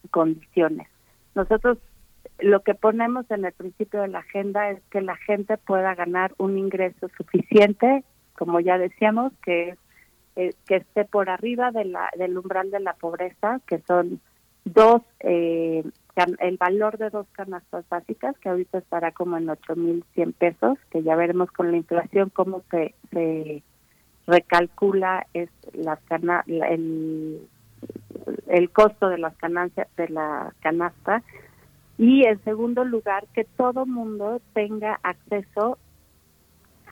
condiciones. 0.09 0.87
Nosotros 1.35 1.77
lo 2.39 2.61
que 2.61 2.75
ponemos 2.75 3.29
en 3.31 3.45
el 3.45 3.53
principio 3.53 4.01
de 4.01 4.07
la 4.07 4.19
agenda 4.19 4.69
es 4.69 4.81
que 4.89 5.01
la 5.01 5.15
gente 5.17 5.57
pueda 5.57 5.95
ganar 5.95 6.33
un 6.37 6.57
ingreso 6.57 7.09
suficiente, 7.17 8.03
como 8.37 8.59
ya 8.59 8.77
decíamos, 8.77 9.33
que 9.43 9.69
es 9.69 9.77
eh, 10.35 10.53
que 10.65 10.77
esté 10.77 11.05
por 11.05 11.29
arriba 11.29 11.71
de 11.71 11.85
la, 11.85 12.09
del 12.17 12.37
umbral 12.37 12.71
de 12.71 12.79
la 12.79 12.93
pobreza, 12.93 13.59
que 13.67 13.79
son 13.87 14.19
dos, 14.65 15.01
eh, 15.19 15.83
el 16.39 16.57
valor 16.57 16.97
de 16.97 17.09
dos 17.09 17.27
canastas 17.33 17.87
básicas, 17.89 18.37
que 18.39 18.49
ahorita 18.49 18.79
estará 18.79 19.11
como 19.11 19.37
en 19.37 19.47
8.100 19.47 20.33
pesos, 20.33 20.77
que 20.89 21.03
ya 21.03 21.15
veremos 21.15 21.51
con 21.51 21.71
la 21.71 21.77
inflación 21.77 22.29
cómo 22.29 22.63
se, 22.71 22.93
recalcula 24.25 25.27
es 25.33 25.49
las 25.73 25.99
cana 26.03 26.43
el, 26.47 27.45
el 28.47 28.69
costo 28.69 29.09
de 29.09 29.17
las 29.17 29.37
ganancias 29.37 29.87
de 29.97 30.09
la 30.09 30.53
canasta. 30.61 31.23
Y 31.97 32.25
en 32.25 32.43
segundo 32.43 32.85
lugar 32.85 33.25
que 33.33 33.43
todo 33.43 33.85
mundo 33.85 34.41
tenga 34.53 34.99
acceso 35.03 35.77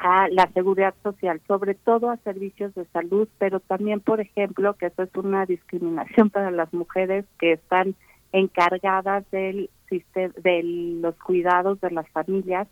a 0.02 0.28
la 0.30 0.52
seguridad 0.53 0.95
social, 1.03 1.40
sobre 1.48 1.76
todo 1.76 2.10
a 2.10 2.18
servicios 2.18 2.73
de 2.73 2.86
salud, 2.86 3.28
pero 3.38 3.60
también, 3.60 3.99
por 3.99 4.19
ejemplo, 4.19 4.73
que 4.73 4.88
eso 4.88 5.03
es 5.03 5.15
una 5.15 5.45
discriminación 5.45 6.32
para 6.32 6.49
las 6.49 6.73
mujeres 6.73 7.26
que 7.40 7.53
están 7.53 7.95
encargadas 8.32 9.30
del 9.32 9.69
de 9.91 10.64
los 11.02 11.15
cuidados 11.18 11.82
de 11.82 11.91
las 11.91 12.07
familias, 12.10 12.65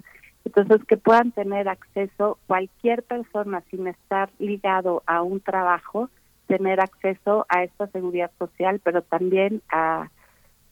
entonces 0.46 0.82
que 0.86 0.96
puedan 0.96 1.34
tener 1.34 1.68
acceso 1.68 2.40
cualquier 2.48 3.04
persona 3.04 3.62
sin 3.70 3.88
estar 3.88 4.30
ligado 4.40 5.04
a 5.06 5.22
un 5.22 5.42
trabajo, 5.42 6.10
tener 6.48 6.80
acceso 6.80 7.46
a 7.50 7.64
esta 7.64 7.88
seguridad 7.88 8.32
social, 8.40 8.80
pero 8.82 9.02
también 9.02 9.62
a 9.70 10.10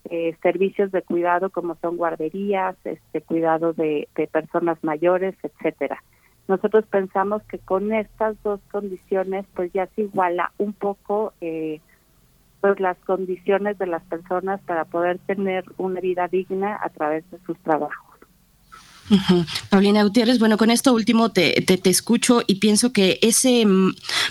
eh, 0.06 0.38
servicios 0.42 0.90
de 0.94 1.02
cuidado 1.02 1.50
como 1.50 1.76
son 1.82 1.98
guarderías, 1.98 2.78
este 2.86 3.22
cuidado 3.22 3.74
de, 3.74 4.08
de 4.16 4.28
personas 4.28 4.82
mayores, 4.82 5.36
etcétera. 5.44 6.02
Nosotros 6.48 6.86
pensamos 6.86 7.44
que 7.44 7.60
con 7.60 7.94
estas 7.94 8.42
dos 8.44 8.60
condiciones 8.72 9.46
pues 9.54 9.72
ya 9.74 9.88
se 9.88 10.04
iguala 10.04 10.52
un 10.58 10.74
poco 10.74 11.34
eh, 11.42 11.82
pues 12.62 12.80
las 12.80 12.98
condiciones 13.00 13.78
de 13.78 13.88
las 13.88 14.04
personas 14.04 14.62
para 14.62 14.86
poder 14.86 15.20
tener 15.20 15.66
una 15.78 16.00
vida 16.00 16.28
digna 16.28 16.80
a 16.82 16.90
través 16.90 17.30
de 17.32 17.40
sus 17.40 17.58
trabajos. 17.60 18.07
Paulina 19.70 20.04
Gutiérrez, 20.04 20.40
bueno, 20.40 20.58
con 20.58 20.70
esto 20.70 20.94
último 20.94 21.30
te, 21.30 21.62
te, 21.62 21.90
escucho 21.90 22.44
y 22.46 22.56
pienso 22.56 22.92
que 22.92 23.20
ese 23.22 23.66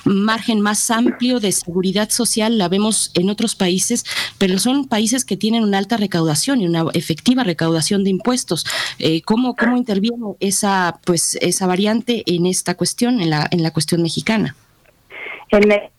margen 0.04 0.60
más 0.60 0.90
amplio 0.90 1.40
de 1.40 1.52
seguridad 1.52 2.10
social 2.10 2.58
la 2.58 2.68
vemos 2.68 3.10
en 3.14 3.30
otros 3.30 3.54
países, 3.54 4.04
pero 4.38 4.58
son 4.58 4.86
países 4.86 5.24
que 5.24 5.36
tienen 5.36 5.62
una 5.62 5.78
alta 5.78 5.96
recaudación 5.96 6.60
y 6.60 6.66
una 6.66 6.84
efectiva 6.92 7.44
recaudación 7.44 8.04
de 8.04 8.10
impuestos. 8.10 8.66
Eh, 8.98 9.22
¿cómo, 9.22 9.54
¿Cómo 9.56 9.76
interviene 9.76 10.34
esa, 10.40 11.00
pues, 11.04 11.38
esa 11.40 11.66
variante 11.66 12.22
en 12.26 12.46
esta 12.46 12.74
cuestión, 12.74 13.20
en 13.20 13.30
la, 13.30 13.48
en 13.50 13.62
la 13.62 13.70
cuestión 13.70 14.02
mexicana? 14.02 14.56
En 15.50 15.95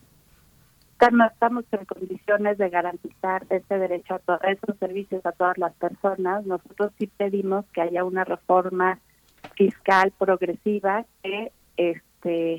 no 1.12 1.26
estamos 1.26 1.64
en 1.70 1.84
condiciones 1.84 2.58
de 2.58 2.70
garantizar 2.70 3.46
ese 3.50 3.78
derecho 3.78 4.14
a 4.14 4.18
todos 4.18 4.40
esos 4.44 4.76
servicios 4.78 5.24
a 5.24 5.32
todas 5.32 5.56
las 5.58 5.72
personas. 5.74 6.44
Nosotros 6.44 6.92
sí 6.98 7.06
pedimos 7.06 7.64
que 7.72 7.82
haya 7.82 8.04
una 8.04 8.24
reforma 8.24 8.98
fiscal 9.56 10.12
progresiva 10.18 11.06
que 11.22 11.52
este 11.76 12.58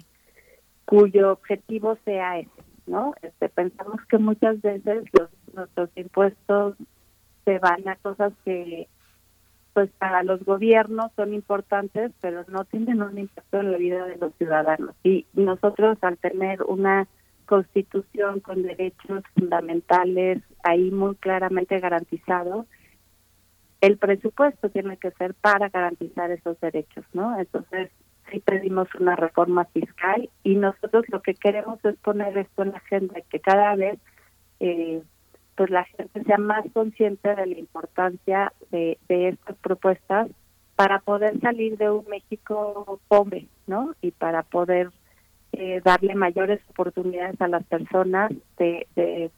cuyo 0.85 1.33
objetivo 1.33 1.97
sea 2.03 2.39
ese, 2.39 2.49
¿no? 2.87 3.13
Este, 3.21 3.49
pensamos 3.49 4.01
que 4.09 4.17
muchas 4.17 4.59
veces 4.61 5.03
los, 5.13 5.29
nuestros 5.53 5.89
impuestos 5.95 6.75
se 7.45 7.59
van 7.59 7.87
a 7.87 7.95
cosas 7.97 8.33
que 8.43 8.87
pues 9.73 9.91
para 9.99 10.23
los 10.23 10.43
gobiernos 10.43 11.11
son 11.15 11.33
importantes, 11.33 12.11
pero 12.21 12.43
no 12.47 12.65
tienen 12.65 13.03
un 13.03 13.17
impacto 13.17 13.59
en 13.59 13.71
la 13.71 13.77
vida 13.77 14.05
de 14.05 14.17
los 14.17 14.33
ciudadanos. 14.35 14.95
Y 15.03 15.27
nosotros 15.33 15.97
al 16.01 16.17
tener 16.17 16.63
una 16.63 17.07
constitución 17.49 18.41
con 18.41 18.61
derechos 18.61 19.23
fundamentales 19.33 20.43
ahí 20.63 20.91
muy 20.91 21.15
claramente 21.15 21.79
garantizados, 21.79 22.67
el 23.81 23.97
presupuesto 23.97 24.69
tiene 24.69 24.97
que 24.97 25.09
ser 25.11 25.33
para 25.33 25.69
garantizar 25.69 26.29
esos 26.29 26.59
derechos, 26.59 27.03
¿no? 27.11 27.39
Entonces, 27.39 27.89
sí 28.29 28.39
pedimos 28.39 28.87
una 28.99 29.15
reforma 29.15 29.65
fiscal 29.65 30.29
y 30.43 30.57
nosotros 30.57 31.05
lo 31.07 31.23
que 31.23 31.33
queremos 31.33 31.83
es 31.83 31.95
poner 31.97 32.37
esto 32.37 32.61
en 32.61 32.69
la 32.69 32.77
agenda, 32.77 33.15
que 33.27 33.39
cada 33.39 33.75
vez 33.75 33.97
eh, 34.59 35.01
pues 35.55 35.71
la 35.71 35.85
gente 35.85 36.23
sea 36.25 36.37
más 36.37 36.63
consciente 36.71 37.33
de 37.33 37.47
la 37.47 37.57
importancia 37.57 38.53
de, 38.69 38.99
de 39.07 39.29
estas 39.29 39.57
propuestas 39.57 40.29
para 40.75 40.99
poder 40.99 41.39
salir 41.39 41.77
de 41.77 41.89
un 41.89 42.05
México 42.09 42.99
pobre, 43.07 43.47
¿no? 43.65 43.95
Y 44.01 44.11
para 44.11 44.43
poder 44.43 44.91
eh, 45.53 45.81
darle 45.83 46.15
mayores 46.15 46.59
oportunidades 46.69 47.39
a 47.41 47.47
las 47.47 47.63
personas 47.65 48.31
de, 48.57 48.87
de 48.95 49.31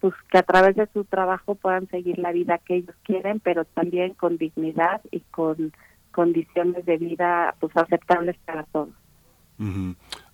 pues, 0.00 0.14
que 0.30 0.38
a 0.38 0.42
través 0.42 0.76
de 0.76 0.88
su 0.92 1.04
trabajo 1.04 1.54
puedan 1.54 1.88
seguir 1.88 2.18
la 2.18 2.32
vida 2.32 2.58
que 2.58 2.76
ellos 2.76 2.96
quieren, 3.04 3.40
pero 3.40 3.64
también 3.64 4.14
con 4.14 4.36
dignidad 4.36 5.00
y 5.10 5.20
con 5.20 5.72
condiciones 6.10 6.84
de 6.84 6.98
vida 6.98 7.54
pues 7.60 7.76
aceptables 7.76 8.36
para 8.44 8.64
todos. 8.64 8.90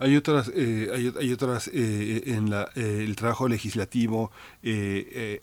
Hay 0.00 0.16
otras, 0.16 0.50
eh, 0.54 1.12
hay, 1.18 1.32
otras 1.32 1.68
eh, 1.74 2.22
en 2.26 2.50
la, 2.50 2.70
el 2.76 3.16
trabajo 3.16 3.48
legislativo 3.48 4.30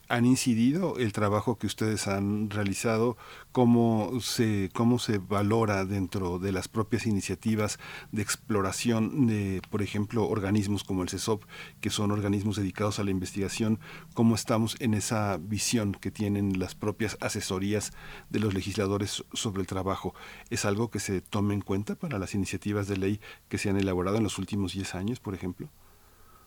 han 0.07 0.25
incidido 0.25 0.97
el 0.97 1.11
trabajo 1.11 1.57
que 1.57 1.67
ustedes 1.67 2.07
han 2.07 2.49
realizado 2.49 3.17
cómo 3.51 4.19
se, 4.21 4.69
cómo 4.73 4.99
se 4.99 5.17
valora 5.17 5.85
dentro 5.85 6.39
de 6.39 6.51
las 6.51 6.67
propias 6.67 7.05
iniciativas 7.05 7.79
de 8.11 8.21
exploración 8.21 9.27
de, 9.27 9.61
por 9.69 9.81
ejemplo, 9.81 10.27
organismos 10.27 10.83
como 10.83 11.03
el 11.03 11.09
CESOP, 11.09 11.43
que 11.81 11.89
son 11.89 12.11
organismos 12.11 12.55
dedicados 12.55 12.99
a 12.99 13.03
la 13.03 13.11
investigación, 13.11 13.79
cómo 14.13 14.35
estamos 14.35 14.75
en 14.79 14.93
esa 14.93 15.37
visión 15.37 15.93
que 15.93 16.11
tienen 16.11 16.59
las 16.59 16.75
propias 16.75 17.17
asesorías 17.19 17.91
de 18.29 18.39
los 18.39 18.53
legisladores 18.53 19.23
sobre 19.33 19.61
el 19.61 19.67
trabajo. 19.67 20.13
¿Es 20.49 20.65
algo 20.65 20.89
que 20.89 20.99
se 20.99 21.21
tome 21.21 21.53
en 21.53 21.61
cuenta 21.61 21.95
para 21.95 22.19
las 22.19 22.35
iniciativas 22.35 22.87
de 22.87 22.97
ley 22.97 23.19
que 23.49 23.57
se 23.57 23.69
han 23.69 23.77
elaborado 23.77 24.17
en 24.17 24.23
los 24.23 24.37
últimos 24.37 24.44
10 24.45 24.95
años, 24.95 25.19
por 25.19 25.33
ejemplo? 25.33 25.67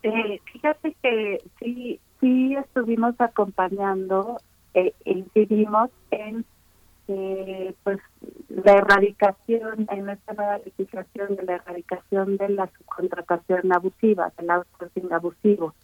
Eh, 0.03 0.41
fíjate 0.53 0.97
que 1.03 1.39
sí, 1.59 2.01
sí 2.21 2.55
estuvimos 2.55 3.15
acompañando, 3.21 4.39
e 4.75 4.95
incidimos 5.05 5.91
en 6.11 6.45
eh, 7.09 7.75
pues 7.85 7.99
la 8.49 8.73
erradicación 8.75 9.87
en 9.91 10.11
esta 10.11 10.35
nueva 10.35 10.59
legislación 10.59 11.37
de 11.37 11.43
la 11.43 11.55
erradicación 11.55 12.37
de 12.37 12.49
la 12.51 12.71
subcontratación 12.77 13.73
abusiva, 13.73 14.31
del 14.37 14.51
outsourcing 14.51 15.13
abusivo. 15.13 15.75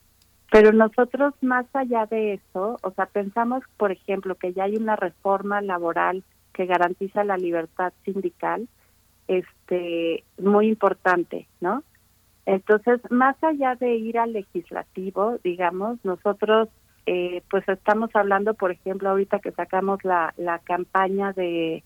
Pero 0.50 0.72
nosotros 0.72 1.34
más 1.40 1.66
allá 1.72 2.06
de 2.06 2.34
eso, 2.34 2.78
o 2.82 2.90
sea, 2.92 3.06
pensamos, 3.06 3.64
por 3.78 3.90
ejemplo, 3.90 4.34
que 4.34 4.52
ya 4.52 4.64
hay 4.64 4.76
una 4.76 4.96
reforma 4.96 5.62
laboral 5.62 6.22
que 6.52 6.66
garantiza 6.66 7.24
la 7.24 7.38
libertad 7.38 7.92
sindical, 8.04 8.68
este, 9.26 10.22
muy 10.38 10.68
importante, 10.68 11.48
¿no? 11.60 11.82
Entonces, 12.46 13.00
más 13.10 13.42
allá 13.42 13.74
de 13.74 13.96
ir 13.96 14.18
al 14.18 14.32
legislativo, 14.32 15.38
digamos, 15.42 15.98
nosotros 16.04 16.68
eh, 17.06 17.42
pues 17.50 17.68
estamos 17.68 18.10
hablando, 18.14 18.54
por 18.54 18.70
ejemplo, 18.70 19.10
ahorita 19.10 19.38
que 19.38 19.52
sacamos 19.52 20.02
la, 20.04 20.32
la 20.36 20.58
campaña 20.60 21.32
de 21.32 21.82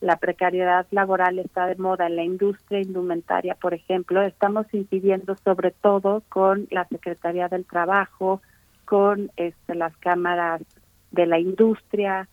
la 0.00 0.16
precariedad 0.16 0.86
laboral 0.90 1.38
está 1.38 1.66
de 1.66 1.76
moda 1.76 2.06
en 2.06 2.16
la 2.16 2.24
industria 2.24 2.80
indumentaria, 2.80 3.54
por 3.54 3.74
ejemplo, 3.74 4.22
estamos 4.22 4.66
incidiendo 4.72 5.36
sobre 5.44 5.72
todo 5.72 6.22
con 6.28 6.66
la 6.70 6.86
Secretaría 6.88 7.48
del 7.48 7.66
Trabajo, 7.66 8.40
con 8.86 9.30
este, 9.36 9.74
las 9.74 9.94
cámaras 9.98 10.62
de 11.10 11.26
la 11.26 11.38
industria. 11.38 12.28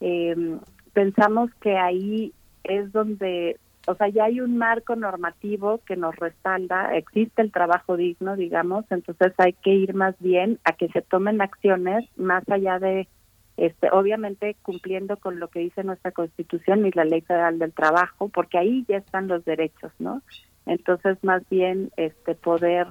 Eh, 0.00 0.58
pensamos 0.92 1.50
que 1.60 1.78
ahí 1.78 2.32
es 2.64 2.92
donde 2.92 3.58
o 3.86 3.94
sea, 3.94 4.08
ya 4.08 4.24
hay 4.24 4.40
un 4.40 4.58
marco 4.58 4.96
normativo 4.96 5.80
que 5.86 5.96
nos 5.96 6.14
respalda, 6.16 6.96
existe 6.96 7.42
el 7.42 7.52
trabajo 7.52 7.96
digno, 7.96 8.36
digamos, 8.36 8.84
entonces 8.90 9.32
hay 9.38 9.52
que 9.52 9.70
ir 9.70 9.94
más 9.94 10.14
bien 10.18 10.58
a 10.64 10.72
que 10.72 10.88
se 10.88 11.02
tomen 11.02 11.40
acciones 11.40 12.04
más 12.16 12.48
allá 12.48 12.78
de 12.78 13.08
este, 13.56 13.88
obviamente 13.90 14.56
cumpliendo 14.62 15.16
con 15.16 15.40
lo 15.40 15.48
que 15.48 15.60
dice 15.60 15.82
nuestra 15.82 16.12
Constitución 16.12 16.84
y 16.86 16.90
la 16.90 17.04
Ley 17.04 17.22
Federal 17.22 17.58
del 17.58 17.72
Trabajo, 17.72 18.28
porque 18.28 18.58
ahí 18.58 18.84
ya 18.86 18.98
están 18.98 19.28
los 19.28 19.44
derechos, 19.44 19.92
¿no? 19.98 20.20
Entonces, 20.66 21.16
más 21.22 21.48
bien, 21.48 21.90
este, 21.96 22.34
poder 22.34 22.88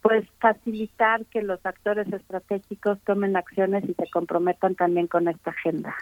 pues 0.00 0.26
facilitar 0.38 1.24
que 1.26 1.42
los 1.42 1.64
actores 1.64 2.10
estratégicos 2.12 2.98
tomen 3.04 3.36
acciones 3.36 3.84
y 3.88 3.94
se 3.94 4.10
comprometan 4.10 4.74
también 4.74 5.06
con 5.06 5.28
esta 5.28 5.50
agenda. 5.50 5.94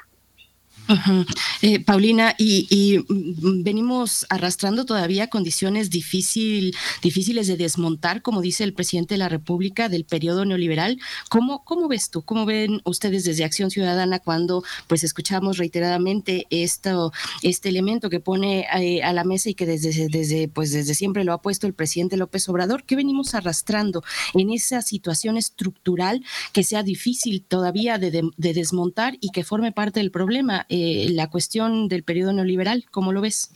Eh, 1.62 1.78
Paulina, 1.78 2.34
y, 2.38 2.98
mm, 3.08 3.62
venimos 3.62 4.26
arrastrando 4.28 4.84
todavía 4.84 5.28
condiciones 5.28 5.90
difícil, 5.90 6.74
difíciles 7.02 7.46
de 7.46 7.56
desmontar, 7.56 8.20
como 8.20 8.40
dice 8.40 8.64
el 8.64 8.74
presidente 8.74 9.14
de 9.14 9.18
la 9.18 9.28
República, 9.28 9.88
del 9.88 10.04
periodo 10.04 10.44
neoliberal. 10.44 10.98
¿Cómo, 11.30 11.64
cómo 11.64 11.88
ves 11.88 12.10
tú? 12.10 12.22
¿Cómo 12.22 12.46
ven 12.46 12.80
ustedes 12.84 13.24
desde 13.24 13.44
Acción 13.44 13.70
Ciudadana 13.70 14.18
cuando 14.18 14.64
pues 14.88 15.04
escuchamos 15.04 15.58
reiteradamente 15.58 16.46
esto, 16.50 17.12
este 17.42 17.68
elemento 17.68 18.10
que 18.10 18.20
pone 18.20 18.66
eh, 18.80 19.02
a 19.02 19.12
la 19.12 19.24
mesa 19.24 19.50
y 19.50 19.54
que 19.54 19.66
desde, 19.66 20.08
desde, 20.08 20.48
pues, 20.48 20.72
desde 20.72 20.94
siempre 20.94 21.24
lo 21.24 21.32
ha 21.32 21.42
puesto 21.42 21.66
el 21.66 21.74
presidente 21.74 22.16
López 22.16 22.48
Obrador? 22.48 22.84
¿Qué 22.84 22.96
venimos 22.96 23.34
arrastrando 23.34 24.02
en 24.34 24.50
esa 24.50 24.82
situación 24.82 25.36
estructural 25.36 26.24
que 26.52 26.64
sea 26.64 26.82
difícil 26.82 27.44
todavía 27.46 27.98
de 27.98 28.22
desmontar 28.36 29.16
y 29.20 29.30
que 29.30 29.44
forme 29.44 29.70
parte 29.72 30.00
del 30.00 30.10
problema? 30.10 30.61
Eh, 30.68 31.08
la 31.10 31.30
cuestión 31.30 31.88
del 31.88 32.02
periodo 32.02 32.32
neoliberal. 32.32 32.84
¿Cómo 32.90 33.12
lo 33.12 33.20
ves? 33.20 33.50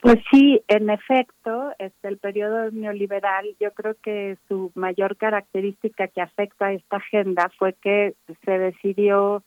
Pues 0.00 0.18
sí, 0.30 0.62
en 0.68 0.90
efecto, 0.90 1.72
este, 1.78 2.08
el 2.08 2.18
periodo 2.18 2.70
neoliberal, 2.70 3.56
yo 3.58 3.72
creo 3.72 3.96
que 4.02 4.36
su 4.46 4.70
mayor 4.74 5.16
característica 5.16 6.06
que 6.08 6.20
afecta 6.20 6.66
a 6.66 6.72
esta 6.72 6.98
agenda 6.98 7.50
fue 7.58 7.72
que 7.72 8.14
se 8.44 8.58
decidió 8.58 9.42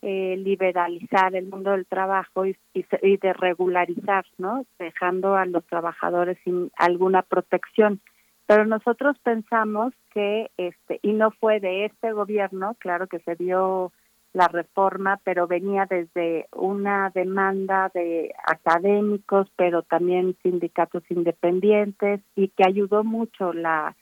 eh, 0.00 0.36
liberalizar 0.38 1.34
el 1.34 1.48
mundo 1.48 1.72
del 1.72 1.84
trabajo 1.84 2.46
y, 2.46 2.56
y, 2.72 3.16
de 3.16 3.32
regularizar, 3.32 4.24
¿no? 4.38 4.64
Dejando 4.78 5.34
a 5.34 5.44
los 5.44 5.66
trabajadores 5.66 6.38
sin 6.44 6.70
alguna 6.76 7.22
protección. 7.22 8.00
Pero 8.46 8.64
nosotros 8.64 9.18
pensamos 9.24 9.92
que, 10.10 10.50
este, 10.56 11.00
y 11.02 11.12
no 11.12 11.32
fue 11.32 11.60
de 11.60 11.84
este 11.84 12.12
gobierno, 12.12 12.76
claro 12.78 13.08
que 13.08 13.18
se 13.18 13.34
dio 13.34 13.92
la 14.38 14.46
reforma, 14.46 15.20
pero 15.24 15.48
venía 15.48 15.84
desde 15.86 16.46
una 16.52 17.10
demanda 17.12 17.90
de 17.92 18.32
académicos, 18.46 19.50
pero 19.56 19.82
también 19.82 20.36
sindicatos 20.44 21.02
independientes 21.10 22.20
y 22.36 22.48
que 22.48 22.62
ayudó 22.64 23.02
mucho 23.02 23.52
la 23.52 23.96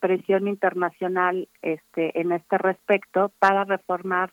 presión 0.00 0.48
internacional 0.48 1.46
este 1.60 2.18
en 2.18 2.32
este 2.32 2.56
respecto 2.56 3.30
para 3.38 3.64
reformar 3.64 4.32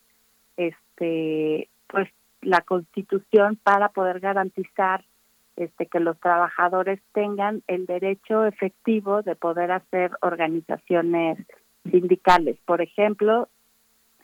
este 0.55 1.69
pues 1.87 2.09
la 2.41 2.61
Constitución 2.61 3.59
para 3.61 3.89
poder 3.89 4.21
garantizar 4.21 5.03
este 5.57 5.87
que 5.87 5.99
los 5.99 6.17
trabajadores 6.21 7.01
tengan 7.11 7.63
el 7.67 7.85
derecho 7.85 8.45
efectivo 8.45 9.23
de 9.23 9.35
poder 9.35 9.73
hacer 9.73 10.11
organizaciones 10.21 11.37
sindicales. 11.91 12.57
Por 12.65 12.81
ejemplo, 12.81 13.49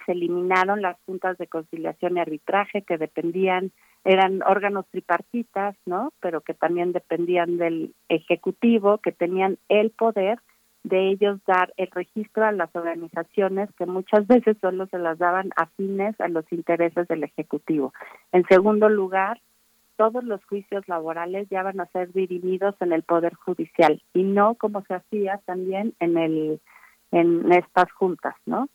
se 0.05 0.13
eliminaron 0.13 0.81
las 0.81 0.97
juntas 1.05 1.37
de 1.37 1.47
conciliación 1.47 2.17
y 2.17 2.19
arbitraje 2.19 2.83
que 2.83 2.97
dependían, 2.97 3.71
eran 4.03 4.41
órganos 4.43 4.85
tripartitas, 4.91 5.75
¿no? 5.85 6.13
Pero 6.19 6.41
que 6.41 6.53
también 6.53 6.91
dependían 6.91 7.57
del 7.57 7.93
Ejecutivo, 8.09 8.99
que 8.99 9.11
tenían 9.11 9.57
el 9.69 9.91
poder 9.91 10.39
de 10.83 11.09
ellos 11.09 11.39
dar 11.47 11.73
el 11.77 11.89
registro 11.89 12.45
a 12.45 12.51
las 12.51 12.69
organizaciones 12.75 13.69
que 13.75 13.87
muchas 13.87 14.27
veces 14.27 14.55
solo 14.61 14.85
se 14.87 14.99
las 14.99 15.17
daban 15.17 15.49
afines 15.55 16.19
a 16.21 16.27
los 16.27 16.45
intereses 16.51 17.07
del 17.07 17.23
Ejecutivo. 17.23 17.91
En 18.31 18.45
segundo 18.47 18.87
lugar, 18.87 19.41
todos 19.97 20.23
los 20.23 20.43
juicios 20.45 20.87
laborales 20.87 21.47
ya 21.49 21.63
van 21.63 21.79
a 21.79 21.87
ser 21.87 22.11
dirimidos 22.13 22.75
en 22.81 22.93
el 22.93 23.01
Poder 23.01 23.33
Judicial 23.33 24.01
y 24.13 24.23
no 24.23 24.55
como 24.55 24.83
se 24.83 24.93
hacía 24.93 25.39
también 25.45 25.93
en 25.99 26.17
el 26.17 26.61
en 27.11 27.51
estas 27.51 27.91
juntas, 27.93 28.35
¿no? 28.45 28.67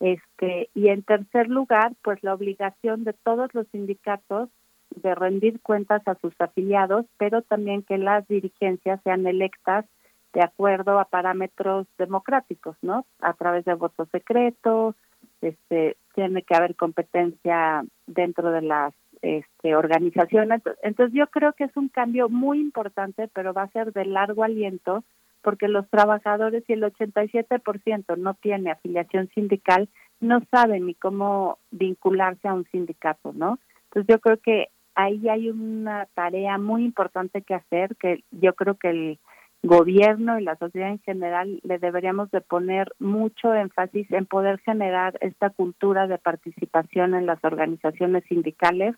Este, 0.00 0.68
y 0.74 0.88
en 0.88 1.02
tercer 1.02 1.48
lugar, 1.48 1.92
pues 2.02 2.22
la 2.22 2.34
obligación 2.34 3.04
de 3.04 3.12
todos 3.12 3.54
los 3.54 3.66
sindicatos 3.68 4.50
de 4.90 5.14
rendir 5.14 5.60
cuentas 5.60 6.02
a 6.06 6.14
sus 6.16 6.34
afiliados, 6.38 7.06
pero 7.18 7.42
también 7.42 7.82
que 7.82 7.98
las 7.98 8.26
dirigencias 8.28 9.00
sean 9.02 9.26
electas 9.26 9.84
de 10.32 10.42
acuerdo 10.42 10.98
a 10.98 11.06
parámetros 11.06 11.86
democráticos, 11.96 12.76
¿no? 12.82 13.06
A 13.20 13.32
través 13.32 13.64
de 13.64 13.74
voto 13.74 14.06
secreto, 14.12 14.94
este, 15.40 15.96
tiene 16.14 16.42
que 16.42 16.54
haber 16.54 16.76
competencia 16.76 17.84
dentro 18.06 18.50
de 18.50 18.62
las 18.62 18.94
este, 19.22 19.74
organizaciones. 19.74 20.62
Entonces 20.82 21.14
yo 21.14 21.26
creo 21.28 21.52
que 21.54 21.64
es 21.64 21.76
un 21.76 21.88
cambio 21.88 22.28
muy 22.28 22.60
importante, 22.60 23.28
pero 23.32 23.54
va 23.54 23.62
a 23.62 23.70
ser 23.70 23.92
de 23.92 24.04
largo 24.04 24.44
aliento 24.44 25.04
porque 25.42 25.68
los 25.68 25.88
trabajadores 25.90 26.64
y 26.68 26.72
el 26.72 26.82
87% 26.82 28.16
no 28.16 28.34
tiene 28.34 28.70
afiliación 28.70 29.28
sindical, 29.34 29.88
no 30.20 30.40
saben 30.50 30.86
ni 30.86 30.94
cómo 30.94 31.58
vincularse 31.70 32.48
a 32.48 32.54
un 32.54 32.64
sindicato, 32.66 33.32
¿no? 33.32 33.58
Entonces 33.84 34.14
yo 34.14 34.20
creo 34.20 34.38
que 34.38 34.68
ahí 34.94 35.28
hay 35.28 35.50
una 35.50 36.06
tarea 36.14 36.58
muy 36.58 36.84
importante 36.84 37.42
que 37.42 37.54
hacer, 37.54 37.96
que 37.96 38.24
yo 38.30 38.54
creo 38.54 38.74
que 38.74 38.90
el 38.90 39.18
gobierno 39.62 40.38
y 40.38 40.44
la 40.44 40.56
sociedad 40.56 40.90
en 40.90 41.00
general 41.00 41.60
le 41.62 41.78
deberíamos 41.78 42.30
de 42.30 42.40
poner 42.40 42.92
mucho 42.98 43.54
énfasis 43.54 44.10
en 44.12 44.26
poder 44.26 44.58
generar 44.60 45.18
esta 45.20 45.50
cultura 45.50 46.06
de 46.06 46.18
participación 46.18 47.14
en 47.14 47.26
las 47.26 47.42
organizaciones 47.44 48.24
sindicales, 48.28 48.94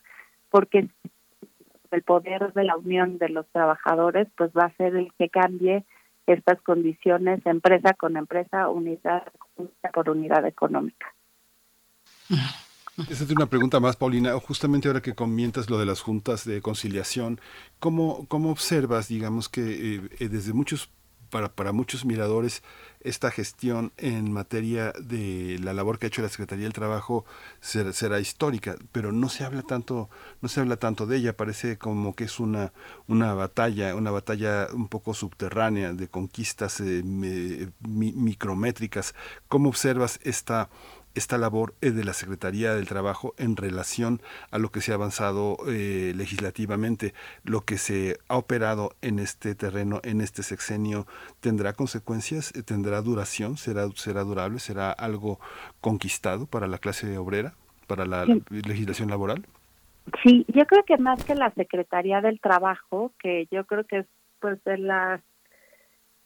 porque 0.50 0.88
el 1.90 2.02
poder 2.02 2.52
de 2.52 2.64
la 2.64 2.76
unión 2.76 3.18
de 3.18 3.30
los 3.30 3.46
trabajadores 3.48 4.28
pues 4.36 4.50
va 4.56 4.66
a 4.66 4.76
ser 4.76 4.94
el 4.94 5.12
que 5.18 5.28
cambie 5.28 5.84
estas 6.32 6.60
condiciones 6.62 7.44
empresa 7.46 7.94
con 7.94 8.16
empresa, 8.16 8.68
unidad 8.68 9.24
por 9.92 10.10
unidad 10.10 10.46
económica. 10.46 11.14
Esa 13.08 13.24
es 13.24 13.30
una 13.30 13.46
pregunta 13.46 13.78
más, 13.78 13.96
Paulina. 13.96 14.32
Justamente 14.40 14.88
ahora 14.88 15.00
que 15.00 15.14
comentas 15.14 15.70
lo 15.70 15.78
de 15.78 15.86
las 15.86 16.00
juntas 16.00 16.44
de 16.44 16.60
conciliación, 16.60 17.40
¿cómo, 17.78 18.26
cómo 18.26 18.50
observas, 18.50 19.08
digamos, 19.08 19.48
que 19.48 20.02
eh, 20.18 20.28
desde 20.28 20.52
muchos 20.52 20.90
para, 21.30 21.48
para 21.48 21.72
muchos 21.72 22.04
miradores 22.04 22.62
esta 23.00 23.30
gestión 23.30 23.92
en 23.96 24.32
materia 24.32 24.92
de 25.00 25.58
la 25.62 25.72
labor 25.72 25.98
que 25.98 26.06
ha 26.06 26.08
hecho 26.08 26.22
la 26.22 26.28
Secretaría 26.28 26.64
del 26.64 26.72
Trabajo 26.72 27.24
será, 27.60 28.20
histórica, 28.20 28.76
pero 28.92 29.12
no 29.12 29.28
se 29.28 29.44
habla 29.44 29.62
tanto, 29.62 30.10
no 30.40 30.48
se 30.48 30.60
habla 30.60 30.76
tanto 30.76 31.06
de 31.06 31.16
ella, 31.18 31.36
parece 31.36 31.78
como 31.78 32.14
que 32.14 32.24
es 32.24 32.40
una, 32.40 32.72
una 33.06 33.34
batalla, 33.34 33.94
una 33.94 34.10
batalla 34.10 34.68
un 34.72 34.88
poco 34.88 35.14
subterránea 35.14 35.92
de 35.92 36.08
conquistas 36.08 36.80
eh, 36.80 37.02
micrométricas. 37.80 39.14
¿Cómo 39.48 39.68
observas 39.68 40.18
esta 40.24 40.68
esta 41.14 41.38
labor 41.38 41.74
es 41.80 41.96
de 41.96 42.04
la 42.04 42.12
Secretaría 42.12 42.74
del 42.74 42.86
Trabajo 42.86 43.34
en 43.38 43.56
relación 43.56 44.20
a 44.50 44.58
lo 44.58 44.70
que 44.70 44.80
se 44.80 44.92
ha 44.92 44.94
avanzado 44.94 45.56
eh, 45.66 46.12
legislativamente, 46.14 47.14
lo 47.44 47.62
que 47.62 47.78
se 47.78 48.18
ha 48.28 48.36
operado 48.36 48.90
en 49.02 49.18
este 49.18 49.54
terreno, 49.54 50.00
en 50.04 50.20
este 50.20 50.42
sexenio, 50.42 51.06
tendrá 51.40 51.72
consecuencias, 51.72 52.54
eh, 52.56 52.62
tendrá 52.62 53.02
duración, 53.02 53.56
será, 53.56 53.88
será 53.94 54.22
durable, 54.22 54.58
será 54.58 54.92
algo 54.92 55.40
conquistado 55.80 56.46
para 56.46 56.66
la 56.66 56.78
clase 56.78 57.18
obrera, 57.18 57.54
para 57.86 58.06
la 58.06 58.24
legislación 58.50 59.10
laboral. 59.10 59.44
Sí, 60.22 60.46
yo 60.48 60.64
creo 60.66 60.84
que 60.84 60.96
más 60.96 61.24
que 61.24 61.34
la 61.34 61.50
Secretaría 61.50 62.20
del 62.20 62.40
Trabajo, 62.40 63.12
que 63.18 63.46
yo 63.50 63.64
creo 63.66 63.84
que 63.84 63.98
es 63.98 64.06
pues 64.40 64.62
de 64.64 64.78
las 64.78 65.20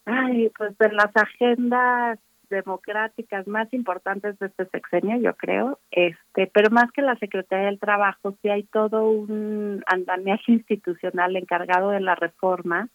ay, 0.05 0.51
pues 0.57 0.77
de 0.79 0.93
las 0.93 1.11
agendas 1.15 2.19
democráticas 2.53 3.47
más 3.49 3.73
importantes 3.73 4.39
de 4.39 4.47
este 4.47 4.67
sexenio, 4.67 5.19
yo 5.19 5.35
creo, 5.35 5.81
este, 5.91 6.47
pero 6.47 6.71
más 6.71 6.93
que 6.93 7.03
la 7.03 7.17
Secretaría 7.17 7.67
del 7.67 7.81
Trabajo, 7.81 8.35
sí 8.41 8.49
hay 8.49 8.63
todo 8.65 9.11
un 9.11 9.83
andamiaje 9.87 10.53
institucional 10.53 11.35
encargado 11.35 11.91
de 11.91 12.01
la 12.01 12.15
reforma, 12.15 12.89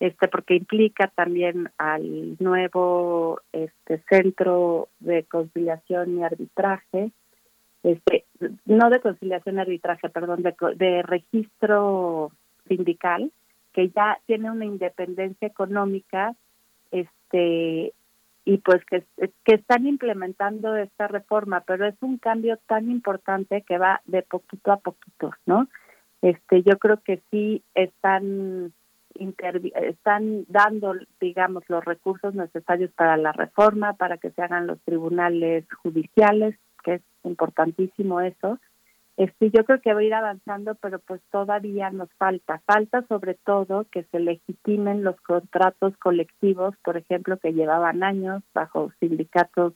este, 0.00 0.26
porque 0.26 0.56
implica 0.56 1.06
también 1.14 1.70
al 1.78 2.36
nuevo 2.40 3.40
este 3.52 4.02
centro 4.08 4.88
de 4.98 5.22
conciliación 5.24 6.18
y 6.18 6.24
arbitraje, 6.24 7.12
este, 7.84 8.24
no 8.64 8.90
de 8.90 9.00
conciliación 9.00 9.56
y 9.56 9.60
arbitraje, 9.60 10.08
perdón, 10.08 10.42
de, 10.42 10.54
de 10.76 11.02
registro 11.02 12.32
sindical, 12.66 13.30
que 13.72 13.90
ya 13.90 14.18
tiene 14.26 14.50
una 14.50 14.64
independencia 14.64 15.46
económica 15.46 16.34
este 16.90 17.92
y 18.44 18.58
pues 18.58 18.84
que, 18.84 19.04
que 19.44 19.54
están 19.54 19.86
implementando 19.86 20.76
esta 20.76 21.08
reforma, 21.08 21.62
pero 21.62 21.86
es 21.86 21.94
un 22.02 22.18
cambio 22.18 22.58
tan 22.66 22.90
importante 22.90 23.62
que 23.62 23.78
va 23.78 24.02
de 24.04 24.22
poquito 24.22 24.72
a 24.72 24.78
poquito, 24.78 25.32
¿no? 25.46 25.68
Este, 26.20 26.62
yo 26.62 26.78
creo 26.78 27.00
que 27.02 27.22
sí 27.30 27.62
están 27.74 28.72
están 29.14 30.44
dando, 30.48 30.94
digamos, 31.20 31.62
los 31.68 31.84
recursos 31.84 32.34
necesarios 32.34 32.90
para 32.92 33.16
la 33.16 33.30
reforma, 33.30 33.92
para 33.92 34.18
que 34.18 34.30
se 34.30 34.42
hagan 34.42 34.66
los 34.66 34.80
tribunales 34.80 35.64
judiciales, 35.82 36.56
que 36.82 36.94
es 36.94 37.02
importantísimo 37.22 38.20
eso. 38.20 38.58
Este, 39.16 39.50
yo 39.50 39.64
creo 39.64 39.80
que 39.80 39.94
va 39.94 40.00
a 40.00 40.04
ir 40.04 40.14
avanzando, 40.14 40.74
pero 40.74 40.98
pues 40.98 41.20
todavía 41.30 41.90
nos 41.90 42.12
falta. 42.14 42.60
Falta 42.66 43.06
sobre 43.06 43.34
todo 43.34 43.86
que 43.92 44.02
se 44.04 44.18
legitimen 44.18 45.04
los 45.04 45.20
contratos 45.20 45.96
colectivos, 45.98 46.74
por 46.82 46.96
ejemplo, 46.96 47.38
que 47.38 47.52
llevaban 47.52 48.02
años 48.02 48.42
bajo 48.52 48.90
sindicatos 48.98 49.74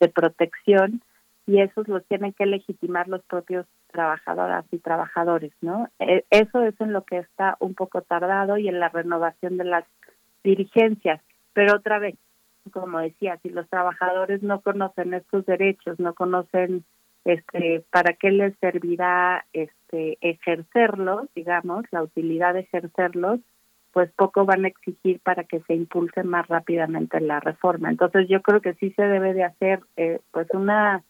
de 0.00 0.08
protección 0.08 1.02
y 1.46 1.60
esos 1.60 1.88
los 1.88 2.04
tienen 2.06 2.32
que 2.32 2.46
legitimar 2.46 3.08
los 3.08 3.22
propios 3.24 3.66
trabajadoras 3.88 4.64
y 4.70 4.78
trabajadores, 4.78 5.52
¿no? 5.60 5.88
E, 5.98 6.24
eso 6.30 6.62
es 6.62 6.80
en 6.80 6.92
lo 6.92 7.04
que 7.04 7.18
está 7.18 7.56
un 7.60 7.74
poco 7.74 8.02
tardado 8.02 8.56
y 8.56 8.68
en 8.68 8.80
la 8.80 8.88
renovación 8.88 9.58
de 9.58 9.64
las 9.64 9.84
dirigencias. 10.42 11.20
Pero 11.52 11.76
otra 11.76 11.98
vez, 11.98 12.14
como 12.72 13.00
decía, 13.00 13.38
si 13.42 13.50
los 13.50 13.68
trabajadores 13.68 14.42
no 14.42 14.60
conocen 14.60 15.12
estos 15.12 15.44
derechos, 15.44 15.98
no 15.98 16.14
conocen 16.14 16.84
este 17.24 17.84
para 17.90 18.14
qué 18.14 18.30
les 18.30 18.56
servirá 18.58 19.44
este 19.52 20.18
ejercerlos, 20.20 21.28
digamos, 21.34 21.84
la 21.90 22.02
utilidad 22.02 22.54
de 22.54 22.60
ejercerlos, 22.60 23.40
pues 23.92 24.10
poco 24.12 24.44
van 24.44 24.64
a 24.64 24.68
exigir 24.68 25.20
para 25.20 25.44
que 25.44 25.60
se 25.60 25.74
impulse 25.74 26.22
más 26.22 26.46
rápidamente 26.48 27.20
la 27.20 27.40
reforma. 27.40 27.90
Entonces 27.90 28.28
yo 28.28 28.40
creo 28.42 28.60
que 28.60 28.74
sí 28.74 28.92
se 28.92 29.02
debe 29.02 29.34
de 29.34 29.44
hacer 29.44 29.80
eh, 29.96 30.20
pues 30.30 30.48
una 30.52 31.02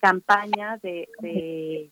campaña 0.00 0.78
de, 0.82 1.08
de 1.20 1.90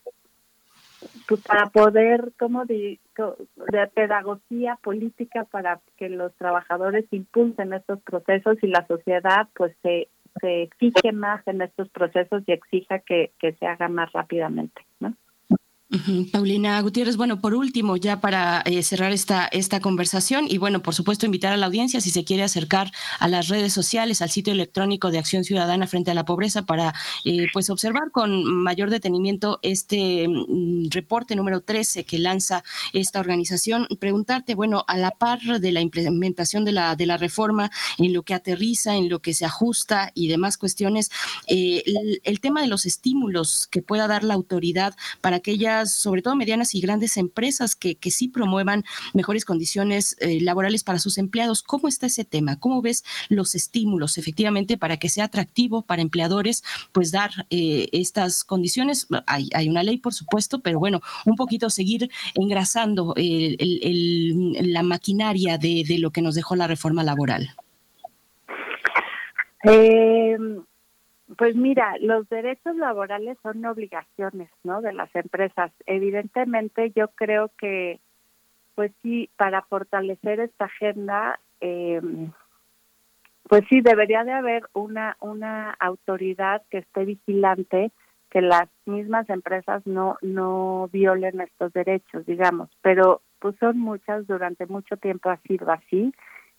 pues, 1.28 1.40
para 1.42 1.66
poder 1.66 2.32
como 2.38 2.64
de, 2.64 2.98
de 3.16 3.86
pedagogía 3.94 4.78
política 4.82 5.44
para 5.44 5.80
que 5.96 6.08
los 6.08 6.34
trabajadores 6.36 7.04
impulsen 7.10 7.72
estos 7.72 8.00
procesos 8.02 8.58
y 8.62 8.66
la 8.66 8.86
sociedad 8.86 9.48
pues 9.54 9.74
se 9.82 10.08
se 10.40 10.70
fije 10.78 11.12
más 11.12 11.46
en 11.46 11.62
estos 11.62 11.88
procesos 11.90 12.42
y 12.46 12.52
exija 12.52 13.00
que, 13.00 13.32
que 13.38 13.52
se 13.54 13.66
haga 13.66 13.88
más 13.88 14.12
rápidamente, 14.12 14.86
¿no? 15.00 15.14
Paulina 16.32 16.80
Gutiérrez, 16.82 17.16
bueno, 17.16 17.40
por 17.40 17.52
último, 17.54 17.96
ya 17.96 18.20
para 18.20 18.62
eh, 18.64 18.82
cerrar 18.84 19.10
esta, 19.10 19.46
esta 19.46 19.80
conversación 19.80 20.46
y 20.48 20.58
bueno, 20.58 20.82
por 20.82 20.94
supuesto, 20.94 21.26
invitar 21.26 21.52
a 21.52 21.56
la 21.56 21.66
audiencia 21.66 22.00
si 22.00 22.10
se 22.10 22.22
quiere 22.22 22.44
acercar 22.44 22.92
a 23.18 23.26
las 23.26 23.48
redes 23.48 23.72
sociales, 23.72 24.22
al 24.22 24.30
sitio 24.30 24.52
electrónico 24.52 25.10
de 25.10 25.18
Acción 25.18 25.42
Ciudadana 25.42 25.88
frente 25.88 26.12
a 26.12 26.14
la 26.14 26.24
pobreza 26.24 26.62
para 26.62 26.94
eh, 27.24 27.48
pues 27.52 27.70
observar 27.70 28.12
con 28.12 28.44
mayor 28.62 28.88
detenimiento 28.88 29.58
este 29.62 30.28
mm, 30.28 30.90
reporte 30.90 31.34
número 31.34 31.60
13 31.60 32.04
que 32.04 32.20
lanza 32.20 32.62
esta 32.92 33.18
organización. 33.18 33.88
Preguntarte, 33.98 34.54
bueno, 34.54 34.84
a 34.86 34.96
la 34.96 35.10
par 35.10 35.40
de 35.40 35.72
la 35.72 35.80
implementación 35.80 36.64
de 36.64 36.72
la, 36.72 36.94
de 36.94 37.06
la 37.06 37.16
reforma, 37.16 37.70
en 37.98 38.12
lo 38.12 38.22
que 38.22 38.34
aterriza, 38.34 38.94
en 38.94 39.08
lo 39.08 39.18
que 39.18 39.34
se 39.34 39.44
ajusta 39.44 40.12
y 40.14 40.28
demás 40.28 40.56
cuestiones, 40.56 41.10
eh, 41.48 41.82
el, 41.84 42.20
el 42.22 42.40
tema 42.40 42.60
de 42.60 42.68
los 42.68 42.86
estímulos 42.86 43.66
que 43.72 43.82
pueda 43.82 44.06
dar 44.06 44.22
la 44.22 44.34
autoridad 44.34 44.94
para 45.20 45.36
aquellas 45.36 45.79
sobre 45.86 46.22
todo 46.22 46.36
medianas 46.36 46.74
y 46.74 46.80
grandes 46.80 47.16
empresas 47.16 47.74
que, 47.76 47.96
que 47.96 48.10
sí 48.10 48.28
promuevan 48.28 48.84
mejores 49.14 49.44
condiciones 49.44 50.16
eh, 50.20 50.40
laborales 50.40 50.84
para 50.84 50.98
sus 50.98 51.18
empleados. 51.18 51.62
¿Cómo 51.62 51.88
está 51.88 52.06
ese 52.06 52.24
tema? 52.24 52.58
¿Cómo 52.58 52.82
ves 52.82 53.04
los 53.28 53.54
estímulos 53.54 54.18
efectivamente 54.18 54.76
para 54.76 54.98
que 54.98 55.08
sea 55.08 55.24
atractivo 55.24 55.82
para 55.82 56.02
empleadores 56.02 56.62
pues 56.92 57.10
dar 57.12 57.30
eh, 57.50 57.88
estas 57.92 58.44
condiciones? 58.44 59.06
Hay, 59.26 59.48
hay, 59.54 59.68
una 59.68 59.82
ley, 59.82 59.98
por 59.98 60.14
supuesto, 60.14 60.60
pero 60.60 60.78
bueno, 60.78 61.00
un 61.24 61.36
poquito 61.36 61.70
seguir 61.70 62.10
engrasando 62.34 63.14
la 63.16 64.82
maquinaria 64.82 65.58
de, 65.58 65.84
de 65.86 65.98
lo 65.98 66.10
que 66.10 66.22
nos 66.22 66.34
dejó 66.34 66.56
la 66.56 66.66
reforma 66.66 67.02
laboral. 67.02 67.54
Eh, 69.64 70.36
pues 71.36 71.54
mira, 71.54 71.94
los 72.00 72.28
derechos 72.28 72.76
laborales 72.76 73.38
son 73.42 73.64
obligaciones, 73.64 74.50
¿no? 74.64 74.80
De 74.80 74.92
las 74.92 75.14
empresas. 75.14 75.72
Evidentemente, 75.86 76.92
yo 76.94 77.08
creo 77.08 77.50
que, 77.58 78.00
pues 78.74 78.92
sí, 79.02 79.30
para 79.36 79.62
fortalecer 79.62 80.40
esta 80.40 80.66
agenda, 80.66 81.38
eh, 81.60 82.00
pues 83.48 83.62
sí, 83.68 83.80
debería 83.80 84.24
de 84.24 84.32
haber 84.32 84.64
una 84.72 85.16
una 85.20 85.70
autoridad 85.80 86.62
que 86.70 86.78
esté 86.78 87.04
vigilante 87.04 87.90
que 88.30 88.40
las 88.40 88.68
mismas 88.86 89.28
empresas 89.28 89.84
no 89.86 90.16
no 90.22 90.88
violen 90.92 91.40
estos 91.40 91.72
derechos, 91.72 92.26
digamos. 92.26 92.70
Pero 92.80 93.22
pues 93.40 93.56
son 93.58 93.78
muchas, 93.78 94.26
durante 94.26 94.66
mucho 94.66 94.96
tiempo 94.96 95.30
ha 95.30 95.38
sido 95.38 95.70
así 95.70 96.12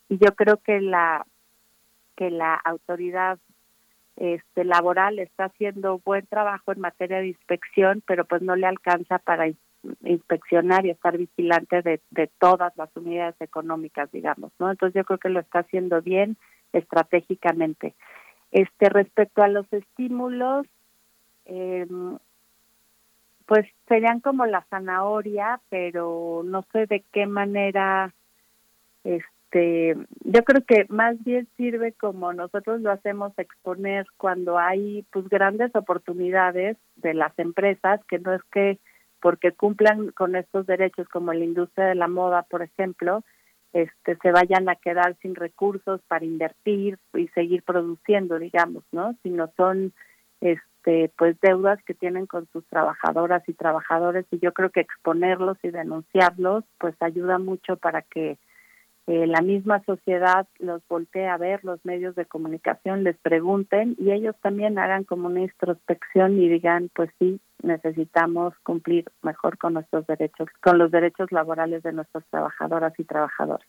y 0.10 0.18
yo 0.18 0.36
creo 0.36 0.58
que 0.58 0.82
la 0.82 1.26
que 2.18 2.30
la 2.30 2.56
autoridad 2.56 3.40
este 4.22 4.64
laboral 4.64 5.18
está 5.18 5.46
haciendo 5.46 6.00
buen 6.06 6.28
trabajo 6.28 6.72
en 6.72 6.80
materia 6.80 7.18
de 7.18 7.30
inspección, 7.30 8.04
pero 8.06 8.24
pues 8.26 8.44
no 8.44 8.56
le 8.56 8.68
alcanza 8.68 9.18
para 9.18 9.48
inspeccionar 10.04 10.86
y 10.86 10.92
estar 10.92 11.18
vigilante 11.18 11.82
de, 11.82 12.02
de 12.12 12.28
todas 12.40 12.72
las 12.78 12.96
unidades 12.96 13.34
económicas, 13.40 14.12
digamos, 14.12 14.52
¿no? 14.60 14.70
Entonces 14.70 14.94
yo 15.00 15.06
creo 15.06 15.18
que 15.18 15.30
lo 15.30 15.40
está 15.40 15.60
haciendo 15.60 16.04
bien 16.04 16.38
estratégicamente. 16.72 17.96
Este 18.52 18.90
respecto 18.90 19.42
a 19.42 19.48
los 19.48 19.66
estímulos, 19.74 20.68
eh, 21.46 21.88
pues 23.48 23.66
serían 23.88 24.20
como 24.20 24.46
la 24.46 24.62
zanahoria, 24.70 25.60
pero 25.70 26.44
no 26.46 26.64
sé 26.72 26.86
de 26.86 27.04
qué 27.12 27.26
manera 27.26 28.14
este 29.04 29.41
este, 29.52 29.98
yo 30.24 30.44
creo 30.44 30.64
que 30.66 30.86
más 30.90 31.22
bien 31.24 31.48
sirve 31.58 31.94
como 31.94 32.32
nosotros 32.34 32.82
lo 32.82 32.92
hacemos 32.92 33.34
exponer 33.38 34.06
cuando 34.18 34.58
hay 34.58 35.06
pues 35.12 35.28
grandes 35.28 35.76
oportunidades 35.76 36.78
de 36.96 37.14
las 37.14 37.38
empresas 37.38 38.00
que 38.08 38.20
no 38.20 38.34
es 38.34 38.42
que 38.52 38.80
porque 39.22 39.52
cumplan 39.52 40.12
con 40.12 40.36
estos 40.36 40.66
derechos 40.66 41.08
como 41.10 41.34
la 41.34 41.44
industria 41.44 41.88
de 41.88 41.96
la 41.96 42.08
moda 42.08 42.44
por 42.44 42.62
ejemplo 42.62 43.24
este 43.74 44.18
se 44.22 44.32
vayan 44.32 44.70
a 44.70 44.76
quedar 44.76 45.18
sin 45.22 45.36
recursos 45.36 46.02
para 46.08 46.26
invertir 46.26 46.98
y 47.14 47.28
seguir 47.30 47.64
produciendo 47.64 48.40
digamos 48.40 48.84
no 48.94 49.16
sino 49.22 49.52
son 49.58 49.92
este 50.40 51.12
pues 51.18 51.38
deudas 51.42 51.84
que 51.84 51.94
tienen 51.94 52.26
con 52.26 52.48
sus 52.54 52.66
trabajadoras 52.68 53.44
y 53.48 53.54
trabajadores 53.54 54.26
y 54.32 54.40
yo 54.40 54.54
creo 54.54 54.70
que 54.70 54.80
exponerlos 54.80 55.58
y 55.62 55.72
denunciarlos 55.72 56.64
pues 56.80 56.96
ayuda 57.02 57.38
mucho 57.38 57.76
para 57.76 58.02
que 58.02 58.38
eh, 59.08 59.26
la 59.26 59.42
misma 59.42 59.84
sociedad 59.84 60.48
los 60.60 60.82
voltee 60.88 61.28
a 61.28 61.38
ver, 61.38 61.64
los 61.64 61.84
medios 61.84 62.16
de 62.16 62.26
comunicación 62.26 63.04
les 63.04 63.18
pregunten 63.18 63.96
y 64.00 64.12
ellos 64.12 64.36
también 64.42 64.78
hagan 64.78 65.04
como 65.04 65.28
una 65.28 65.42
introspección 65.42 66.40
y 66.40 66.48
digan, 66.48 66.90
pues 66.94 67.10
sí, 67.18 67.40
necesitamos 67.64 68.54
cumplir 68.64 69.06
mejor 69.22 69.58
con 69.58 69.74
nuestros 69.74 70.06
derechos, 70.08 70.50
con 70.62 70.78
los 70.78 70.92
derechos 70.92 71.32
laborales 71.32 71.84
de 71.84 71.94
nuestras 71.94 72.24
trabajadoras 72.30 72.94
y 73.00 73.04
trabajadores. 73.04 73.68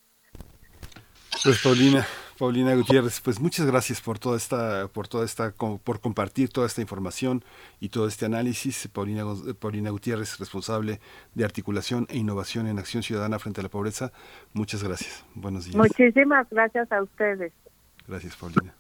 Pues 1.43 1.61
Paulina, 1.63 2.07
Paulina 2.43 2.75
Gutiérrez, 2.75 3.21
pues 3.21 3.39
muchas 3.39 3.67
gracias 3.67 4.01
por 4.01 4.19
toda 4.19 4.37
esta, 4.37 4.89
por 4.89 5.07
toda 5.07 5.25
esta, 5.25 5.53
por 5.53 6.01
compartir 6.01 6.49
toda 6.49 6.67
esta 6.67 6.81
información 6.81 7.45
y 7.79 7.91
todo 7.91 8.09
este 8.09 8.27
análisis. 8.27 8.89
Paulina, 8.89 9.23
Paulina 9.61 9.91
Gutiérrez, 9.91 10.41
responsable 10.41 10.99
de 11.37 11.45
articulación 11.45 12.09
e 12.11 12.19
innovación 12.19 12.67
en 12.67 12.81
acción 12.81 13.05
ciudadana 13.05 13.39
frente 13.39 13.61
a 13.61 13.63
la 13.63 13.69
pobreza. 13.69 14.11
Muchas 14.55 14.83
gracias. 14.83 15.25
Buenos 15.37 15.67
días. 15.67 15.77
Muchísimas 15.77 16.51
gracias 16.51 16.91
a 16.91 17.01
ustedes. 17.01 17.53
Gracias, 18.09 18.35
Paulina. 18.35 18.75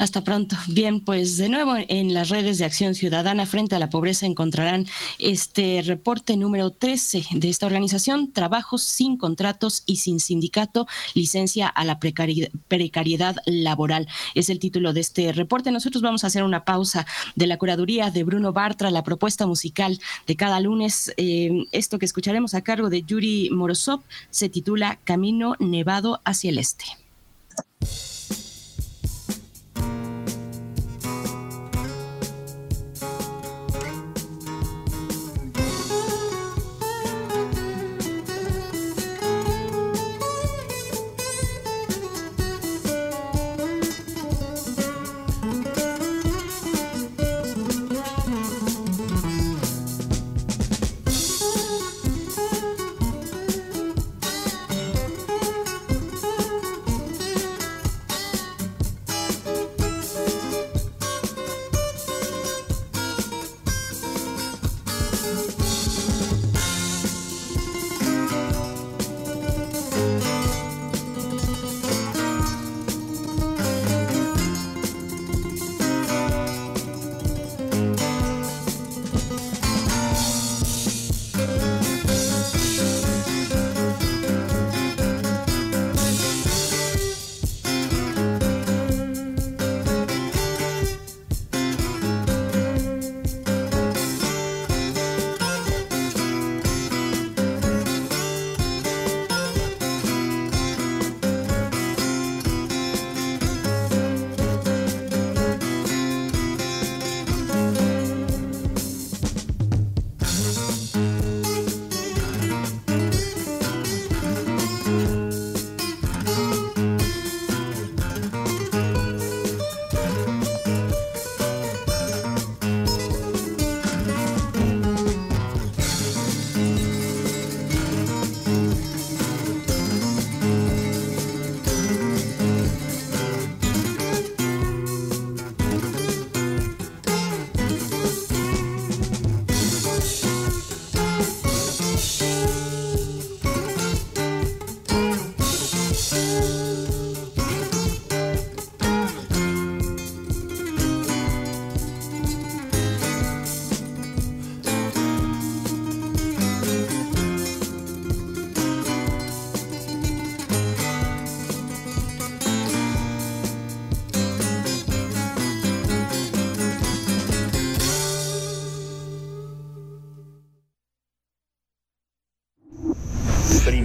Hasta 0.00 0.24
pronto. 0.24 0.56
Bien, 0.66 1.04
pues 1.04 1.36
de 1.36 1.50
nuevo 1.50 1.74
en 1.76 2.14
las 2.14 2.30
redes 2.30 2.56
de 2.56 2.64
Acción 2.64 2.94
Ciudadana 2.94 3.44
frente 3.44 3.76
a 3.76 3.78
la 3.78 3.90
pobreza 3.90 4.24
encontrarán 4.24 4.86
este 5.18 5.82
reporte 5.84 6.38
número 6.38 6.70
13 6.70 7.26
de 7.32 7.50
esta 7.50 7.66
organización, 7.66 8.32
Trabajos 8.32 8.82
sin 8.82 9.18
contratos 9.18 9.82
y 9.84 9.96
sin 9.96 10.18
sindicato, 10.18 10.86
licencia 11.12 11.68
a 11.68 11.84
la 11.84 11.98
precariedad, 12.00 13.36
laboral. 13.44 14.08
Es 14.34 14.48
el 14.48 14.58
título 14.58 14.94
de 14.94 15.00
este 15.00 15.32
reporte. 15.32 15.70
Nosotros 15.70 16.00
vamos 16.00 16.24
a 16.24 16.28
hacer 16.28 16.44
una 16.44 16.64
pausa 16.64 17.06
de 17.34 17.46
la 17.46 17.58
curaduría 17.58 18.10
de 18.10 18.24
Bruno 18.24 18.54
Bartra, 18.54 18.90
la 18.90 19.04
propuesta 19.04 19.46
musical 19.46 20.00
de 20.26 20.34
cada 20.34 20.60
lunes. 20.60 21.12
Eh, 21.18 21.66
esto 21.72 21.98
que 21.98 22.06
escucharemos 22.06 22.54
a 22.54 22.62
cargo 22.62 22.88
de 22.88 23.02
Yuri 23.02 23.50
Morozov 23.50 24.00
se 24.30 24.48
titula 24.48 24.98
Camino 25.04 25.56
Nevado 25.58 26.22
hacia 26.24 26.48
el 26.48 26.56
Este. 26.56 26.86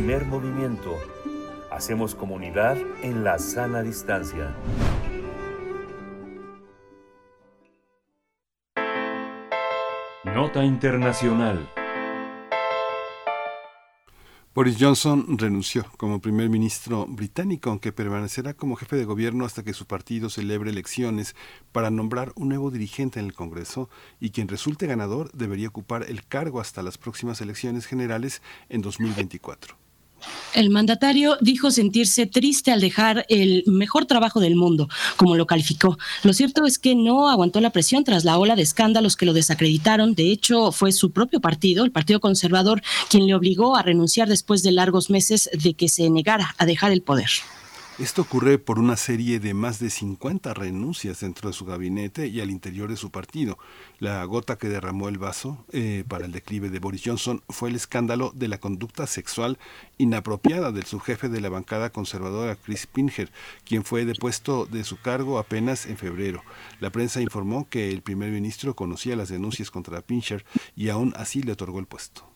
Primer 0.05 0.27
movimiento. 0.27 0.99
Hacemos 1.71 2.13
comunidad 2.13 2.77
en 3.01 3.23
la 3.23 3.39
sana 3.39 3.81
distancia. 3.81 4.55
Nota 10.25 10.63
Internacional. 10.63 11.67
Boris 14.53 14.77
Johnson 14.79 15.39
renunció 15.39 15.87
como 15.97 16.21
primer 16.21 16.49
ministro 16.49 17.07
británico, 17.07 17.71
aunque 17.71 17.91
permanecerá 17.91 18.53
como 18.53 18.75
jefe 18.75 18.97
de 18.97 19.05
gobierno 19.05 19.43
hasta 19.43 19.63
que 19.63 19.73
su 19.73 19.87
partido 19.87 20.29
celebre 20.29 20.69
elecciones 20.69 21.35
para 21.71 21.89
nombrar 21.89 22.31
un 22.35 22.49
nuevo 22.49 22.69
dirigente 22.69 23.19
en 23.19 23.25
el 23.25 23.33
Congreso 23.33 23.89
y 24.19 24.29
quien 24.29 24.49
resulte 24.49 24.85
ganador 24.85 25.31
debería 25.31 25.69
ocupar 25.69 26.03
el 26.07 26.27
cargo 26.27 26.61
hasta 26.61 26.83
las 26.83 26.99
próximas 26.99 27.41
elecciones 27.41 27.87
generales 27.87 28.43
en 28.69 28.83
2024. 28.83 29.83
El 30.53 30.69
mandatario 30.69 31.37
dijo 31.41 31.69
sentirse 31.69 32.25
triste 32.27 32.71
al 32.71 32.79
dejar 32.79 33.25
el 33.27 33.63
mejor 33.67 34.05
trabajo 34.05 34.39
del 34.39 34.55
mundo, 34.55 34.87
como 35.17 35.35
lo 35.35 35.45
calificó. 35.45 35.97
Lo 36.23 36.31
cierto 36.31 36.65
es 36.65 36.79
que 36.79 36.95
no 36.95 37.29
aguantó 37.29 37.59
la 37.59 37.71
presión 37.71 38.05
tras 38.05 38.23
la 38.23 38.37
ola 38.37 38.55
de 38.55 38.61
escándalos 38.61 39.17
que 39.17 39.25
lo 39.25 39.33
desacreditaron. 39.33 40.15
De 40.15 40.31
hecho, 40.31 40.71
fue 40.71 40.93
su 40.93 41.11
propio 41.11 41.41
partido, 41.41 41.83
el 41.83 41.91
Partido 41.91 42.21
Conservador, 42.21 42.81
quien 43.09 43.27
le 43.27 43.35
obligó 43.35 43.75
a 43.75 43.81
renunciar 43.81 44.29
después 44.29 44.63
de 44.63 44.71
largos 44.71 45.09
meses 45.09 45.49
de 45.51 45.73
que 45.73 45.89
se 45.89 46.09
negara 46.09 46.55
a 46.57 46.65
dejar 46.65 46.91
el 46.91 47.01
poder. 47.01 47.29
Esto 47.97 48.23
ocurre 48.23 48.57
por 48.57 48.77
una 48.77 48.97
serie 48.97 49.39
de 49.39 49.53
más 49.53 49.79
de 49.79 49.89
50 49.89 50.53
renuncias 50.53 51.21
dentro 51.21 51.49
de 51.49 51.53
su 51.53 51.63
gabinete 51.63 52.27
y 52.27 52.41
al 52.41 52.51
interior 52.51 52.89
de 52.89 52.97
su 52.97 53.09
partido. 53.09 53.57
La 53.99 54.21
gota 54.25 54.57
que 54.57 54.67
derramó 54.67 55.07
el 55.07 55.17
vaso 55.17 55.63
eh, 55.71 56.03
para 56.05 56.25
el 56.25 56.33
declive 56.33 56.69
de 56.69 56.79
Boris 56.79 57.03
Johnson 57.05 57.41
fue 57.47 57.69
el 57.69 57.75
escándalo 57.77 58.33
de 58.35 58.49
la 58.49 58.57
conducta 58.57 59.07
sexual 59.07 59.57
inapropiada 59.97 60.73
del 60.73 60.83
subjefe 60.83 61.29
de 61.29 61.39
la 61.39 61.47
bancada 61.47 61.89
conservadora 61.89 62.57
Chris 62.57 62.85
Pincher, 62.85 63.31
quien 63.63 63.85
fue 63.85 64.03
depuesto 64.03 64.65
de 64.65 64.83
su 64.83 64.99
cargo 64.99 65.39
apenas 65.39 65.85
en 65.85 65.95
febrero. 65.95 66.43
La 66.81 66.89
prensa 66.89 67.21
informó 67.21 67.69
que 67.69 67.91
el 67.91 68.01
primer 68.01 68.29
ministro 68.29 68.75
conocía 68.75 69.15
las 69.15 69.29
denuncias 69.29 69.71
contra 69.71 70.01
Pincher 70.01 70.43
y 70.75 70.89
aún 70.89 71.13
así 71.15 71.43
le 71.43 71.53
otorgó 71.53 71.79
el 71.79 71.85
puesto. 71.85 72.34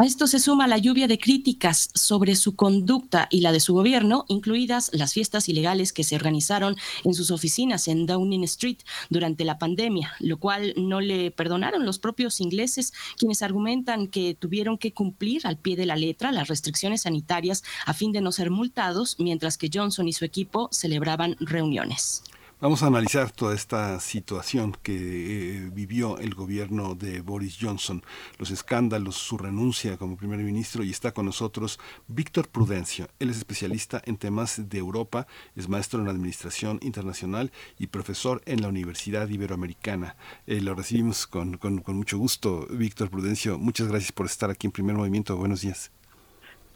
A 0.00 0.04
esto 0.06 0.28
se 0.28 0.38
suma 0.38 0.68
la 0.68 0.78
lluvia 0.78 1.08
de 1.08 1.18
críticas 1.18 1.90
sobre 1.92 2.36
su 2.36 2.54
conducta 2.54 3.26
y 3.32 3.40
la 3.40 3.50
de 3.50 3.58
su 3.58 3.74
gobierno, 3.74 4.26
incluidas 4.28 4.90
las 4.92 5.12
fiestas 5.12 5.48
ilegales 5.48 5.92
que 5.92 6.04
se 6.04 6.14
organizaron 6.14 6.76
en 7.02 7.14
sus 7.14 7.32
oficinas 7.32 7.88
en 7.88 8.06
Downing 8.06 8.44
Street 8.44 8.78
durante 9.10 9.44
la 9.44 9.58
pandemia, 9.58 10.12
lo 10.20 10.38
cual 10.38 10.72
no 10.76 11.00
le 11.00 11.32
perdonaron 11.32 11.84
los 11.84 11.98
propios 11.98 12.40
ingleses, 12.40 12.92
quienes 13.16 13.42
argumentan 13.42 14.06
que 14.06 14.36
tuvieron 14.36 14.78
que 14.78 14.92
cumplir 14.92 15.44
al 15.48 15.56
pie 15.56 15.74
de 15.74 15.86
la 15.86 15.96
letra 15.96 16.30
las 16.30 16.46
restricciones 16.46 17.02
sanitarias 17.02 17.64
a 17.84 17.92
fin 17.92 18.12
de 18.12 18.20
no 18.20 18.30
ser 18.30 18.50
multados, 18.50 19.16
mientras 19.18 19.58
que 19.58 19.68
Johnson 19.74 20.06
y 20.06 20.12
su 20.12 20.24
equipo 20.24 20.68
celebraban 20.70 21.34
reuniones. 21.40 22.22
Vamos 22.60 22.82
a 22.82 22.88
analizar 22.88 23.30
toda 23.30 23.54
esta 23.54 24.00
situación 24.00 24.74
que 24.82 24.96
eh, 24.96 25.70
vivió 25.72 26.18
el 26.18 26.34
gobierno 26.34 26.96
de 26.96 27.20
Boris 27.20 27.56
Johnson, 27.60 28.02
los 28.36 28.50
escándalos, 28.50 29.14
su 29.14 29.38
renuncia 29.38 29.96
como 29.96 30.16
primer 30.16 30.40
ministro 30.40 30.82
y 30.82 30.90
está 30.90 31.12
con 31.12 31.26
nosotros 31.26 31.78
Víctor 32.08 32.48
Prudencio. 32.48 33.06
Él 33.20 33.30
es 33.30 33.36
especialista 33.36 34.02
en 34.06 34.16
temas 34.16 34.68
de 34.68 34.76
Europa, 34.76 35.28
es 35.54 35.68
maestro 35.68 36.00
en 36.00 36.08
administración 36.08 36.80
internacional 36.82 37.52
y 37.78 37.86
profesor 37.86 38.42
en 38.44 38.60
la 38.60 38.66
Universidad 38.66 39.28
Iberoamericana. 39.28 40.16
Eh, 40.48 40.60
lo 40.60 40.74
recibimos 40.74 41.28
con, 41.28 41.58
con, 41.58 41.78
con 41.78 41.96
mucho 41.96 42.18
gusto, 42.18 42.66
Víctor 42.70 43.08
Prudencio. 43.08 43.56
Muchas 43.56 43.86
gracias 43.86 44.10
por 44.10 44.26
estar 44.26 44.50
aquí 44.50 44.66
en 44.66 44.72
Primer 44.72 44.96
Movimiento. 44.96 45.36
Buenos 45.36 45.60
días. 45.60 45.92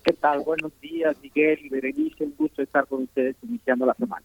¿Qué 0.05 0.13
tal? 0.13 0.45
Buenos 0.45 0.71
días, 0.81 1.17
Miguel 1.21 1.59
y 1.61 1.69
Berenice. 1.69 2.23
Un 2.23 2.37
gusto 2.39 2.63
estar 2.63 2.87
con 2.87 3.03
ustedes 3.03 3.35
iniciando 3.43 3.85
la 3.85 3.95
semana. 3.95 4.25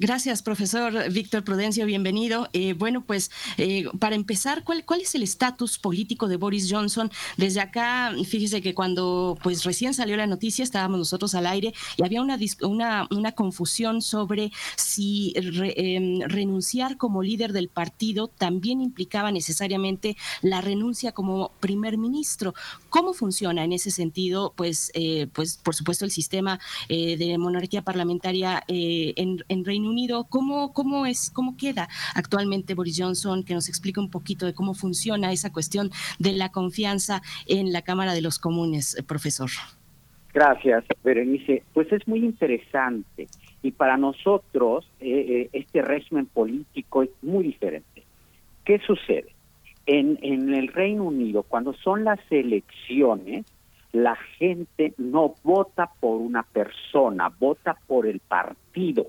Gracias, 0.00 0.40
profesor 0.40 1.12
Víctor 1.12 1.44
Prudencio, 1.44 1.84
bienvenido. 1.84 2.48
Eh, 2.54 2.72
bueno, 2.72 3.04
pues 3.06 3.30
eh, 3.58 3.84
para 3.98 4.16
empezar, 4.16 4.64
¿cuál, 4.64 4.82
¿cuál 4.86 5.02
es 5.02 5.14
el 5.14 5.22
estatus 5.22 5.78
político 5.78 6.26
de 6.26 6.38
Boris 6.38 6.72
Johnson? 6.72 7.10
Desde 7.36 7.60
acá, 7.60 8.14
fíjese 8.24 8.62
que 8.62 8.72
cuando 8.72 9.36
pues 9.42 9.62
recién 9.62 9.92
salió 9.92 10.16
la 10.16 10.26
noticia, 10.26 10.62
estábamos 10.62 11.00
nosotros 11.00 11.34
al 11.34 11.46
aire 11.46 11.74
y 11.98 12.02
había 12.02 12.22
una, 12.22 12.38
una, 12.62 13.08
una 13.10 13.32
confusión 13.32 14.00
sobre 14.00 14.52
si 14.74 15.34
em, 15.36 16.20
renunciar 16.22 16.96
como 16.96 17.22
líder 17.22 17.52
del 17.52 17.68
partido 17.68 18.28
también 18.28 18.80
implicaba 18.80 19.30
necesariamente 19.30 20.16
la 20.40 20.62
renuncia 20.62 21.12
como 21.12 21.52
primer 21.60 21.98
ministro. 21.98 22.54
¿Cómo 22.88 23.12
funciona 23.12 23.64
en 23.64 23.74
ese 23.74 23.90
sentido? 23.90 24.54
Pues, 24.56 24.92
eh, 24.94 25.26
pues 25.34 25.58
por 25.58 25.74
supuesto, 25.74 26.06
el 26.06 26.10
sistema 26.10 26.58
de 26.88 27.36
monarquía 27.38 27.82
parlamentaria 27.82 28.64
en, 28.66 29.44
en 29.48 29.64
Reino 29.64 29.89
Unido. 29.90 30.24
¿Cómo, 30.28 30.72
cómo, 30.72 31.06
es, 31.06 31.30
¿Cómo 31.30 31.56
queda 31.56 31.88
actualmente 32.14 32.74
Boris 32.74 32.96
Johnson? 32.98 33.44
Que 33.44 33.54
nos 33.54 33.68
explique 33.68 34.00
un 34.00 34.10
poquito 34.10 34.46
de 34.46 34.54
cómo 34.54 34.74
funciona 34.74 35.32
esa 35.32 35.52
cuestión 35.52 35.90
de 36.18 36.32
la 36.32 36.50
confianza 36.50 37.22
en 37.46 37.72
la 37.72 37.82
Cámara 37.82 38.14
de 38.14 38.22
los 38.22 38.38
Comunes, 38.38 38.96
eh, 38.96 39.02
profesor. 39.02 39.50
Gracias, 40.32 40.84
Berenice. 41.02 41.64
Pues 41.74 41.90
es 41.92 42.06
muy 42.06 42.20
interesante 42.20 43.26
y 43.62 43.72
para 43.72 43.96
nosotros 43.96 44.88
eh, 45.00 45.08
eh, 45.28 45.50
este 45.52 45.82
régimen 45.82 46.26
político 46.26 47.02
es 47.02 47.10
muy 47.22 47.44
diferente. 47.44 48.04
¿Qué 48.64 48.78
sucede? 48.86 49.34
En, 49.86 50.18
en 50.22 50.54
el 50.54 50.68
Reino 50.68 51.04
Unido, 51.04 51.42
cuando 51.42 51.72
son 51.72 52.04
las 52.04 52.20
elecciones, 52.30 53.44
la 53.92 54.16
gente 54.38 54.94
no 54.98 55.34
vota 55.42 55.90
por 55.98 56.20
una 56.20 56.44
persona, 56.44 57.28
vota 57.28 57.76
por 57.86 58.06
el 58.06 58.20
partido. 58.20 59.06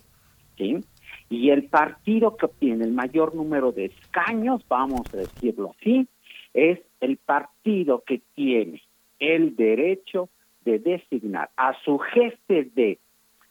Y 1.30 1.50
el 1.50 1.66
partido 1.66 2.36
que 2.36 2.46
obtiene 2.46 2.84
el 2.84 2.92
mayor 2.92 3.36
número 3.36 3.72
de 3.72 3.86
escaños, 3.86 4.66
vamos 4.68 5.08
a 5.14 5.18
decirlo 5.18 5.74
así, 5.78 6.08
es 6.54 6.80
el 7.00 7.18
partido 7.18 8.04
que 8.06 8.22
tiene 8.36 8.82
el 9.20 9.56
derecho 9.56 10.30
de 10.66 10.80
designar 10.80 11.50
a 11.56 11.74
su 11.84 11.98
jefe 12.00 12.70
de, 12.76 13.00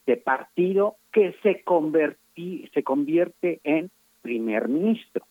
de 0.06 0.16
partido 0.16 0.96
que 1.12 1.34
se, 1.42 1.62
convertí, 1.62 2.68
se 2.74 2.82
convierte 2.82 3.60
en 3.64 3.90
primer 4.22 4.68
ministro. 4.68 5.24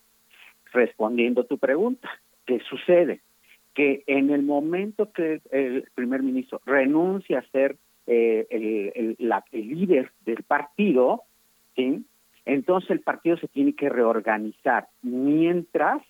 Respondiendo 0.72 1.42
a 1.42 1.46
tu 1.46 1.58
pregunta, 1.58 2.08
¿qué 2.46 2.60
sucede? 2.60 3.20
Que 3.74 4.02
en 4.06 4.30
el 4.30 4.42
momento 4.42 5.12
que 5.12 5.40
el 5.50 5.88
primer 5.94 6.22
ministro 6.22 6.60
renuncia 6.66 7.38
a 7.38 7.50
ser 7.50 7.76
eh, 8.06 8.46
el, 8.50 9.16
el 9.52 9.68
líder 9.68 10.10
del 10.24 10.42
partido, 10.42 11.22
Entonces 12.44 12.90
el 12.90 13.00
partido 13.00 13.36
se 13.36 13.48
tiene 13.48 13.74
que 13.74 13.88
reorganizar, 13.88 14.88
mientras 15.02 16.02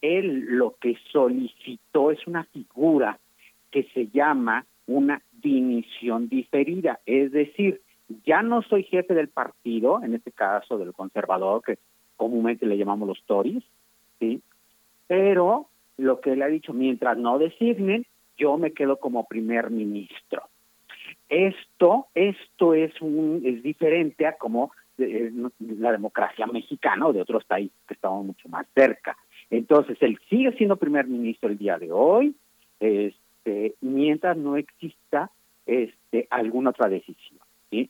él 0.00 0.46
lo 0.48 0.76
que 0.80 0.96
solicitó 1.12 2.10
es 2.10 2.26
una 2.26 2.44
figura 2.44 3.18
que 3.70 3.84
se 3.94 4.08
llama 4.08 4.66
una 4.86 5.22
dimisión 5.32 6.28
diferida, 6.28 7.00
es 7.06 7.32
decir, 7.32 7.80
ya 8.24 8.42
no 8.42 8.62
soy 8.62 8.82
jefe 8.84 9.14
del 9.14 9.28
partido, 9.28 10.02
en 10.02 10.14
este 10.14 10.32
caso 10.32 10.76
del 10.76 10.92
conservador, 10.92 11.62
que 11.62 11.78
comúnmente 12.16 12.66
le 12.66 12.76
llamamos 12.76 13.08
los 13.08 13.22
Tories, 13.24 13.64
¿sí? 14.18 14.42
pero 15.06 15.68
lo 15.96 16.20
que 16.20 16.32
él 16.32 16.42
ha 16.42 16.46
dicho, 16.46 16.72
mientras 16.72 17.16
no 17.16 17.38
designen, 17.38 18.06
yo 18.36 18.58
me 18.58 18.72
quedo 18.72 18.98
como 18.98 19.24
primer 19.24 19.70
ministro. 19.70 20.42
Esto, 21.32 22.08
esto 22.14 22.74
es 22.74 22.92
un, 23.00 23.40
es 23.42 23.62
diferente 23.62 24.26
a 24.26 24.36
como 24.36 24.70
eh, 24.98 25.32
la 25.60 25.90
democracia 25.90 26.46
mexicana 26.46 27.06
o 27.06 27.12
de 27.14 27.22
otros 27.22 27.42
países 27.44 27.74
que 27.88 27.94
estamos 27.94 28.26
mucho 28.26 28.50
más 28.50 28.66
cerca. 28.74 29.16
Entonces, 29.48 29.96
él 30.02 30.18
sigue 30.28 30.52
siendo 30.58 30.76
primer 30.76 31.06
ministro 31.06 31.48
el 31.48 31.56
día 31.56 31.78
de 31.78 31.90
hoy, 31.90 32.36
este, 32.80 33.76
mientras 33.80 34.36
no 34.36 34.58
exista 34.58 35.30
este, 35.64 36.26
alguna 36.28 36.68
otra 36.68 36.90
decisión. 36.90 37.40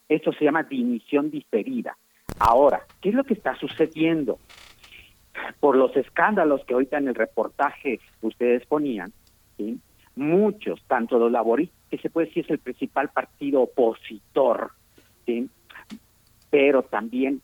Esto 0.08 0.32
se 0.34 0.44
llama 0.44 0.62
dimisión 0.62 1.28
diferida. 1.28 1.96
Ahora, 2.38 2.82
¿qué 3.00 3.08
es 3.08 3.16
lo 3.16 3.24
que 3.24 3.34
está 3.34 3.56
sucediendo? 3.56 4.38
Por 5.58 5.76
los 5.76 5.96
escándalos 5.96 6.64
que 6.64 6.74
ahorita 6.74 6.98
en 6.98 7.08
el 7.08 7.16
reportaje 7.16 7.98
ustedes 8.20 8.64
ponían, 8.66 9.12
¿sí? 9.56 9.80
Muchos, 10.16 10.82
tanto 10.86 11.18
los 11.18 11.32
laboristas, 11.32 11.76
que 11.90 11.98
se 11.98 12.10
puede 12.10 12.28
decir 12.28 12.44
es 12.44 12.50
el 12.50 12.58
principal 12.58 13.10
partido 13.10 13.62
opositor, 13.62 14.72
¿sí? 15.26 15.48
pero 16.50 16.82
también 16.82 17.40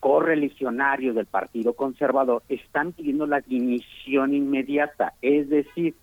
correligionarios 0.00 1.14
del 1.14 1.26
Partido 1.26 1.74
Conservador 1.74 2.42
están 2.48 2.92
pidiendo 2.92 3.24
la 3.24 3.40
dimisión 3.40 4.34
inmediata, 4.34 5.14
es 5.22 5.48
decir, 5.48 5.94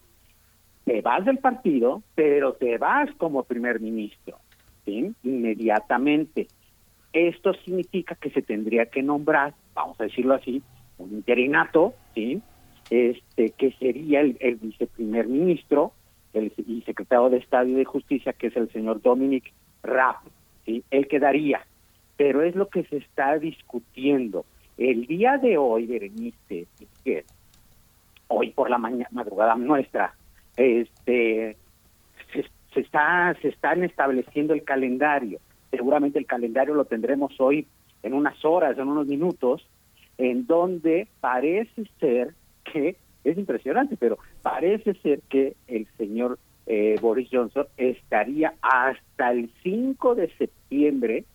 te 0.85 1.01
vas 1.01 1.25
del 1.25 1.39
partido, 1.39 2.01
pero 2.15 2.53
te 2.53 2.77
vas 2.77 3.09
como 3.17 3.43
primer 3.43 3.81
ministro, 3.81 4.39
¿sí? 4.85 5.13
Inmediatamente. 5.23 6.47
Esto 7.11 7.53
significa 7.65 8.15
que 8.15 8.29
se 8.29 8.41
tendría 8.41 8.85
que 8.85 9.03
nombrar, 9.03 9.53
vamos 9.73 9.99
a 9.99 10.05
decirlo 10.05 10.35
así, 10.35 10.63
un 10.97 11.11
interinato, 11.11 11.93
¿sí? 12.15 12.41
Este, 12.89 13.51
que 13.51 13.71
sería 13.73 14.21
el, 14.21 14.37
el 14.39 14.55
viceprimer 14.55 15.27
ministro, 15.27 15.93
el, 16.33 16.51
y 16.57 16.81
secretario 16.81 17.29
de 17.29 17.37
Estado 17.37 17.67
y 17.67 17.73
de 17.73 17.85
Justicia, 17.85 18.33
que 18.33 18.47
es 18.47 18.55
el 18.55 18.71
señor 18.71 19.01
Dominic 19.01 19.51
Raab. 19.83 20.17
¿sí? 20.65 20.83
Él 20.91 21.07
quedaría. 21.07 21.65
Pero 22.17 22.41
es 22.41 22.55
lo 22.55 22.67
que 22.67 22.83
se 22.83 22.97
está 22.97 23.37
discutiendo. 23.37 24.45
El 24.77 25.05
día 25.07 25.37
de 25.37 25.57
hoy, 25.57 25.85
Berenice, 25.85 26.67
hoy 28.27 28.51
por 28.51 28.69
la 28.69 28.77
mañana, 28.77 29.09
madrugada 29.11 29.55
nuestra, 29.55 30.13
este, 30.55 31.57
se, 32.33 32.45
se, 32.73 32.79
está, 32.79 33.35
se 33.41 33.49
están 33.49 33.83
estableciendo 33.83 34.53
el 34.53 34.63
calendario. 34.63 35.39
Seguramente 35.71 36.19
el 36.19 36.25
calendario 36.25 36.73
lo 36.73 36.85
tendremos 36.85 37.39
hoy 37.39 37.67
en 38.03 38.13
unas 38.13 38.43
horas, 38.45 38.77
en 38.77 38.87
unos 38.87 39.07
minutos, 39.07 39.67
en 40.17 40.45
donde 40.47 41.07
parece 41.21 41.85
ser 41.99 42.33
que, 42.63 42.95
es 43.23 43.37
impresionante, 43.37 43.97
pero 43.97 44.17
parece 44.41 44.93
ser 44.95 45.19
que 45.29 45.55
el 45.67 45.87
señor 45.97 46.39
eh, 46.65 46.97
Boris 47.01 47.29
Johnson 47.31 47.65
estaría 47.77 48.53
hasta 48.61 49.31
el 49.31 49.49
5 49.63 50.15
de 50.15 50.29
septiembre, 50.37 51.25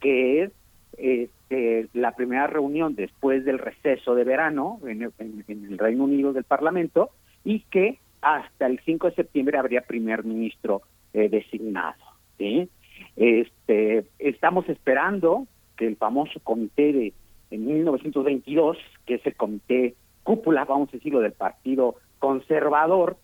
que 0.00 0.44
es 0.44 0.52
este, 0.96 1.88
la 1.92 2.12
primera 2.12 2.46
reunión 2.46 2.94
después 2.94 3.44
del 3.44 3.58
receso 3.58 4.14
de 4.14 4.24
verano 4.24 4.80
en 4.86 5.02
el, 5.02 5.78
Reino 5.78 6.04
Unido 6.04 6.32
del 6.32 6.44
Parlamento, 6.44 7.10
y 7.44 7.60
que 7.70 7.98
hasta 8.22 8.66
el 8.66 8.80
5 8.84 9.10
de 9.10 9.14
septiembre 9.16 9.58
habría 9.58 9.82
primer 9.82 10.24
ministro 10.24 10.82
eh, 11.12 11.28
designado. 11.28 12.02
¿sí? 12.38 12.68
Este, 13.16 14.04
estamos 14.18 14.68
esperando 14.68 15.46
que 15.76 15.86
el 15.86 15.96
famoso 15.96 16.40
comité 16.40 16.92
de 16.92 17.12
en 17.50 17.66
1922, 17.66 18.78
que 19.06 19.14
es 19.14 19.26
el 19.26 19.36
comité 19.36 19.94
cúpula, 20.24 20.64
vamos 20.64 20.88
a 20.88 20.92
decirlo, 20.92 21.20
del 21.20 21.32
Partido 21.32 21.96
Conservador, 22.18 23.16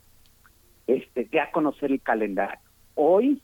este, 0.87 1.25
dé 1.25 1.41
a 1.41 1.51
conocer 1.51 1.91
el 1.91 2.01
calendario. 2.01 2.61
Hoy, 2.95 3.43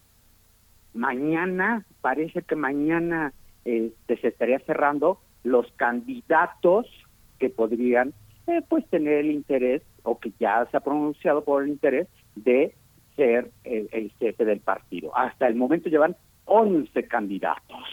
mañana, 0.94 1.84
parece 2.00 2.42
que 2.42 2.54
mañana 2.54 3.32
este, 3.64 4.16
se 4.18 4.28
estaría 4.28 4.60
cerrando 4.60 5.18
los 5.42 5.70
candidatos 5.72 6.86
que 7.38 7.50
podrían 7.50 8.14
eh, 8.46 8.62
pues 8.68 8.86
tener 8.88 9.18
el 9.18 9.30
interés 9.30 9.82
o 10.02 10.18
que 10.18 10.32
ya 10.38 10.66
se 10.70 10.76
ha 10.76 10.80
pronunciado 10.80 11.44
por 11.44 11.64
el 11.64 11.70
interés 11.70 12.08
de 12.36 12.74
ser 13.16 13.50
el, 13.64 13.88
el 13.92 14.12
jefe 14.18 14.44
del 14.44 14.60
partido. 14.60 15.16
Hasta 15.16 15.48
el 15.48 15.56
momento 15.56 15.88
llevan 15.88 16.16
11 16.44 17.08
candidatos. 17.08 17.84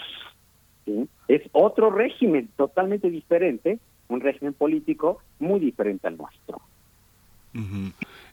Es 1.27 1.41
otro 1.53 1.89
régimen 1.89 2.49
totalmente 2.55 3.09
diferente, 3.09 3.79
un 4.09 4.21
régimen 4.21 4.53
político 4.53 5.19
muy 5.39 5.59
diferente 5.59 6.07
al 6.07 6.17
nuestro. 6.17 6.61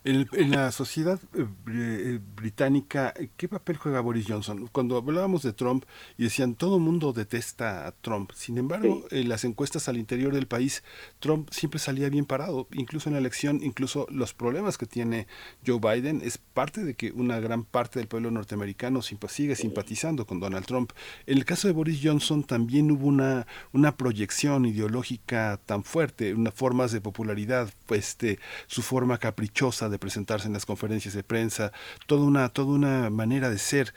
En, 0.02 0.50
la 0.50 0.72
sociedad 0.72 1.20
eh, 1.34 1.46
eh, 1.68 2.20
británica, 2.34 3.12
¿qué 3.36 3.48
papel 3.48 3.76
juega 3.76 4.00
Boris 4.00 4.24
Johnson? 4.26 4.66
Cuando 4.72 4.96
hablábamos 4.96 5.42
de 5.42 5.52
Trump 5.52 5.84
y 6.16 6.24
decían 6.24 6.54
todo 6.54 6.76
el 6.76 6.82
mundo 6.82 7.12
detesta 7.12 7.86
a 7.86 7.92
Trump, 7.92 8.32
sin 8.34 8.56
embargo, 8.56 9.04
en 9.10 9.28
las 9.28 9.44
encuestas 9.44 9.88
al 9.88 9.98
interior 9.98 10.32
del 10.32 10.46
país, 10.46 10.82
Trump 11.18 11.50
siempre 11.50 11.78
salía 11.78 12.08
bien 12.08 12.24
parado, 12.24 12.66
incluso 12.72 13.10
en 13.10 13.12
la 13.12 13.18
elección, 13.18 13.60
incluso 13.62 14.06
los 14.10 14.32
problemas 14.32 14.78
que 14.78 14.86
tiene 14.86 15.26
Joe 15.66 15.78
Biden 15.78 16.22
es 16.24 16.38
parte 16.38 16.82
de 16.82 16.94
que 16.94 17.12
una 17.12 17.38
gran 17.38 17.64
parte 17.64 17.98
del 17.98 18.08
pueblo 18.08 18.30
norteamericano 18.30 19.02
sigue 19.02 19.54
simpatizando 19.54 20.26
con 20.26 20.40
Donald 20.40 20.64
Trump. 20.64 20.92
En 21.26 21.36
el 21.36 21.44
caso 21.44 21.68
de 21.68 21.74
Boris 21.74 22.00
Johnson 22.02 22.42
también 22.42 22.90
hubo 22.90 23.06
una, 23.06 23.46
una 23.72 23.98
proyección 23.98 24.64
ideológica 24.64 25.60
tan 25.66 25.84
fuerte, 25.84 26.32
unas 26.32 26.54
formas 26.54 26.90
de 26.90 27.02
popularidad, 27.02 27.70
pues, 27.84 28.08
este, 28.10 28.38
su 28.66 28.80
forma 28.80 29.18
caprichosa 29.18 29.89
de 29.90 29.98
presentarse 29.98 30.46
en 30.46 30.52
las 30.52 30.66
conferencias 30.66 31.14
de 31.14 31.22
prensa, 31.22 31.72
toda 32.06 32.24
una, 32.24 32.48
toda 32.48 32.74
una 32.74 33.10
manera 33.10 33.50
de 33.50 33.58
ser. 33.58 33.92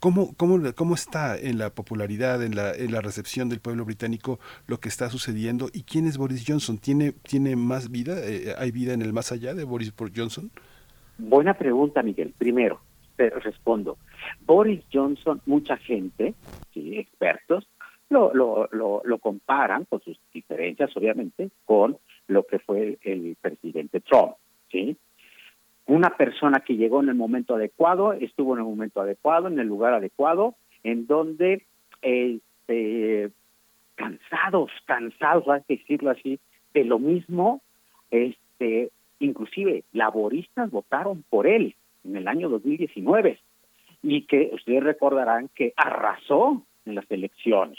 ¿Cómo, 0.00 0.32
cómo, 0.36 0.60
cómo 0.76 0.94
está 0.94 1.36
en 1.36 1.58
la 1.58 1.70
popularidad, 1.70 2.44
en 2.44 2.54
la, 2.54 2.72
en 2.72 2.92
la 2.92 3.00
recepción 3.00 3.48
del 3.48 3.58
pueblo 3.58 3.84
británico 3.84 4.38
lo 4.68 4.78
que 4.78 4.88
está 4.88 5.10
sucediendo? 5.10 5.70
¿Y 5.72 5.82
quién 5.82 6.06
es 6.06 6.18
Boris 6.18 6.44
Johnson? 6.46 6.78
¿Tiene, 6.78 7.12
tiene 7.12 7.56
más 7.56 7.90
vida? 7.90 8.14
Eh, 8.22 8.54
¿Hay 8.58 8.70
vida 8.70 8.92
en 8.92 9.02
el 9.02 9.12
más 9.12 9.32
allá 9.32 9.54
de 9.54 9.64
Boris 9.64 9.92
Johnson? 10.14 10.52
Buena 11.18 11.54
pregunta, 11.54 12.04
Miguel. 12.04 12.32
Primero, 12.38 12.80
te 13.16 13.28
respondo. 13.30 13.98
Boris 14.46 14.84
Johnson, 14.92 15.42
mucha 15.46 15.76
gente, 15.76 16.34
¿sí? 16.72 16.96
expertos, 16.96 17.66
lo, 18.08 18.32
lo, 18.32 18.68
lo, 18.70 19.02
lo 19.04 19.18
comparan 19.18 19.84
con 19.84 20.00
sus 20.00 20.18
diferencias, 20.32 20.96
obviamente, 20.96 21.50
con 21.64 21.98
lo 22.28 22.44
que 22.46 22.60
fue 22.60 22.98
el 23.02 23.36
presidente 23.40 24.00
Trump. 24.00 24.34
¿sí? 24.70 24.96
Una 25.88 26.10
persona 26.16 26.60
que 26.60 26.76
llegó 26.76 27.02
en 27.02 27.08
el 27.08 27.14
momento 27.14 27.54
adecuado, 27.54 28.12
estuvo 28.12 28.52
en 28.54 28.60
el 28.60 28.66
momento 28.66 29.00
adecuado, 29.00 29.48
en 29.48 29.58
el 29.58 29.66
lugar 29.66 29.94
adecuado, 29.94 30.54
en 30.84 31.06
donde 31.06 31.64
este, 32.02 33.30
cansados, 33.94 34.70
cansados, 34.84 35.48
hay 35.48 35.62
que 35.66 35.76
decirlo 35.78 36.10
así, 36.10 36.38
de 36.74 36.84
lo 36.84 36.98
mismo, 36.98 37.62
este, 38.10 38.90
inclusive 39.18 39.84
laboristas 39.92 40.70
votaron 40.70 41.24
por 41.30 41.46
él 41.46 41.74
en 42.04 42.16
el 42.16 42.28
año 42.28 42.50
2019 42.50 43.40
y 44.02 44.22
que 44.26 44.50
ustedes 44.52 44.82
recordarán 44.82 45.48
que 45.54 45.72
arrasó 45.74 46.62
en 46.84 46.96
las 46.96 47.10
elecciones, 47.10 47.78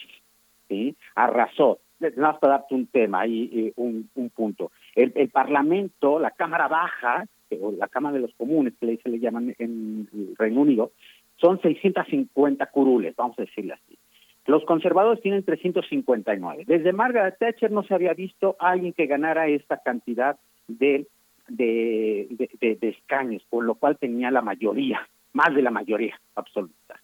¿sí? 0.67 0.95
Arrasó. 1.15 1.79
Nada 1.99 2.39
para 2.39 2.53
darte 2.53 2.75
un 2.75 2.87
tema 2.87 3.27
y, 3.27 3.73
un, 3.75 4.09
un 4.15 4.29
punto. 4.29 4.71
El, 4.95 5.11
el 5.15 5.29
Parlamento, 5.29 6.17
la 6.17 6.31
Cámara 6.31 6.69
Baja, 6.69 7.25
o 7.61 7.71
la 7.71 7.87
Cámara 7.87 8.15
de 8.15 8.21
los 8.21 8.33
Comunes, 8.35 8.73
que 8.79 8.97
se 8.97 9.09
le 9.09 9.19
llaman 9.19 9.55
en 9.57 10.07
el 10.13 10.35
Reino 10.37 10.61
Unido, 10.61 10.91
son 11.37 11.61
650 11.61 12.65
curules, 12.67 13.15
vamos 13.15 13.37
a 13.39 13.43
decirle 13.43 13.73
así. 13.73 13.97
Los 14.45 14.65
conservadores 14.65 15.21
tienen 15.21 15.43
359. 15.43 16.63
Desde 16.65 16.93
Margaret 16.93 17.37
Thatcher 17.37 17.71
no 17.71 17.83
se 17.83 17.93
había 17.93 18.13
visto 18.13 18.55
alguien 18.59 18.93
que 18.93 19.05
ganara 19.05 19.47
esta 19.47 19.77
cantidad 19.77 20.39
de, 20.67 21.07
de, 21.47 22.27
de, 22.59 22.89
escaños, 22.89 23.43
por 23.49 23.63
lo 23.63 23.75
cual 23.75 23.97
tenía 23.97 24.31
la 24.31 24.41
mayoría, 24.41 25.07
más 25.33 25.53
de 25.53 25.61
la 25.61 25.71
mayoría 25.71 26.19
absoluta. 26.35 26.99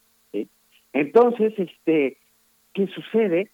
Entonces, 0.91 1.53
este, 1.57 2.17
¿qué 2.73 2.87
sucede? 2.87 3.51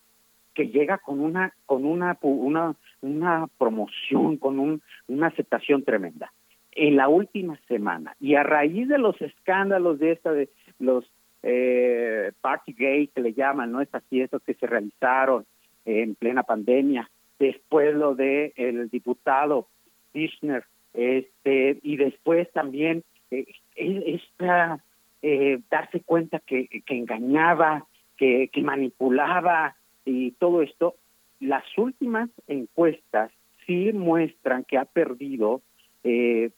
Que 0.54 0.68
llega 0.68 1.00
con 1.00 1.20
una, 1.20 1.54
con 1.66 1.86
una, 1.86 2.18
una, 2.22 2.76
una 3.02 3.48
promoción, 3.58 4.38
con 4.38 4.60
un, 4.60 4.82
una 5.08 5.28
aceptación 5.28 5.84
tremenda 5.84 6.32
en 6.74 6.96
la 6.96 7.10
última 7.10 7.60
semana. 7.68 8.16
Y 8.20 8.36
a 8.36 8.44
raíz 8.44 8.88
de 8.88 8.98
los 8.98 9.20
escándalos 9.22 10.00
de 10.00 10.12
esta 10.12 10.32
de 10.32 10.50
los 10.80 11.06
eh, 11.44 12.32
party 12.42 12.74
gay 12.74 13.08
que 13.08 13.22
le 13.22 13.34
llaman 13.34 13.72
no 13.72 13.82
estas 13.82 14.04
fiestas 14.06 14.42
que 14.46 14.54
se 14.54 14.68
realizaron 14.68 15.46
en 15.86 16.14
plena 16.14 16.44
pandemia 16.44 17.10
después 17.40 17.96
lo 17.96 18.14
de 18.14 18.54
el 18.56 18.90
diputado 18.90 19.68
Kirchner 20.14 20.64
este 20.94 21.80
y 21.82 21.98
después 21.98 22.52
también 22.52 23.04
eh, 23.32 23.48
esta 23.76 24.84
eh, 25.24 25.60
darse 25.72 26.02
cuenta 26.02 26.40
que, 26.40 26.68
que 26.68 26.96
engañaba 26.96 27.88
que, 28.18 28.50
que 28.54 28.62
manipulaba 28.62 29.76
y 30.06 30.32
todo 30.34 30.62
esto 30.62 30.96
las 31.40 31.64
últimas 31.76 32.30
encuestas 32.48 33.32
sí 33.66 33.92
muestran 33.94 34.64
que 34.64 34.78
ha 34.78 34.86
perdido 34.86 35.62
eh, 36.04 36.52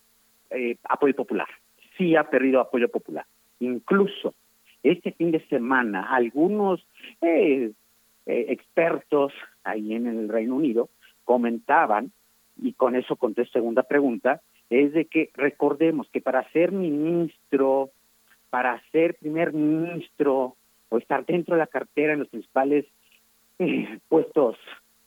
eh, 0.54 0.78
apoyo 0.84 1.16
popular. 1.16 1.48
Sí 1.98 2.16
ha 2.16 2.30
perdido 2.30 2.60
apoyo 2.60 2.90
popular. 2.90 3.26
Incluso 3.60 4.34
este 4.82 5.12
fin 5.12 5.32
de 5.32 5.46
semana 5.48 6.14
algunos 6.14 6.86
eh, 7.22 7.72
eh, 8.26 8.46
expertos 8.50 9.34
ahí 9.64 9.94
en 9.94 10.08
el 10.08 10.30
Reino 10.30 10.56
Unido 10.56 10.90
comentaban, 11.24 12.12
y 12.62 12.74
con 12.74 12.96
eso 12.96 13.16
contesto 13.16 13.54
segunda 13.54 13.84
pregunta, 13.84 14.42
es 14.70 14.94
de 14.94 15.06
que 15.06 15.30
recordemos 15.34 16.08
que 16.10 16.22
para 16.22 16.50
ser 16.52 16.72
ministro, 16.72 17.92
para 18.50 18.82
ser 18.92 19.16
primer 19.16 19.54
ministro 19.54 20.56
o 20.90 20.98
estar 20.98 21.26
dentro 21.26 21.56
de 21.56 21.60
la 21.60 21.68
cartera 21.68 22.14
en 22.14 22.20
los 22.20 22.28
principales 22.28 22.86
puestos 24.10 24.58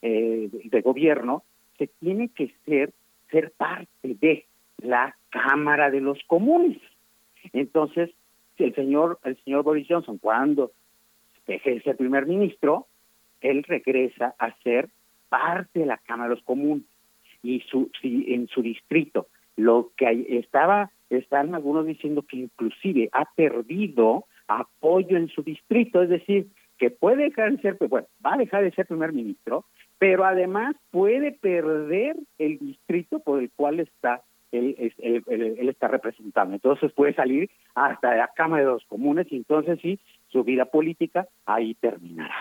de 0.00 0.80
gobierno, 0.82 1.42
se 1.78 1.88
tiene 1.88 2.28
que 2.28 2.54
ser 2.64 2.92
ser 3.30 3.52
parte 3.52 3.88
de 4.02 4.46
la 4.78 5.16
Cámara 5.30 5.90
de 5.90 6.00
los 6.00 6.18
Comunes. 6.26 6.78
Entonces, 7.52 8.10
el 8.58 8.74
señor, 8.74 9.18
el 9.24 9.36
señor 9.44 9.62
Boris 9.62 9.86
Johnson, 9.88 10.18
cuando 10.18 10.72
de 11.46 11.80
ser 11.82 11.96
primer 11.96 12.26
ministro, 12.26 12.86
él 13.40 13.62
regresa 13.62 14.34
a 14.38 14.52
ser 14.62 14.88
parte 15.28 15.80
de 15.80 15.86
la 15.86 15.98
Cámara 15.98 16.30
de 16.30 16.34
los 16.36 16.44
Comunes 16.44 16.84
y 17.42 17.60
su, 17.60 17.90
si, 18.00 18.32
en 18.34 18.48
su 18.48 18.62
distrito. 18.62 19.28
Lo 19.56 19.92
que 19.96 20.26
estaba, 20.38 20.90
están 21.08 21.54
algunos 21.54 21.86
diciendo 21.86 22.22
que 22.22 22.36
inclusive 22.36 23.08
ha 23.12 23.24
perdido 23.36 24.24
apoyo 24.48 25.16
en 25.16 25.28
su 25.28 25.42
distrito, 25.42 26.02
es 26.02 26.08
decir, 26.08 26.48
que 26.78 26.90
puede 26.90 27.24
dejar 27.24 27.52
de 27.52 27.62
ser, 27.62 27.78
pues, 27.78 27.88
bueno, 27.88 28.06
va 28.24 28.34
a 28.34 28.38
dejar 28.38 28.62
de 28.62 28.72
ser 28.72 28.86
primer 28.86 29.12
ministro, 29.12 29.64
pero 29.98 30.24
además 30.24 30.76
puede 30.90 31.32
perder 31.32 32.16
el 32.38 32.58
distrito 32.58 33.20
por 33.20 33.40
el 33.40 33.50
cual 33.50 33.80
está 33.80 34.22
él, 34.52 34.92
él, 34.98 35.24
él, 35.26 35.68
está 35.68 35.88
representando. 35.88 36.54
Entonces 36.54 36.92
puede 36.92 37.14
salir 37.14 37.50
hasta 37.74 38.14
la 38.14 38.28
Cámara 38.34 38.64
de 38.64 38.70
los 38.70 38.84
Comunes 38.86 39.26
y 39.30 39.36
entonces 39.36 39.78
sí, 39.80 39.98
su 40.28 40.44
vida 40.44 40.66
política 40.66 41.26
ahí 41.44 41.74
terminará. 41.74 42.34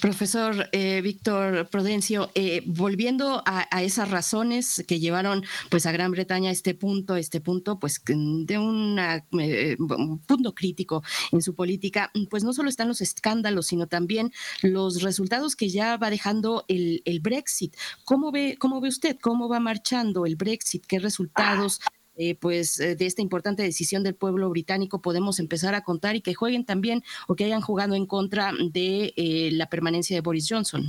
Profesor 0.00 0.68
eh, 0.72 1.00
Víctor 1.02 1.68
Prudencio, 1.68 2.30
eh, 2.34 2.62
volviendo 2.66 3.42
a, 3.46 3.82
esas 3.82 4.10
razones 4.10 4.84
que 4.86 5.00
llevaron 5.00 5.44
pues 5.70 5.86
a 5.86 5.92
Gran 5.92 6.10
Bretaña 6.10 6.50
a 6.50 6.52
este 6.52 6.74
punto, 6.74 7.16
este 7.16 7.40
punto 7.40 7.78
pues 7.78 8.02
de 8.04 8.54
eh, 8.54 9.76
un 9.78 10.18
punto 10.26 10.54
crítico 10.54 11.02
en 11.30 11.42
su 11.42 11.54
política, 11.54 12.10
pues 12.30 12.44
no 12.44 12.52
solo 12.52 12.68
están 12.68 12.88
los 12.88 13.00
escándalos, 13.00 13.66
sino 13.66 13.86
también 13.86 14.32
los 14.62 15.02
resultados 15.02 15.56
que 15.56 15.68
ya 15.68 15.96
va 15.96 16.10
dejando 16.10 16.64
el, 16.68 17.02
el 17.04 17.20
Brexit. 17.20 17.76
¿Cómo 18.04 18.32
ve, 18.32 18.56
¿Cómo 18.58 18.80
ve 18.80 18.88
usted? 18.88 19.16
¿Cómo 19.20 19.48
va 19.48 19.60
marchando 19.60 20.26
el 20.26 20.36
Brexit? 20.36 20.86
¿Qué 20.86 20.98
resultados? 20.98 21.80
Eh, 22.16 22.36
pues 22.38 22.78
eh, 22.78 22.94
de 22.94 23.06
esta 23.06 23.22
importante 23.22 23.62
decisión 23.62 24.02
del 24.02 24.14
pueblo 24.14 24.50
británico 24.50 25.00
podemos 25.00 25.40
empezar 25.40 25.74
a 25.74 25.82
contar 25.82 26.14
y 26.14 26.20
que 26.20 26.34
jueguen 26.34 26.66
también 26.66 27.02
o 27.26 27.34
que 27.34 27.44
hayan 27.44 27.62
jugado 27.62 27.94
en 27.94 28.06
contra 28.06 28.52
de 28.70 29.14
eh, 29.16 29.50
la 29.52 29.66
permanencia 29.66 30.14
de 30.14 30.20
Boris 30.20 30.46
Johnson. 30.50 30.82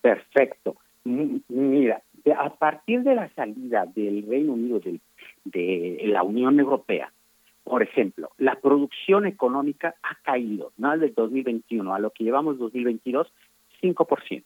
Perfecto. 0.00 0.76
Mira, 1.04 2.02
a 2.38 2.54
partir 2.54 3.02
de 3.02 3.14
la 3.14 3.28
salida 3.34 3.84
del 3.94 4.26
Reino 4.26 4.54
Unido 4.54 4.80
de, 5.44 6.00
la 6.04 6.22
Unión 6.22 6.58
Europea, 6.58 7.12
por 7.62 7.82
ejemplo, 7.82 8.30
la 8.38 8.54
producción 8.56 9.26
económica 9.26 9.94
ha 10.02 10.16
caído, 10.22 10.72
¿no? 10.78 10.96
Del 10.96 11.14
2021 11.14 11.94
a 11.94 11.98
lo 11.98 12.10
que 12.10 12.24
llevamos 12.24 12.58
2022, 12.58 13.30
5%. 13.82 14.44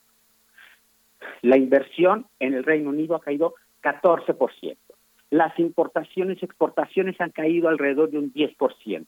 La 1.43 1.57
inversión 1.57 2.27
en 2.41 2.55
el 2.55 2.65
Reino 2.65 2.91
Unido 2.91 3.15
ha 3.15 3.21
caído 3.21 3.55
14% 3.83 4.77
las 5.35 5.59
importaciones 5.59 6.41
y 6.41 6.45
exportaciones 6.45 7.21
han 7.21 7.31
caído 7.31 7.69
alrededor 7.69 8.09
de 8.09 8.19
un 8.19 8.33
10%. 8.33 9.05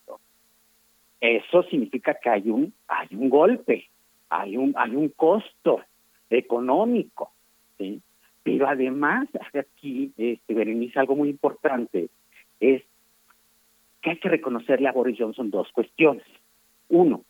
Eso 1.20 1.62
significa 1.70 2.14
que 2.14 2.28
hay 2.28 2.50
un, 2.50 2.74
hay 2.88 3.06
un 3.12 3.30
golpe, 3.30 3.88
hay 4.28 4.56
un, 4.56 4.74
hay 4.76 4.96
un 4.96 5.10
costo 5.10 5.82
económico. 6.28 7.30
¿sí? 7.78 8.02
Pero 8.42 8.66
además, 8.66 9.28
aquí, 9.54 10.12
este, 10.16 10.52
Berenice, 10.52 10.98
algo 10.98 11.14
muy 11.14 11.28
importante 11.28 12.08
es 12.58 12.82
que 14.02 14.10
hay 14.10 14.18
que 14.18 14.28
reconocerle 14.28 14.88
a 14.88 14.92
Boris 14.92 15.18
Johnson 15.20 15.48
dos 15.52 15.70
cuestiones. 15.70 16.26
Uno, 16.88 17.22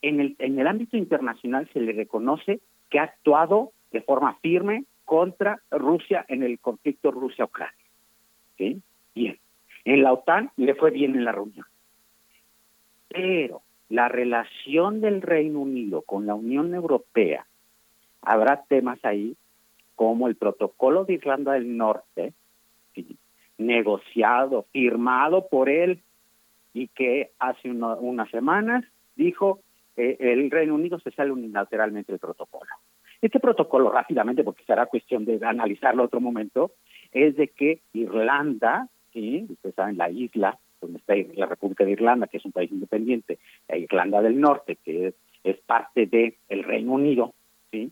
en 0.00 0.20
el, 0.20 0.36
en 0.38 0.58
el 0.58 0.66
ámbito 0.66 0.96
internacional 0.96 1.68
se 1.74 1.80
le 1.80 1.92
reconoce 1.92 2.60
que 2.88 2.98
ha 2.98 3.02
actuado 3.02 3.72
de 3.92 4.00
forma 4.00 4.38
firme 4.40 4.84
contra 5.04 5.60
Rusia 5.70 6.24
en 6.28 6.42
el 6.42 6.58
conflicto 6.60 7.10
Rusia-Ucrania. 7.10 7.79
Bien. 9.14 9.38
En 9.84 10.02
la 10.02 10.12
OTAN 10.12 10.50
le 10.56 10.74
fue 10.74 10.90
bien 10.90 11.14
en 11.14 11.24
la 11.24 11.32
reunión. 11.32 11.66
Pero 13.08 13.62
la 13.88 14.08
relación 14.08 15.00
del 15.00 15.22
Reino 15.22 15.60
Unido 15.60 16.02
con 16.02 16.26
la 16.26 16.34
Unión 16.34 16.74
Europea, 16.74 17.46
habrá 18.22 18.64
temas 18.68 18.98
ahí 19.04 19.36
como 19.96 20.28
el 20.28 20.36
protocolo 20.36 21.04
de 21.04 21.14
Irlanda 21.14 21.52
del 21.54 21.76
Norte, 21.76 22.34
negociado, 23.58 24.66
firmado 24.72 25.48
por 25.48 25.68
él, 25.68 26.00
y 26.72 26.88
que 26.88 27.32
hace 27.38 27.70
unas 27.70 28.30
semanas 28.30 28.84
dijo 29.16 29.60
eh, 29.96 30.16
el 30.20 30.50
Reino 30.50 30.74
Unido 30.74 31.00
se 31.00 31.10
sale 31.10 31.32
unilateralmente 31.32 32.12
del 32.12 32.20
protocolo. 32.20 32.70
Este 33.20 33.40
protocolo, 33.40 33.90
rápidamente, 33.90 34.44
porque 34.44 34.64
será 34.64 34.86
cuestión 34.86 35.24
de 35.24 35.44
analizarlo 35.44 36.04
otro 36.04 36.20
momento, 36.20 36.72
es 37.12 37.36
de 37.36 37.48
que 37.48 37.80
Irlanda, 37.92 38.88
¿sí? 39.12 39.46
ustedes 39.48 39.74
saben, 39.74 39.98
la 39.98 40.10
isla 40.10 40.58
donde 40.80 40.98
está 40.98 41.14
la 41.34 41.46
República 41.46 41.84
de 41.84 41.92
Irlanda, 41.92 42.26
que 42.26 42.38
es 42.38 42.44
un 42.44 42.52
país 42.52 42.70
independiente, 42.70 43.38
e 43.68 43.78
Irlanda 43.80 44.22
del 44.22 44.40
Norte, 44.40 44.76
que 44.76 45.14
es, 45.44 45.56
parte 45.66 46.06
del 46.06 46.34
el 46.48 46.64
Reino 46.64 46.92
Unido, 46.92 47.34
¿sí? 47.70 47.90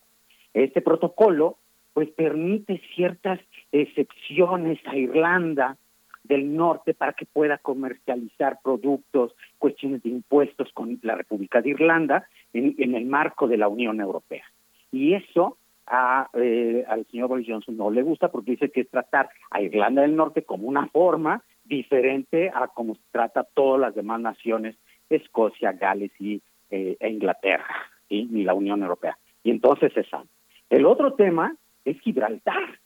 este 0.54 0.80
protocolo 0.80 1.58
pues 1.92 2.10
permite 2.10 2.80
ciertas 2.94 3.40
excepciones 3.72 4.78
a 4.86 4.96
Irlanda 4.96 5.76
del 6.22 6.54
Norte 6.54 6.94
para 6.94 7.12
que 7.14 7.26
pueda 7.26 7.58
comercializar 7.58 8.58
productos, 8.62 9.34
cuestiones 9.58 10.02
de 10.02 10.10
impuestos 10.10 10.70
con 10.72 10.98
la 11.02 11.16
República 11.16 11.60
de 11.60 11.70
Irlanda 11.70 12.28
en, 12.52 12.74
en 12.78 12.94
el 12.94 13.06
marco 13.06 13.48
de 13.48 13.56
la 13.56 13.68
Unión 13.68 14.00
Europea. 14.00 14.44
Y 14.92 15.14
eso 15.14 15.56
a, 15.90 16.28
eh, 16.34 16.84
al 16.88 17.06
señor 17.06 17.28
Boris 17.28 17.46
Johnson 17.48 17.76
no 17.76 17.90
le 17.90 18.02
gusta 18.02 18.30
porque 18.30 18.52
dice 18.52 18.70
que 18.70 18.82
es 18.82 18.90
tratar 18.90 19.28
a 19.50 19.62
Irlanda 19.62 20.02
del 20.02 20.16
Norte 20.16 20.44
como 20.44 20.68
una 20.68 20.86
forma 20.88 21.42
diferente 21.64 22.50
a 22.54 22.68
como 22.68 22.94
se 22.94 23.02
trata 23.10 23.46
todas 23.54 23.80
las 23.80 23.94
demás 23.94 24.20
naciones, 24.20 24.76
Escocia, 25.10 25.72
Gales 25.72 26.12
y 26.18 26.42
eh, 26.70 26.96
e 27.00 27.08
Inglaterra 27.08 27.74
y 28.08 28.26
la 28.44 28.54
Unión 28.54 28.82
Europea. 28.82 29.18
Y 29.42 29.50
entonces 29.50 29.96
esa. 29.96 30.24
El 30.70 30.86
otro 30.86 31.14
tema 31.14 31.56
es 31.84 31.98
Gibraltar, 32.00 32.78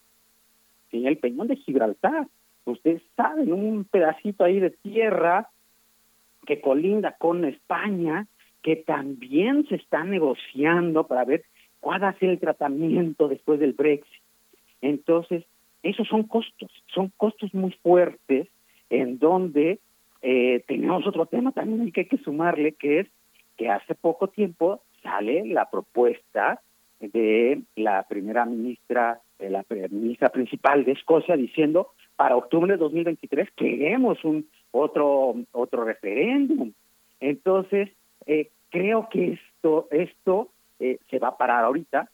¿sí? 0.91 1.07
el 1.07 1.19
peñón 1.19 1.49
de 1.49 1.57
Gibraltar. 1.57 2.27
Ustedes 2.65 3.03
saben, 3.17 3.53
un 3.53 3.85
pedacito 3.85 4.45
ahí 4.45 4.61
de 4.61 4.71
tierra 4.71 5.49
que 6.47 6.61
colinda 6.61 7.17
con 7.19 7.45
España, 7.45 8.27
que 8.63 8.77
también 8.77 9.67
se 9.69 9.77
está 9.77 10.05
negociando 10.05 11.07
para 11.07 11.25
ver 11.25 11.45
cuál 11.83 12.03
va 12.03 12.11
a 12.11 12.19
ser 12.21 12.31
el 12.31 12.39
tratamiento 12.39 13.27
después 13.27 13.59
del 13.59 13.73
Brexit. 13.73 14.23
Entonces, 14.81 15.45
esos 15.83 16.07
son 16.07 16.23
costos, 16.23 16.71
son 16.95 17.13
costos 17.17 17.53
muy 17.53 17.73
fuertes 17.83 18.47
en 18.89 19.19
donde 19.19 19.81
eh, 20.23 20.63
tenemos 20.69 21.05
otro 21.07 21.27
tema 21.27 21.51
también 21.51 21.91
que 21.91 22.03
hay 22.03 22.07
que 22.07 22.19
sumarle, 22.19 22.73
que 22.73 23.01
es 23.01 23.09
que 23.57 23.69
hace 23.69 23.97
poco 23.97 24.29
tiempo 24.29 24.81
sale 25.03 25.45
la 25.45 25.69
propuesta 25.69 26.61
de 27.01 27.63
la 27.75 28.05
primera 28.05 28.45
ministra, 28.45 29.21
de 29.41 29.51
la 29.51 29.65
ministra 29.91 30.29
principal 30.29 30.85
de 30.85 30.93
Escocia, 30.93 31.37
diciendo 31.37 31.89
para 32.15 32.37
octubre 32.37 32.71
de 32.71 32.79
2023 32.79 33.51
queremos 33.57 34.25
un 34.25 34.47
otro 34.71 35.35
otro 35.51 35.85
referéndum. 35.85 36.73
Entonces 37.19 37.91
eh, 38.27 38.51
creo 38.71 39.09
que 39.11 39.33
esto 39.33 39.89
esto 39.91 40.52
eh, 40.85 40.99
se 41.09 41.21
va 41.21 41.29
a 41.29 41.37
parar 41.37 41.63
ahorita, 41.63 42.11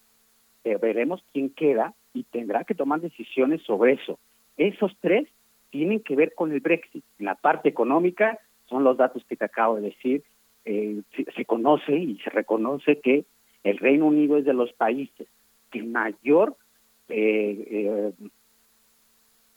eh, 0.62 0.76
veremos 0.76 1.24
quién 1.32 1.48
queda 1.48 1.94
y 2.12 2.24
tendrá 2.24 2.64
que 2.64 2.74
tomar 2.74 3.00
decisiones 3.00 3.62
sobre 3.62 3.94
eso. 3.94 4.18
Esos 4.58 4.94
tres 5.00 5.26
tienen 5.70 6.00
que 6.00 6.14
ver 6.14 6.34
con 6.34 6.52
el 6.52 6.60
Brexit. 6.60 7.02
En 7.18 7.24
la 7.24 7.34
parte 7.34 7.70
económica 7.70 8.38
son 8.66 8.84
los 8.84 8.98
datos 8.98 9.24
que 9.24 9.36
te 9.36 9.46
acabo 9.46 9.76
de 9.76 9.88
decir. 9.88 10.22
Eh, 10.66 11.00
se, 11.34 11.44
conoce 11.46 11.96
y 11.96 12.18
se 12.18 12.28
reconoce 12.28 13.00
que 13.00 13.24
el 13.64 13.78
Reino 13.78 14.04
Unido 14.04 14.36
es 14.36 14.44
de 14.44 14.52
los 14.52 14.70
países 14.74 15.26
que 15.70 15.82
mayor 15.82 16.54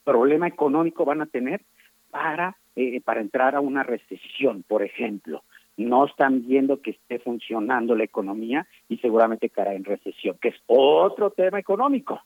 problema 0.06 0.48
económico 0.48 1.04
van 1.04 1.22
a 1.22 1.26
tener 1.26 1.60
para, 2.12 2.56
para 3.04 3.20
entrar 3.20 3.56
a 3.56 3.60
una 3.60 3.84
recesión, 3.84 4.64
por 4.64 4.84
ejemplo 4.84 5.44
no 5.90 6.06
están 6.06 6.48
viendo 6.48 6.82
que 6.82 6.92
esté 6.92 7.20
funcionando 7.20 7.96
la 7.96 8.04
economía 8.04 8.68
y 8.90 8.98
seguramente 8.98 9.50
caerá 9.50 9.74
en 9.74 9.84
recesión, 9.84 10.38
que 10.42 10.50
es 10.50 10.56
otro 10.68 11.32
tema 11.32 11.60
económico. 11.60 12.22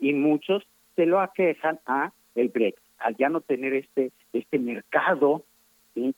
Y 0.00 0.12
muchos 0.12 0.62
se 0.94 1.06
lo 1.06 1.20
aquejan 1.20 1.80
a 1.86 2.12
el 2.34 2.48
Brexit, 2.48 2.84
al 2.98 3.16
ya 3.16 3.28
no 3.28 3.40
tener 3.40 3.74
este, 3.74 4.12
este 4.32 4.58
mercado 4.58 5.44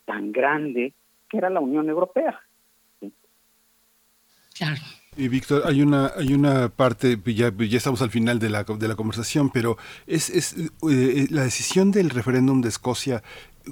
tan 0.04 0.32
grande 0.32 0.92
que 1.28 1.38
era 1.38 1.50
la 1.50 1.60
Unión 1.60 1.88
Europea. 1.88 2.40
Claro. 4.56 4.80
Y 5.16 5.28
Víctor, 5.28 5.62
hay 5.66 5.82
una, 5.82 6.12
hay 6.16 6.32
una 6.32 6.68
parte, 6.68 7.18
ya, 7.26 7.52
ya 7.56 7.76
estamos 7.76 8.02
al 8.02 8.10
final 8.10 8.38
de 8.38 8.50
la, 8.50 8.64
de 8.64 8.88
la 8.88 8.94
conversación, 8.94 9.50
pero 9.50 9.76
es, 10.06 10.30
es 10.30 10.56
eh, 10.88 11.26
la 11.30 11.42
decisión 11.42 11.90
del 11.90 12.10
referéndum 12.10 12.60
de 12.60 12.68
Escocia 12.68 13.22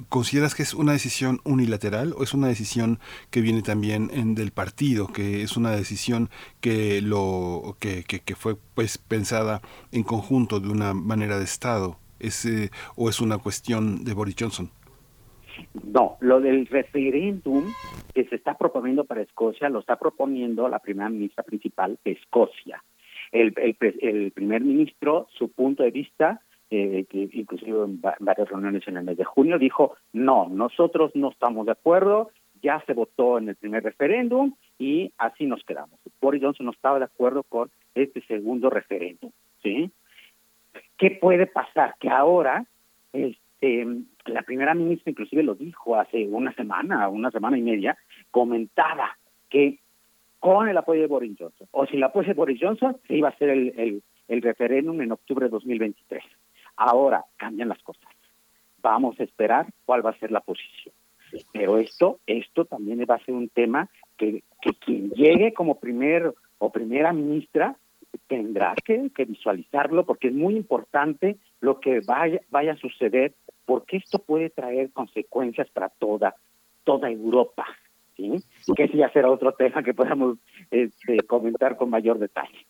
¿Consideras 0.09 0.55
que 0.55 0.63
es 0.63 0.73
una 0.73 0.91
decisión 0.91 1.39
unilateral 1.43 2.13
o 2.17 2.23
es 2.23 2.33
una 2.33 2.47
decisión 2.47 2.99
que 3.31 3.41
viene 3.41 3.61
también 3.61 4.09
en, 4.13 4.35
del 4.35 4.51
partido, 4.51 5.07
que 5.07 5.41
es 5.41 5.57
una 5.57 5.71
decisión 5.71 6.29
que 6.61 7.01
lo 7.01 7.77
que, 7.79 8.03
que, 8.03 8.35
fue 8.35 8.55
pues 8.75 8.97
pensada 8.97 9.61
en 9.91 10.03
conjunto 10.03 10.59
de 10.59 10.69
una 10.69 10.93
manera 10.93 11.37
de 11.37 11.45
Estado? 11.45 11.97
¿Es, 12.19 12.45
eh, 12.45 12.71
¿O 12.95 13.09
es 13.09 13.21
una 13.21 13.37
cuestión 13.37 14.03
de 14.03 14.13
Boris 14.13 14.35
Johnson? 14.39 14.69
No, 15.83 16.17
lo 16.19 16.39
del 16.39 16.67
referéndum 16.67 17.65
que 18.13 18.25
se 18.25 18.35
está 18.35 18.57
proponiendo 18.57 19.05
para 19.05 19.21
Escocia 19.21 19.69
lo 19.69 19.79
está 19.79 19.97
proponiendo 19.97 20.67
la 20.69 20.79
primera 20.79 21.09
ministra 21.09 21.43
principal 21.43 21.97
de 22.03 22.11
Escocia. 22.11 22.83
El, 23.31 23.53
el 24.01 24.31
primer 24.31 24.61
ministro, 24.61 25.27
su 25.37 25.51
punto 25.51 25.83
de 25.83 25.91
vista 25.91 26.41
eh, 26.69 27.05
que 27.09 27.29
inclusive 27.33 27.83
en 27.83 28.01
varias 28.01 28.49
reuniones 28.49 28.87
en 28.87 28.97
el 28.97 29.03
mes 29.03 29.17
de 29.17 29.23
junio, 29.23 29.57
dijo, 29.57 29.95
no, 30.13 30.47
nosotros 30.49 31.11
no 31.15 31.29
estamos 31.29 31.65
de 31.65 31.73
acuerdo, 31.73 32.31
ya 32.61 32.83
se 32.85 32.93
votó 32.93 33.37
en 33.37 33.49
el 33.49 33.55
primer 33.55 33.83
referéndum 33.83 34.53
y 34.79 35.13
así 35.17 35.45
nos 35.45 35.63
quedamos. 35.63 35.99
Boris 36.19 36.41
Johnson 36.41 36.65
no 36.65 36.71
estaba 36.71 36.99
de 36.99 37.05
acuerdo 37.05 37.43
con 37.43 37.69
este 37.95 38.21
segundo 38.21 38.69
referéndum, 38.69 39.31
¿sí? 39.63 39.91
¿qué 40.97 41.11
puede 41.11 41.47
pasar? 41.47 41.95
Que 41.99 42.09
ahora 42.09 42.65
este, 43.13 43.87
la 44.25 44.41
primera 44.41 44.73
ministra 44.73 45.11
inclusive 45.11 45.43
lo 45.43 45.55
dijo 45.55 45.95
hace 45.95 46.27
una 46.27 46.53
semana, 46.53 47.07
una 47.09 47.31
semana 47.31 47.57
y 47.57 47.61
media, 47.61 47.97
comentaba 48.31 49.17
que 49.49 49.79
con 50.39 50.67
el 50.67 50.77
apoyo 50.77 51.01
de 51.01 51.07
Boris 51.07 51.35
Johnson, 51.37 51.67
o 51.71 51.85
sin 51.85 51.97
el 51.97 52.03
apoyo 52.03 52.27
de 52.27 52.33
Boris 52.33 52.59
Johnson, 52.61 52.97
se 53.07 53.15
iba 53.15 53.29
a 53.29 53.31
hacer 53.31 53.49
el, 53.49 53.73
el, 53.77 54.03
el 54.27 54.41
referéndum 54.41 55.01
en 55.01 55.11
octubre 55.11 55.45
de 55.45 55.51
2023. 55.51 56.23
Ahora 56.77 57.25
cambian 57.35 57.69
las 57.69 57.81
cosas. 57.83 58.03
Vamos 58.81 59.19
a 59.19 59.23
esperar 59.23 59.67
cuál 59.85 60.05
va 60.05 60.11
a 60.11 60.19
ser 60.19 60.31
la 60.31 60.41
posición. 60.41 60.93
Pero 61.51 61.77
esto, 61.77 62.19
esto 62.25 62.65
también 62.65 62.99
va 63.09 63.15
a 63.15 63.25
ser 63.25 63.33
un 63.35 63.49
tema 63.49 63.89
que, 64.15 64.43
quien 64.85 65.09
llegue 65.11 65.53
como 65.53 65.79
primer 65.79 66.33
o 66.57 66.71
primera 66.71 67.11
ministra 67.11 67.75
tendrá 68.27 68.75
que, 68.83 69.09
visualizarlo 69.25 70.05
porque 70.05 70.29
es 70.29 70.33
muy 70.33 70.55
importante 70.55 71.37
lo 71.59 71.79
que 71.79 72.01
vaya, 72.05 72.41
vaya 72.49 72.73
a 72.73 72.77
suceder 72.77 73.33
porque 73.65 73.97
esto 73.97 74.19
puede 74.19 74.49
traer 74.49 74.91
consecuencias 74.91 75.69
para 75.71 75.89
toda, 75.89 76.35
toda 76.83 77.09
Europa. 77.09 77.65
¿sí? 78.15 78.35
Que 78.75 78.85
ese 78.85 78.97
ya 78.97 79.09
será 79.11 79.29
otro 79.29 79.51
tema 79.53 79.83
que 79.83 79.93
podamos 79.93 80.37
este, 80.71 81.19
comentar 81.21 81.77
con 81.77 81.89
mayor 81.89 82.19
detalle. 82.19 82.65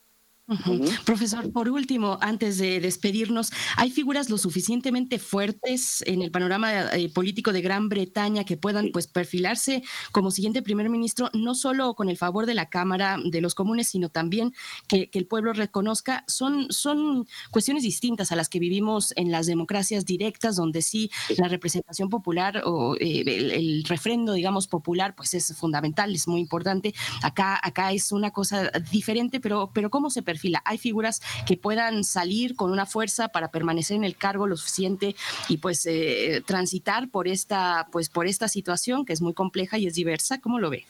Profesor, 1.05 1.51
por 1.51 1.67
último, 1.67 2.17
antes 2.21 2.57
de 2.57 2.79
despedirnos, 2.79 3.51
¿hay 3.75 3.91
figuras 3.91 4.29
lo 4.29 4.37
suficientemente 4.37 5.19
fuertes 5.19 6.01
en 6.07 6.21
el 6.21 6.31
panorama 6.31 6.95
eh, 6.95 7.09
político 7.09 7.51
de 7.51 7.61
Gran 7.61 7.89
Bretaña 7.89 8.45
que 8.45 8.55
puedan 8.55 8.91
pues 8.93 9.07
perfilarse 9.07 9.83
como 10.13 10.31
siguiente 10.31 10.61
primer 10.61 10.89
ministro, 10.89 11.29
no 11.33 11.53
solo 11.53 11.95
con 11.95 12.07
el 12.07 12.15
favor 12.15 12.45
de 12.45 12.53
la 12.53 12.69
Cámara 12.69 13.17
de 13.21 13.41
los 13.41 13.55
Comunes, 13.55 13.89
sino 13.89 14.07
también 14.07 14.53
que, 14.87 15.09
el 15.11 15.27
pueblo 15.27 15.51
reconozca? 15.51 16.23
Son, 16.27 16.67
son 16.71 17.27
cuestiones 17.51 17.83
distintas 17.83 18.31
a 18.31 18.37
las 18.37 18.47
que 18.47 18.59
vivimos 18.59 19.13
en 19.17 19.31
las 19.31 19.47
democracias 19.47 20.05
directas, 20.05 20.55
donde 20.55 20.81
sí 20.81 21.11
la 21.37 21.49
representación 21.49 22.09
popular 22.09 22.61
o 22.63 22.95
eh, 22.95 23.23
el, 23.27 23.51
el, 23.51 23.83
refrendo, 23.83 24.31
digamos, 24.31 24.67
popular, 24.67 25.13
pues 25.13 25.33
es 25.33 25.53
fundamental, 25.57 26.15
es 26.15 26.25
muy 26.25 26.39
importante. 26.39 26.93
Acá, 27.21 27.59
acá 27.61 27.91
es 27.91 28.13
una 28.13 28.31
cosa 28.31 28.71
diferente, 28.91 29.41
pero, 29.41 29.71
pero 29.73 29.89
¿cómo 29.89 30.09
se 30.09 30.21
perfila? 30.38 30.61
Hay 30.65 30.77
figuras 30.77 31.22
que 31.47 31.57
puedan 31.57 32.03
salir 32.03 32.55
con 32.55 32.72
una 32.72 32.85
fuerza 32.85 33.30
para 33.30 33.49
permanecer 33.49 33.97
en 33.97 34.03
el 34.03 34.15
cargo 34.15 34.45
lo 34.45 34.55
suficiente 34.55 35.15
y 35.49 35.57
pues 35.57 35.85
eh, 35.88 36.41
transitar 36.45 37.09
por 37.09 37.27
esta, 37.27 37.88
pues 37.91 38.09
por 38.09 38.27
esta 38.27 38.47
situación 38.47 39.03
que 39.05 39.14
es 39.14 39.22
muy 39.22 39.34
compleja 39.34 39.77
y 39.77 39.88
es 39.88 39.95
diversa. 39.95 40.39
¿Cómo 40.39 40.59
lo 40.59 40.69
ve? 40.69 40.84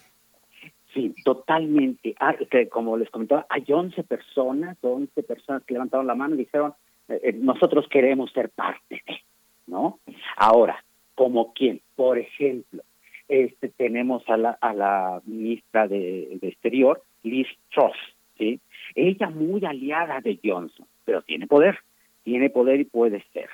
Sí, 0.93 1.13
totalmente. 1.23 2.15
Ah, 2.19 2.35
como 2.69 2.97
les 2.97 3.09
comentaba, 3.09 3.45
hay 3.49 3.63
11 3.69 4.03
personas, 4.03 4.77
11 4.81 5.23
personas 5.23 5.63
que 5.63 5.73
levantaron 5.73 6.07
la 6.07 6.15
mano 6.15 6.35
y 6.35 6.39
dijeron, 6.39 6.73
eh, 7.07 7.19
eh, 7.23 7.33
nosotros 7.33 7.87
queremos 7.89 8.31
ser 8.31 8.49
parte 8.49 9.01
de, 9.07 9.21
¿no? 9.67 9.99
Ahora, 10.35 10.83
¿como 11.15 11.53
quién? 11.53 11.81
Por 11.95 12.17
ejemplo, 12.17 12.83
este 13.29 13.69
tenemos 13.69 14.23
a 14.27 14.37
la, 14.37 14.57
a 14.59 14.73
la 14.73 15.21
ministra 15.25 15.87
de, 15.87 16.37
de 16.41 16.47
Exterior, 16.47 17.01
Liz 17.23 17.47
Truss, 17.71 17.97
¿sí? 18.37 18.59
Ella 18.97 19.29
muy 19.29 19.63
aliada 19.63 20.19
de 20.21 20.39
Johnson, 20.43 20.87
pero 21.05 21.21
tiene 21.21 21.45
poder, 21.45 21.77
tiene 22.23 22.49
poder 22.49 22.79
y 22.79 22.85
puede 22.85 23.23
ser. 23.31 23.47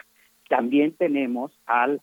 También 0.48 0.94
tenemos 0.94 1.52
al, 1.66 2.02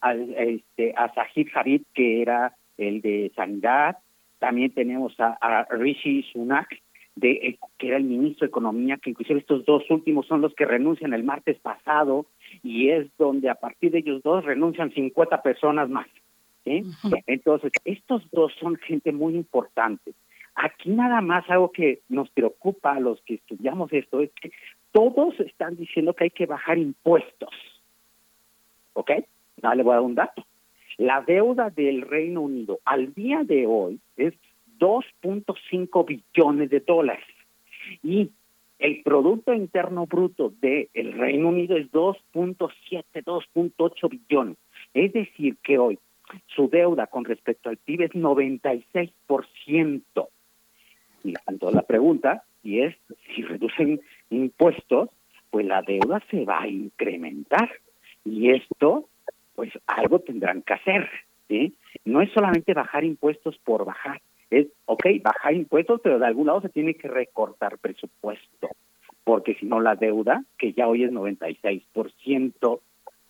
al 0.00 0.32
este, 0.34 0.94
a 0.96 1.12
Sahid 1.12 1.48
Javid, 1.52 1.82
que 1.92 2.22
era 2.22 2.54
el 2.78 3.00
de 3.00 3.32
Sanidad, 3.34 3.98
también 4.38 4.72
tenemos 4.72 5.14
a, 5.18 5.66
Rishi 5.70 6.22
Sunak, 6.32 6.68
de, 7.14 7.30
eh, 7.30 7.58
que 7.78 7.88
era 7.88 7.96
el 7.96 8.04
ministro 8.04 8.46
de 8.46 8.50
Economía, 8.50 8.96
que 8.96 9.10
inclusive 9.10 9.40
estos 9.40 9.64
dos 9.64 9.88
últimos 9.90 10.26
son 10.26 10.40
los 10.40 10.54
que 10.54 10.64
renuncian 10.64 11.14
el 11.14 11.24
martes 11.24 11.58
pasado, 11.58 12.26
y 12.62 12.90
es 12.90 13.06
donde 13.18 13.50
a 13.50 13.56
partir 13.56 13.92
de 13.92 13.98
ellos 13.98 14.22
dos 14.22 14.44
renuncian 14.44 14.92
50 14.92 15.42
personas 15.42 15.88
más. 15.88 16.06
Entonces, 16.64 17.72
estos 17.84 18.28
dos 18.30 18.52
son 18.60 18.76
gente 18.76 19.12
muy 19.12 19.34
importante. 19.34 20.12
Aquí 20.54 20.90
nada 20.90 21.20
más 21.20 21.48
algo 21.48 21.72
que 21.72 22.00
nos 22.08 22.30
preocupa 22.30 22.92
a 22.92 23.00
los 23.00 23.20
que 23.22 23.34
estudiamos 23.34 23.92
esto 23.92 24.20
es 24.20 24.30
que 24.40 24.52
todos 24.90 25.38
están 25.40 25.76
diciendo 25.76 26.14
que 26.14 26.24
hay 26.24 26.30
que 26.30 26.46
bajar 26.46 26.78
impuestos. 26.78 27.50
¿Ok? 28.92 29.10
No, 29.62 29.74
le 29.74 29.82
voy 29.82 29.92
a 29.92 29.96
dar 29.96 30.04
un 30.04 30.14
dato. 30.14 30.44
La 30.98 31.22
deuda 31.22 31.70
del 31.70 32.02
Reino 32.02 32.42
Unido 32.42 32.80
al 32.84 33.14
día 33.14 33.42
de 33.44 33.66
hoy 33.66 33.98
es 34.16 34.34
2.5 34.78 36.06
billones 36.06 36.68
de 36.68 36.80
dólares. 36.80 37.24
Y 38.02 38.30
el 38.78 39.02
Producto 39.02 39.54
Interno 39.54 40.06
Bruto 40.06 40.52
del 40.60 41.12
Reino 41.14 41.48
Unido 41.48 41.76
es 41.76 41.90
2.7, 41.92 43.04
2.8 43.24 44.10
billones. 44.10 44.56
Es 44.92 45.12
decir, 45.12 45.56
que 45.62 45.78
hoy 45.78 45.98
su 46.48 46.68
deuda 46.68 47.06
con 47.06 47.24
respecto 47.24 47.68
al 47.68 47.78
PIB 47.78 48.02
es 48.02 48.10
96% 48.12 49.12
y 49.28 50.41
entonces 51.24 51.74
la 51.74 51.82
pregunta, 51.82 52.44
y 52.62 52.80
es, 52.80 52.96
si 53.34 53.42
reducen 53.42 54.00
impuestos, 54.30 55.10
pues 55.50 55.66
la 55.66 55.82
deuda 55.82 56.22
se 56.30 56.44
va 56.44 56.62
a 56.62 56.68
incrementar. 56.68 57.70
Y 58.24 58.50
esto, 58.50 59.08
pues 59.54 59.70
algo 59.86 60.20
tendrán 60.20 60.62
que 60.62 60.74
hacer. 60.74 61.08
¿sí? 61.48 61.74
No 62.04 62.22
es 62.22 62.30
solamente 62.32 62.74
bajar 62.74 63.04
impuestos 63.04 63.58
por 63.58 63.84
bajar. 63.84 64.20
Es, 64.50 64.68
ok, 64.86 65.06
bajar 65.22 65.54
impuestos, 65.54 66.00
pero 66.02 66.18
de 66.18 66.26
algún 66.26 66.46
lado 66.46 66.60
se 66.60 66.68
tiene 66.68 66.94
que 66.94 67.08
recortar 67.08 67.78
presupuesto. 67.78 68.68
Porque 69.24 69.54
si 69.54 69.66
no, 69.66 69.80
la 69.80 69.94
deuda, 69.94 70.44
que 70.58 70.72
ya 70.72 70.88
hoy 70.88 71.04
es 71.04 71.12
96%, 71.12 72.80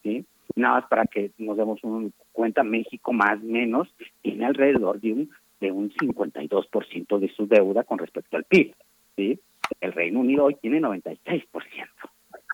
¿sí? 0.03 0.25
nada 0.55 0.81
más 0.81 0.89
para 0.89 1.05
que 1.07 1.31
nos 1.39 1.57
demos 1.57 1.83
un 1.85 2.13
cuenta, 2.33 2.63
México 2.63 3.13
más 3.13 3.41
menos 3.43 3.89
tiene 4.23 4.47
alrededor 4.47 5.01
de 5.01 5.13
un 5.13 5.31
de 5.63 5.71
un 5.71 5.91
52% 5.91 7.19
de 7.19 7.29
su 7.29 7.47
deuda 7.47 7.85
con 7.85 7.99
respecto 7.99 8.37
al 8.37 8.45
PIB. 8.45 8.75
¿sí? 9.17 9.41
El 9.81 9.93
Reino 9.93 10.21
Unido 10.21 10.45
hoy 10.45 10.57
tiene 10.57 10.81
96%. 10.81 11.47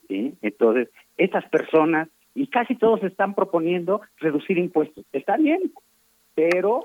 ¿sí? 0.07 0.35
Entonces, 0.43 0.91
esas 1.17 1.45
personas, 1.49 2.09
y 2.35 2.47
casi 2.47 2.77
todos 2.77 3.03
están 3.03 3.35
proponiendo 3.35 4.03
reducir 4.19 4.59
impuestos. 4.59 5.05
Está 5.13 5.37
bien, 5.39 5.73
pero 6.35 6.83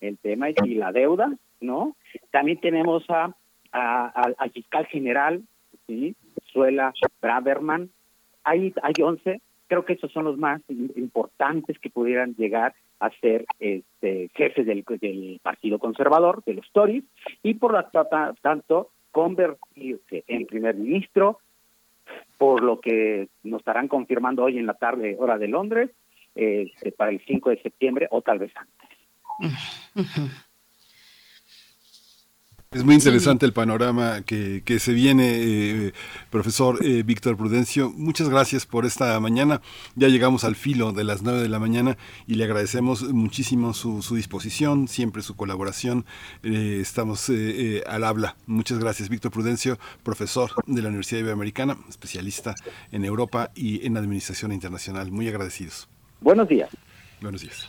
el 0.00 0.18
tema 0.18 0.48
es 0.48 0.56
y 0.64 0.74
la 0.74 0.92
deuda, 0.92 1.36
¿no? 1.60 1.96
También 2.30 2.60
tenemos 2.60 3.04
a, 3.10 3.34
al 3.72 4.50
fiscal 4.52 4.86
general, 4.86 5.42
¿sí? 5.86 6.14
Suela 6.52 6.92
Braverman. 7.20 7.90
Hay, 8.44 8.72
hay 8.82 8.94
11, 9.02 9.40
creo 9.72 9.86
que 9.86 9.94
esos 9.94 10.12
son 10.12 10.24
los 10.24 10.36
más 10.36 10.60
importantes 10.68 11.78
que 11.78 11.88
pudieran 11.88 12.34
llegar 12.34 12.74
a 13.00 13.08
ser 13.22 13.46
este, 13.58 14.28
jefe 14.34 14.64
del, 14.64 14.84
Partido 15.42 15.78
Conservador, 15.78 16.44
de 16.44 16.52
los 16.52 16.70
Tories, 16.72 17.04
y 17.42 17.54
por 17.54 17.72
lo 17.72 17.82
tanto 18.42 18.90
convertirse 19.12 20.24
en 20.26 20.44
primer 20.44 20.74
ministro, 20.74 21.38
por 22.36 22.62
lo 22.62 22.80
que 22.80 23.28
nos 23.44 23.60
estarán 23.60 23.88
confirmando 23.88 24.44
hoy 24.44 24.58
en 24.58 24.66
la 24.66 24.74
tarde, 24.74 25.16
hora 25.18 25.38
de 25.38 25.48
Londres, 25.48 25.90
este, 26.34 26.92
para 26.92 27.10
el 27.10 27.22
5 27.24 27.48
de 27.48 27.62
septiembre 27.62 28.08
o 28.10 28.20
tal 28.20 28.40
vez 28.40 28.52
antes. 28.54 28.98
Es 32.72 32.84
muy 32.84 32.94
interesante 32.94 33.44
el 33.44 33.52
panorama 33.52 34.22
que, 34.22 34.62
que 34.64 34.78
se 34.78 34.94
viene, 34.94 35.34
eh, 35.34 35.92
profesor 36.30 36.78
eh, 36.82 37.02
Víctor 37.02 37.36
Prudencio. 37.36 37.90
Muchas 37.90 38.30
gracias 38.30 38.64
por 38.64 38.86
esta 38.86 39.20
mañana. 39.20 39.60
Ya 39.94 40.08
llegamos 40.08 40.44
al 40.44 40.56
filo 40.56 40.92
de 40.92 41.04
las 41.04 41.20
nueve 41.22 41.40
de 41.42 41.50
la 41.50 41.58
mañana 41.58 41.98
y 42.26 42.36
le 42.36 42.44
agradecemos 42.44 43.02
muchísimo 43.02 43.74
su, 43.74 44.00
su 44.00 44.14
disposición, 44.14 44.88
siempre 44.88 45.20
su 45.20 45.36
colaboración. 45.36 46.06
Eh, 46.42 46.78
estamos 46.80 47.30
al 47.86 48.04
habla. 48.04 48.36
Muchas 48.46 48.78
gracias, 48.78 49.10
Víctor 49.10 49.32
Prudencio, 49.32 49.78
profesor 50.02 50.50
de 50.66 50.80
la 50.80 50.88
Universidad 50.88 51.20
Iberoamericana, 51.20 51.76
especialista 51.90 52.54
en 52.90 53.04
Europa 53.04 53.50
y 53.54 53.86
en 53.86 53.98
Administración 53.98 54.50
Internacional. 54.50 55.12
Muy 55.12 55.28
agradecidos. 55.28 55.88
Buenos 56.22 56.48
días. 56.48 56.70
Buenos 57.20 57.42
días. 57.42 57.68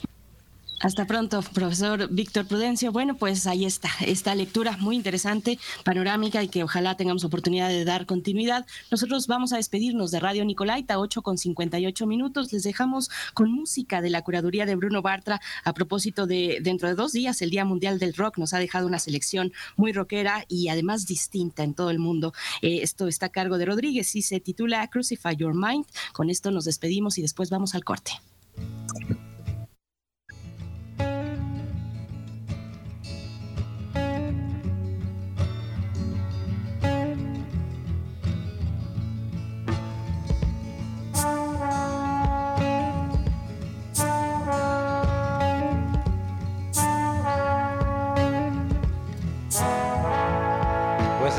Hasta 0.83 1.07
pronto, 1.07 1.41
profesor 1.53 2.09
Víctor 2.11 2.45
Prudencio. 2.45 2.91
Bueno, 2.91 3.15
pues 3.15 3.47
ahí 3.47 3.63
está, 3.63 3.89
esta 4.05 4.35
lectura 4.35 4.75
muy 4.75 4.97
interesante, 4.97 5.57
panorámica 5.85 6.43
y 6.43 6.49
que 6.49 6.61
ojalá 6.61 6.97
tengamos 6.97 7.23
oportunidad 7.23 7.69
de 7.69 7.85
dar 7.85 8.05
continuidad. 8.05 8.65
Nosotros 8.91 9.27
vamos 9.27 9.53
a 9.53 9.55
despedirnos 9.55 10.11
de 10.11 10.19
Radio 10.19 10.43
Nicolaita, 10.43 10.99
8 10.99 11.21
con 11.21 11.37
58 11.37 12.05
minutos. 12.05 12.51
Les 12.51 12.63
dejamos 12.63 13.09
con 13.33 13.49
música 13.49 14.01
de 14.01 14.09
la 14.09 14.23
curaduría 14.23 14.65
de 14.65 14.75
Bruno 14.75 15.01
Bartra 15.01 15.39
a 15.63 15.73
propósito 15.73 16.27
de 16.27 16.57
dentro 16.61 16.89
de 16.89 16.95
dos 16.95 17.13
días, 17.13 17.41
el 17.41 17.49
Día 17.49 17.63
Mundial 17.63 17.97
del 17.97 18.13
Rock. 18.13 18.37
Nos 18.37 18.53
ha 18.53 18.59
dejado 18.59 18.85
una 18.85 18.99
selección 18.99 19.53
muy 19.77 19.93
rockera 19.93 20.43
y 20.49 20.67
además 20.67 21.07
distinta 21.07 21.63
en 21.63 21.75
todo 21.75 21.91
el 21.91 21.99
mundo. 21.99 22.33
Eh, 22.61 22.79
esto 22.81 23.07
está 23.07 23.27
a 23.27 23.29
cargo 23.29 23.57
de 23.57 23.67
Rodríguez 23.67 24.13
y 24.17 24.21
se 24.21 24.41
titula 24.41 24.85
Crucify 24.89 25.37
Your 25.37 25.53
Mind. 25.53 25.85
Con 26.11 26.29
esto 26.29 26.51
nos 26.51 26.65
despedimos 26.65 27.17
y 27.17 27.21
después 27.21 27.49
vamos 27.49 27.73
al 27.73 27.85
corte. 27.85 28.11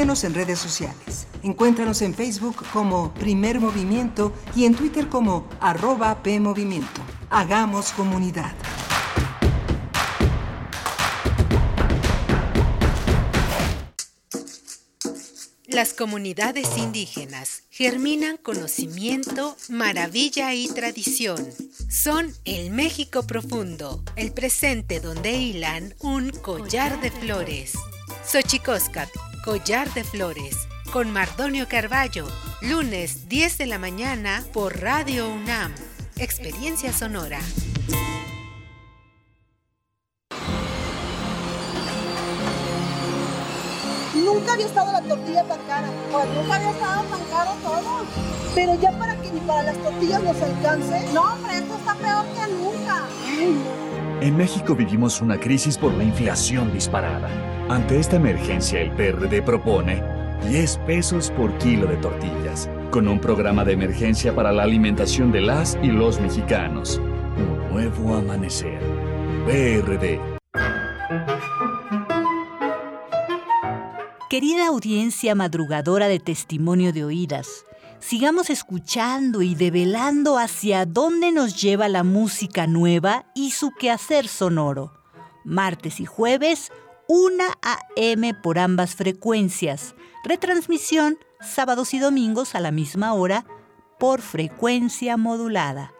Síguenos 0.00 0.24
en 0.24 0.32
redes 0.32 0.58
sociales. 0.58 1.26
Encuéntranos 1.42 2.00
en 2.00 2.14
Facebook 2.14 2.64
como 2.72 3.12
Primer 3.12 3.60
Movimiento 3.60 4.32
y 4.56 4.64
en 4.64 4.74
Twitter 4.74 5.10
como 5.10 5.46
arroba 5.60 6.22
PMovimiento. 6.22 7.02
Hagamos 7.28 7.92
comunidad. 7.92 8.54
Las 15.66 15.92
comunidades 15.92 16.78
indígenas 16.78 17.64
germinan 17.68 18.38
conocimiento, 18.38 19.54
maravilla 19.68 20.54
y 20.54 20.68
tradición. 20.68 21.46
Son 21.90 22.32
el 22.46 22.70
México 22.70 23.26
profundo, 23.26 24.02
el 24.16 24.32
presente 24.32 24.98
donde 24.98 25.32
hilan 25.32 25.94
un 26.00 26.30
collar 26.30 27.02
de 27.02 27.10
flores. 27.10 27.74
Xochicóscat, 28.24 29.10
collar 29.44 29.92
de 29.94 30.04
flores, 30.04 30.68
con 30.92 31.10
Mardonio 31.10 31.66
Carballo, 31.66 32.26
lunes 32.60 33.28
10 33.28 33.58
de 33.58 33.66
la 33.66 33.78
mañana 33.78 34.44
por 34.52 34.80
Radio 34.80 35.28
UNAM. 35.28 35.74
Experiencia 36.16 36.92
sonora. 36.92 37.40
Nunca 44.14 44.52
había 44.52 44.66
estado 44.66 44.92
la 44.92 45.00
tortilla 45.02 45.44
tan 45.44 45.58
cara. 45.66 45.88
Pues 46.12 46.28
nunca 46.28 46.56
había 46.56 46.70
estado 46.70 47.02
tan 47.04 47.24
caro 47.30 47.50
todo. 47.62 48.04
Pero 48.54 48.74
ya 48.80 48.92
para 48.98 49.16
que 49.22 49.30
ni 49.30 49.40
para 49.40 49.62
las 49.62 49.78
tortillas 49.78 50.22
nos 50.22 50.42
alcance. 50.42 51.12
No, 51.14 51.22
hombre, 51.22 51.56
esto 51.56 51.76
está 51.76 51.94
peor 51.94 52.26
que 52.26 52.52
nunca. 52.52 53.06
En 54.20 54.36
México 54.36 54.74
vivimos 54.74 55.22
una 55.22 55.40
crisis 55.40 55.78
por 55.78 55.94
la 55.94 56.04
inflación 56.04 56.70
disparada. 56.72 57.49
Ante 57.70 58.00
esta 58.00 58.16
emergencia, 58.16 58.80
el 58.80 58.90
PRD 58.90 59.42
propone 59.42 60.02
10 60.48 60.78
pesos 60.88 61.30
por 61.30 61.56
kilo 61.58 61.86
de 61.86 61.98
tortillas, 61.98 62.68
con 62.90 63.06
un 63.06 63.20
programa 63.20 63.64
de 63.64 63.74
emergencia 63.74 64.34
para 64.34 64.50
la 64.50 64.64
alimentación 64.64 65.30
de 65.30 65.40
las 65.40 65.78
y 65.80 65.86
los 65.86 66.20
mexicanos. 66.20 66.98
Un 66.98 67.70
nuevo 67.72 68.16
amanecer. 68.16 68.80
PRD. 69.46 70.18
Querida 74.28 74.66
audiencia 74.66 75.36
madrugadora 75.36 76.08
de 76.08 76.18
testimonio 76.18 76.92
de 76.92 77.04
oídas, 77.04 77.66
sigamos 78.00 78.50
escuchando 78.50 79.42
y 79.42 79.54
develando 79.54 80.38
hacia 80.38 80.86
dónde 80.86 81.30
nos 81.30 81.62
lleva 81.62 81.88
la 81.88 82.02
música 82.02 82.66
nueva 82.66 83.26
y 83.32 83.52
su 83.52 83.70
quehacer 83.78 84.26
sonoro. 84.26 84.92
Martes 85.44 86.00
y 86.00 86.04
jueves, 86.04 86.72
1 87.12 87.42
a.m. 87.62 88.34
por 88.34 88.60
ambas 88.60 88.94
frecuencias. 88.94 89.96
Retransmisión 90.22 91.18
sábados 91.40 91.92
y 91.92 91.98
domingos 91.98 92.54
a 92.54 92.60
la 92.60 92.70
misma 92.70 93.14
hora 93.14 93.44
por 93.98 94.20
frecuencia 94.20 95.16
modulada. 95.16 95.92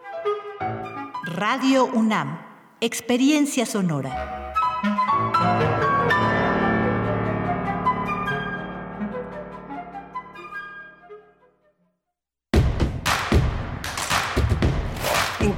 Radio 1.25 1.83
UNAM, 1.83 2.39
Experiencia 2.79 3.65
Sonora. 3.65 4.53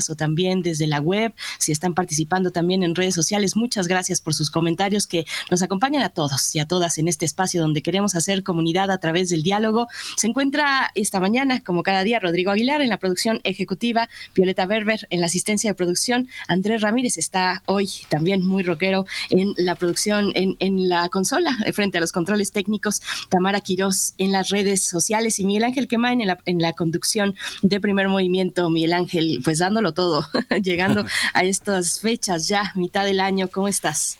o 0.09 0.15
también 0.15 0.61
desde 0.61 0.87
la 0.87 0.99
web, 0.99 1.33
si 1.57 1.71
están 1.71 1.93
participando 1.93 2.51
también 2.51 2.83
en 2.83 2.95
redes 2.95 3.15
sociales. 3.15 3.55
Muchas 3.55 3.87
gracias 3.87 4.21
por 4.21 4.33
sus 4.33 4.49
comentarios 4.49 5.07
que 5.07 5.25
nos 5.51 5.61
acompañan 5.61 6.03
a 6.03 6.09
todos 6.09 6.55
y 6.55 6.59
a 6.59 6.67
todas 6.67 6.97
en 6.97 7.07
este 7.07 7.25
espacio 7.25 7.61
donde 7.61 7.81
queremos 7.81 8.15
hacer 8.15 8.43
comunidad 8.43 8.91
a 8.91 8.97
través 8.97 9.29
del 9.29 9.43
diálogo. 9.43 9.87
Se 10.15 10.27
encuentra 10.27 10.91
esta 10.95 11.19
mañana, 11.19 11.61
como 11.63 11.83
cada 11.83 12.03
día, 12.03 12.19
Rodrigo 12.19 12.51
Aguilar 12.51 12.81
en 12.81 12.89
la 12.89 12.97
producción 12.97 13.41
ejecutiva, 13.43 14.09
Violeta 14.35 14.65
Berber 14.65 15.07
en 15.09 15.19
la 15.19 15.27
asistencia 15.27 15.71
de 15.71 15.75
producción, 15.75 16.27
Andrés 16.47 16.81
Ramírez 16.81 17.17
está 17.17 17.63
hoy 17.65 17.89
también 18.09 18.45
muy 18.45 18.63
rockero 18.63 19.05
en 19.29 19.53
la 19.57 19.75
producción, 19.75 20.31
en, 20.35 20.55
en 20.59 20.89
la 20.89 21.09
consola, 21.09 21.57
frente 21.73 21.97
a 21.97 22.01
los 22.01 22.11
controles 22.11 22.51
técnicos, 22.51 23.01
Tamara 23.29 23.61
Quirós 23.61 24.13
en 24.17 24.31
las 24.31 24.49
redes 24.49 24.83
sociales 24.83 25.39
y 25.39 25.45
Miguel 25.45 25.65
Ángel 25.65 25.87
Quemain 25.87 26.21
en 26.21 26.27
la, 26.27 26.39
en 26.45 26.61
la 26.61 26.73
conducción 26.73 27.35
de 27.61 27.79
primer 27.79 28.07
movimiento. 28.07 28.69
Miguel 28.69 28.93
Ángel, 28.93 29.41
pues 29.47 29.59
dándolo 29.59 29.93
todo, 29.93 30.25
llegando 30.61 31.05
a 31.33 31.43
estas 31.45 32.01
fechas 32.01 32.49
ya, 32.49 32.73
mitad 32.75 33.05
del 33.05 33.21
año. 33.21 33.47
¿Cómo 33.47 33.69
estás? 33.69 34.19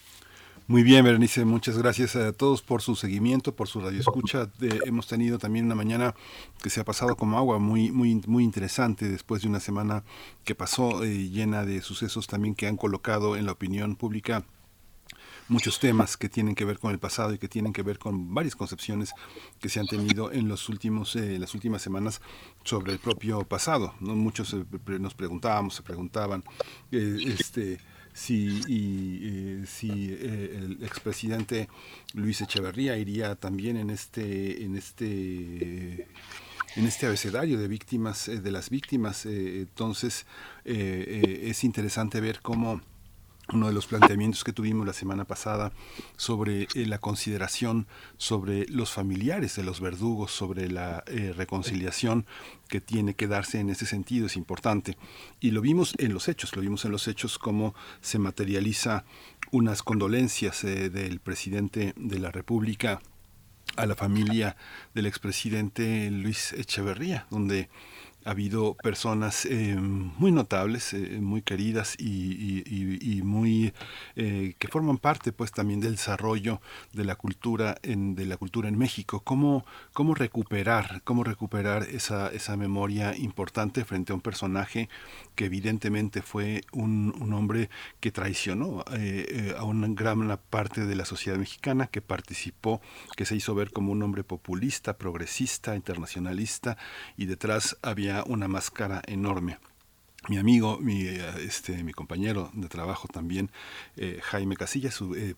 Muy 0.67 0.83
bien, 0.83 1.03
Berenice, 1.03 1.43
muchas 1.43 1.77
gracias 1.77 2.15
a 2.15 2.31
todos 2.31 2.61
por 2.61 2.81
su 2.81 2.95
seguimiento, 2.95 3.53
por 3.53 3.67
su 3.67 3.81
radioescucha. 3.81 4.49
Eh, 4.61 4.79
hemos 4.85 5.05
tenido 5.07 5.37
también 5.37 5.65
una 5.65 5.75
mañana 5.75 6.15
que 6.63 6.69
se 6.69 6.79
ha 6.79 6.85
pasado 6.85 7.17
como 7.17 7.37
agua, 7.37 7.59
muy, 7.59 7.91
muy, 7.91 8.21
muy 8.25 8.45
interesante 8.45 9.09
después 9.09 9.41
de 9.41 9.49
una 9.49 9.59
semana 9.59 10.05
que 10.45 10.55
pasó 10.55 11.03
eh, 11.03 11.27
llena 11.27 11.65
de 11.65 11.81
sucesos 11.81 12.27
también 12.27 12.55
que 12.55 12.67
han 12.67 12.77
colocado 12.77 13.35
en 13.35 13.45
la 13.45 13.51
opinión 13.51 13.97
pública 13.97 14.45
muchos 15.49 15.79
temas 15.79 16.17
que 16.17 16.29
tienen 16.29 16.55
que 16.55 16.65
ver 16.65 16.79
con 16.79 16.91
el 16.91 16.99
pasado 16.99 17.33
y 17.33 17.37
que 17.37 17.47
tienen 17.47 17.73
que 17.73 17.83
ver 17.83 17.99
con 17.99 18.33
varias 18.33 18.55
concepciones 18.55 19.13
que 19.59 19.69
se 19.69 19.79
han 19.79 19.87
tenido 19.87 20.31
en 20.31 20.47
los 20.47 20.69
últimos 20.69 21.15
eh, 21.15 21.37
las 21.39 21.53
últimas 21.53 21.81
semanas 21.81 22.21
sobre 22.63 22.91
el 22.93 22.99
propio 22.99 23.43
pasado 23.43 23.93
muchos 23.99 24.53
eh, 24.53 24.65
nos 24.99 25.13
preguntábamos 25.13 25.75
se 25.75 25.83
preguntaban 25.83 26.43
eh, 26.91 27.17
este 27.25 27.79
si, 28.13 28.61
eh, 28.67 29.63
si 29.67 30.11
el 30.11 30.79
expresidente 30.81 31.69
Luis 32.15 32.41
Echeverría 32.41 32.97
iría 32.97 33.35
también 33.35 33.77
en 33.77 33.91
este 33.91 34.63
en 34.63 34.75
este 34.75 36.07
en 36.75 36.85
este 36.85 37.05
abecedario 37.05 37.59
de 37.59 37.67
víctimas, 37.67 38.25
de 38.25 38.51
las 38.51 38.69
víctimas. 38.69 39.25
entonces, 39.25 40.25
es 40.65 41.63
interesante 41.63 42.19
ver 42.21 42.41
cómo 42.41 42.81
uno 43.53 43.67
de 43.67 43.73
los 43.73 43.87
planteamientos 43.87 44.43
que 44.43 44.53
tuvimos 44.53 44.85
la 44.85 44.93
semana 44.93 45.25
pasada 45.25 45.71
sobre 46.17 46.63
eh, 46.73 46.85
la 46.85 46.99
consideración 46.99 47.87
sobre 48.17 48.65
los 48.67 48.91
familiares 48.91 49.55
de 49.55 49.63
los 49.63 49.79
verdugos, 49.79 50.31
sobre 50.31 50.69
la 50.69 51.03
eh, 51.07 51.33
reconciliación 51.35 52.25
que 52.67 52.81
tiene 52.81 53.13
que 53.13 53.27
darse 53.27 53.59
en 53.59 53.69
ese 53.69 53.85
sentido 53.85 54.25
es 54.25 54.35
importante. 54.35 54.97
Y 55.39 55.51
lo 55.51 55.61
vimos 55.61 55.93
en 55.97 56.13
los 56.13 56.27
hechos, 56.27 56.55
lo 56.55 56.61
vimos 56.61 56.83
en 56.85 56.91
los 56.91 57.07
hechos 57.07 57.37
cómo 57.39 57.73
se 58.01 58.19
materializa 58.19 59.05
unas 59.51 59.83
condolencias 59.83 60.63
eh, 60.63 60.89
del 60.89 61.19
presidente 61.19 61.93
de 61.95 62.19
la 62.19 62.31
República 62.31 63.01
a 63.75 63.85
la 63.85 63.95
familia 63.95 64.57
del 64.93 65.05
expresidente 65.05 66.09
Luis 66.11 66.53
Echeverría, 66.53 67.27
donde 67.29 67.69
ha 68.27 68.31
habido 68.31 68.73
personas 68.73 69.45
eh, 69.45 69.77
muy 69.77 70.33
notables, 70.33 70.93
eh, 70.93 71.19
muy 71.21 71.41
queridas 71.41 71.95
y, 71.97 73.21
muy 73.23 73.73
eh, 74.17 74.53
que 74.59 74.67
forman 74.67 74.97
parte 74.97 75.31
pues 75.31 75.51
también 75.51 75.79
del 75.79 75.93
desarrollo 75.93 76.59
de 76.91 77.05
la 77.05 77.15
cultura 77.15 77.77
en, 77.83 78.15
de 78.15 78.25
la 78.25 78.35
cultura 78.35 78.67
en 78.67 78.77
México. 78.77 79.21
¿Cómo, 79.21 79.65
cómo 79.93 80.13
recuperar, 80.13 81.01
cómo 81.05 81.23
recuperar 81.23 81.83
esa, 81.83 82.27
esa 82.27 82.57
memoria 82.57 83.15
importante 83.15 83.85
frente 83.85 84.11
a 84.11 84.15
un 84.15 84.21
personaje 84.21 84.89
que 85.35 85.45
evidentemente 85.45 86.21
fue 86.21 86.63
un, 86.73 87.15
un 87.21 87.33
hombre 87.33 87.69
que 88.01 88.11
traicionó 88.11 88.83
a 89.57 89.63
una 89.63 89.87
gran 89.87 90.37
parte 90.49 90.85
de 90.85 90.95
la 90.95 91.05
sociedad 91.05 91.37
mexicana, 91.37 91.87
que 91.87 92.01
participó, 92.01 92.81
que 93.15 93.25
se 93.25 93.37
hizo 93.37 93.55
ver 93.55 93.71
como 93.71 93.93
un 93.93 94.03
hombre 94.03 94.25
populista, 94.25 94.97
progresista, 94.97 95.75
internacionalista 95.75 96.77
y 97.15 97.25
detrás 97.25 97.77
había 97.81 98.16
una 98.23 98.48
máscara 98.48 99.02
enorme. 99.07 99.57
Mi 100.30 100.38
amigo, 100.38 100.77
mi, 100.80 101.03
eh, 101.03 101.22
este, 101.45 101.84
mi 101.84 101.94
compañero 101.94 102.52
de 102.53 102.68
trabajo 102.68 103.07
también, 103.07 103.49
eh, 103.95 104.19
Jaime 104.22 104.57
Casilla, 104.57 104.91
su, 104.91 105.15
eh, 105.15 105.35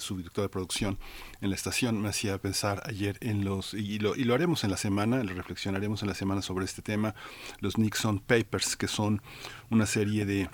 su, 0.00 0.16
director 0.16 0.42
de 0.42 0.48
producción 0.48 0.98
en 1.40 1.50
la 1.50 1.56
estación, 1.56 2.00
me 2.02 2.08
hacía 2.08 2.36
pensar 2.38 2.82
ayer 2.84 3.16
en 3.20 3.44
los, 3.44 3.74
y 3.74 4.00
lo, 4.00 4.16
y 4.16 4.24
lo 4.24 4.34
haremos 4.34 4.64
en 4.64 4.70
la 4.70 4.76
semana, 4.76 5.22
lo 5.22 5.34
reflexionaremos 5.34 6.02
en 6.02 6.08
la 6.08 6.14
semana 6.14 6.42
sobre 6.42 6.64
este 6.64 6.82
tema, 6.82 7.14
los 7.60 7.78
Nixon 7.78 8.18
Papers, 8.18 8.76
que 8.76 8.88
son 8.88 9.22
una 9.70 9.86
serie 9.86 10.26
de 10.26 10.50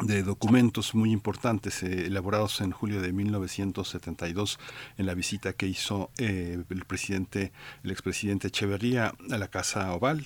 de 0.00 0.22
documentos 0.22 0.94
muy 0.94 1.12
importantes 1.12 1.82
eh, 1.82 2.06
elaborados 2.06 2.60
en 2.62 2.70
julio 2.70 3.02
de 3.02 3.12
1972 3.12 4.58
en 4.96 5.06
la 5.06 5.14
visita 5.14 5.52
que 5.52 5.66
hizo 5.66 6.10
eh, 6.16 6.62
el 6.68 6.84
presidente, 6.86 7.52
el 7.84 7.90
expresidente 7.90 8.48
Echeverría 8.48 9.14
a 9.30 9.38
la 9.38 9.48
Casa 9.48 9.92
Oval, 9.92 10.24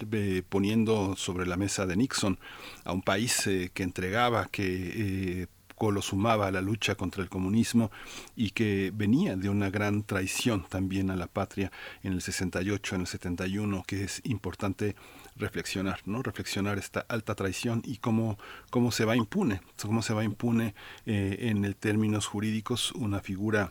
poniendo 0.49 1.17
sobre 1.17 1.47
la 1.47 1.57
mesa 1.57 1.85
de 1.85 1.97
Nixon 1.97 2.39
a 2.85 2.93
un 2.93 3.03
país 3.03 3.47
eh, 3.49 3.71
que 3.75 3.83
entregaba, 3.83 4.47
que 4.47 5.49
lo 5.79 6.01
a 6.47 6.51
la 6.51 6.61
lucha 6.63 6.95
contra 6.95 7.23
el 7.23 7.29
comunismo 7.29 7.91
y 8.35 8.51
que 8.51 8.91
venía 8.95 9.37
de 9.37 9.51
una 9.51 9.69
gran 9.71 10.05
traición 10.05 10.65
también 10.69 11.11
a 11.11 11.17
la 11.17 11.27
patria 11.27 11.71
en 12.03 12.15
el 12.15 12.23
68, 12.23 12.95
en 12.95 13.01
el 13.03 13.07
71, 13.07 13.85
que 13.87 14.05
es 14.05 14.23
importante 14.25 14.97
reflexionar, 15.37 16.01
¿no? 16.07 16.23
Reflexionar 16.23 16.79
esta 16.79 17.01
alta 17.09 17.35
traición 17.35 17.83
y 17.85 17.99
cómo, 17.99 18.39
cómo 18.71 18.91
se 18.91 19.05
va 19.05 19.17
impune, 19.17 19.61
cómo 19.81 20.03
se 20.03 20.15
va 20.15 20.25
impune 20.25 20.75
eh, 21.05 21.37
en 21.41 21.65
el 21.65 21.77
términos 21.77 22.27
jurídicos 22.27 22.93
una 22.93 23.21
figura 23.21 23.71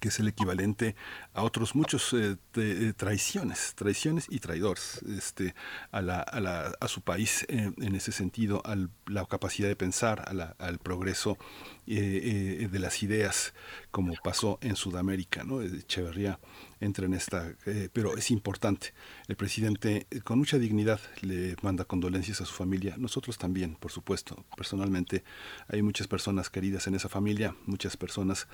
que 0.00 0.08
es 0.08 0.18
el 0.18 0.28
equivalente 0.28 0.96
a 1.34 1.42
otros 1.42 1.74
muchos 1.74 2.12
eh, 2.14 2.36
eh, 2.56 2.92
traiciones, 2.96 3.74
traiciones 3.74 4.26
y 4.30 4.38
traidores 4.40 5.02
este, 5.02 5.54
a, 5.92 6.00
la, 6.00 6.20
a, 6.20 6.40
la, 6.40 6.72
a 6.80 6.88
su 6.88 7.02
país 7.02 7.44
en 7.48 7.94
ese 7.94 8.10
sentido, 8.10 8.62
a 8.64 8.76
la 9.06 9.26
capacidad 9.26 9.68
de 9.68 9.76
pensar, 9.76 10.24
al 10.58 10.78
progreso 10.78 11.38
de 11.86 12.78
las 12.78 13.02
ideas, 13.02 13.52
como 13.90 14.14
pasó 14.22 14.58
en 14.62 14.76
Sudamérica. 14.76 15.44
¿no? 15.44 15.62
Echeverría 15.62 16.38
entra 16.84 17.06
en 17.06 17.14
esta, 17.14 17.52
eh, 17.66 17.88
pero 17.92 18.16
es 18.16 18.30
importante. 18.30 18.92
El 19.26 19.36
presidente 19.36 20.06
eh, 20.10 20.20
con 20.20 20.38
mucha 20.38 20.58
dignidad 20.58 21.00
le 21.22 21.56
manda 21.62 21.84
condolencias 21.84 22.40
a 22.40 22.46
su 22.46 22.52
familia, 22.52 22.94
nosotros 22.98 23.38
también, 23.38 23.76
por 23.76 23.90
supuesto. 23.90 24.44
Personalmente 24.56 25.24
hay 25.68 25.82
muchas 25.82 26.06
personas 26.06 26.50
queridas 26.50 26.86
en 26.86 26.94
esa 26.94 27.08
familia, 27.08 27.56
muchas 27.66 27.96
personas 27.96 28.46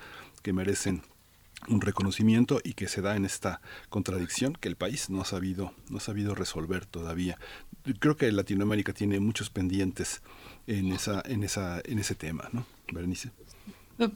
que 0.43 0.52
merecen 0.52 1.02
un 1.69 1.81
reconocimiento 1.82 2.61
y 2.65 2.73
que 2.73 2.89
se 2.89 3.02
da 3.02 3.16
en 3.16 3.27
esta 3.27 3.61
contradicción 3.90 4.55
que 4.55 4.69
el 4.69 4.77
país 4.77 5.11
no 5.11 5.20
ha 5.20 5.27
sabido 5.27 5.74
no 5.90 5.98
ha 5.98 6.01
sabido 6.01 6.35
resolver 6.35 6.86
todavía. 6.86 7.39
Creo 7.98 8.16
que 8.16 8.32
Latinoamérica 8.32 8.94
tiene 8.94 9.20
muchos 9.20 9.51
pendientes 9.51 10.23
en 10.66 10.93
esa 10.93 11.23
en 11.24 11.43
esa 11.43 11.81
en 11.85 11.99
ese 11.99 12.15
tema, 12.15 12.49
¿no? 12.53 12.65
Berenice. 12.93 13.31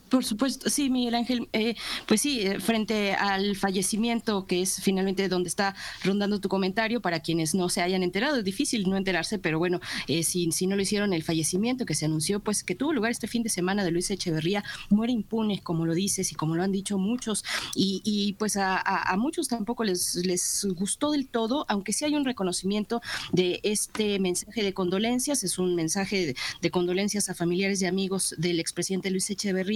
Por 0.09 0.25
supuesto, 0.25 0.67
sí, 0.69 0.89
Miguel 0.89 1.13
Ángel. 1.13 1.47
Eh, 1.53 1.75
pues 2.07 2.21
sí, 2.21 2.41
eh, 2.41 2.59
frente 2.59 3.13
al 3.13 3.55
fallecimiento, 3.55 4.47
que 4.47 4.63
es 4.63 4.81
finalmente 4.81 5.29
donde 5.29 5.47
está 5.47 5.75
rondando 6.03 6.41
tu 6.41 6.49
comentario, 6.49 7.01
para 7.01 7.19
quienes 7.19 7.53
no 7.53 7.69
se 7.69 7.81
hayan 7.81 8.01
enterado, 8.01 8.37
es 8.37 8.43
difícil 8.43 8.89
no 8.89 8.97
enterarse, 8.97 9.37
pero 9.37 9.59
bueno, 9.59 9.79
eh, 10.07 10.23
si, 10.23 10.51
si 10.51 10.65
no 10.65 10.75
lo 10.75 10.81
hicieron, 10.81 11.13
el 11.13 11.21
fallecimiento 11.21 11.85
que 11.85 11.93
se 11.93 12.05
anunció, 12.05 12.39
pues 12.39 12.63
que 12.63 12.73
tuvo 12.73 12.93
lugar 12.93 13.11
este 13.11 13.27
fin 13.27 13.43
de 13.43 13.49
semana 13.49 13.83
de 13.83 13.91
Luis 13.91 14.09
Echeverría, 14.09 14.63
muere 14.89 15.13
impune, 15.13 15.61
como 15.61 15.85
lo 15.85 15.93
dices 15.93 16.31
y 16.31 16.35
como 16.35 16.55
lo 16.55 16.63
han 16.63 16.71
dicho 16.71 16.97
muchos, 16.97 17.43
y, 17.75 18.01
y 18.03 18.33
pues 18.33 18.57
a, 18.57 18.77
a, 18.77 19.17
muchos 19.17 19.47
tampoco 19.49 19.83
les, 19.83 20.15
les 20.15 20.65
gustó 20.75 21.11
del 21.11 21.27
todo, 21.27 21.65
aunque 21.69 21.93
sí 21.93 22.05
hay 22.05 22.15
un 22.15 22.25
reconocimiento 22.25 23.01
de 23.33 23.59
este 23.61 24.19
mensaje 24.19 24.63
de 24.63 24.73
condolencias, 24.73 25.43
es 25.43 25.59
un 25.59 25.75
mensaje 25.75 26.25
de, 26.25 26.35
de 26.61 26.71
condolencias 26.71 27.29
a 27.29 27.35
familiares 27.35 27.81
y 27.81 27.85
amigos 27.85 28.33
del 28.37 28.59
expresidente 28.59 29.11
Luis 29.11 29.29
Echeverría 29.29 29.74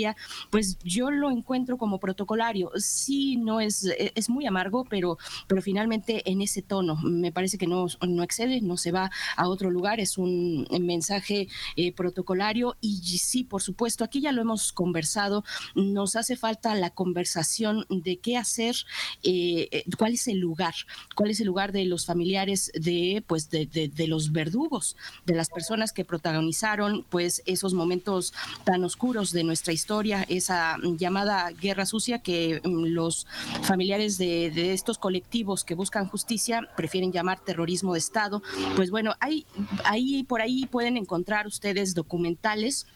pues 0.49 0.77
yo 0.83 1.11
lo 1.11 1.31
encuentro 1.31 1.77
como 1.77 1.99
protocolario. 1.99 2.71
Sí, 2.75 3.37
no 3.37 3.61
es, 3.61 3.85
e, 3.85 4.11
es 4.15 4.29
muy 4.29 4.45
amargo, 4.45 4.85
pero, 4.85 5.17
pero 5.47 5.61
finalmente 5.61 6.29
en 6.29 6.41
ese 6.41 6.61
tono. 6.61 6.95
Me 6.97 7.31
parece 7.31 7.57
que 7.57 7.67
no, 7.67 7.87
no 8.07 8.23
excede, 8.23 8.61
no 8.61 8.77
se 8.77 8.91
va 8.91 9.11
a 9.35 9.47
otro 9.47 9.69
lugar, 9.71 9.99
es 9.99 10.17
un 10.17 10.67
mensaje 10.81 11.47
eh, 11.75 11.91
protocolario 11.93 12.77
y 12.81 12.99
sí, 13.17 13.43
por 13.43 13.61
supuesto, 13.61 14.03
aquí 14.03 14.21
ya 14.21 14.31
lo 14.31 14.41
hemos 14.41 14.71
conversado, 14.71 15.43
nos 15.75 16.15
hace 16.15 16.35
falta 16.35 16.75
la 16.75 16.89
conversación 16.89 17.85
de 17.89 18.17
qué 18.17 18.37
hacer, 18.37 18.75
eh, 19.23 19.67
eh, 19.71 19.83
cuál 19.97 20.13
es 20.13 20.27
el 20.27 20.39
lugar, 20.39 20.73
cuál 21.15 21.31
es 21.31 21.39
el 21.39 21.47
lugar 21.47 21.71
de 21.71 21.85
los 21.85 22.05
familiares 22.05 22.71
de, 22.73 23.23
pues, 23.27 23.49
de, 23.49 23.65
de 23.65 24.07
los 24.07 24.31
verdugos, 24.31 24.95
de 25.25 25.35
las 25.35 25.49
personas 25.49 25.93
que 25.93 26.05
protagonizaron 26.05 27.05
pues 27.09 27.41
esos 27.45 27.73
momentos 27.73 28.33
tan 28.63 28.83
oscuros 28.83 29.31
de 29.31 29.43
nuestra 29.43 29.73
historia 29.73 29.88
esa 30.27 30.77
llamada 30.97 31.49
guerra 31.51 31.85
sucia 31.85 32.19
que 32.19 32.61
mm, 32.63 32.85
los 32.85 33.25
familiares 33.63 34.17
de, 34.17 34.51
de 34.51 34.73
estos 34.73 34.97
colectivos 34.97 35.63
que 35.63 35.75
buscan 35.75 36.07
justicia 36.07 36.61
prefieren 36.75 37.11
llamar 37.11 37.39
terrorismo 37.39 37.93
de 37.93 37.99
Estado. 37.99 38.41
Pues 38.75 38.91
bueno, 38.91 39.15
hay, 39.19 39.45
ahí 39.83 40.23
por 40.23 40.41
ahí 40.41 40.65
pueden 40.65 40.97
encontrar 40.97 41.47
ustedes 41.47 41.93
documentales 41.95 42.87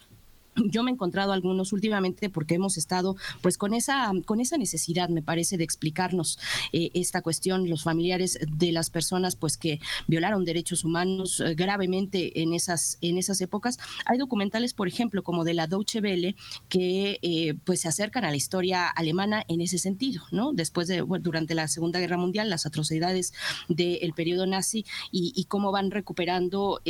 yo 0.56 0.84
me 0.84 0.92
he 0.92 0.94
encontrado 0.94 1.34
algunos 1.34 1.74
últimamente 1.74 2.30
porque 2.30 2.56
hemos 2.56 2.78
estado 2.78 3.16
pues 3.42 3.58
con 3.58 3.74
esa 3.74 4.12
con 4.26 4.40
esa 4.40 4.58
necesidad 4.58 5.10
me 5.10 5.22
parece 5.22 5.58
de 5.58 5.64
explicarnos 5.64 6.40
eh, 6.72 6.92
esta 6.94 7.22
cuestión 7.22 7.70
los 7.70 7.84
familiares 7.84 8.40
de 8.48 8.72
las 8.72 8.90
personas 8.90 9.36
pues 9.36 9.58
que 9.58 9.80
violaron 10.08 10.46
derechos 10.46 10.84
humanos 10.84 11.40
eh, 11.40 11.56
gravemente 11.56 12.42
en 12.42 12.54
esas 12.54 12.98
en 13.02 13.18
esas 13.18 13.42
épocas. 13.42 13.78
Hay 14.06 14.18
documentales 14.18 14.74
por 14.74 14.88
ejemplo 14.88 15.24
como 15.24 15.44
de 15.44 15.54
la 15.54 15.68
Deutsche 15.68 16.00
Welle 16.00 16.36
que 16.70 17.20
eh, 17.22 17.56
pues 17.64 17.82
se 17.82 17.88
acercan 17.88 18.26
a 18.26 18.30
la 18.30 18.36
historia 18.36 18.88
alemana 18.88 19.44
en 19.48 19.62
ese 19.62 19.78
sentido 19.78 20.24
no 20.32 20.54
después 20.54 20.88
de 20.88 21.04
durante 21.22 21.56
la 21.56 21.68
Segunda 21.68 22.00
Guerra 22.00 22.18
Mundial 22.18 22.50
las 22.50 22.66
atrocidades 22.66 23.34
del 23.68 24.14
periodo 24.14 24.46
nazi 24.46 24.86
y, 25.12 25.34
y, 25.36 25.46
cómo 25.46 25.72
van 25.72 25.92
recuperando 25.92 26.82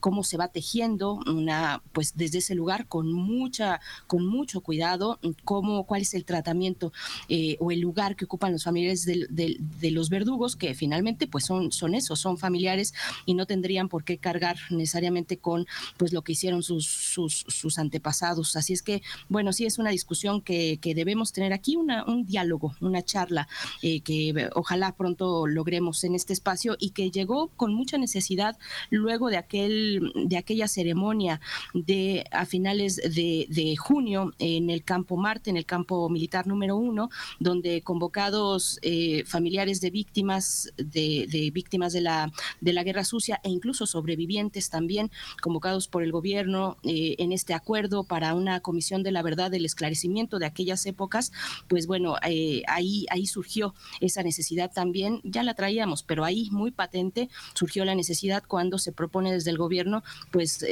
cómo 0.00 0.24
se 0.24 0.36
va 0.36 0.48
tejiendo 0.48 1.18
una 1.26 1.82
pues 1.92 2.16
desde 2.16 2.38
ese 2.38 2.54
lugar 2.54 2.86
con 2.86 3.09
mucha, 3.12 3.80
con 4.06 4.26
mucho 4.26 4.60
cuidado 4.60 5.18
cómo, 5.44 5.84
cuál 5.84 6.02
es 6.02 6.14
el 6.14 6.24
tratamiento 6.24 6.92
eh, 7.28 7.56
o 7.60 7.70
el 7.70 7.80
lugar 7.80 8.16
que 8.16 8.24
ocupan 8.24 8.52
los 8.52 8.64
familiares 8.64 9.04
de, 9.04 9.90
los 9.90 10.08
verdugos, 10.08 10.56
que 10.56 10.74
finalmente 10.74 11.26
pues 11.26 11.44
son, 11.44 11.72
son 11.72 11.94
eso, 11.94 12.16
son 12.16 12.38
familiares 12.38 12.94
y 13.26 13.34
no 13.34 13.46
tendrían 13.46 13.88
por 13.88 14.04
qué 14.04 14.18
cargar 14.18 14.56
necesariamente 14.70 15.38
con 15.38 15.66
pues 15.96 16.12
lo 16.12 16.22
que 16.22 16.32
hicieron 16.32 16.62
sus, 16.62 17.78
antepasados. 17.78 18.56
Así 18.56 18.72
es 18.72 18.82
que, 18.82 19.02
bueno, 19.28 19.52
sí 19.52 19.66
es 19.66 19.78
una 19.78 19.90
discusión 19.90 20.40
que, 20.40 20.78
debemos 20.82 21.32
tener 21.32 21.52
aquí, 21.52 21.76
un 21.76 22.26
diálogo, 22.26 22.74
una 22.80 23.02
charla 23.02 23.48
eh, 23.82 24.00
que 24.00 24.50
ojalá 24.54 24.92
pronto 24.96 25.46
logremos 25.46 26.04
en 26.04 26.14
este 26.14 26.32
espacio 26.32 26.76
y 26.78 26.90
que 26.90 27.10
llegó 27.10 27.48
con 27.56 27.74
mucha 27.74 27.96
necesidad 27.98 28.58
luego 28.90 29.28
de 29.28 29.36
aquel, 29.36 30.12
de 30.14 30.36
aquella 30.36 30.68
ceremonia 30.68 31.40
de 31.74 32.24
a 32.30 32.46
finales 32.46 32.99
de, 33.08 33.76
junio 33.76 34.32
en 34.38 34.70
el 34.70 34.82
campo 34.84 35.16
Marte, 35.16 35.50
en 35.50 35.56
el 35.56 35.66
campo 35.66 36.08
militar 36.08 36.46
número 36.46 36.76
uno, 36.76 37.10
donde 37.38 37.82
convocados 37.82 38.78
eh, 38.82 39.24
familiares 39.26 39.80
de 39.80 39.90
víctimas 39.90 40.72
de, 40.76 41.50
víctimas 41.52 41.92
de 41.92 42.00
la 42.00 42.32
de 42.60 42.72
la 42.72 42.82
guerra 42.82 43.04
sucia 43.04 43.40
e 43.42 43.50
incluso 43.50 43.86
sobrevivientes 43.86 44.70
también 44.70 45.10
convocados 45.40 45.88
por 45.88 46.02
el 46.02 46.12
gobierno 46.12 46.76
eh, 46.82 47.16
en 47.18 47.32
este 47.32 47.54
acuerdo 47.54 48.04
para 48.04 48.34
una 48.34 48.60
comisión 48.60 49.02
de 49.02 49.12
la 49.12 49.22
verdad 49.22 49.50
del 49.50 49.64
esclarecimiento 49.64 50.38
de 50.38 50.46
aquellas 50.46 50.84
épocas, 50.86 51.32
pues 51.68 51.86
bueno, 51.86 52.16
eh, 52.26 52.62
ahí 52.66 53.06
ahí 53.10 53.26
surgió 53.26 53.74
esa 54.00 54.22
necesidad 54.22 54.70
también, 54.72 55.20
ya 55.24 55.42
la 55.42 55.54
traíamos, 55.54 56.02
pero 56.02 56.24
ahí 56.24 56.48
muy 56.50 56.70
patente 56.70 57.28
surgió 57.54 57.84
la 57.84 57.94
necesidad 57.94 58.42
cuando 58.46 58.78
se 58.78 58.92
propone 58.92 59.32
desde 59.32 59.50
el 59.50 59.58
gobierno, 59.58 60.02
pues 60.30 60.64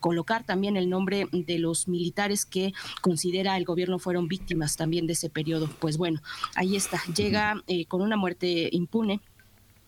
colocar 0.00 0.44
también 0.44 0.76
el 0.76 0.88
nombre 0.88 1.28
de 1.32 1.53
los 1.58 1.88
militares 1.88 2.44
que 2.44 2.72
considera 3.00 3.56
el 3.56 3.64
gobierno 3.64 3.98
fueron 3.98 4.28
víctimas 4.28 4.76
también 4.76 5.06
de 5.06 5.14
ese 5.14 5.30
periodo. 5.30 5.68
Pues 5.80 5.96
bueno, 5.96 6.20
ahí 6.54 6.76
está, 6.76 7.00
llega 7.16 7.62
eh, 7.66 7.86
con 7.86 8.02
una 8.02 8.16
muerte 8.16 8.68
impune. 8.72 9.20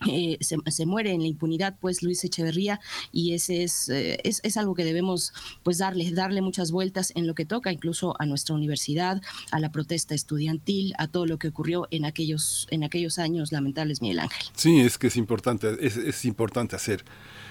Eh, 0.06 0.36
se, 0.40 0.86
muere 0.86 1.12
en 1.12 1.22
la 1.22 1.26
impunidad 1.26 1.78
pues 1.80 2.02
Luis 2.02 2.22
Echeverría 2.22 2.80
y 3.12 3.32
ese 3.32 3.62
es, 3.62 3.88
eh, 3.88 4.18
es, 4.24 4.40
es, 4.44 4.59
algo 4.59 4.74
que 4.74 4.84
debemos 4.84 5.32
pues 5.62 5.78
darle, 5.78 6.12
darle 6.12 6.43
muchas 6.43 6.70
vueltas 6.70 7.14
en 7.16 7.26
lo 7.26 7.34
que 7.34 7.47
toca 7.47 7.72
incluso 7.72 8.14
a 8.20 8.26
nuestra 8.26 8.55
universidad, 8.55 9.22
a 9.51 9.59
la 9.59 9.72
protesta 9.72 10.14
estudiantil, 10.14 10.93
a 10.98 11.09
todo 11.09 11.24
lo 11.24 11.38
que 11.38 11.48
ocurrió 11.48 11.88
en 11.90 12.05
aquellos, 12.05 12.66
en 12.70 12.84
aquellos 12.84 13.18
años 13.18 13.52
lamentables, 13.52 14.02
Miguel 14.02 14.20
Ángel. 14.20 14.47
Sí, 14.55 14.80
es 14.80 14.98
que 14.98 15.06
es 15.06 15.16
importante, 15.16 15.74
es, 15.80 15.97
es 15.97 16.26
importante 16.26 16.76
hacer 16.76 17.02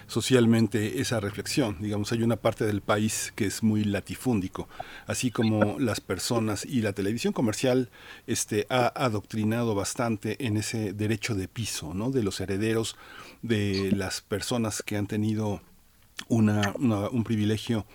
socialmente 0.07 1.01
esa 1.01 1.19
reflexión. 1.19 1.77
Digamos, 1.79 2.11
hay 2.11 2.23
una 2.23 2.35
parte 2.35 2.65
del 2.65 2.81
país 2.81 3.33
que 3.35 3.45
es 3.45 3.63
muy 3.63 3.83
latifúndico, 3.83 4.67
así 5.07 5.31
como 5.31 5.79
las 5.79 6.01
personas 6.01 6.65
y 6.65 6.81
la 6.81 6.93
televisión 6.93 7.33
comercial 7.33 7.89
este, 8.27 8.67
ha 8.69 8.87
adoctrinado 8.87 9.75
bastante 9.75 10.45
en 10.45 10.57
ese 10.57 10.93
derecho 10.93 11.35
de 11.35 11.47
piso, 11.47 11.93
¿no? 11.93 12.11
De 12.11 12.23
los 12.23 12.39
herederos, 12.39 12.95
de 13.41 13.91
las 13.91 14.21
personas 14.21 14.81
que 14.81 14.97
han 14.97 15.07
tenido 15.07 15.61
una, 16.27 16.73
un 16.77 17.23
privilegio 17.23 17.85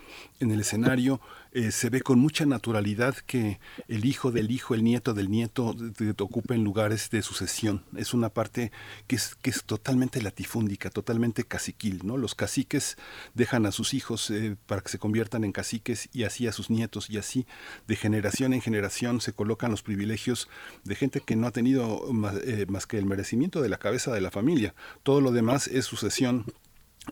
en 0.41 0.51
el 0.51 0.61
escenario 0.61 1.21
eh, 1.53 1.73
se 1.73 1.91
ve 1.91 2.01
con 2.01 2.21
mucha 2.21 2.47
naturalidad 2.47 3.17
que 3.27 3.59
el 3.89 4.05
hijo 4.05 4.31
del 4.31 4.53
hijo, 4.53 4.75
el 4.75 4.85
nieto 4.85 5.15
del 5.15 5.31
nieto 5.31 5.75
ocupen 6.21 6.63
lugares 6.63 7.11
de 7.11 7.23
sucesión. 7.23 7.85
Es 7.97 8.15
una 8.15 8.29
parte 8.29 8.71
que 9.09 9.17
es, 9.17 9.37
totalmente 9.67 10.23
latifúndica, 10.23 10.91
totalmente 10.91 11.43
caciquil. 11.43 12.03
¿no? 12.05 12.17
Los 12.17 12.37
caciques 12.37 12.97
dejan 13.35 13.67
a 13.67 13.73
sus 13.73 13.95
hijos 13.95 14.31
eh, 14.31 14.57
para 14.67 14.81
que 14.81 14.91
se 14.91 14.99
conviertan 14.99 15.43
en 15.43 15.51
caciques 15.51 16.09
y 16.13 16.23
así 16.23 16.47
a 16.47 16.53
sus 16.53 16.71
nietos 16.71 17.11
y 17.11 17.19
así 17.19 17.47
de 17.89 17.97
generación 17.97 18.53
en 18.53 18.61
generación 18.61 19.21
se 19.21 19.33
colocan 19.33 19.73
los 19.73 19.83
privilegios 19.83 20.49
de 20.85 20.95
gente 20.95 21.21
que 21.21 21.35
no 21.35 21.49
ha 21.49 21.51
tenido 21.51 22.05
eh, 22.45 22.67
más 22.69 22.87
que 22.87 22.99
el 22.99 23.07
merecimiento 23.07 23.61
de 23.61 23.69
la 23.69 23.79
cabeza 23.79 24.13
de 24.13 24.21
la 24.21 24.31
familia. 24.31 24.75
Todo 25.03 25.21
lo 25.21 25.33
demás 25.33 25.67
es 25.67 25.85
sucesión 25.85 26.45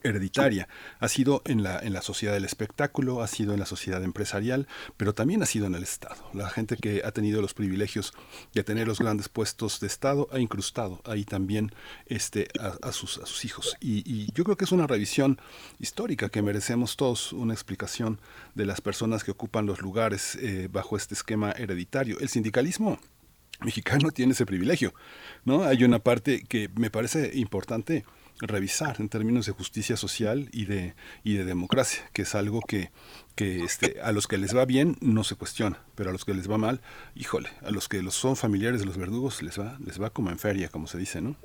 hereditaria. 0.02 0.68
Ha 1.00 1.08
sido 1.08 1.42
en 1.44 1.62
la, 1.62 1.78
en 1.78 1.92
la 1.92 2.02
sociedad 2.02 2.34
del 2.34 2.44
espectáculo, 2.44 3.22
ha 3.22 3.26
sido 3.26 3.52
en 3.52 3.60
la 3.60 3.66
sociedad 3.66 4.02
empresarial, 4.04 4.68
pero 4.96 5.14
también 5.14 5.42
ha 5.42 5.46
sido 5.46 5.66
en 5.66 5.74
el 5.74 5.82
Estado. 5.82 6.16
La 6.34 6.50
gente 6.50 6.76
que 6.76 7.02
ha 7.04 7.12
tenido 7.12 7.42
los 7.42 7.54
privilegios 7.54 8.12
de 8.54 8.64
tener 8.64 8.86
los 8.86 8.98
grandes 8.98 9.28
puestos 9.28 9.80
de 9.80 9.86
Estado 9.86 10.28
ha 10.32 10.38
incrustado 10.38 11.00
ahí 11.04 11.24
también 11.24 11.72
este, 12.06 12.48
a, 12.82 12.92
sus, 12.92 13.18
a 13.18 13.26
sus 13.26 13.44
hijos. 13.44 13.76
Y, 13.80 14.32
yo 14.32 14.44
creo 14.44 14.56
que 14.56 14.64
es 14.64 14.72
una 14.72 14.86
revisión 14.86 15.40
histórica 15.78 16.28
que 16.28 16.42
merecemos 16.42 16.96
todos, 16.96 17.32
una 17.32 17.54
explicación 17.54 18.20
de 18.54 18.66
las 18.66 18.80
personas 18.80 19.24
que 19.24 19.30
ocupan 19.30 19.66
los 19.66 19.80
lugares 19.80 20.36
eh, 20.36 20.68
bajo 20.70 20.96
este 20.96 21.14
esquema 21.14 21.52
hereditario. 21.52 22.18
El 22.20 22.28
sindicalismo 22.28 22.98
mexicano 23.60 24.10
tiene 24.14 24.32
ese 24.32 24.46
privilegio, 24.46 24.94
¿no? 25.44 25.64
Hay 25.64 25.84
una 25.84 25.98
parte 25.98 26.44
que 26.48 26.70
me 26.76 26.90
parece 26.90 27.32
importante 27.34 28.04
revisar 28.40 28.96
en 29.00 29.08
términos 29.08 29.46
de 29.46 29.52
justicia 29.52 29.96
social 29.96 30.48
y 30.52 30.64
de, 30.64 30.94
y 31.24 31.34
de 31.34 31.44
democracia, 31.44 32.08
que 32.12 32.22
es 32.22 32.34
algo 32.34 32.60
que, 32.60 32.90
que 33.34 33.64
este, 33.64 34.00
a 34.00 34.12
los 34.12 34.26
que 34.26 34.38
les 34.38 34.56
va 34.56 34.64
bien 34.64 34.96
no 35.00 35.24
se 35.24 35.34
cuestiona, 35.34 35.80
pero 35.94 36.10
a 36.10 36.12
los 36.12 36.24
que 36.24 36.34
les 36.34 36.50
va 36.50 36.58
mal, 36.58 36.80
híjole, 37.14 37.50
a 37.62 37.70
los 37.70 37.88
que 37.88 38.02
los 38.02 38.14
son 38.14 38.36
familiares 38.36 38.80
de 38.80 38.86
los 38.86 38.96
verdugos 38.96 39.42
les 39.42 39.58
va, 39.58 39.76
les 39.84 40.00
va 40.00 40.10
como 40.10 40.30
en 40.30 40.38
feria, 40.38 40.68
como 40.68 40.86
se 40.86 40.98
dice, 40.98 41.20
¿no? 41.20 41.36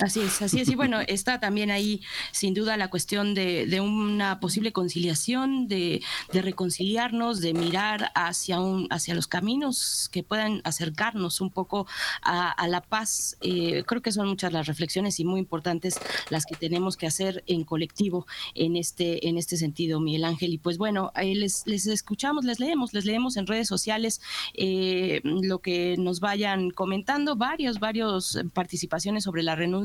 Así 0.00 0.20
es, 0.20 0.40
así 0.40 0.60
es. 0.60 0.68
Y 0.68 0.74
bueno, 0.74 1.00
está 1.06 1.38
también 1.38 1.70
ahí 1.70 2.00
sin 2.32 2.54
duda 2.54 2.76
la 2.76 2.88
cuestión 2.88 3.34
de, 3.34 3.66
de 3.66 3.80
una 3.80 4.40
posible 4.40 4.72
conciliación, 4.72 5.68
de, 5.68 6.02
de, 6.32 6.42
reconciliarnos, 6.42 7.40
de 7.40 7.52
mirar 7.52 8.10
hacia, 8.14 8.60
un, 8.60 8.88
hacia 8.90 9.14
los 9.14 9.26
caminos 9.26 10.08
que 10.10 10.22
puedan 10.22 10.60
acercarnos 10.64 11.40
un 11.40 11.50
poco 11.50 11.86
a, 12.22 12.50
a 12.50 12.68
la 12.68 12.80
paz. 12.80 13.36
Eh, 13.42 13.84
creo 13.86 14.02
que 14.02 14.12
son 14.12 14.28
muchas 14.28 14.52
las 14.52 14.66
reflexiones 14.66 15.20
y 15.20 15.24
muy 15.24 15.40
importantes 15.40 16.00
las 16.30 16.46
que 16.46 16.56
tenemos 16.56 16.96
que 16.96 17.06
hacer 17.06 17.44
en 17.46 17.64
colectivo 17.64 18.26
en 18.54 18.76
este, 18.76 19.28
en 19.28 19.36
este 19.36 19.56
sentido, 19.56 20.00
Miguel 20.00 20.24
Ángel. 20.24 20.54
Y 20.54 20.58
pues 20.58 20.78
bueno, 20.78 21.12
les, 21.16 21.66
les 21.66 21.86
escuchamos, 21.86 22.44
les 22.44 22.60
leemos, 22.60 22.94
les 22.94 23.04
leemos 23.04 23.36
en 23.36 23.46
redes 23.46 23.68
sociales 23.68 24.20
eh, 24.54 25.20
lo 25.22 25.60
que 25.60 25.96
nos 25.98 26.20
vayan 26.20 26.70
comentando, 26.70 27.36
varios, 27.36 27.78
varios 27.78 28.38
participaciones 28.54 29.24
sobre 29.24 29.42
la 29.42 29.54
renuncia 29.54 29.81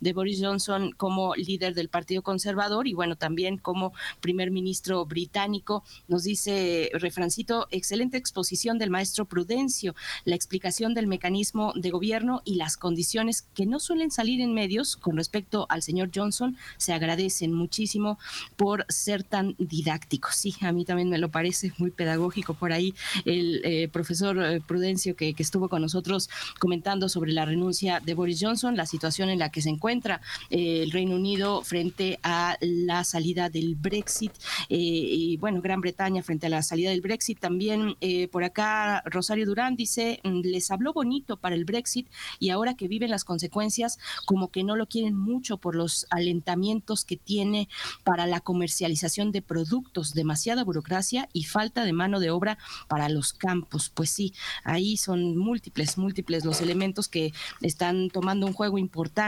de 0.00 0.12
Boris 0.12 0.40
Johnson 0.42 0.92
como 0.96 1.34
líder 1.34 1.74
del 1.74 1.88
Partido 1.88 2.22
Conservador 2.22 2.88
y 2.88 2.94
bueno, 2.94 3.16
también 3.16 3.58
como 3.58 3.92
primer 4.20 4.50
ministro 4.50 5.04
británico. 5.04 5.84
Nos 6.08 6.24
dice 6.24 6.90
Refrancito, 6.94 7.68
excelente 7.70 8.16
exposición 8.16 8.78
del 8.78 8.90
maestro 8.90 9.26
Prudencio, 9.26 9.94
la 10.24 10.34
explicación 10.34 10.94
del 10.94 11.06
mecanismo 11.06 11.72
de 11.74 11.90
gobierno 11.90 12.42
y 12.44 12.54
las 12.56 12.76
condiciones 12.76 13.42
que 13.54 13.66
no 13.66 13.78
suelen 13.80 14.10
salir 14.10 14.40
en 14.40 14.54
medios 14.54 14.96
con 14.96 15.16
respecto 15.16 15.66
al 15.68 15.82
señor 15.82 16.10
Johnson 16.14 16.56
se 16.76 16.92
agradecen 16.92 17.52
muchísimo 17.52 18.18
por 18.56 18.86
ser 18.88 19.22
tan 19.22 19.54
didáctico. 19.58 20.30
Sí, 20.32 20.54
a 20.62 20.72
mí 20.72 20.84
también 20.84 21.10
me 21.10 21.18
lo 21.18 21.30
parece 21.30 21.72
muy 21.78 21.90
pedagógico 21.90 22.54
por 22.54 22.72
ahí 22.72 22.94
el 23.24 23.60
eh, 23.64 23.88
profesor 23.88 24.42
eh, 24.42 24.60
Prudencio 24.60 25.16
que, 25.16 25.34
que 25.34 25.42
estuvo 25.42 25.68
con 25.68 25.82
nosotros 25.82 26.30
comentando 26.58 27.08
sobre 27.08 27.32
la 27.32 27.44
renuncia 27.44 28.00
de 28.00 28.14
Boris 28.14 28.38
Johnson, 28.40 28.76
la 28.76 28.86
situación 28.86 29.28
en 29.28 29.33
la 29.38 29.50
que 29.50 29.62
se 29.62 29.70
encuentra 29.70 30.20
eh, 30.50 30.82
el 30.82 30.90
Reino 30.90 31.16
Unido 31.16 31.62
frente 31.62 32.18
a 32.22 32.56
la 32.60 33.04
salida 33.04 33.48
del 33.48 33.74
Brexit 33.74 34.32
eh, 34.68 34.76
y 34.76 35.36
bueno, 35.36 35.60
Gran 35.60 35.80
Bretaña 35.80 36.22
frente 36.22 36.46
a 36.46 36.50
la 36.50 36.62
salida 36.62 36.90
del 36.90 37.00
Brexit. 37.00 37.38
También 37.38 37.96
eh, 38.00 38.28
por 38.28 38.44
acá 38.44 39.02
Rosario 39.06 39.46
Durán 39.46 39.76
dice, 39.76 40.20
mm, 40.24 40.40
les 40.42 40.70
habló 40.70 40.92
bonito 40.92 41.36
para 41.36 41.54
el 41.54 41.64
Brexit 41.64 42.08
y 42.38 42.50
ahora 42.50 42.74
que 42.74 42.88
viven 42.88 43.10
las 43.10 43.24
consecuencias, 43.24 43.98
como 44.26 44.50
que 44.50 44.64
no 44.64 44.76
lo 44.76 44.86
quieren 44.86 45.16
mucho 45.16 45.58
por 45.58 45.74
los 45.74 46.06
alentamientos 46.10 47.04
que 47.04 47.16
tiene 47.16 47.68
para 48.04 48.26
la 48.26 48.40
comercialización 48.40 49.32
de 49.32 49.42
productos, 49.42 50.14
demasiada 50.14 50.64
burocracia 50.64 51.28
y 51.32 51.44
falta 51.44 51.84
de 51.84 51.92
mano 51.92 52.20
de 52.20 52.30
obra 52.30 52.58
para 52.88 53.08
los 53.08 53.32
campos. 53.32 53.90
Pues 53.94 54.10
sí, 54.10 54.34
ahí 54.64 54.96
son 54.96 55.36
múltiples, 55.36 55.98
múltiples 55.98 56.44
los 56.44 56.60
elementos 56.60 57.08
que 57.08 57.32
están 57.60 58.10
tomando 58.10 58.46
un 58.46 58.52
juego 58.52 58.78
importante 58.78 59.23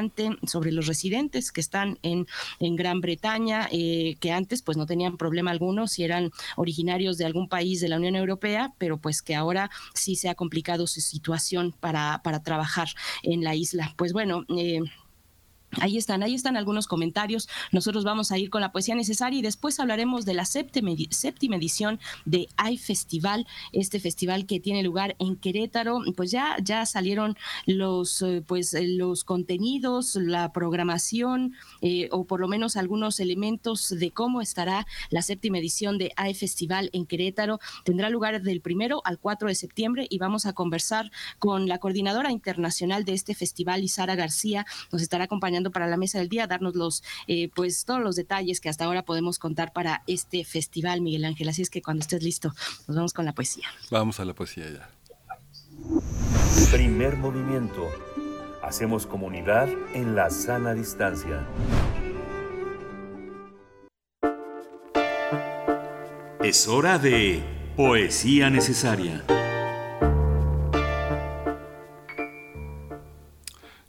sobre 0.46 0.72
los 0.72 0.86
residentes 0.86 1.52
que 1.52 1.60
están 1.60 1.98
en, 2.02 2.26
en 2.60 2.76
Gran 2.76 3.00
Bretaña, 3.00 3.68
eh, 3.72 4.16
que 4.20 4.32
antes 4.32 4.62
pues 4.62 4.76
no 4.76 4.86
tenían 4.86 5.16
problema 5.16 5.50
alguno 5.50 5.86
si 5.86 6.04
eran 6.04 6.30
originarios 6.56 7.18
de 7.18 7.24
algún 7.24 7.48
país 7.48 7.80
de 7.80 7.88
la 7.88 7.96
Unión 7.96 8.16
Europea, 8.16 8.72
pero 8.78 8.98
pues 8.98 9.22
que 9.22 9.34
ahora 9.34 9.70
sí 9.94 10.16
se 10.16 10.28
ha 10.28 10.34
complicado 10.34 10.86
su 10.86 11.00
situación 11.00 11.74
para, 11.80 12.20
para 12.22 12.42
trabajar 12.42 12.88
en 13.22 13.42
la 13.42 13.54
isla. 13.54 13.94
Pues 13.96 14.12
bueno, 14.12 14.44
eh, 14.56 14.80
Ahí 15.80 15.98
están, 15.98 16.22
ahí 16.22 16.34
están 16.34 16.56
algunos 16.56 16.86
comentarios. 16.86 17.48
Nosotros 17.72 18.04
vamos 18.04 18.32
a 18.32 18.38
ir 18.38 18.50
con 18.50 18.60
la 18.60 18.72
poesía 18.72 18.94
necesaria 18.94 19.38
y 19.38 19.42
después 19.42 19.78
hablaremos 19.78 20.24
de 20.24 20.34
la 20.34 20.44
séptima, 20.44 20.90
edición 21.56 22.00
de 22.24 22.48
Hay 22.56 22.78
Festival, 22.78 23.46
este 23.72 24.00
festival 24.00 24.46
que 24.46 24.60
tiene 24.60 24.82
lugar 24.82 25.16
en 25.18 25.36
Querétaro. 25.36 26.00
Pues 26.16 26.30
ya, 26.30 26.56
ya 26.62 26.86
salieron 26.86 27.36
los, 27.66 28.22
eh, 28.22 28.42
pues, 28.46 28.72
eh, 28.74 28.86
los 28.86 29.24
contenidos, 29.24 30.16
la 30.16 30.52
programación 30.52 31.54
eh, 31.82 32.08
o 32.10 32.24
por 32.24 32.40
lo 32.40 32.48
menos 32.48 32.76
algunos 32.76 33.20
elementos 33.20 33.90
de 33.90 34.10
cómo 34.10 34.40
estará 34.40 34.86
la 35.10 35.22
séptima 35.22 35.58
edición 35.58 35.98
de 35.98 36.12
Hay 36.16 36.34
Festival 36.34 36.90
en 36.92 37.06
Querétaro. 37.06 37.60
Tendrá 37.84 38.10
lugar 38.10 38.42
del 38.42 38.60
primero 38.60 39.02
al 39.04 39.18
4 39.18 39.48
de 39.48 39.54
septiembre 39.54 40.06
y 40.08 40.18
vamos 40.18 40.46
a 40.46 40.52
conversar 40.52 41.10
con 41.38 41.68
la 41.68 41.78
coordinadora 41.78 42.32
internacional 42.32 43.04
de 43.04 43.12
este 43.12 43.34
festival, 43.34 43.84
Isara 43.84 44.14
García. 44.14 44.66
Nos 44.92 45.02
estará 45.02 45.24
acompañando 45.24 45.65
para 45.70 45.86
la 45.86 45.96
mesa 45.96 46.18
del 46.18 46.28
día, 46.28 46.46
darnos 46.46 46.74
los, 46.74 47.02
eh, 47.26 47.50
pues 47.54 47.84
todos 47.84 48.00
los 48.00 48.16
detalles 48.16 48.60
que 48.60 48.68
hasta 48.68 48.84
ahora 48.84 49.04
podemos 49.04 49.38
contar 49.38 49.72
para 49.72 50.02
este 50.06 50.44
festival, 50.44 51.00
Miguel 51.00 51.24
Ángel. 51.24 51.48
Así 51.48 51.62
es 51.62 51.70
que 51.70 51.82
cuando 51.82 52.00
estés 52.00 52.22
listo, 52.22 52.52
nos 52.86 52.96
vamos 52.96 53.12
con 53.12 53.24
la 53.24 53.32
poesía. 53.32 53.66
Vamos 53.90 54.20
a 54.20 54.24
la 54.24 54.34
poesía 54.34 54.70
ya. 54.70 54.90
Primer 56.70 57.16
movimiento. 57.16 57.88
Hacemos 58.62 59.06
comunidad 59.06 59.68
en 59.94 60.16
la 60.16 60.30
sana 60.30 60.74
distancia. 60.74 61.46
Es 66.42 66.68
hora 66.68 66.98
de 66.98 67.42
Poesía 67.76 68.50
Necesaria. 68.50 69.24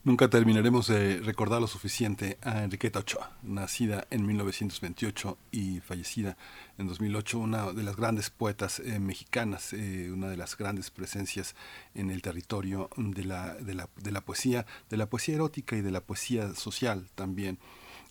Nunca 0.07 0.29
terminaremos 0.29 0.87
de 0.87 1.19
recordar 1.19 1.59
lo 1.59 1.67
suficiente 1.67 2.37
a 2.41 2.63
Enriqueta 2.63 2.99
Ochoa, 2.99 3.29
nacida 3.43 4.07
en 4.09 4.25
1928 4.25 5.37
y 5.51 5.81
fallecida 5.81 6.37
en 6.77 6.87
2008, 6.87 7.37
una 7.37 7.73
de 7.73 7.83
las 7.83 7.97
grandes 7.97 8.29
poetas 8.29 8.79
eh, 8.79 9.01
mexicanas, 9.01 9.73
eh, 9.73 10.09
una 10.09 10.29
de 10.29 10.37
las 10.37 10.55
grandes 10.57 10.91
presencias 10.91 11.55
en 11.93 12.09
el 12.09 12.21
territorio 12.21 12.89
de 12.95 13.25
la, 13.25 13.55
de, 13.55 13.73
la, 13.73 13.89
de 14.01 14.11
la 14.13 14.21
poesía, 14.21 14.65
de 14.89 14.95
la 14.95 15.09
poesía 15.09 15.35
erótica 15.35 15.75
y 15.75 15.81
de 15.81 15.91
la 15.91 15.99
poesía 15.99 16.55
social 16.55 17.09
también. 17.15 17.59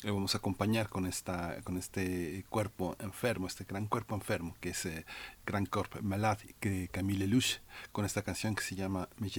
Le 0.02 0.10
vamos 0.10 0.34
a 0.34 0.38
acompañar 0.38 0.90
con, 0.90 1.06
esta, 1.06 1.62
con 1.62 1.78
este 1.78 2.44
cuerpo 2.50 2.94
enfermo, 3.00 3.46
este 3.46 3.64
gran 3.64 3.86
cuerpo 3.86 4.14
enfermo, 4.14 4.54
que 4.60 4.68
es 4.68 4.84
eh, 4.84 5.06
Grand 5.46 5.70
Corp 5.70 6.02
Malade, 6.02 6.56
que 6.60 6.88
Camille 6.88 7.20
Lelouch, 7.20 7.60
con 7.90 8.04
esta 8.04 8.20
canción 8.20 8.54
que 8.54 8.62
se 8.62 8.74
llama 8.74 9.08
Me 9.16 9.30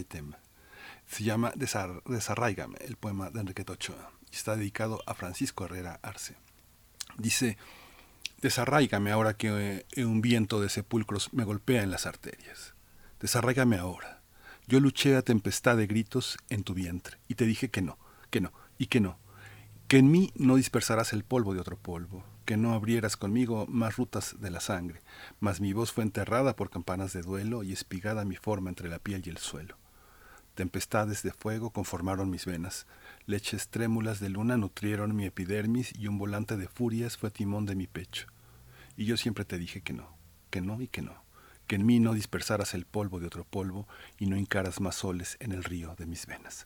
se 1.07 1.23
llama 1.23 1.51
Desar 1.55 2.03
Desarraigame, 2.05 2.77
el 2.81 2.97
poema 2.97 3.29
de 3.29 3.39
Enrique 3.39 3.65
Ochoa, 3.67 4.11
y 4.31 4.35
está 4.35 4.55
dedicado 4.55 5.01
a 5.05 5.13
Francisco 5.13 5.65
Herrera 5.65 5.99
Arce. 6.03 6.35
Dice, 7.17 7.57
desarraigame 8.41 9.11
ahora 9.11 9.35
que 9.35 9.85
eh, 9.89 10.05
un 10.05 10.21
viento 10.21 10.61
de 10.61 10.69
sepulcros 10.69 11.33
me 11.33 11.43
golpea 11.43 11.81
en 11.81 11.91
las 11.91 12.05
arterias. 12.05 12.73
Desarraigame 13.19 13.77
ahora. 13.77 14.21
Yo 14.67 14.79
luché 14.79 15.15
a 15.15 15.21
tempestad 15.21 15.77
de 15.77 15.87
gritos 15.87 16.37
en 16.49 16.63
tu 16.63 16.73
vientre, 16.73 17.17
y 17.27 17.35
te 17.35 17.45
dije 17.45 17.69
que 17.69 17.81
no, 17.81 17.97
que 18.29 18.41
no, 18.41 18.51
y 18.77 18.87
que 18.87 18.99
no, 18.99 19.17
que 19.87 19.97
en 19.97 20.11
mí 20.11 20.33
no 20.35 20.57
dispersarás 20.57 21.13
el 21.13 21.23
polvo 21.23 21.53
de 21.53 21.61
otro 21.61 21.77
polvo, 21.77 22.25
que 22.43 22.57
no 22.57 22.73
abrieras 22.73 23.15
conmigo 23.15 23.65
más 23.67 23.95
rutas 23.95 24.35
de 24.39 24.51
la 24.51 24.59
sangre, 24.59 25.01
mas 25.39 25.61
mi 25.61 25.71
voz 25.71 25.93
fue 25.93 26.03
enterrada 26.03 26.55
por 26.57 26.69
campanas 26.69 27.13
de 27.13 27.21
duelo 27.21 27.63
y 27.63 27.71
espigada 27.71 28.25
mi 28.25 28.35
forma 28.35 28.69
entre 28.69 28.89
la 28.89 28.99
piel 28.99 29.23
y 29.25 29.29
el 29.29 29.37
suelo. 29.37 29.77
Tempestades 30.57 31.21
de 31.21 31.31
fuego 31.33 31.69
conformaron 31.69 32.31
mis 32.31 32.47
venas, 32.47 32.87
leches 33.27 33.67
trémulas 33.67 34.19
de 34.19 34.29
luna 34.29 34.57
nutrieron 34.57 35.15
mi 35.15 35.25
epidermis 35.25 35.93
y 35.95 36.07
un 36.07 36.17
volante 36.17 36.57
de 36.57 36.67
furias 36.67 37.15
fue 37.15 37.29
timón 37.29 37.67
de 37.67 37.75
mi 37.75 37.85
pecho. 37.85 38.25
Y 38.95 39.05
yo 39.05 39.17
siempre 39.17 39.45
te 39.45 39.59
dije 39.59 39.81
que 39.81 39.93
no, 39.93 40.17
que 40.49 40.61
no 40.61 40.81
y 40.81 40.87
que 40.87 41.03
no, 41.03 41.13
que 41.67 41.75
en 41.75 41.85
mí 41.85 41.99
no 41.99 42.15
dispersaras 42.15 42.73
el 42.73 42.87
polvo 42.87 43.19
de 43.19 43.27
otro 43.27 43.43
polvo 43.43 43.87
y 44.17 44.25
no 44.25 44.35
hincaras 44.35 44.81
más 44.81 44.95
soles 44.95 45.37
en 45.39 45.51
el 45.51 45.63
río 45.63 45.93
de 45.95 46.07
mis 46.07 46.25
venas. 46.25 46.65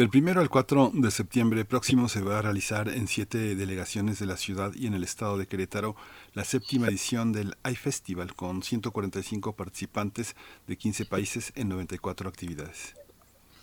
Del 0.00 0.08
primero 0.08 0.40
al 0.40 0.48
4 0.48 0.92
de 0.94 1.10
septiembre 1.10 1.66
próximo 1.66 2.08
se 2.08 2.22
va 2.22 2.38
a 2.38 2.40
realizar 2.40 2.88
en 2.88 3.06
siete 3.06 3.54
delegaciones 3.54 4.18
de 4.18 4.24
la 4.24 4.38
ciudad 4.38 4.72
y 4.74 4.86
en 4.86 4.94
el 4.94 5.04
estado 5.04 5.36
de 5.36 5.46
Querétaro 5.46 5.94
la 6.32 6.44
séptima 6.44 6.88
edición 6.88 7.32
del 7.32 7.54
iFestival 7.70 8.34
con 8.34 8.62
145 8.62 9.54
participantes 9.54 10.36
de 10.66 10.78
15 10.78 11.04
países 11.04 11.52
en 11.54 11.68
94 11.68 12.30
actividades. 12.30 12.94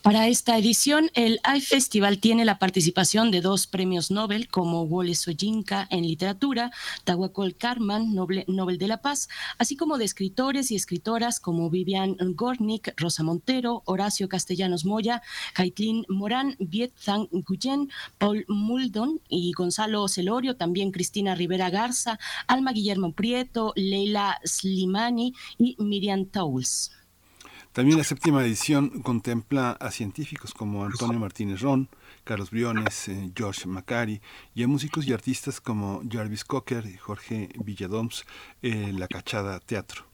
Para 0.07 0.29
esta 0.29 0.57
edición, 0.57 1.09
el 1.15 1.41
iFestival 1.53 2.19
tiene 2.19 2.45
la 2.45 2.59
participación 2.59 3.29
de 3.29 3.41
dos 3.41 3.67
premios 3.67 4.09
Nobel 4.09 4.47
como 4.47 4.83
Wole 4.83 5.13
Soyinka 5.15 5.85
en 5.91 6.07
literatura, 6.07 6.71
Tahuacol 7.03 7.57
Karman, 7.57 8.15
Nobel, 8.15 8.77
de 8.77 8.87
la 8.87 9.01
Paz, 9.01 9.27
así 9.57 9.75
como 9.75 9.97
de 9.97 10.05
escritores 10.05 10.71
y 10.71 10.77
escritoras 10.77 11.41
como 11.41 11.69
Vivian 11.69 12.15
Gornick, 12.35 12.93
Rosa 12.95 13.21
Montero, 13.23 13.81
Horacio 13.83 14.29
Castellanos 14.29 14.85
Moya, 14.85 15.21
Caitlin 15.53 16.05
Morán, 16.07 16.55
Viet 16.57 16.93
Guyen, 17.33 17.91
Paul 18.17 18.45
Muldon 18.47 19.19
y 19.27 19.51
Gonzalo 19.51 20.07
Celorio, 20.07 20.55
también 20.55 20.91
Cristina 20.91 21.35
Rivera 21.35 21.69
Garza, 21.69 22.17
Alma 22.47 22.71
Guillermo 22.71 23.11
Prieto, 23.11 23.73
Leila 23.75 24.39
Slimani 24.45 25.33
y 25.57 25.75
Miriam 25.79 26.27
Tauls. 26.27 26.96
También 27.77 27.99
la 27.99 28.03
séptima 28.03 28.43
edición 28.43 29.03
contempla 29.03 29.69
a 29.73 29.91
científicos 29.91 30.51
como 30.51 30.83
Antonio 30.83 31.19
Martínez 31.19 31.61
Ron, 31.61 31.87
Carlos 32.23 32.49
Briones, 32.49 33.07
eh, 33.07 33.29
George 33.35 33.67
Macari 33.67 34.19
y 34.55 34.63
a 34.63 34.67
músicos 34.67 35.05
y 35.05 35.13
artistas 35.13 35.61
como 35.61 36.01
Jarvis 36.09 36.43
Cocker 36.43 36.87
y 36.87 36.97
Jorge 36.97 37.49
Villadoms, 37.63 38.25
eh, 38.63 38.91
La 38.97 39.07
Cachada 39.07 39.59
Teatro. 39.59 40.06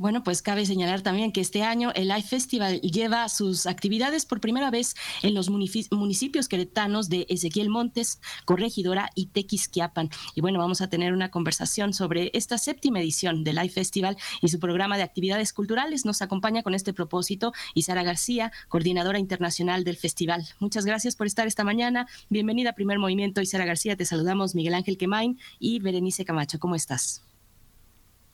Bueno, 0.00 0.24
pues 0.24 0.40
cabe 0.40 0.64
señalar 0.64 1.02
también 1.02 1.30
que 1.30 1.42
este 1.42 1.62
año 1.62 1.92
el 1.94 2.08
Live 2.08 2.22
Festival 2.22 2.80
lleva 2.80 3.28
sus 3.28 3.66
actividades 3.66 4.24
por 4.24 4.40
primera 4.40 4.70
vez 4.70 4.94
en 5.20 5.34
los 5.34 5.50
munici- 5.50 5.94
municipios 5.94 6.48
queretanos 6.48 7.10
de 7.10 7.26
Ezequiel 7.28 7.68
Montes, 7.68 8.18
Corregidora 8.46 9.10
y 9.14 9.26
Tequisquiapan. 9.26 10.08
Y 10.34 10.40
bueno, 10.40 10.58
vamos 10.58 10.80
a 10.80 10.88
tener 10.88 11.12
una 11.12 11.30
conversación 11.30 11.92
sobre 11.92 12.30
esta 12.32 12.56
séptima 12.56 12.98
edición 12.98 13.44
del 13.44 13.56
Live 13.56 13.68
Festival 13.68 14.16
y 14.40 14.48
su 14.48 14.58
programa 14.58 14.96
de 14.96 15.02
actividades 15.02 15.52
culturales. 15.52 16.06
Nos 16.06 16.22
acompaña 16.22 16.62
con 16.62 16.72
este 16.74 16.94
propósito 16.94 17.52
Isara 17.74 18.02
García, 18.02 18.52
coordinadora 18.68 19.18
internacional 19.18 19.84
del 19.84 19.98
festival. 19.98 20.48
Muchas 20.60 20.86
gracias 20.86 21.14
por 21.14 21.26
estar 21.26 21.46
esta 21.46 21.62
mañana. 21.62 22.06
Bienvenida 22.30 22.70
a 22.70 22.72
Primer 22.72 22.98
Movimiento, 22.98 23.42
Isara 23.42 23.66
García. 23.66 23.98
Te 23.98 24.06
saludamos 24.06 24.54
Miguel 24.54 24.72
Ángel 24.72 24.96
Quemain 24.96 25.38
y 25.58 25.78
Berenice 25.80 26.24
Camacho. 26.24 26.58
¿Cómo 26.58 26.74
estás? 26.74 27.20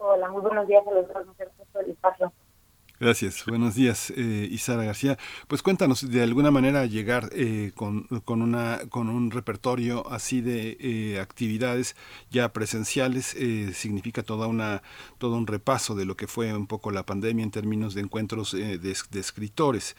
Hola, 0.08 0.28
muy 0.30 0.40
buenos 0.40 0.68
días 0.68 0.86
a 0.86 0.90
los 0.92 1.08
dos. 1.08 1.26
Gracias 1.36 1.68
por 1.72 1.82
el 1.82 1.90
espacio. 1.90 2.32
Gracias, 2.98 3.44
buenos 3.44 3.74
días, 3.74 4.10
eh, 4.16 4.48
Isara 4.50 4.84
García. 4.84 5.18
Pues 5.48 5.62
cuéntanos, 5.62 6.10
de 6.10 6.22
alguna 6.22 6.50
manera 6.50 6.86
llegar 6.86 7.28
eh, 7.32 7.72
con, 7.74 8.04
con, 8.24 8.40
una, 8.40 8.80
con 8.88 9.10
un 9.10 9.30
repertorio 9.30 10.08
así 10.10 10.40
de 10.40 10.78
eh, 10.80 11.20
actividades 11.20 11.94
ya 12.30 12.54
presenciales 12.54 13.34
eh, 13.34 13.74
significa 13.74 14.22
toda 14.22 14.46
una, 14.46 14.82
todo 15.18 15.36
un 15.36 15.46
repaso 15.46 15.94
de 15.94 16.06
lo 16.06 16.16
que 16.16 16.26
fue 16.26 16.54
un 16.54 16.66
poco 16.66 16.90
la 16.90 17.04
pandemia 17.04 17.42
en 17.42 17.50
términos 17.50 17.92
de 17.92 18.00
encuentros 18.00 18.52
de, 18.52 18.96
escritores. 19.20 19.94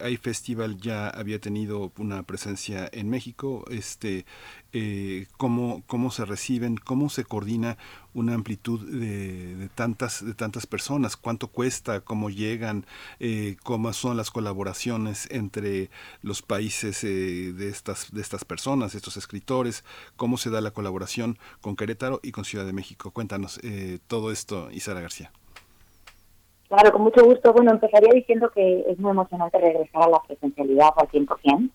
Hay 0.00 0.16
Festival 0.16 0.78
ya 0.78 1.10
había 1.10 1.40
tenido 1.40 1.92
una 1.98 2.22
presencia 2.22 2.88
en 2.90 3.10
México, 3.10 3.66
este, 3.68 4.24
cómo, 5.36 5.82
cómo 5.86 6.10
se 6.10 6.24
reciben, 6.24 6.78
cómo 6.78 7.10
se 7.10 7.24
coordina 7.24 7.76
una 8.14 8.34
amplitud 8.34 8.80
de, 8.88 9.56
de 9.56 9.68
tantas 9.68 10.24
de 10.24 10.34
tantas 10.34 10.66
personas, 10.66 11.16
cuánto 11.16 11.48
cuesta, 11.48 12.00
cómo 12.00 12.30
llegan, 12.30 12.86
eh, 13.20 13.56
cómo 13.62 13.92
son 13.92 14.16
las 14.16 14.30
colaboraciones 14.30 15.28
entre 15.30 15.90
los 16.22 16.42
países 16.42 17.04
eh, 17.04 17.52
de 17.52 17.68
estas 17.68 18.12
de 18.14 18.20
estas 18.20 18.44
personas, 18.44 18.94
estos 18.94 19.16
escritores, 19.16 19.84
cómo 20.16 20.36
se 20.36 20.50
da 20.50 20.60
la 20.60 20.70
colaboración 20.70 21.38
con 21.60 21.76
Querétaro 21.76 22.20
y 22.22 22.32
con 22.32 22.44
Ciudad 22.44 22.64
de 22.64 22.72
México. 22.72 23.10
Cuéntanos 23.10 23.60
eh, 23.62 23.98
todo 24.06 24.30
esto, 24.30 24.70
Isara 24.70 25.00
García. 25.00 25.30
Claro, 26.68 26.92
con 26.92 27.02
mucho 27.02 27.24
gusto. 27.24 27.52
Bueno, 27.52 27.72
empezaría 27.72 28.12
diciendo 28.12 28.50
que 28.50 28.84
es 28.88 28.98
muy 28.98 29.10
emocionante 29.10 29.58
regresar 29.58 30.02
a 30.02 30.08
la 30.08 30.22
presencialidad 30.26 30.90
al 30.96 31.08
100%. 31.08 31.70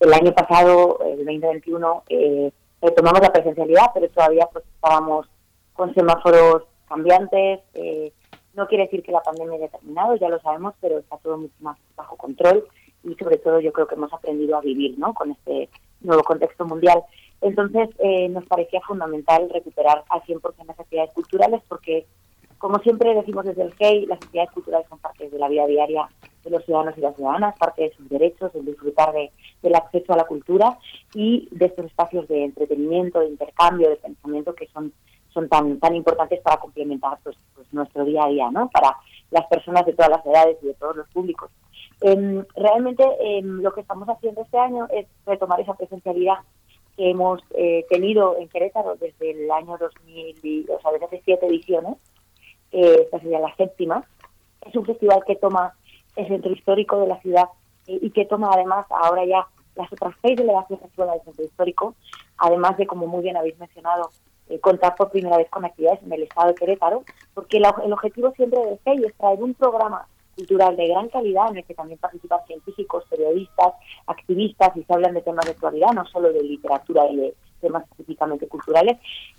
El 0.00 0.12
año 0.12 0.32
pasado, 0.32 0.98
el 1.04 1.18
2021, 1.18 2.02
eh, 2.08 2.52
retomamos 2.80 3.20
la 3.20 3.32
presencialidad, 3.32 3.90
pero 3.94 4.08
todavía 4.08 4.48
pues, 4.52 4.64
estábamos 4.74 5.28
con 5.74 5.94
semáforos 5.94 6.64
cambiantes. 6.88 7.60
eh, 7.74 8.12
no 8.54 8.66
quiere 8.66 8.84
decir 8.84 9.02
que 9.02 9.12
la 9.12 9.22
pandemia 9.22 9.56
haya 9.56 9.68
terminado, 9.68 10.14
ya 10.16 10.28
lo 10.28 10.38
sabemos, 10.40 10.74
pero 10.80 10.98
está 10.98 11.16
todo 11.18 11.38
mucho 11.38 11.54
más 11.60 11.78
bajo 11.96 12.16
control 12.16 12.66
y 13.04 13.14
sobre 13.14 13.38
todo 13.38 13.60
yo 13.60 13.72
creo 13.72 13.86
que 13.86 13.94
hemos 13.94 14.12
aprendido 14.12 14.56
a 14.56 14.60
vivir 14.60 14.98
¿no? 14.98 15.14
con 15.14 15.30
este 15.30 15.68
nuevo 16.00 16.22
contexto 16.22 16.64
mundial. 16.64 17.02
Entonces 17.40 17.88
eh, 17.98 18.28
nos 18.28 18.44
parecía 18.46 18.80
fundamental 18.82 19.48
recuperar 19.52 20.04
al 20.08 20.22
100% 20.22 20.66
las 20.66 20.78
actividades 20.78 21.12
culturales 21.14 21.62
porque, 21.68 22.06
como 22.58 22.78
siempre 22.78 23.14
decimos 23.14 23.44
desde 23.44 23.62
el 23.62 23.74
GEI, 23.74 24.06
las 24.06 24.18
actividades 24.18 24.52
culturales 24.52 24.86
son 24.88 24.98
parte 24.98 25.28
de 25.28 25.38
la 25.38 25.48
vida 25.48 25.66
diaria 25.66 26.08
de 26.44 26.50
los 26.50 26.64
ciudadanos 26.64 26.96
y 26.98 27.00
las 27.00 27.16
ciudadanas, 27.16 27.56
parte 27.58 27.82
de 27.82 27.94
sus 27.94 28.08
derechos, 28.08 28.54
el 28.54 28.64
disfrutar 28.64 29.12
de, 29.12 29.30
del 29.62 29.74
acceso 29.74 30.12
a 30.12 30.16
la 30.16 30.24
cultura 30.24 30.78
y 31.14 31.48
de 31.50 31.66
estos 31.66 31.86
espacios 31.86 32.28
de 32.28 32.44
entretenimiento, 32.44 33.20
de 33.20 33.28
intercambio, 33.28 33.90
de 33.90 33.96
pensamiento 33.96 34.54
que 34.54 34.68
son 34.68 34.92
son 35.32 35.48
tan 35.48 35.78
tan 35.80 35.94
importantes 35.94 36.40
para 36.40 36.58
complementar 36.58 37.18
pues, 37.22 37.36
pues 37.54 37.66
nuestro 37.72 38.04
día 38.04 38.24
a 38.24 38.28
día, 38.28 38.50
¿no? 38.50 38.68
Para 38.70 38.96
las 39.30 39.46
personas 39.46 39.84
de 39.86 39.92
todas 39.94 40.10
las 40.10 40.24
edades 40.26 40.58
y 40.62 40.66
de 40.66 40.74
todos 40.74 40.96
los 40.96 41.08
públicos. 41.08 41.50
Em, 42.00 42.44
realmente 42.56 43.04
em, 43.20 43.60
lo 43.62 43.72
que 43.72 43.80
estamos 43.80 44.08
haciendo 44.08 44.42
este 44.42 44.58
año 44.58 44.86
es 44.90 45.06
retomar 45.26 45.60
esa 45.60 45.74
presencialidad 45.74 46.38
que 46.96 47.10
hemos 47.10 47.40
eh, 47.54 47.86
tenido 47.88 48.36
en 48.36 48.48
Querétaro 48.48 48.96
desde 48.96 49.30
el 49.30 49.50
año 49.50 49.78
2000, 49.78 50.36
y- 50.42 50.66
o 50.70 50.80
sea, 50.80 50.90
desde 50.92 51.06
hace 51.06 51.22
siete 51.24 51.46
ediciones. 51.46 51.96
Eh, 52.72 53.02
esta 53.04 53.18
sería 53.20 53.38
la 53.38 53.54
séptima. 53.56 54.04
Es 54.66 54.74
un 54.76 54.84
festival 54.84 55.22
que 55.26 55.36
toma 55.36 55.74
el 56.16 56.26
centro 56.28 56.52
histórico 56.52 57.00
de 57.00 57.06
la 57.06 57.20
ciudad 57.20 57.48
eh, 57.86 57.98
y 58.02 58.10
que 58.10 58.26
toma 58.26 58.50
además 58.52 58.84
ahora 58.90 59.24
ya 59.24 59.46
las 59.74 59.90
otras 59.92 60.14
seis 60.20 60.36
delegaciones 60.36 60.84
fuera 60.94 61.12
del 61.12 61.22
centro 61.22 61.44
histórico, 61.44 61.94
además 62.36 62.76
de, 62.76 62.86
como 62.86 63.06
muy 63.06 63.22
bien 63.22 63.36
habéis 63.38 63.58
mencionado, 63.58 64.10
eh, 64.52 64.60
contar 64.60 64.94
por 64.96 65.10
primera 65.10 65.38
vez 65.38 65.48
con 65.48 65.64
actividades 65.64 66.02
en 66.02 66.12
el 66.12 66.24
estado 66.24 66.48
de 66.48 66.54
Querétaro, 66.54 67.04
porque 67.32 67.56
el 67.56 67.92
objetivo 67.92 68.32
siempre 68.32 68.60
del 68.60 68.78
CEI 68.84 69.04
es 69.06 69.14
traer 69.14 69.42
un 69.42 69.54
programa 69.54 70.06
cultural 70.36 70.76
de 70.76 70.88
gran 70.88 71.08
calidad 71.08 71.50
en 71.50 71.58
el 71.58 71.64
que 71.64 71.72
también 71.72 71.98
participan 71.98 72.40
científicos, 72.46 73.04
periodistas, 73.08 73.72
activistas 74.06 74.76
y 74.76 74.82
se 74.82 74.92
hablan 74.92 75.14
de 75.14 75.22
temas 75.22 75.46
de 75.46 75.52
actualidad, 75.52 75.92
no 75.94 76.04
solo 76.04 76.30
de 76.34 76.42
literatura 76.42 77.08
y 77.10 77.16
de 77.16 77.34
temas 77.62 77.84
específicamente 77.84 78.46
culturales, 78.46 78.98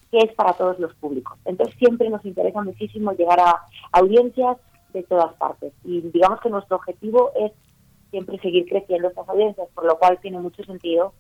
que 0.09 0.17
es 0.17 0.33
para 0.33 0.53
todos 0.53 0.79
los 0.79 0.95
públicos. 0.95 1.37
Entonces 1.45 1.75
siempre 1.77 2.09
nos 2.09 2.25
interesa 2.25 2.63
muchísimo 2.63 3.11
llegar 3.11 3.39
a 3.39 3.65
audiencias 3.91 4.57
de 4.93 5.03
todas 5.03 5.33
partes 5.35 5.73
y 5.83 6.01
digamos 6.01 6.41
que 6.41 6.49
nuestro 6.49 6.77
objetivo 6.77 7.31
es 7.39 7.51
siempre 8.09 8.39
seguir 8.39 8.67
creciendo 8.67 9.09
estas 9.09 9.29
audiencias, 9.29 9.67
por 9.75 9.85
lo 9.85 9.99
cual 9.99 10.17
tiene 10.21 10.39
mucho 10.39 10.63
sentido 10.63 11.13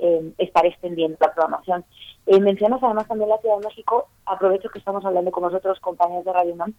eh, 0.00 0.32
estar 0.38 0.66
extendiendo 0.66 1.16
la 1.20 1.32
programación. 1.32 1.84
Eh, 2.26 2.40
mencionas 2.40 2.82
además 2.82 3.08
también 3.08 3.30
la 3.30 3.38
Ciudad 3.38 3.58
de 3.58 3.66
México, 3.66 4.08
aprovecho 4.26 4.68
que 4.68 4.78
estamos 4.78 5.04
hablando 5.04 5.30
con 5.30 5.42
vosotros, 5.42 5.80
compañeros 5.80 6.24
de 6.24 6.32
Radio 6.32 6.54
UNAM 6.54 6.74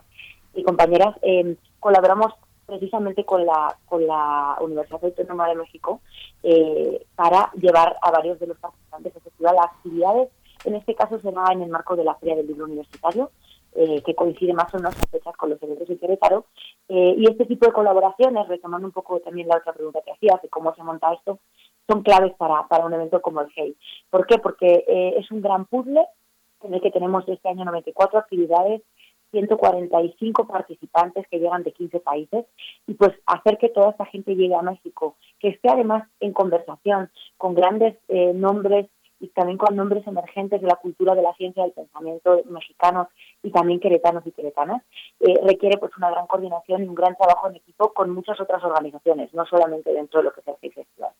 y 0.53 0.63
compañeras, 0.63 1.15
eh, 1.21 1.55
colaboramos 1.79 2.33
precisamente 2.71 3.25
con 3.25 3.45
la, 3.45 3.77
con 3.85 4.07
la 4.07 4.57
Universidad 4.61 5.03
Autónoma 5.03 5.49
de 5.49 5.55
México 5.55 5.99
eh, 6.41 7.05
para 7.15 7.51
llevar 7.53 7.97
a 8.01 8.11
varios 8.11 8.39
de 8.39 8.47
los 8.47 8.57
participantes 8.59 9.13
del 9.13 9.23
festival 9.23 9.57
a 9.57 9.65
actividades. 9.65 10.29
En 10.63 10.75
este 10.75 10.95
caso 10.95 11.19
será 11.19 11.51
en 11.51 11.63
el 11.63 11.69
marco 11.69 11.95
de 11.97 12.05
la 12.05 12.15
Feria 12.15 12.35
del 12.35 12.47
Libro 12.47 12.65
Universitario, 12.65 13.31
eh, 13.73 14.01
que 14.05 14.15
coincide 14.15 14.53
más 14.53 14.73
o 14.73 14.77
menos 14.77 14.95
a 14.95 15.07
fechas 15.07 15.35
con 15.35 15.49
los 15.49 15.61
eventos 15.61 15.87
de 15.87 15.97
Querétaro. 15.97 16.45
Eh, 16.87 17.15
y 17.17 17.29
este 17.29 17.45
tipo 17.45 17.65
de 17.65 17.73
colaboraciones, 17.73 18.47
retomando 18.47 18.87
un 18.87 18.93
poco 18.93 19.19
también 19.19 19.47
la 19.47 19.57
otra 19.57 19.73
pregunta 19.73 19.99
que 20.05 20.11
hacías 20.11 20.41
de 20.41 20.49
cómo 20.49 20.73
se 20.75 20.83
monta 20.83 21.13
esto, 21.13 21.39
son 21.91 22.03
claves 22.03 22.33
para, 22.37 22.67
para 22.67 22.85
un 22.85 22.93
evento 22.93 23.21
como 23.21 23.41
el 23.41 23.49
HEI. 23.55 23.75
¿Por 24.09 24.25
qué? 24.25 24.37
Porque 24.37 24.85
eh, 24.87 25.15
es 25.17 25.29
un 25.31 25.41
gran 25.41 25.65
puzzle 25.65 26.05
en 26.63 26.73
el 26.73 26.81
que 26.81 26.91
tenemos 26.91 27.27
este 27.27 27.49
año 27.49 27.65
94 27.65 28.19
actividades 28.19 28.81
145 29.31 30.47
participantes 30.47 31.25
que 31.29 31.39
llegan 31.39 31.63
de 31.63 31.71
15 31.71 31.99
países 32.01 32.45
y 32.85 32.93
pues 32.93 33.11
hacer 33.25 33.57
que 33.57 33.69
toda 33.69 33.91
esta 33.91 34.05
gente 34.05 34.35
llegue 34.35 34.55
a 34.55 34.61
México, 34.61 35.15
que 35.39 35.49
esté 35.49 35.69
además 35.69 36.07
en 36.19 36.33
conversación 36.33 37.09
con 37.37 37.55
grandes 37.55 37.95
eh, 38.09 38.33
nombres 38.33 38.87
y 39.21 39.27
también 39.29 39.57
con 39.57 39.75
nombres 39.75 40.05
emergentes 40.07 40.61
de 40.61 40.67
la 40.67 40.75
cultura, 40.75 41.13
de 41.13 41.21
la 41.21 41.33
ciencia, 41.35 41.63
del 41.63 41.73
pensamiento 41.73 42.41
mexicano 42.49 43.07
y 43.43 43.51
también 43.51 43.79
queretanos 43.79 44.25
y 44.25 44.31
queretanas, 44.31 44.81
eh, 45.19 45.39
requiere 45.45 45.77
pues 45.77 45.95
una 45.95 46.09
gran 46.09 46.25
coordinación 46.25 46.83
y 46.83 46.87
un 46.87 46.95
gran 46.95 47.15
trabajo 47.15 47.47
en 47.47 47.55
equipo 47.55 47.93
con 47.93 48.09
muchas 48.09 48.39
otras 48.41 48.63
organizaciones, 48.63 49.31
no 49.33 49.45
solamente 49.45 49.93
dentro 49.93 50.19
de 50.19 50.23
lo 50.25 50.33
que 50.33 50.41
es 50.41 50.47
el 50.47 50.71
Festival. 50.73 51.11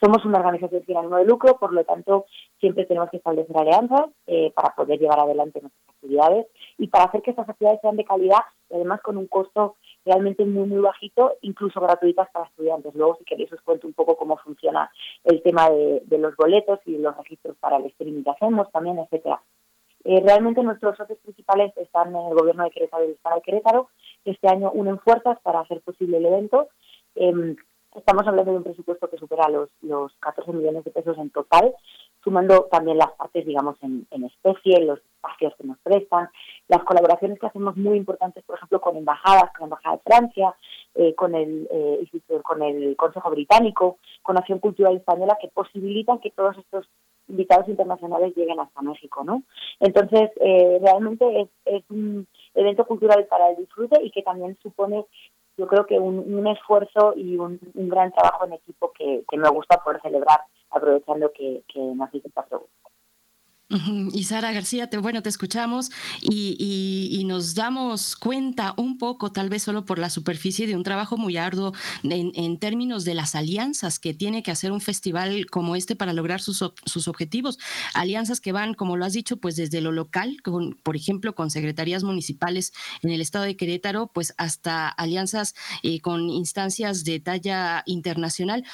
Somos 0.00 0.24
una 0.24 0.38
organización 0.38 0.84
sin 0.84 0.96
ánimo 0.96 1.16
de 1.16 1.24
lucro, 1.24 1.56
por 1.58 1.72
lo 1.72 1.84
tanto 1.84 2.26
siempre 2.60 2.84
tenemos 2.84 3.10
que 3.10 3.16
establecer 3.16 3.56
alianzas 3.56 4.06
eh, 4.26 4.52
para 4.54 4.74
poder 4.74 4.98
llevar 4.98 5.20
adelante 5.20 5.60
nuestras 5.60 5.88
actividades 5.88 6.46
y 6.76 6.88
para 6.88 7.04
hacer 7.04 7.22
que 7.22 7.30
estas 7.30 7.48
actividades 7.48 7.80
sean 7.80 7.96
de 7.96 8.04
calidad 8.04 8.40
y 8.70 8.74
además 8.74 9.00
con 9.00 9.16
un 9.16 9.26
costo 9.26 9.76
realmente 10.04 10.44
muy, 10.44 10.68
muy 10.68 10.80
bajito, 10.80 11.34
incluso 11.40 11.80
gratuitas 11.80 12.28
para 12.30 12.46
estudiantes. 12.46 12.94
Luego, 12.94 13.16
si 13.16 13.24
queréis, 13.24 13.52
os 13.52 13.60
cuento 13.62 13.86
un 13.86 13.94
poco 13.94 14.16
cómo 14.16 14.36
funciona 14.36 14.90
el 15.24 15.42
tema 15.42 15.70
de, 15.70 16.18
los 16.18 16.36
boletos 16.36 16.80
y 16.84 16.98
los 16.98 17.16
registros 17.16 17.56
para 17.58 17.76
el 17.76 17.86
streaming 17.86 18.22
que 18.22 18.30
hacemos 18.30 18.70
también, 18.70 18.98
etcétera. 18.98 19.42
Eh, 20.04 20.22
realmente 20.24 20.62
nuestros 20.62 20.96
socios 20.96 21.18
principales 21.18 21.76
están 21.76 22.14
en 22.14 22.26
el 22.26 22.34
gobierno 22.34 22.64
de 22.64 22.70
Querétaro 22.70 23.02
y 23.02 23.08
el 23.08 23.14
Estado 23.14 23.36
de 23.36 23.42
Querétaro, 23.42 23.88
que 24.24 24.30
este 24.32 24.48
año 24.48 24.70
unen 24.72 25.00
fuerzas 25.00 25.38
para 25.40 25.60
hacer 25.60 25.80
posible 25.80 26.18
el 26.18 26.26
evento. 26.26 26.68
Eh, 27.16 27.56
estamos 27.96 28.26
hablando 28.26 28.52
de 28.52 28.58
un 28.58 28.64
presupuesto 28.64 29.08
que 29.08 29.16
supera 29.16 29.48
los, 29.48 29.70
los 29.82 30.12
14 30.20 30.52
millones 30.52 30.84
de 30.84 30.90
pesos 30.90 31.16
en 31.18 31.30
total, 31.30 31.74
sumando 32.22 32.68
también 32.70 32.98
las 32.98 33.12
partes, 33.12 33.46
digamos, 33.46 33.76
en, 33.82 34.06
en 34.10 34.24
especie, 34.24 34.84
los 34.84 34.98
espacios 34.98 35.54
que 35.56 35.66
nos 35.66 35.78
prestan, 35.78 36.28
las 36.68 36.82
colaboraciones 36.84 37.38
que 37.38 37.46
hacemos 37.46 37.76
muy 37.76 37.96
importantes, 37.96 38.44
por 38.44 38.56
ejemplo, 38.56 38.80
con 38.80 38.96
embajadas, 38.96 39.52
con 39.52 39.60
la 39.60 39.76
Embajada 39.76 39.96
de 39.96 40.02
Francia, 40.02 40.54
eh, 40.94 41.14
con, 41.14 41.34
el, 41.34 41.68
eh, 41.70 42.08
con 42.42 42.62
el 42.62 42.96
Consejo 42.96 43.30
Británico, 43.30 43.98
con 44.22 44.36
Acción 44.36 44.58
Cultural 44.58 44.96
Española, 44.96 45.38
que 45.40 45.48
posibilitan 45.48 46.18
que 46.18 46.30
todos 46.30 46.56
estos 46.58 46.88
invitados 47.28 47.68
internacionales 47.68 48.34
lleguen 48.36 48.60
hasta 48.60 48.82
México, 48.82 49.24
¿no? 49.24 49.42
Entonces, 49.80 50.30
eh, 50.40 50.78
realmente 50.80 51.42
es, 51.42 51.48
es 51.64 51.82
un 51.90 52.26
evento 52.54 52.86
cultural 52.86 53.26
para 53.26 53.50
el 53.50 53.56
disfrute 53.56 54.02
y 54.02 54.10
que 54.10 54.22
también 54.22 54.56
supone 54.62 55.04
yo 55.56 55.66
creo 55.66 55.86
que 55.86 55.98
un, 55.98 56.18
un 56.18 56.46
esfuerzo 56.46 57.14
y 57.16 57.36
un, 57.36 57.58
un, 57.74 57.88
gran 57.88 58.12
trabajo 58.12 58.44
en 58.44 58.54
equipo 58.54 58.92
que, 58.92 59.24
que 59.28 59.38
me 59.38 59.48
gusta 59.48 59.82
poder 59.82 60.00
celebrar, 60.02 60.40
aprovechando 60.70 61.32
que, 61.32 61.62
que 61.72 61.80
nos 61.80 62.12
hizo 62.14 62.28
esta 62.28 62.44
pregunta. 62.44 62.72
Y 63.68 64.22
Sara 64.24 64.52
García, 64.52 64.88
te, 64.88 64.98
bueno, 64.98 65.22
te 65.22 65.28
escuchamos 65.28 65.90
y, 66.22 67.08
y, 67.10 67.24
nos 67.24 67.56
damos 67.56 68.14
cuenta 68.14 68.74
un 68.76 68.96
poco, 68.96 69.32
tal 69.32 69.48
vez 69.48 69.64
solo 69.64 69.84
por 69.84 69.98
la 69.98 70.08
superficie, 70.08 70.68
de 70.68 70.76
un 70.76 70.84
trabajo 70.84 71.16
muy 71.16 71.36
arduo 71.36 71.72
en, 72.04 72.30
en, 72.36 72.58
términos 72.60 73.04
de 73.04 73.14
las 73.14 73.34
alianzas 73.34 73.98
que 73.98 74.14
tiene 74.14 74.44
que 74.44 74.52
hacer 74.52 74.70
un 74.70 74.80
festival 74.80 75.46
como 75.46 75.74
este 75.74 75.96
para 75.96 76.12
lograr 76.12 76.40
sus, 76.40 76.64
sus 76.84 77.08
objetivos. 77.08 77.58
Alianzas 77.92 78.40
que 78.40 78.52
van, 78.52 78.74
como 78.74 78.96
lo 78.96 79.04
has 79.04 79.14
dicho, 79.14 79.38
pues 79.38 79.56
desde 79.56 79.80
lo 79.80 79.90
local, 79.90 80.36
con, 80.44 80.74
por 80.84 80.94
ejemplo, 80.94 81.34
con 81.34 81.50
secretarías 81.50 82.04
municipales 82.04 82.72
en 83.02 83.10
el 83.10 83.20
estado 83.20 83.46
de 83.46 83.56
Querétaro, 83.56 84.12
pues 84.14 84.32
hasta 84.38 84.88
alianzas 84.88 85.54
eh, 85.82 86.00
con 86.00 86.30
instancias 86.30 87.02
de 87.02 87.18
talla 87.18 87.82
internacional. 87.86 88.64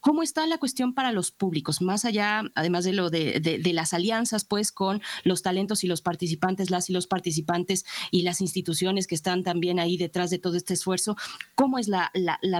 ¿Cómo 0.00 0.22
está 0.22 0.46
la 0.46 0.56
cuestión 0.56 0.94
para 0.94 1.12
los 1.12 1.30
públicos? 1.30 1.82
Más 1.82 2.06
allá, 2.06 2.42
además 2.54 2.84
de 2.84 2.94
lo 2.94 3.10
de, 3.10 3.60
las 3.74 3.92
alianzas, 3.92 4.44
pues, 4.44 4.72
con 4.72 5.02
los 5.24 5.42
talentos 5.42 5.84
y 5.84 5.86
los 5.86 6.00
participantes, 6.00 6.70
las 6.70 6.88
y 6.88 6.94
los 6.94 7.06
participantes 7.06 7.84
y 8.10 8.22
las 8.22 8.40
instituciones 8.40 9.06
que 9.06 9.14
están 9.14 9.42
también 9.42 9.78
ahí 9.78 9.98
detrás 9.98 10.30
de 10.30 10.38
todo 10.38 10.56
este 10.56 10.72
esfuerzo, 10.72 11.16
¿cómo 11.54 11.78
es 11.78 11.88
la 11.88 12.10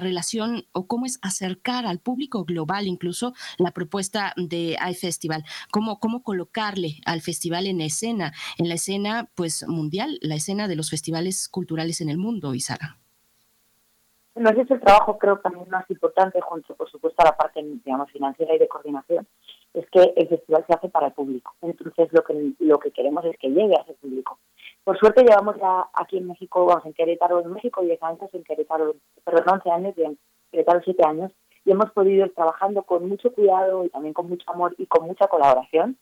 relación 0.00 0.66
o 0.72 0.86
cómo 0.86 1.06
es 1.06 1.18
acercar 1.22 1.86
al 1.86 1.98
público 1.98 2.44
global 2.44 2.86
incluso 2.86 3.32
la 3.56 3.70
propuesta 3.70 4.34
de 4.36 4.76
iFestival? 4.90 5.44
¿Cómo, 5.70 5.98
¿Cómo 5.98 6.22
colocarle 6.22 7.00
al 7.06 7.22
festival 7.22 7.66
en 7.66 7.80
escena, 7.80 8.34
en 8.58 8.68
la 8.68 8.74
escena, 8.74 9.30
pues, 9.34 9.66
mundial, 9.66 10.18
la 10.20 10.34
escena 10.34 10.68
de 10.68 10.76
los 10.76 10.90
festivales 10.90 11.48
culturales 11.48 12.02
en 12.02 12.10
el 12.10 12.18
mundo, 12.18 12.54
Isara? 12.54 12.99
Bueno, 14.34 14.50
ese 14.50 14.62
es 14.62 14.70
el 14.70 14.80
trabajo 14.80 15.18
creo 15.18 15.38
también 15.38 15.68
más 15.68 15.90
importante, 15.90 16.40
junto 16.40 16.74
por 16.76 16.88
supuesto 16.88 17.20
a 17.22 17.26
la 17.26 17.36
parte 17.36 17.60
digamos 17.62 18.10
financiera 18.10 18.54
y 18.54 18.58
de 18.58 18.68
coordinación, 18.68 19.26
es 19.74 19.88
que 19.90 20.12
el 20.16 20.28
festival 20.28 20.64
se 20.66 20.74
hace 20.74 20.88
para 20.88 21.08
el 21.08 21.12
público. 21.12 21.54
Entonces 21.62 22.08
lo 22.12 22.22
que 22.22 22.52
lo 22.60 22.78
que 22.78 22.92
queremos 22.92 23.24
es 23.24 23.36
que 23.38 23.48
llegue 23.48 23.74
a 23.76 23.82
ese 23.82 23.94
público. 23.94 24.38
Por 24.84 24.98
suerte 24.98 25.24
llevamos 25.24 25.56
ya 25.56 25.88
aquí 25.94 26.18
en 26.18 26.28
México, 26.28 26.64
vamos 26.64 26.86
en 26.86 26.94
Querétaro 26.94 27.40
en 27.40 27.52
México 27.52 27.82
10 27.82 28.02
años, 28.02 28.30
en 28.32 28.44
Querétaro, 28.44 28.94
perdón, 29.24 29.60
11 29.64 29.70
años 29.70 29.94
y 29.98 30.02
en 30.04 30.18
Querétaro 30.50 30.80
7 30.84 31.04
años, 31.06 31.32
y 31.64 31.72
hemos 31.72 31.90
podido 31.90 32.26
ir 32.26 32.34
trabajando 32.34 32.82
con 32.84 33.08
mucho 33.08 33.32
cuidado 33.32 33.84
y 33.84 33.90
también 33.90 34.14
con 34.14 34.28
mucho 34.28 34.50
amor 34.50 34.74
y 34.78 34.86
con 34.86 35.06
mucha 35.06 35.26
colaboración, 35.28 35.98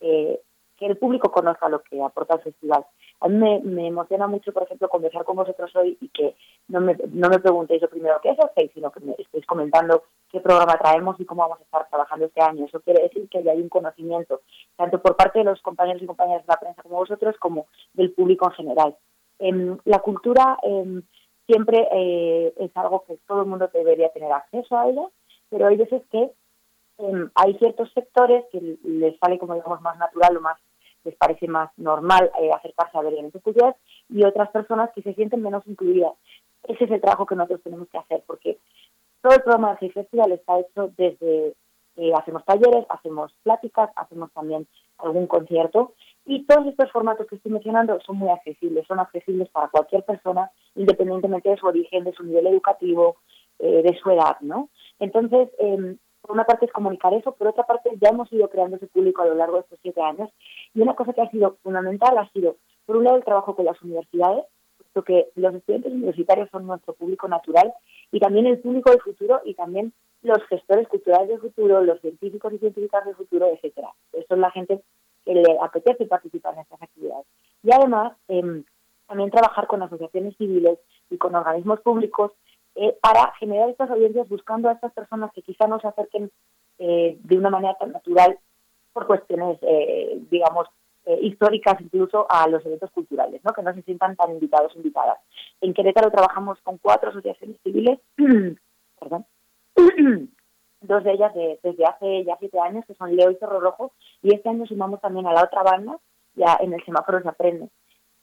eh, 0.00 0.40
que 0.76 0.86
el 0.86 0.96
público 0.98 1.30
conozca 1.30 1.68
lo 1.68 1.82
que 1.82 2.02
aporta 2.02 2.34
el 2.34 2.42
festival. 2.42 2.84
A 3.20 3.28
mí 3.28 3.60
me, 3.64 3.88
emociona 3.88 4.28
mucho, 4.28 4.52
por 4.52 4.62
ejemplo, 4.62 4.88
conversar 4.88 5.24
con 5.24 5.36
vosotros 5.36 5.74
hoy 5.74 5.98
y 6.00 6.08
que 6.08 6.36
no 6.68 6.80
me, 6.80 6.96
no 7.12 7.28
me 7.28 7.40
preguntéis 7.40 7.82
lo 7.82 7.90
primero 7.90 8.20
qué 8.22 8.30
es 8.30 8.38
el 8.56 8.70
sino 8.70 8.92
que 8.92 9.00
me 9.00 9.14
estéis 9.18 9.44
comentando 9.44 10.04
qué 10.30 10.40
programa 10.40 10.78
traemos 10.78 11.18
y 11.18 11.24
cómo 11.24 11.42
vamos 11.42 11.58
a 11.58 11.64
estar 11.64 11.88
trabajando 11.88 12.26
este 12.26 12.40
año. 12.40 12.66
Eso 12.66 12.80
quiere 12.80 13.02
decir 13.02 13.28
que 13.28 13.38
hay 13.38 13.60
un 13.60 13.68
conocimiento, 13.68 14.42
tanto 14.76 15.00
por 15.02 15.16
parte 15.16 15.40
de 15.40 15.46
los 15.46 15.60
compañeros 15.62 16.02
y 16.02 16.06
compañeras 16.06 16.46
de 16.46 16.52
la 16.52 16.60
prensa 16.60 16.82
como 16.82 16.96
vosotros, 16.96 17.36
como 17.38 17.66
del 17.94 18.12
público 18.12 18.46
en 18.46 18.52
general. 18.52 18.96
Eh, 19.40 19.76
la 19.84 19.98
cultura 20.00 20.58
eh, 20.62 21.02
siempre 21.46 21.88
eh, 21.92 22.54
es 22.56 22.76
algo 22.76 23.04
que 23.06 23.18
todo 23.26 23.42
el 23.42 23.48
mundo 23.48 23.68
debería 23.72 24.10
tener 24.10 24.30
acceso 24.30 24.76
a 24.76 24.88
ella, 24.88 25.08
pero 25.48 25.66
hay 25.66 25.76
veces 25.76 26.02
que 26.10 26.30
em, 26.98 27.30
hay 27.34 27.54
ciertos 27.54 27.90
sectores 27.92 28.44
que 28.52 28.78
les 28.84 29.18
sale 29.18 29.38
como 29.38 29.54
digamos 29.54 29.80
más 29.80 29.98
natural 29.98 30.36
o 30.36 30.40
más 30.40 30.58
les 31.08 31.16
parece 31.16 31.48
más 31.48 31.70
normal 31.76 32.30
eh, 32.40 32.50
acercarse 32.52 32.96
a 32.96 33.02
ver 33.02 33.14
eventos 33.14 33.42
culturales 33.42 33.76
y 34.08 34.24
otras 34.24 34.50
personas 34.50 34.90
que 34.94 35.02
se 35.02 35.14
sienten 35.14 35.42
menos 35.42 35.66
incluidas. 35.66 36.12
Ese 36.64 36.84
es 36.84 36.90
el 36.90 37.00
trabajo 37.00 37.26
que 37.26 37.34
nosotros 37.34 37.62
tenemos 37.62 37.88
que 37.88 37.98
hacer 37.98 38.22
porque 38.26 38.58
todo 39.22 39.34
el 39.34 39.42
programa 39.42 39.76
de 39.80 39.90
Festival 39.90 40.32
está 40.32 40.60
hecho 40.60 40.92
desde, 40.96 41.54
eh, 41.96 42.12
hacemos 42.14 42.44
talleres, 42.44 42.84
hacemos 42.88 43.32
pláticas, 43.42 43.90
hacemos 43.96 44.30
también 44.32 44.66
algún 44.98 45.26
concierto 45.26 45.94
y 46.26 46.44
todos 46.44 46.66
estos 46.66 46.90
formatos 46.92 47.26
que 47.26 47.36
estoy 47.36 47.52
mencionando 47.52 47.98
son 48.00 48.16
muy 48.16 48.28
accesibles, 48.28 48.86
son 48.86 49.00
accesibles 49.00 49.48
para 49.48 49.68
cualquier 49.68 50.04
persona 50.04 50.50
independientemente 50.74 51.48
de 51.48 51.56
su 51.56 51.66
origen, 51.66 52.04
de 52.04 52.12
su 52.12 52.22
nivel 52.22 52.46
educativo, 52.48 53.16
eh, 53.58 53.82
de 53.82 53.98
su 53.98 54.10
edad, 54.10 54.36
¿no? 54.40 54.68
Entonces, 55.00 55.48
eh, 55.58 55.96
por 56.20 56.32
una 56.32 56.44
parte 56.44 56.66
es 56.66 56.72
comunicar 56.72 57.14
eso, 57.14 57.32
por 57.32 57.48
otra 57.48 57.64
parte 57.64 57.90
ya 58.00 58.10
hemos 58.10 58.32
ido 58.32 58.48
creando 58.48 58.76
ese 58.76 58.86
público 58.86 59.22
a 59.22 59.26
lo 59.26 59.34
largo 59.34 59.56
de 59.56 59.62
estos 59.62 59.78
siete 59.82 60.00
años 60.02 60.30
y 60.74 60.80
una 60.80 60.94
cosa 60.94 61.12
que 61.12 61.22
ha 61.22 61.30
sido 61.30 61.56
fundamental 61.62 62.16
ha 62.18 62.28
sido, 62.30 62.56
por 62.86 62.96
un 62.96 63.04
lado, 63.04 63.16
el 63.16 63.24
trabajo 63.24 63.54
con 63.54 63.64
las 63.64 63.80
universidades, 63.82 64.44
puesto 64.76 65.02
que 65.04 65.28
los 65.34 65.54
estudiantes 65.54 65.92
universitarios 65.92 66.48
son 66.50 66.66
nuestro 66.66 66.94
público 66.94 67.28
natural 67.28 67.72
y 68.12 68.20
también 68.20 68.46
el 68.46 68.58
público 68.58 68.90
del 68.90 69.00
futuro 69.00 69.40
y 69.44 69.54
también 69.54 69.92
los 70.22 70.42
gestores 70.48 70.88
culturales 70.88 71.28
del 71.28 71.40
futuro, 71.40 71.82
los 71.82 72.00
científicos 72.00 72.52
y 72.52 72.58
científicas 72.58 73.04
del 73.04 73.14
futuro, 73.14 73.46
etcétera. 73.46 73.88
Es 74.12 74.26
la 74.30 74.50
gente 74.50 74.82
que 75.24 75.34
le 75.34 75.58
apetece 75.60 76.06
participar 76.06 76.54
en 76.54 76.60
estas 76.60 76.82
actividades. 76.82 77.26
Y 77.62 77.72
además, 77.72 78.14
eh, 78.28 78.62
también 79.06 79.30
trabajar 79.30 79.66
con 79.66 79.82
asociaciones 79.82 80.36
civiles 80.36 80.78
y 81.10 81.16
con 81.16 81.34
organismos 81.34 81.80
públicos 81.80 82.32
eh, 82.74 82.96
para 83.00 83.32
generar 83.38 83.68
estas 83.70 83.90
audiencias 83.90 84.28
buscando 84.28 84.68
a 84.68 84.72
estas 84.72 84.92
personas 84.92 85.32
que 85.32 85.42
quizá 85.42 85.66
no 85.66 85.80
se 85.80 85.88
acerquen 85.88 86.30
eh, 86.78 87.18
de 87.20 87.36
una 87.36 87.50
manera 87.50 87.74
tan 87.74 87.92
natural 87.92 88.38
por 88.92 89.06
cuestiones, 89.06 89.58
eh, 89.62 90.18
digamos, 90.30 90.68
eh, 91.06 91.18
históricas 91.22 91.80
incluso 91.80 92.26
a 92.28 92.46
los 92.48 92.64
eventos 92.66 92.90
culturales, 92.90 93.40
¿no? 93.42 93.52
que 93.52 93.62
no 93.62 93.72
se 93.72 93.82
sientan 93.82 94.14
tan 94.14 94.30
invitados 94.30 94.74
o 94.74 94.76
invitadas. 94.76 95.18
En 95.60 95.72
Querétaro 95.72 96.10
trabajamos 96.10 96.60
con 96.62 96.78
cuatro 96.78 97.10
asociaciones 97.10 97.56
civiles, 97.62 97.98
perdón, 99.00 99.24
dos 100.82 101.04
de 101.04 101.12
ellas 101.12 101.32
desde 101.62 101.84
hace 101.86 102.24
ya 102.24 102.36
siete 102.38 102.60
años, 102.60 102.84
que 102.86 102.94
son 102.94 103.16
Leo 103.16 103.30
y 103.30 103.36
Cerro 103.36 103.58
Rojo, 103.58 103.92
y 104.22 104.34
este 104.34 104.50
año 104.50 104.66
sumamos 104.66 105.00
también 105.00 105.26
a 105.26 105.32
la 105.32 105.44
otra 105.44 105.62
banda, 105.62 105.98
ya 106.34 106.58
en 106.60 106.74
el 106.74 106.84
semáforo 106.84 107.22
se 107.22 107.28
aprende. 107.28 107.68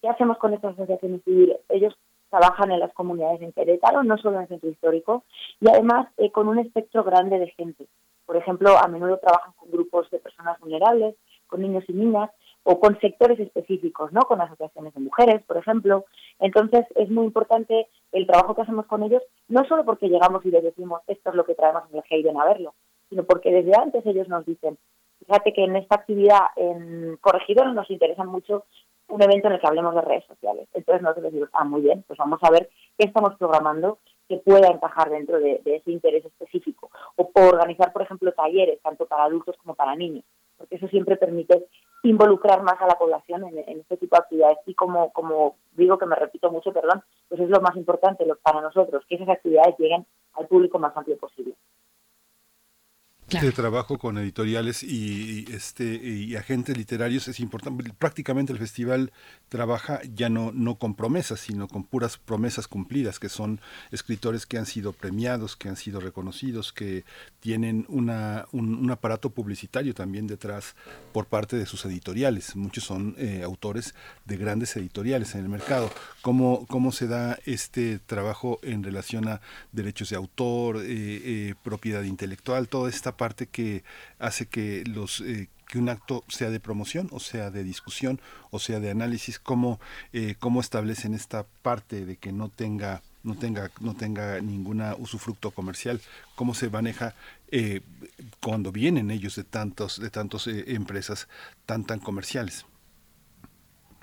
¿Qué 0.01 0.07
hacemos 0.07 0.37
con 0.37 0.53
estas 0.53 0.73
asociaciones 0.75 1.23
civiles? 1.23 1.57
Ellos 1.69 1.97
trabajan 2.29 2.71
en 2.71 2.79
las 2.79 2.93
comunidades 2.93 3.41
en 3.41 3.51
Querétaro, 3.51 4.03
no 4.03 4.17
solo 4.17 4.37
en 4.37 4.43
el 4.43 4.47
centro 4.47 4.69
histórico, 4.69 5.23
y 5.59 5.69
además 5.69 6.07
eh, 6.17 6.31
con 6.31 6.47
un 6.47 6.59
espectro 6.59 7.03
grande 7.03 7.39
de 7.39 7.49
gente. 7.51 7.87
Por 8.25 8.37
ejemplo, 8.37 8.77
a 8.77 8.87
menudo 8.87 9.17
trabajan 9.17 9.53
con 9.55 9.71
grupos 9.71 10.09
de 10.09 10.19
personas 10.19 10.59
vulnerables, 10.59 11.15
con 11.47 11.61
niños 11.61 11.83
y 11.87 11.93
niñas, 11.93 12.31
o 12.67 12.79
con 12.79 12.99
sectores 12.99 13.39
específicos, 13.39 14.11
¿no? 14.11 14.21
Con 14.21 14.41
asociaciones 14.41 14.93
de 14.95 14.99
mujeres, 14.99 15.43
por 15.43 15.57
ejemplo. 15.57 16.05
Entonces, 16.39 16.85
es 16.95 17.11
muy 17.11 17.25
importante 17.25 17.87
el 18.11 18.25
trabajo 18.25 18.55
que 18.55 18.63
hacemos 18.63 18.87
con 18.87 19.03
ellos, 19.03 19.21
no 19.47 19.63
solo 19.65 19.85
porque 19.85 20.09
llegamos 20.09 20.43
y 20.45 20.49
les 20.49 20.63
decimos 20.63 21.01
esto 21.07 21.29
es 21.29 21.35
lo 21.35 21.45
que 21.45 21.53
traemos 21.53 21.83
en 21.91 21.97
el 21.97 22.03
Hayden 22.09 22.39
a 22.39 22.45
verlo, 22.45 22.73
sino 23.09 23.23
porque 23.23 23.51
desde 23.51 23.79
antes 23.79 24.03
ellos 24.07 24.27
nos 24.29 24.45
dicen, 24.47 24.79
fíjate 25.19 25.53
que 25.53 25.63
en 25.63 25.75
esta 25.75 25.95
actividad 25.95 26.39
en 26.55 27.17
Corregidor 27.17 27.71
nos 27.73 27.89
interesa 27.91 28.23
mucho 28.23 28.65
un 29.07 29.21
evento 29.21 29.47
en 29.47 29.53
el 29.53 29.59
que 29.59 29.67
hablemos 29.67 29.93
de 29.95 30.01
redes 30.01 30.25
sociales. 30.25 30.67
Entonces 30.73 31.01
nosotros 31.01 31.25
decimos, 31.25 31.49
ah, 31.53 31.63
muy 31.63 31.81
bien, 31.81 32.03
pues 32.07 32.17
vamos 32.17 32.39
a 32.41 32.51
ver 32.51 32.69
qué 32.97 33.07
estamos 33.07 33.35
programando 33.35 33.99
que 34.27 34.37
pueda 34.37 34.67
encajar 34.69 35.09
dentro 35.09 35.39
de, 35.39 35.61
ese 35.65 35.91
interés 35.91 36.25
específico. 36.25 36.89
O, 37.15 37.29
organizar, 37.35 37.93
por 37.93 38.01
ejemplo, 38.01 38.31
talleres, 38.31 38.81
tanto 38.81 39.05
para 39.05 39.25
adultos 39.25 39.55
como 39.57 39.75
para 39.75 39.95
niños, 39.95 40.23
porque 40.57 40.75
eso 40.75 40.87
siempre 40.87 41.17
permite 41.17 41.67
involucrar 42.03 42.63
más 42.63 42.81
a 42.81 42.87
la 42.87 42.97
población 42.97 43.43
en, 43.45 43.79
este 43.79 43.97
tipo 43.97 44.15
de 44.15 44.21
actividades. 44.21 44.57
Y 44.65 44.73
como, 44.73 45.11
como 45.11 45.57
digo 45.73 45.97
que 45.97 46.05
me 46.05 46.15
repito 46.15 46.51
mucho, 46.51 46.73
perdón, 46.73 47.03
pues 47.29 47.41
es 47.41 47.49
lo 47.49 47.61
más 47.61 47.75
importante 47.75 48.25
para 48.41 48.61
nosotros, 48.61 49.03
que 49.07 49.15
esas 49.15 49.29
actividades 49.29 49.75
lleguen 49.77 50.05
al 50.33 50.47
público 50.47 50.79
más 50.79 50.95
amplio 50.97 51.17
posible. 51.17 51.53
Claro. 53.27 53.51
trabajo 53.53 53.97
con 53.97 54.19
editoriales 54.19 54.83
y, 54.83 55.45
este 55.51 55.95
y 55.95 56.35
agentes 56.35 56.77
literarios 56.77 57.27
es 57.27 57.39
importante. 57.39 57.91
Prácticamente 57.97 58.53
el 58.53 58.59
festival 58.59 59.11
trabaja 59.49 59.99
ya 60.13 60.29
no, 60.29 60.51
no 60.51 60.75
con 60.75 60.93
promesas, 60.93 61.39
sino 61.39 61.67
con 61.67 61.83
puras 61.83 62.17
promesas 62.17 62.67
cumplidas, 62.67 63.19
que 63.19 63.29
son 63.29 63.61
escritores 63.91 64.45
que 64.45 64.59
han 64.59 64.67
sido 64.67 64.93
premiados, 64.93 65.55
que 65.55 65.69
han 65.69 65.75
sido 65.75 65.99
reconocidos, 65.99 66.71
que 66.71 67.03
tienen 67.39 67.85
una, 67.89 68.45
un, 68.51 68.89
aparato 68.91 69.31
publicitario 69.31 69.93
también 69.95 70.27
detrás 70.27 70.75
por 71.11 71.25
parte 71.25 71.55
de 71.57 71.65
sus 71.65 71.83
editoriales. 71.85 72.55
Muchos 72.55 72.83
son 72.83 73.15
eh, 73.17 73.41
autores 73.43 73.95
de 74.25 74.37
grandes 74.37 74.75
editoriales 74.75 75.33
en 75.33 75.41
el 75.41 75.49
mercado. 75.49 75.91
¿Cómo, 76.21 76.65
¿Cómo 76.67 76.91
se 76.91 77.07
da 77.07 77.39
este 77.45 77.99
trabajo 77.99 78.59
en 78.61 78.83
relación 78.83 79.27
a 79.27 79.41
derechos 79.71 80.09
de 80.09 80.15
autor, 80.15 80.77
eh, 80.77 80.83
eh, 80.87 81.55
propiedad 81.63 82.03
intelectual, 82.03 82.67
toda 82.67 82.89
esta 82.89 83.14
parte 83.17 83.47
que 83.47 83.83
hace 84.19 84.45
que 84.47 84.83
los 84.85 85.21
eh, 85.21 85.49
que 85.67 85.79
un 85.79 85.89
acto 85.89 86.23
sea 86.27 86.49
de 86.49 86.59
promoción 86.59 87.09
o 87.11 87.19
sea 87.19 87.49
de 87.51 87.63
discusión 87.63 88.19
o 88.51 88.59
sea 88.59 88.79
de 88.79 88.91
análisis 88.91 89.39
cómo 89.39 89.79
eh, 90.13 90.35
cómo 90.39 90.61
establecen 90.61 91.13
esta 91.13 91.45
parte 91.61 92.05
de 92.05 92.17
que 92.17 92.31
no 92.31 92.49
tenga 92.49 93.01
no 93.23 93.35
tenga 93.35 93.71
no 93.81 93.95
tenga 93.95 94.39
ninguna 94.41 94.95
usufructo 94.97 95.51
comercial 95.51 95.99
cómo 96.35 96.53
se 96.53 96.69
maneja 96.69 97.15
eh, 97.51 97.81
cuando 98.41 98.71
vienen 98.71 99.11
ellos 99.11 99.35
de 99.35 99.43
tantos 99.43 99.99
de 99.99 100.09
tantos 100.09 100.47
empresas 100.47 101.27
tan 101.65 101.85
tan 101.85 101.99
comerciales 101.99 102.65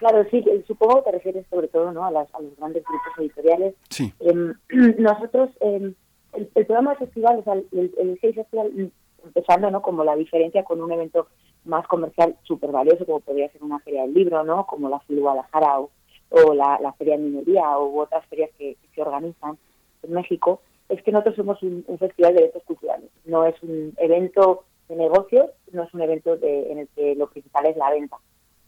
Claro, 0.03 0.27
sí, 0.33 0.45
supongo 0.67 0.97
que 0.97 1.03
te 1.03 1.17
refieres 1.19 1.47
sobre 1.49 1.69
todo 1.69 1.93
¿no? 1.93 2.05
a, 2.05 2.11
las, 2.11 2.27
a 2.35 2.41
los 2.41 2.57
grandes 2.57 2.83
grupos 2.83 3.13
editoriales. 3.19 3.77
Sí. 3.89 4.13
Em, 4.19 4.53
nosotros, 4.99 5.51
em, 5.61 5.95
el, 6.33 6.67
programa 6.67 6.91
de 6.95 6.97
festival, 7.07 7.39
o 7.39 7.45
sea, 7.45 7.53
el, 7.53 7.69
el, 7.71 7.95
el 7.97 8.19
Festival 8.35 8.93
empezando, 9.25 9.71
¿no? 9.71 9.83
Como 9.83 10.05
la 10.05 10.17
diferencia 10.17 10.65
con 10.65 10.81
un 10.81 10.93
evento 10.93 11.29
más 11.65 11.87
comercial 11.87 12.37
súper 12.43 12.71
valioso, 12.71 13.07
como 13.07 13.21
podría 13.21 13.51
ser 13.51 13.63
una 13.63 13.79
feria 13.81 14.03
del 14.03 14.15
libro, 14.15 14.45
¿no? 14.45 14.67
Como 14.67 14.89
la 14.89 15.01
FIL 15.01 15.21
Guadalajara 15.21 15.81
o, 15.81 15.91
o 16.31 16.55
la, 16.55 16.79
la, 16.81 16.93
Feria 16.95 17.17
de 17.17 17.23
Minería 17.23 17.79
o 17.79 18.01
otras 18.01 18.27
ferias 18.27 18.51
que, 18.59 18.77
se 18.95 19.03
organizan 19.03 19.59
en 20.03 20.13
México, 20.13 20.61
es 20.89 21.03
que 21.03 21.13
nosotros 21.13 21.37
somos 21.37 21.63
un, 21.63 21.85
festival 21.99 22.35
de 22.35 22.41
eventos 22.41 22.63
culturales. 22.65 23.11
No 23.25 23.45
es 23.45 23.61
un 23.63 23.95
evento 23.97 24.65
de 24.89 24.97
negocios, 24.97 25.51
no 25.73 25.85
es 25.85 25.95
un 25.95 26.03
evento 26.03 26.37
de, 26.37 26.73
en 26.73 26.79
el 26.79 26.89
que 26.89 27.15
lo 27.15 27.29
principal 27.31 27.67
es 27.67 27.77
la 27.77 27.91
venta. 27.91 28.17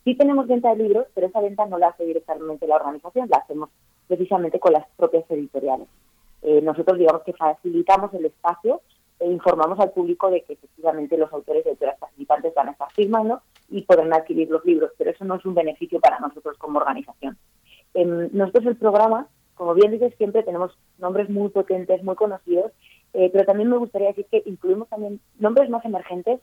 Sí 0.05 0.15
tenemos 0.15 0.47
venta 0.47 0.71
de 0.71 0.83
libros, 0.83 1.07
pero 1.15 1.27
esa 1.27 1.41
venta 1.41 1.67
no 1.67 1.79
la 1.79 1.89
hace 1.89 2.05
directamente 2.05 2.67
la 2.67 2.77
organización, 2.77 3.29
la 3.29 3.39
hacemos 3.39 3.71
precisamente 4.07 4.61
con 4.61 4.73
las 4.73 4.87
propias 4.97 5.25
editoriales. 5.31 5.89
Eh, 6.43 6.61
nosotros 6.61 6.99
digamos 6.99 7.23
que 7.23 7.33
facilitamos 7.33 8.13
el 8.15 8.27
espacio 8.27 8.83
e 9.21 9.31
informamos 9.31 9.79
al 9.81 9.93
público 9.93 10.31
de 10.31 10.43
que 10.43 10.55
efectivamente 10.55 11.17
los 11.17 11.33
autores 11.33 11.65
y 11.65 11.71
autoras 11.71 11.99
participantes 11.99 12.55
van 12.55 12.69
a 12.69 12.73
estar 12.73 12.91
firmando 12.93 13.43
y 13.71 13.83
podrán 13.83 14.13
adquirir 14.13 14.51
los 14.51 14.65
libros, 14.65 14.91
pero 14.99 15.11
eso 15.11 15.25
no 15.25 15.37
es 15.37 15.45
un 15.45 15.55
beneficio 15.55 16.01
para 16.01 16.19
nosotros 16.19 16.57
como 16.59 16.79
organización. 16.79 17.39
Em, 17.95 18.29
nosotros 18.33 18.67
el 18.67 18.77
programa, 18.77 19.29
como 19.55 19.75
bien 19.75 19.93
dices, 19.93 20.15
siempre 20.17 20.43
tenemos 20.43 20.77
nombres 20.99 21.31
muy 21.31 21.49
potentes, 21.49 22.03
muy 22.03 22.17
conocidos, 22.17 22.73
eh, 23.13 23.31
pero 23.33 23.45
también 23.45 23.71
me 23.71 23.79
gustaría 23.79 24.09
decir 24.09 24.27
que 24.31 24.43
incluimos 24.47 24.89
también 24.89 25.21
nombres 25.39 25.71
más 25.71 25.85
emergentes. 25.85 26.41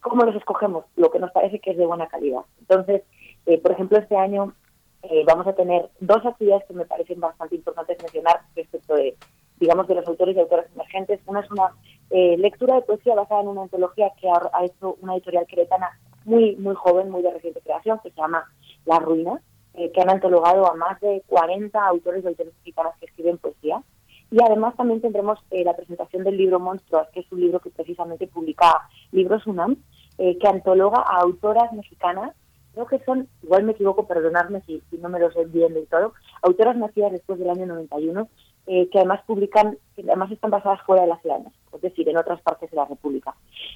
¿Cómo 0.00 0.24
los 0.24 0.36
escogemos? 0.36 0.84
Lo 0.94 1.10
que 1.10 1.18
nos 1.18 1.32
parece 1.32 1.58
que 1.58 1.72
es 1.72 1.76
de 1.76 1.86
buena 1.86 2.06
calidad. 2.06 2.42
Entonces, 2.60 3.02
eh, 3.46 3.58
por 3.58 3.72
ejemplo, 3.72 3.98
este 3.98 4.16
año 4.16 4.54
eh, 5.02 5.24
vamos 5.26 5.46
a 5.46 5.54
tener 5.54 5.90
dos 6.00 6.24
actividades 6.24 6.64
que 6.66 6.74
me 6.74 6.84
parecen 6.84 7.20
bastante 7.20 7.56
importantes 7.56 7.98
mencionar 8.00 8.40
respecto 8.54 8.94
de 8.94 9.16
digamos, 9.58 9.88
de 9.88 9.94
los 9.94 10.06
autores 10.06 10.36
y 10.36 10.40
autoras 10.40 10.66
emergentes. 10.74 11.20
Una 11.26 11.40
es 11.40 11.50
una 11.50 11.72
eh, 12.10 12.36
lectura 12.38 12.76
de 12.76 12.82
poesía 12.82 13.14
basada 13.14 13.42
en 13.42 13.48
una 13.48 13.62
antología 13.62 14.12
que 14.20 14.28
ha, 14.28 14.64
hecho 14.64 14.96
una 15.00 15.14
editorial 15.14 15.46
queretana 15.46 15.98
muy, 16.24 16.56
muy 16.56 16.74
joven, 16.74 17.10
muy 17.10 17.22
de 17.22 17.32
reciente 17.32 17.60
creación, 17.60 18.00
que 18.02 18.10
se 18.10 18.16
llama 18.16 18.44
La 18.84 18.98
Ruina, 18.98 19.40
eh, 19.74 19.90
que 19.92 20.00
han 20.00 20.10
antologado 20.10 20.70
a 20.70 20.74
más 20.74 21.00
de 21.00 21.22
40 21.26 21.84
autores 21.84 22.24
y 22.24 22.28
autores 22.28 22.54
mexicanas 22.54 22.94
que 22.98 23.06
escriben 23.06 23.38
poesía. 23.38 23.82
Y 24.30 24.42
además 24.42 24.74
también 24.76 25.00
tendremos 25.00 25.38
eh, 25.50 25.64
la 25.64 25.76
presentación 25.76 26.24
del 26.24 26.36
libro 26.36 26.58
Monstruos, 26.58 27.08
que 27.12 27.20
es 27.20 27.32
un 27.32 27.40
libro 27.40 27.60
que 27.60 27.70
precisamente 27.70 28.26
publica 28.26 28.88
Libros 29.12 29.46
UNAM, 29.46 29.76
que 30.18 30.48
antologa 30.48 31.00
a 31.00 31.20
autoras 31.20 31.70
mexicanas 31.74 32.34
creo 32.76 32.86
que 32.86 33.04
son, 33.06 33.26
igual 33.42 33.64
me 33.64 33.72
equivoco, 33.72 34.06
perdonadme 34.06 34.60
si, 34.66 34.82
si 34.90 34.98
no 34.98 35.08
me 35.08 35.18
lo 35.18 35.30
sé 35.32 35.46
bien 35.46 35.72
del 35.72 35.86
todo, 35.86 36.12
autoras 36.42 36.76
nacidas 36.76 37.10
después 37.10 37.38
del 37.38 37.48
año 37.48 37.64
91 37.64 38.28
eh, 38.66 38.88
que 38.90 38.98
además 38.98 39.20
publican, 39.26 39.78
que 39.94 40.02
además 40.02 40.30
están 40.30 40.50
basadas 40.50 40.82
fuera 40.82 41.02
de 41.02 41.08
la 41.08 41.18
ciudad, 41.18 41.40
es 41.72 41.80
decir, 41.80 42.08
en 42.08 42.16
otras 42.16 42.40
partes 42.42 42.70
de 42.70 42.76
la 42.76 42.84
República. 42.84 43.34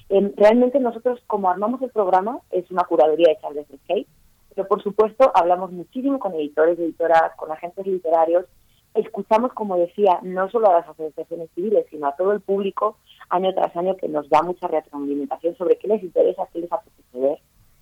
Em, 0.09 0.31
realmente 0.35 0.79
nosotros, 0.79 1.21
como 1.27 1.49
armamos 1.49 1.81
el 1.81 1.91
programa, 1.91 2.39
es 2.51 2.69
una 2.71 2.83
curaduría 2.83 3.31
hecha 3.31 3.49
desde 3.53 3.77
Skate, 3.77 4.07
pero 4.53 4.67
por 4.67 4.83
supuesto 4.83 5.31
hablamos 5.33 5.71
muchísimo 5.71 6.19
con 6.19 6.33
editores, 6.33 6.77
editoras, 6.77 7.35
con 7.37 7.51
agentes 7.51 7.87
literarios, 7.87 8.45
escuchamos, 8.93 9.53
como 9.53 9.77
decía, 9.77 10.19
no 10.23 10.49
solo 10.49 10.69
a 10.69 10.73
las 10.73 10.89
asociaciones 10.89 11.49
civiles, 11.55 11.85
sino 11.89 12.07
a 12.07 12.15
todo 12.15 12.33
el 12.33 12.41
público 12.41 12.97
año 13.29 13.53
tras 13.53 13.75
año 13.75 13.95
que 13.95 14.09
nos 14.09 14.29
da 14.29 14.41
mucha 14.41 14.67
retroalimentación 14.67 15.55
sobre 15.55 15.77
qué 15.77 15.87
les 15.87 16.03
interesa, 16.03 16.47
qué 16.51 16.59
les 16.59 16.71
apetece 16.71 17.19
ver. 17.19 17.39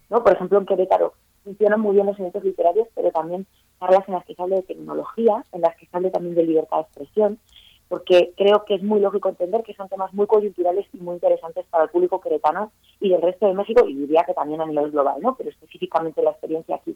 ¿no? 0.10 0.24
Por 0.24 0.34
ejemplo, 0.34 0.60
en 0.60 0.66
Querétaro 0.66 1.14
funcionan 1.44 1.82
muy 1.82 1.96
bien 1.96 2.06
los 2.06 2.20
eventos 2.20 2.44
literarios, 2.44 2.88
pero 2.94 3.12
también 3.12 3.48
charlas 3.80 4.08
en 4.08 4.14
las 4.16 4.26
que 4.26 4.36
se 4.36 4.42
hable 4.42 4.58
de 4.58 4.64
tecnología, 4.64 5.44
en 5.52 5.62
las 5.62 5.76
que 5.78 5.86
se 5.86 5.98
hable 5.98 6.12
también 6.12 6.36
de 6.36 6.44
libertad 6.44 6.78
de 6.78 6.84
expresión, 6.84 7.40
porque 7.88 8.34
creo 8.38 8.64
que 8.66 8.76
es 8.76 8.84
muy 8.84 9.00
lógico 9.00 9.30
entender 9.30 9.64
que 9.64 9.74
son 9.74 9.90
temas 9.90 10.14
muy 10.14 10.28
coyunturales 10.28 10.86
y 10.94 10.98
muy 10.98 11.16
interesantes 11.16 11.66
para 11.70 11.86
el 11.86 11.90
público 11.90 12.22
queretano 12.22 12.72
y 13.00 13.10
del 13.10 13.22
resto 13.22 13.48
de 13.48 13.56
México, 13.56 13.88
y 13.88 13.96
diría 13.96 14.24
que 14.26 14.34
también 14.34 14.62
a 14.62 14.66
nivel 14.66 14.92
global, 14.92 15.20
¿no? 15.22 15.36
Pero 15.36 15.50
específicamente 15.50 16.22
la 16.22 16.32
experiencia 16.32 16.76
aquí. 16.76 16.96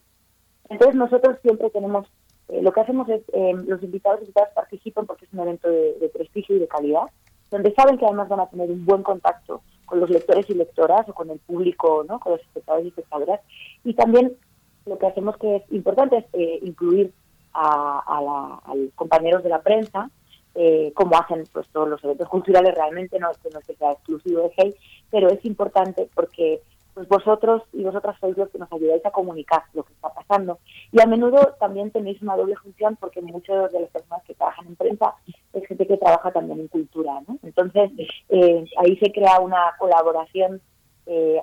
Entonces 0.69 0.95
nosotros 0.95 1.37
siempre 1.41 1.69
tenemos, 1.71 2.07
eh, 2.47 2.61
lo 2.61 2.71
que 2.71 2.81
hacemos 2.81 3.09
es, 3.09 3.21
eh, 3.33 3.53
los 3.65 3.81
invitados 3.81 4.19
y 4.19 4.23
invitadas 4.25 4.53
participan 4.53 5.05
porque 5.07 5.25
es 5.25 5.33
un 5.33 5.39
evento 5.39 5.69
de, 5.69 5.93
de, 5.99 6.09
prestigio 6.09 6.55
y 6.55 6.59
de 6.59 6.67
calidad, 6.67 7.03
donde 7.49 7.73
saben 7.73 7.97
que 7.97 8.05
además 8.05 8.29
van 8.29 8.41
a 8.41 8.49
tener 8.49 8.69
un 8.69 8.85
buen 8.85 9.03
contacto 9.03 9.61
con 9.85 9.99
los 9.99 10.09
lectores 10.09 10.47
y 10.49 10.53
lectoras 10.53 11.07
o 11.09 11.13
con 11.13 11.29
el 11.29 11.39
público, 11.39 12.05
¿no? 12.07 12.19
Con 12.19 12.33
los 12.33 12.41
espectadores 12.41 12.85
y 12.85 12.89
espectadoras, 12.89 13.41
y 13.83 13.93
también 13.95 14.37
lo 14.85 14.97
que 14.97 15.07
hacemos 15.07 15.37
que 15.37 15.57
es 15.57 15.63
importante 15.71 16.17
es 16.17 16.25
eh, 16.33 16.59
incluir 16.61 17.13
a, 17.53 18.59
los 18.75 18.93
compañeros 18.95 19.43
de 19.43 19.49
la 19.49 19.61
prensa, 19.61 20.09
eh, 20.55 20.91
como 20.95 21.17
hacen 21.17 21.43
pues 21.51 21.67
todos 21.69 21.87
los 21.87 22.03
eventos 22.03 22.27
culturales 22.29 22.73
realmente, 22.75 23.19
no 23.19 23.31
es 23.31 23.37
que 23.37 23.75
sea 23.75 23.91
exclusivo 23.91 24.41
de 24.41 24.51
Hey, 24.57 24.75
pero 25.09 25.29
es 25.29 25.43
importante 25.45 26.09
porque 26.13 26.61
pues 26.93 27.07
vosotros 27.07 27.63
y 27.73 27.83
vosotras 27.83 28.15
sois 28.19 28.37
los 28.37 28.49
que 28.49 28.59
nos 28.59 28.71
ayudáis 28.71 29.03
a 29.03 29.11
comunicar 29.11 29.63
lo 29.73 29.83
que 29.83 29.93
está 29.93 30.09
pasando. 30.09 30.59
Y 30.91 31.01
a 31.01 31.07
menudo 31.07 31.55
también 31.59 31.89
tenéis 31.89 32.21
una 32.21 32.35
doble 32.35 32.55
función 32.55 32.97
porque 32.97 33.19
muchas 33.21 33.71
de 33.71 33.81
las 33.81 33.89
personas 33.89 34.23
que 34.25 34.35
trabajan 34.35 34.67
en 34.67 34.75
prensa 34.75 35.15
es 35.53 35.67
gente 35.67 35.87
que 35.87 35.97
trabaja 35.97 36.31
también 36.31 36.59
en 36.59 36.67
cultura, 36.67 37.19
¿no? 37.27 37.39
Entonces, 37.41 37.91
eh, 38.29 38.65
ahí 38.77 38.95
se 38.97 39.11
crea 39.11 39.39
una 39.39 39.73
colaboración 39.79 40.61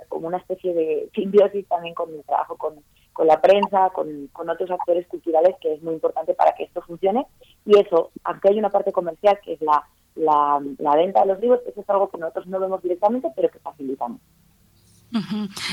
como 0.08 0.26
una 0.26 0.38
especie 0.38 0.72
de 0.72 1.10
simbiosis 1.14 1.68
también 1.68 1.94
con 1.94 2.10
mi 2.10 2.22
trabajo 2.22 2.56
con, 2.56 2.82
con 3.12 3.26
la 3.26 3.40
prensa, 3.40 3.90
con, 3.90 4.28
con, 4.32 4.48
otros 4.48 4.70
actores 4.70 5.06
culturales, 5.06 5.56
que 5.60 5.74
es 5.74 5.82
muy 5.82 5.94
importante 5.94 6.34
para 6.34 6.54
que 6.54 6.64
esto 6.64 6.80
funcione. 6.82 7.26
Y 7.66 7.78
eso, 7.78 8.10
aunque 8.24 8.50
hay 8.50 8.58
una 8.58 8.70
parte 8.70 8.92
comercial, 8.92 9.38
que 9.44 9.54
es 9.54 9.60
la, 9.60 9.84
la, 10.14 10.60
venta 10.96 11.20
de 11.20 11.26
los 11.26 11.40
libros, 11.40 11.60
eso 11.66 11.80
es 11.80 11.90
algo 11.90 12.10
que 12.10 12.18
nosotros 12.18 12.46
no 12.46 12.60
vemos 12.60 12.82
directamente, 12.82 13.30
pero 13.34 13.50
que 13.50 13.58
facilitamos. 13.58 14.20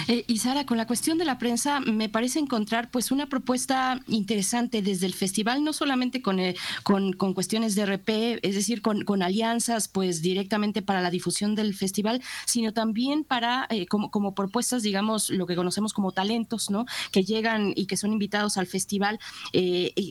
Eh, 0.08 0.24
y 0.28 0.40
Sara, 0.40 0.66
con 0.66 0.78
la 0.78 0.88
cuestión 0.88 1.18
de 1.18 1.26
la 1.26 1.38
prensa, 1.38 1.80
me 1.80 2.10
parece 2.10 2.40
encontrar 2.40 2.90
pues 2.90 3.12
una 3.12 3.28
propuesta 3.28 4.02
interesante 4.08 4.82
desde 4.82 5.06
el 5.06 5.14
festival, 5.14 5.64
no 5.64 5.74
solamente 5.74 6.22
con, 6.22 6.40
eh, 6.40 6.56
con, 6.84 7.14
cuestiones 7.14 7.76
de 7.76 7.86
RP, 7.86 8.40
es 8.42 8.56
decir, 8.56 8.82
con, 8.82 9.04
con, 9.04 9.22
alianzas 9.22 9.88
pues 9.88 10.22
directamente 10.22 10.82
para 10.82 11.02
la 11.02 11.12
difusión 11.12 11.56
del 11.56 11.76
festival, 11.76 12.22
sino 12.46 12.74
también 12.74 13.24
para 13.24 13.68
eh, 13.70 13.86
como, 13.86 14.10
como 14.10 14.34
propuestas, 14.34 14.82
digamos, 14.82 15.30
lo 15.30 15.46
que 15.46 15.56
conocemos 15.56 15.94
como 15.94 16.12
talentos, 16.12 16.70
¿no? 16.70 16.86
Que 17.12 17.24
llegan 17.24 17.74
y 17.76 17.86
que 17.86 17.98
son 17.98 18.14
invitados 18.14 18.58
al 18.58 18.68
festival. 18.68 19.20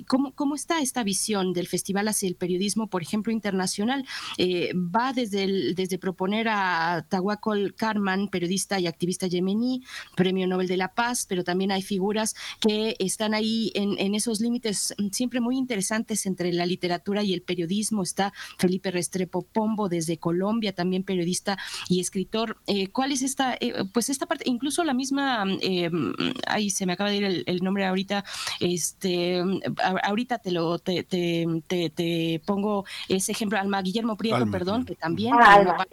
¿cómo, 0.06 0.32
¿Cómo 0.34 0.54
está 0.54 0.80
esta 0.80 1.02
visión 1.02 1.52
del 1.52 1.66
festival 1.66 2.08
hacia 2.08 2.28
el 2.28 2.36
periodismo, 2.36 2.88
por 2.88 3.02
ejemplo, 3.02 3.32
internacional? 3.32 4.04
va 4.38 5.12
desde, 5.12 5.74
desde 5.74 5.98
proponer 5.98 6.48
a 6.48 7.06
Tawakol 7.08 7.74
Karman, 7.74 8.28
periodista 8.28 8.78
y 8.78 8.86
activista 8.86 9.15
yemení, 9.24 9.82
Premio 10.14 10.46
Nobel 10.46 10.68
de 10.68 10.76
la 10.76 10.92
Paz, 10.92 11.24
pero 11.26 11.44
también 11.44 11.72
hay 11.72 11.82
figuras 11.82 12.34
que 12.60 12.96
están 12.98 13.32
ahí 13.32 13.72
en, 13.74 14.14
esos 14.14 14.40
límites 14.40 14.94
siempre 15.12 15.40
muy 15.40 15.56
interesantes 15.56 16.26
entre 16.26 16.52
la 16.52 16.66
literatura 16.66 17.22
y 17.22 17.32
el 17.32 17.42
periodismo. 17.42 18.02
Está 18.02 18.32
Felipe 18.58 18.90
Restrepo 18.90 19.42
Pombo 19.42 19.88
desde 19.88 20.18
Colombia, 20.18 20.74
también 20.74 21.04
periodista 21.04 21.58
y 21.88 22.00
escritor. 22.00 22.58
Eh, 22.66 22.88
¿Cuál 22.88 23.12
es 23.12 23.22
esta, 23.22 23.54
eh, 23.54 23.84
pues 23.92 24.10
esta 24.10 24.26
parte, 24.26 24.44
incluso 24.46 24.84
la 24.84 24.94
misma, 24.94 25.44
eh, 25.62 25.90
ahí 26.46 26.70
se 26.70 26.86
me 26.86 26.92
acaba 26.92 27.10
de 27.10 27.16
ir 27.16 27.44
el, 27.46 27.62
nombre 27.62 27.86
ahorita, 27.86 28.24
este, 28.60 29.42
ahorita 30.02 30.38
te 30.38 30.50
lo, 30.50 30.78
te, 30.78 31.04
te, 31.04 32.42
pongo 32.44 32.84
ese 33.08 33.32
ejemplo, 33.32 33.58
Alma 33.58 33.82
Guillermo 33.82 34.16
Prieto, 34.16 34.50
perdón, 34.50 34.84
que 34.84 34.94
también, 34.94 35.34
ah, 35.38 35.86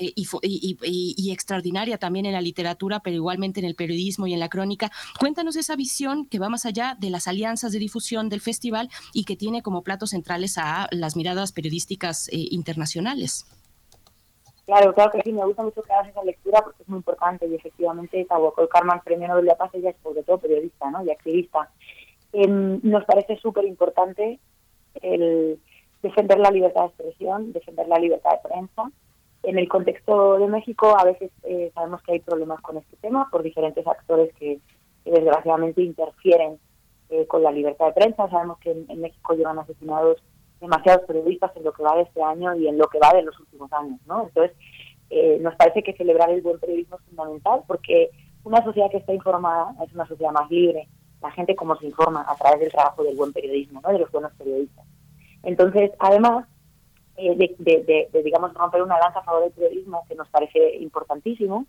y, 0.00 0.26
y, 0.42 1.14
y 1.16 1.30
extraordinaria 1.30 1.98
también 1.98 2.15
en 2.24 2.32
la 2.32 2.40
literatura, 2.40 3.00
pero 3.00 3.16
igualmente 3.16 3.60
en 3.60 3.66
el 3.66 3.74
periodismo 3.74 4.26
y 4.26 4.32
en 4.32 4.40
la 4.40 4.48
crónica. 4.48 4.90
Cuéntanos 5.20 5.56
esa 5.56 5.76
visión 5.76 6.26
que 6.26 6.38
va 6.38 6.48
más 6.48 6.64
allá 6.64 6.96
de 6.98 7.10
las 7.10 7.28
alianzas 7.28 7.72
de 7.72 7.78
difusión 7.78 8.28
del 8.28 8.40
festival 8.40 8.88
y 9.12 9.24
que 9.24 9.36
tiene 9.36 9.62
como 9.62 9.82
platos 9.82 10.10
centrales 10.10 10.56
a 10.56 10.88
las 10.90 11.16
miradas 11.16 11.52
periodísticas 11.52 12.28
eh, 12.28 12.36
internacionales. 12.50 13.44
Claro, 14.66 14.92
claro 14.94 15.12
que 15.12 15.22
sí, 15.22 15.32
me 15.32 15.44
gusta 15.44 15.62
mucho 15.62 15.82
que 15.82 15.92
hagas 15.92 16.08
esa 16.08 16.24
lectura 16.24 16.60
porque 16.62 16.82
es 16.82 16.88
muy 16.88 16.98
importante 16.98 17.46
y 17.46 17.54
efectivamente 17.54 18.24
Tahuacol 18.24 18.68
Carmen, 18.68 19.00
premio 19.04 19.28
Nobel 19.28 19.44
de 19.44 19.54
Paz, 19.54 19.70
ella 19.74 19.90
es 19.90 19.96
sobre 20.02 20.24
todo 20.24 20.38
periodista 20.38 20.90
¿no? 20.90 21.04
y 21.04 21.10
activista. 21.10 21.70
Em, 22.32 22.80
nos 22.82 23.04
parece 23.04 23.36
súper 23.36 23.64
importante 23.64 24.40
el 25.02 25.60
defender 26.02 26.40
la 26.40 26.50
libertad 26.50 26.82
de 26.82 26.86
expresión, 26.88 27.52
defender 27.52 27.86
la 27.86 27.98
libertad 27.98 28.32
de 28.32 28.48
prensa, 28.48 28.90
en 29.42 29.58
el 29.58 29.68
contexto 29.68 30.38
de 30.38 30.48
México 30.48 30.96
a 30.98 31.04
veces 31.04 31.30
eh, 31.44 31.70
sabemos 31.74 32.02
que 32.02 32.12
hay 32.12 32.20
problemas 32.20 32.60
con 32.60 32.76
este 32.76 32.96
tema 32.96 33.28
por 33.30 33.42
diferentes 33.42 33.86
actores 33.86 34.34
que, 34.34 34.58
desgraciadamente 35.04 35.82
interfieren 35.82 36.58
eh, 37.10 37.28
con 37.28 37.40
la 37.40 37.52
libertad 37.52 37.86
de 37.86 37.92
prensa. 37.92 38.28
Sabemos 38.28 38.58
que 38.58 38.72
en, 38.72 39.00
México 39.00 39.34
llevan 39.34 39.60
asesinados 39.60 40.20
demasiados 40.60 41.06
periodistas 41.06 41.56
en 41.56 41.62
lo 41.62 41.72
que 41.72 41.84
va 41.84 41.94
de 41.94 42.02
este 42.02 42.20
año 42.20 42.56
y 42.56 42.66
en 42.66 42.76
lo 42.76 42.88
que 42.88 42.98
va 42.98 43.12
de 43.12 43.22
los 43.22 43.38
últimos 43.38 43.72
años, 43.72 44.00
¿no? 44.06 44.24
Entonces, 44.24 44.56
eh, 45.10 45.38
nos 45.40 45.54
parece 45.54 45.84
que 45.84 45.92
celebrar 45.92 46.30
el 46.30 46.42
buen 46.42 46.58
periodismo 46.58 46.96
es 46.96 47.02
fundamental 47.04 47.62
porque 47.68 48.10
una 48.42 48.64
sociedad 48.64 48.90
que 48.90 48.96
está 48.96 49.14
informada 49.14 49.76
es 49.84 49.92
una 49.92 50.08
sociedad 50.08 50.32
más 50.32 50.50
libre. 50.50 50.88
La 51.22 51.30
gente 51.30 51.54
como 51.54 51.76
se 51.76 51.86
informa 51.86 52.26
a 52.28 52.34
través 52.34 52.58
del 52.58 52.72
trabajo 52.72 53.04
del 53.04 53.16
buen 53.16 53.32
periodismo, 53.32 53.80
¿no? 53.80 53.92
De 53.92 54.00
los 54.00 54.10
buenos 54.10 54.32
periodistas. 54.34 54.84
Entonces, 55.44 55.92
además, 56.00 56.48
eh, 57.16 57.54
de, 57.58 58.22
digamos, 58.22 58.52
romper 58.54 58.82
una 58.82 58.98
lanza 58.98 59.20
a 59.20 59.24
favor 59.24 59.42
del 59.42 59.52
periodismo, 59.52 60.04
que 60.08 60.14
nos 60.14 60.28
parece 60.28 60.76
importantísimo, 60.76 61.66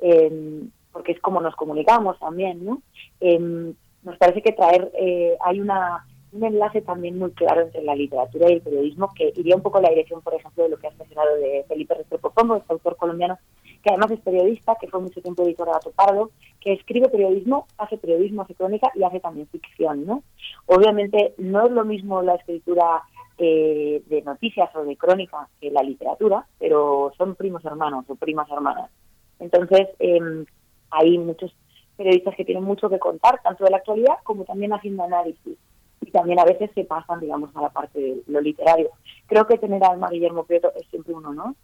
eh, 0.00 0.62
porque 0.92 1.12
es 1.12 1.20
como 1.20 1.40
nos 1.40 1.56
comunicamos 1.56 2.18
también, 2.18 2.64
¿no? 2.64 2.82
Eh, 3.20 3.72
nos 4.02 4.16
parece 4.18 4.42
que 4.42 4.52
traer, 4.52 4.92
hay 5.40 5.60
una 5.60 6.04
un 6.36 6.44
enlace 6.44 6.82
también 6.82 7.18
muy 7.18 7.30
claro 7.32 7.62
entre 7.62 7.82
la 7.82 7.94
literatura 7.94 8.50
y 8.50 8.54
el 8.54 8.60
periodismo, 8.60 9.12
que 9.14 9.32
iría 9.36 9.56
un 9.56 9.62
poco 9.62 9.78
en 9.78 9.84
la 9.84 9.90
dirección, 9.90 10.20
por 10.22 10.34
ejemplo, 10.34 10.64
de 10.64 10.70
lo 10.70 10.78
que 10.78 10.86
has 10.86 10.98
mencionado 10.98 11.34
de 11.36 11.64
Felipe 11.68 11.94
Restrepo 11.94 12.30
Pombo, 12.30 12.56
este 12.56 12.72
autor 12.72 12.96
colombiano, 12.96 13.38
que 13.82 13.90
además 13.90 14.10
es 14.10 14.20
periodista, 14.20 14.76
que 14.80 14.88
fue 14.88 15.00
mucho 15.00 15.22
tiempo 15.22 15.42
editor 15.44 15.66
de 15.66 15.72
Gato 15.72 15.92
Pardo, 15.92 16.30
que 16.60 16.72
escribe 16.72 17.08
periodismo, 17.08 17.66
hace 17.78 17.96
periodismo, 17.96 18.42
hace 18.42 18.54
crónica 18.54 18.90
y 18.94 19.02
hace 19.02 19.20
también 19.20 19.46
ficción, 19.48 20.04
¿no? 20.04 20.22
Obviamente 20.66 21.34
no 21.38 21.64
es 21.64 21.72
lo 21.72 21.84
mismo 21.84 22.22
la 22.22 22.34
escritura 22.34 23.02
eh, 23.38 24.02
de 24.06 24.22
noticias 24.22 24.74
o 24.74 24.84
de 24.84 24.96
crónica 24.96 25.48
que 25.60 25.70
la 25.70 25.82
literatura, 25.82 26.46
pero 26.58 27.12
son 27.18 27.34
primos 27.34 27.64
hermanos 27.64 28.04
o 28.08 28.14
primas 28.14 28.50
hermanas. 28.50 28.90
Entonces, 29.38 29.88
eh, 29.98 30.44
hay 30.90 31.18
muchos 31.18 31.54
periodistas 31.96 32.34
que 32.34 32.44
tienen 32.44 32.64
mucho 32.64 32.88
que 32.88 32.98
contar, 32.98 33.40
tanto 33.42 33.64
de 33.64 33.70
la 33.70 33.78
actualidad 33.78 34.16
como 34.22 34.44
también 34.44 34.72
haciendo 34.72 35.04
análisis. 35.04 35.58
Y 36.00 36.10
también 36.10 36.38
a 36.38 36.44
veces 36.44 36.70
se 36.74 36.84
pasan, 36.84 37.20
digamos, 37.20 37.54
a 37.56 37.62
la 37.62 37.70
parte 37.70 37.98
de 37.98 38.22
lo 38.26 38.40
literario. 38.40 38.90
Creo 39.26 39.46
que 39.46 39.58
tener 39.58 39.82
a 39.82 39.88
Alma 39.88 40.10
Guillermo 40.10 40.44
Prieto 40.44 40.72
es 40.76 40.86
siempre 40.88 41.14
un 41.14 41.26
honor. 41.26 41.54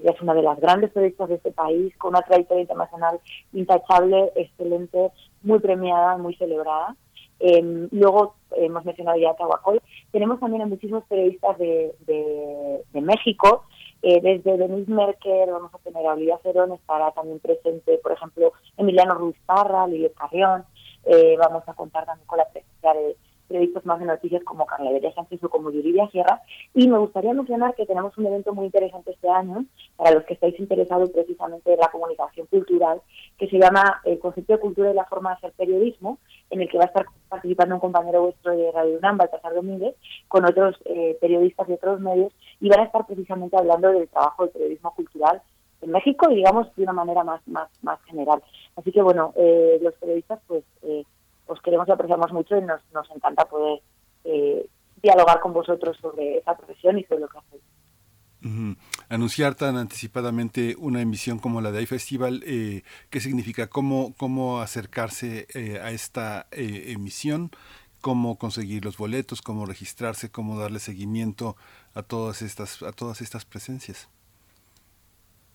Ella 0.00 0.12
es 0.12 0.20
una 0.20 0.34
de 0.34 0.42
las 0.42 0.60
grandes 0.60 0.92
periodistas 0.92 1.28
de 1.28 1.34
este 1.36 1.50
país, 1.50 1.96
con 1.96 2.10
una 2.10 2.22
trayectoria 2.22 2.62
internacional 2.62 3.20
intachable, 3.52 4.30
excelente, 4.36 5.10
muy 5.42 5.58
premiada, 5.58 6.16
muy 6.18 6.34
celebrada. 6.36 6.94
Eh, 7.40 7.88
luego 7.90 8.34
hemos 8.56 8.84
mencionado 8.84 9.18
ya 9.18 9.34
Tahuacol. 9.34 9.80
Tenemos 10.10 10.40
también 10.40 10.62
a 10.62 10.66
muchísimos 10.66 11.04
periodistas 11.04 11.58
de, 11.58 11.94
de, 12.06 13.00
México. 13.00 13.64
Eh, 14.02 14.20
desde 14.20 14.56
Denise 14.56 14.90
Merker 14.90 15.50
vamos 15.50 15.74
a 15.74 15.78
tener 15.78 16.06
a 16.06 16.12
Olivia 16.12 16.38
Cerón, 16.42 16.72
estará 16.72 17.10
también 17.12 17.40
presente, 17.40 17.98
por 17.98 18.12
ejemplo, 18.12 18.52
Emiliano 18.76 19.14
Ruiz 19.14 19.36
Parra, 19.46 19.86
Lili 19.86 20.10
Carrión. 20.10 20.64
Eh, 21.04 21.36
vamos 21.38 21.62
a 21.66 21.74
contar 21.74 22.04
también 22.06 22.26
con 22.26 22.38
la 22.38 22.48
presencia 22.48 22.92
de 22.92 23.16
periodistas 23.48 23.84
más 23.86 23.98
de 23.98 24.06
noticias 24.06 24.44
como 24.44 24.66
Carla 24.66 24.92
de 24.92 25.12
Sánchez 25.12 25.42
o 25.42 25.48
como 25.48 25.70
Yuridia 25.70 26.08
Sierra. 26.10 26.42
Y 26.74 26.86
me 26.88 26.98
gustaría 26.98 27.32
mencionar 27.32 27.74
que 27.74 27.86
tenemos 27.86 28.16
un 28.18 28.26
evento 28.26 28.54
muy 28.54 28.66
interesante 28.66 29.12
este 29.12 29.28
año, 29.28 29.64
para 29.96 30.12
los 30.12 30.24
que 30.24 30.34
estáis 30.34 30.58
interesados 30.60 31.10
precisamente 31.10 31.72
en 31.72 31.80
la 31.80 31.90
comunicación 31.90 32.46
cultural, 32.46 33.00
que 33.38 33.48
se 33.48 33.58
llama 33.58 34.00
El 34.04 34.18
concepto 34.18 34.52
de 34.52 34.60
cultura 34.60 34.90
y 34.90 34.94
la 34.94 35.06
forma 35.06 35.30
de 35.30 35.36
hacer 35.36 35.52
periodismo, 35.52 36.18
en 36.50 36.60
el 36.60 36.68
que 36.68 36.78
va 36.78 36.84
a 36.84 36.88
estar 36.88 37.06
participando 37.28 37.74
un 37.74 37.80
compañero 37.80 38.22
vuestro 38.22 38.56
de 38.56 38.70
Radio 38.72 38.98
UNAM, 38.98 39.16
Baltasar 39.16 39.54
Domínguez, 39.54 39.94
con 40.28 40.44
otros 40.44 40.76
eh, 40.84 41.16
periodistas 41.20 41.66
de 41.66 41.74
otros 41.74 42.00
medios, 42.00 42.32
y 42.60 42.68
van 42.68 42.80
a 42.80 42.84
estar 42.84 43.06
precisamente 43.06 43.56
hablando 43.56 43.90
del 43.90 44.08
trabajo 44.08 44.44
del 44.44 44.52
periodismo 44.52 44.94
cultural 44.94 45.42
en 45.80 45.90
México 45.90 46.30
y 46.30 46.36
digamos 46.36 46.74
de 46.76 46.82
una 46.82 46.92
manera 46.92 47.24
más 47.24 47.46
más 47.46 47.68
más 47.82 48.02
general. 48.04 48.42
Así 48.76 48.92
que 48.92 49.02
bueno, 49.02 49.32
eh, 49.36 49.78
los 49.82 49.94
periodistas 49.94 50.40
pues 50.46 50.64
eh, 50.82 51.04
os 51.48 51.60
queremos 51.60 51.88
y 51.88 51.92
apreciamos 51.92 52.32
mucho 52.32 52.56
y 52.56 52.62
nos, 52.62 52.80
nos 52.92 53.10
encanta 53.10 53.44
poder 53.46 53.80
eh, 54.24 54.68
dialogar 55.02 55.40
con 55.40 55.52
vosotros 55.52 55.96
sobre 56.00 56.38
esa 56.38 56.56
profesión 56.56 56.98
y 56.98 57.04
sobre 57.04 57.22
lo 57.22 57.28
que 57.28 57.38
hacéis. 57.38 57.62
Anunciar 59.08 59.54
tan 59.54 59.76
anticipadamente 59.76 60.76
una 60.78 61.00
emisión 61.00 61.38
como 61.38 61.60
la 61.60 61.72
de 61.72 61.82
iFestival, 61.82 62.42
eh, 62.46 62.82
¿qué 63.10 63.20
significa? 63.20 63.66
¿Cómo, 63.68 64.14
cómo 64.16 64.60
acercarse 64.60 65.46
eh, 65.54 65.80
a 65.82 65.90
esta 65.90 66.46
eh, 66.52 66.92
emisión? 66.92 67.50
¿Cómo 68.00 68.38
conseguir 68.38 68.84
los 68.84 68.96
boletos? 68.96 69.42
¿Cómo 69.42 69.66
registrarse? 69.66 70.30
¿Cómo 70.30 70.58
darle 70.58 70.78
seguimiento 70.78 71.56
a 71.94 72.02
todas 72.02 72.42
estas, 72.42 72.82
a 72.82 72.92
todas 72.92 73.20
estas 73.22 73.44
presencias? 73.44 74.08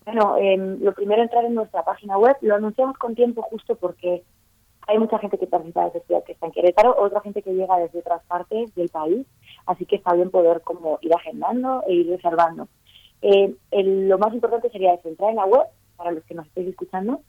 Bueno, 0.06 0.36
em, 0.38 0.84
lo 0.84 0.94
primero 0.94 1.24
entrar 1.24 1.46
en 1.46 1.56
nuestra 1.56 1.84
página 1.86 2.18
web. 2.18 2.36
Lo 2.42 2.56
anunciamos 2.56 2.98
con 2.98 3.16
tiempo 3.16 3.44
justo 3.44 3.76
porque 3.76 4.24
hay 4.88 4.98
mucha 5.00 5.18
gente 5.20 5.38
que 5.38 5.48
participa 5.48 5.86
de 5.86 5.92
festival 5.92 6.24
que 6.26 6.34
está 6.34 6.48
en 6.48 6.52
Querétaro, 6.52 6.94
otra 7.00 7.22
gente 7.22 7.42
que 7.42 7.53
llega 7.53 7.78
desde 7.78 8.00
otras 8.00 8.22
partes 8.26 8.76
del 8.76 8.90
país, 8.90 9.26
así 9.66 9.86
que 9.86 9.95
está 9.95 10.14
bien 10.14 10.30
poder 10.30 10.60
como 10.62 11.00
ir 11.02 11.14
agendando 11.14 11.82
e 11.88 11.94
ir 11.94 12.10
reservando. 12.10 12.68
Eh, 13.22 13.56
lo 13.72 14.18
más 14.18 14.34
importante 14.34 14.70
sería 14.70 14.94
eso, 14.94 15.08
entrar 15.08 15.30
en 15.30 15.38
la 15.38 15.45
web, 15.45 15.66
para 15.95 16.12
los 16.12 16.26
que 16.26 16.36
nos 16.36 16.45
estéis 16.48 16.68
escuchando, 16.70 17.22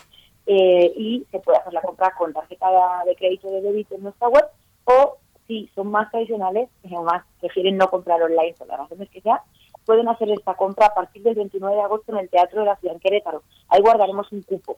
y 0.49 1.27
se 1.33 1.41
puede 1.41 1.59
hacer 1.59 1.73
la 1.73 1.83
compra 1.83 2.15
con 2.17 2.33
tarjeta 2.33 3.03
de 3.05 3.17
crédito 3.17 3.51
de 3.51 3.63
débito 3.63 3.97
en 3.97 4.05
nuestra 4.05 4.29
web 4.29 4.45
o 4.85 5.17
si 5.49 5.69
son 5.75 5.89
más 5.91 6.09
tradicionales, 6.13 6.69
o 6.89 7.03
más 7.03 7.25
prefieren 7.41 7.77
no 7.77 7.89
comprar 7.89 8.23
online 8.23 8.55
por 8.57 8.69
las 8.69 8.79
razones 8.79 9.11
que 9.11 9.21
sea, 9.21 9.43
pueden 9.85 10.09
hacer 10.09 10.31
esta 10.31 10.55
compra 10.55 10.87
a 10.87 10.95
partir 10.95 11.25
del 11.25 11.35
29 11.35 11.75
de 11.75 11.83
agosto 11.83 12.13
en 12.13 12.19
el 12.19 12.29
Teatro 12.29 12.61
de 12.61 12.67
la 12.67 12.77
Ciudad 12.77 12.95
en 12.95 13.01
Querétaro. 13.01 13.43
Ahí 13.69 13.81
guardaremos 13.81 14.31
un 14.31 14.43
cupo 14.43 14.77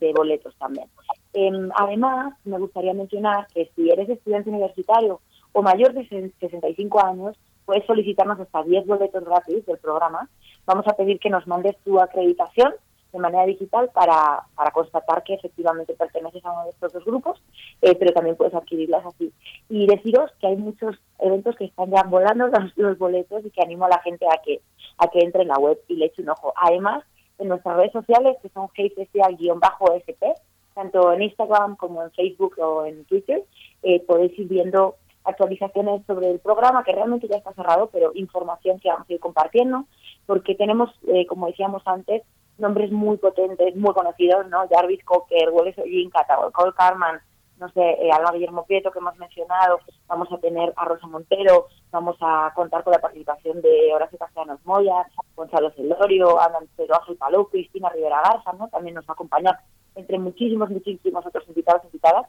de, 0.00 0.12
boletos 0.12 0.54
también. 0.56 0.88
Em, 1.32 1.70
además, 1.76 2.34
me 2.44 2.58
gustaría 2.58 2.94
mencionar 2.94 3.46
que 3.54 3.70
si 3.74 3.90
eres 3.90 4.08
estudiante 4.08 4.50
universitario 4.50 5.20
o 5.52 5.62
mayor 5.62 5.92
de 5.92 6.06
65 6.08 7.04
años, 7.04 7.36
puedes 7.64 7.86
solicitarnos 7.86 8.40
hasta 8.40 8.62
10 8.62 8.86
boletos 8.86 9.24
gratis 9.24 9.64
del 9.66 9.78
programa. 9.78 10.28
Vamos 10.66 10.86
a 10.88 10.94
pedir 10.94 11.18
que 11.20 11.30
nos 11.30 11.46
mandes 11.46 11.76
tu 11.84 12.00
acreditación 12.00 12.74
de 13.12 13.18
manera 13.18 13.44
digital 13.46 13.90
para, 13.92 14.44
para 14.54 14.70
constatar 14.70 15.22
que 15.24 15.34
efectivamente 15.34 15.94
perteneces 15.94 16.44
a 16.44 16.52
uno 16.52 16.64
de 16.64 16.70
estos 16.70 16.92
dos 16.92 17.04
grupos, 17.04 17.42
eh, 17.82 17.94
pero 17.96 18.12
también 18.12 18.36
puedes 18.36 18.54
adquirirlas 18.54 19.04
así. 19.04 19.32
Y 19.68 19.86
deciros 19.86 20.30
que 20.40 20.46
hay 20.46 20.56
muchos 20.56 20.96
eventos 21.18 21.56
que 21.56 21.64
están 21.64 21.90
ya 21.90 22.02
volando 22.04 22.48
los, 22.76 22.98
boletos 22.98 23.44
y 23.44 23.50
que 23.50 23.62
animo 23.62 23.86
a 23.86 23.88
la 23.88 24.00
gente 24.00 24.26
a 24.26 24.40
que, 24.42 24.60
a 24.98 25.08
que 25.08 25.20
entre 25.20 25.42
en 25.42 25.48
la 25.48 25.58
web 25.58 25.78
y 25.88 25.96
le 25.96 26.06
eche 26.06 26.22
un 26.22 26.30
ojo. 26.30 26.52
Además, 26.56 27.04
en 27.40 27.48
nuestras 27.48 27.76
redes 27.76 27.92
sociales, 27.92 28.36
que 28.42 28.48
son 28.50 28.68
heyfestival-sp, 28.74 30.34
tanto 30.74 31.12
en 31.12 31.22
Instagram 31.22 31.76
como 31.76 32.02
en 32.02 32.10
Facebook 32.12 32.54
o 32.58 32.84
en 32.84 33.04
Twitter, 33.04 33.42
eh, 33.82 34.00
podéis 34.06 34.38
ir 34.38 34.48
viendo 34.48 34.96
actualizaciones 35.24 36.04
sobre 36.06 36.30
el 36.30 36.38
programa, 36.38 36.84
que 36.84 36.92
realmente 36.92 37.28
ya 37.28 37.36
está 37.36 37.52
cerrado, 37.52 37.90
pero 37.92 38.12
información 38.14 38.78
que 38.78 38.88
vamos 38.88 39.08
a 39.08 39.12
ir 39.12 39.20
compartiendo, 39.20 39.84
porque 40.26 40.54
tenemos, 40.54 40.90
eh, 41.08 41.26
como 41.26 41.46
decíamos 41.46 41.82
antes, 41.86 42.22
nombres 42.58 42.92
muy 42.92 43.16
potentes, 43.16 43.74
muy 43.76 43.92
conocidos, 43.94 44.46
¿no? 44.48 44.68
Jarvis 44.70 45.02
Cocker, 45.04 45.50
Wallace 45.50 45.82
Olinka, 45.82 46.26
Cole 46.52 46.72
Carman, 46.76 47.20
no 47.60 47.68
sé, 47.72 47.80
eh, 47.80 48.10
Alba 48.10 48.32
Guillermo 48.32 48.64
Prieto 48.64 48.90
que 48.90 48.98
hemos 48.98 49.16
mencionado, 49.18 49.80
vamos 50.08 50.32
a 50.32 50.38
tener 50.38 50.72
a 50.76 50.84
Rosa 50.86 51.06
Montero, 51.06 51.66
vamos 51.90 52.16
a 52.20 52.50
contar 52.54 52.82
con 52.82 52.92
la 52.92 53.00
participación 53.00 53.60
de 53.60 53.92
Horacio 53.94 54.18
Castellanos 54.18 54.64
Moya, 54.64 55.06
Gonzalo 55.36 55.70
Celorio, 55.72 56.40
Ana 56.40 56.58
Pedro 56.74 56.96
Ángel 56.98 57.16
Palou, 57.16 57.48
Cristina 57.50 57.90
Rivera 57.90 58.22
Garza, 58.22 58.52
¿no? 58.54 58.68
También 58.68 58.94
nos 58.94 59.04
va 59.06 59.14
a 59.14 59.60
entre 59.94 60.18
muchísimos, 60.18 60.70
muchísimos 60.70 61.26
otros 61.26 61.46
invitados 61.48 61.84
invitadas, 61.84 62.26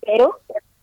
pero 0.00 0.40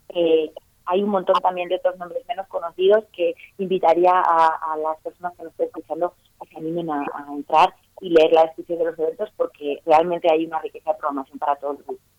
eh, 0.10 0.52
hay 0.86 1.04
un 1.04 1.10
montón 1.10 1.40
también 1.42 1.70
de 1.70 1.76
otros 1.76 1.98
nombres 1.98 2.26
menos 2.28 2.48
conocidos 2.48 3.06
que 3.14 3.36
invitaría 3.60 4.12
a, 4.12 4.76
las 4.78 5.00
personas 5.02 5.34
que 5.38 5.44
nos 5.44 5.52
estén 5.52 5.68
escuchando 5.68 6.14
a 6.42 6.46
que 6.46 6.58
animen 6.58 6.90
a, 6.90 7.02
a 7.14 7.32
entrar 7.32 7.76
y 8.02 8.10
leer 8.10 8.34
la 8.34 8.46
descripción 8.46 8.80
de 8.80 8.86
los 8.86 9.00
eventos 9.00 9.30
porque 9.38 9.82
realmente 9.86 10.28
hay 10.32 10.46
una 10.46 10.60
riqueza 10.60 10.92
de 10.92 10.98
programación 10.98 11.38
para 11.38 11.56
todos 11.58 11.78
los 11.78 11.88
grupos. 11.88 12.13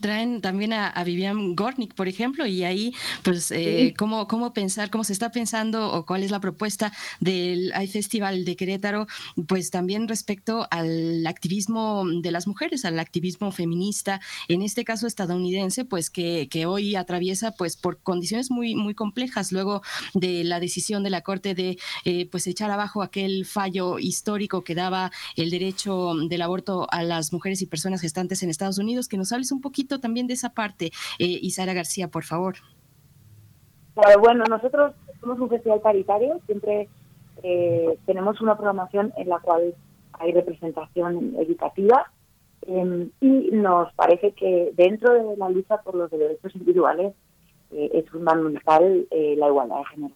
Traen 0.00 0.40
también 0.40 0.72
a, 0.72 0.92
Vivian 1.04 1.54
Gornick, 1.54 1.94
por 1.94 2.08
ejemplo, 2.08 2.46
y 2.46 2.64
ahí, 2.64 2.94
pues, 3.22 3.50
eh, 3.50 3.94
cómo, 3.96 4.26
cómo 4.26 4.52
pensar, 4.52 4.90
cómo 4.90 5.04
se 5.04 5.12
está 5.12 5.30
pensando 5.30 5.92
o 5.92 6.04
cuál 6.04 6.22
es 6.22 6.30
la 6.30 6.40
propuesta 6.40 6.92
del 7.20 7.72
Festival 7.90 8.44
de 8.44 8.56
Querétaro, 8.56 9.06
pues 9.46 9.70
también 9.70 10.08
respecto 10.08 10.66
al 10.70 11.26
activismo 11.26 12.04
de 12.22 12.30
las 12.30 12.46
mujeres, 12.46 12.84
al 12.84 12.98
activismo 12.98 13.52
feminista, 13.52 14.20
en 14.48 14.62
este 14.62 14.84
caso 14.84 15.06
estadounidense, 15.06 15.84
pues 15.84 16.10
que, 16.10 16.48
que 16.50 16.66
hoy 16.66 16.96
atraviesa, 16.96 17.52
pues, 17.52 17.76
por 17.76 17.98
condiciones 18.02 18.50
muy, 18.50 18.74
muy 18.74 18.94
complejas, 18.94 19.52
luego 19.52 19.82
de 20.14 20.44
la 20.44 20.60
decisión 20.60 21.02
de 21.02 21.10
la 21.10 21.22
Corte 21.22 21.54
de, 21.54 21.78
eh, 22.04 22.28
pues, 22.30 22.46
echar 22.46 22.70
abajo 22.70 23.02
aquel 23.02 23.44
fallo 23.44 23.98
histórico 23.98 24.62
que 24.64 24.74
daba 24.74 25.10
el 25.36 25.50
derecho 25.50 26.14
del 26.28 26.42
aborto 26.42 26.86
a 26.90 27.02
las 27.02 27.32
mujeres 27.32 27.62
y 27.62 27.66
personas 27.66 28.00
gestantes 28.00 28.42
en 28.42 28.50
Estados 28.50 28.78
Unidos, 28.78 29.08
que 29.08 29.16
nos 29.16 29.32
hables 29.32 29.52
un 29.52 29.55
poquito 29.60 30.00
también 30.00 30.26
de 30.26 30.34
esa 30.34 30.50
parte, 30.50 30.86
eh, 31.18 31.38
Isara 31.42 31.74
García, 31.74 32.08
por 32.08 32.24
favor. 32.24 32.56
bueno, 34.20 34.44
nosotros 34.48 34.94
somos 35.20 35.38
un 35.40 35.48
festival 35.48 35.80
paritario, 35.80 36.40
siempre 36.46 36.88
eh, 37.42 37.98
tenemos 38.06 38.40
una 38.40 38.56
programación 38.56 39.12
en 39.16 39.28
la 39.28 39.38
cual 39.40 39.74
hay 40.14 40.32
representación 40.32 41.36
educativa 41.38 42.10
em, 42.62 43.10
y 43.20 43.50
nos 43.52 43.92
parece 43.94 44.32
que 44.32 44.72
dentro 44.74 45.12
de 45.12 45.36
la 45.36 45.50
lucha 45.50 45.82
por 45.82 45.94
los 45.94 46.10
derechos 46.10 46.54
individuales 46.54 47.14
eh, 47.70 47.90
es 47.94 48.08
fundamental 48.10 49.06
eh, 49.10 49.34
la 49.36 49.48
igualdad 49.48 49.78
de 49.78 49.84
género. 49.86 50.14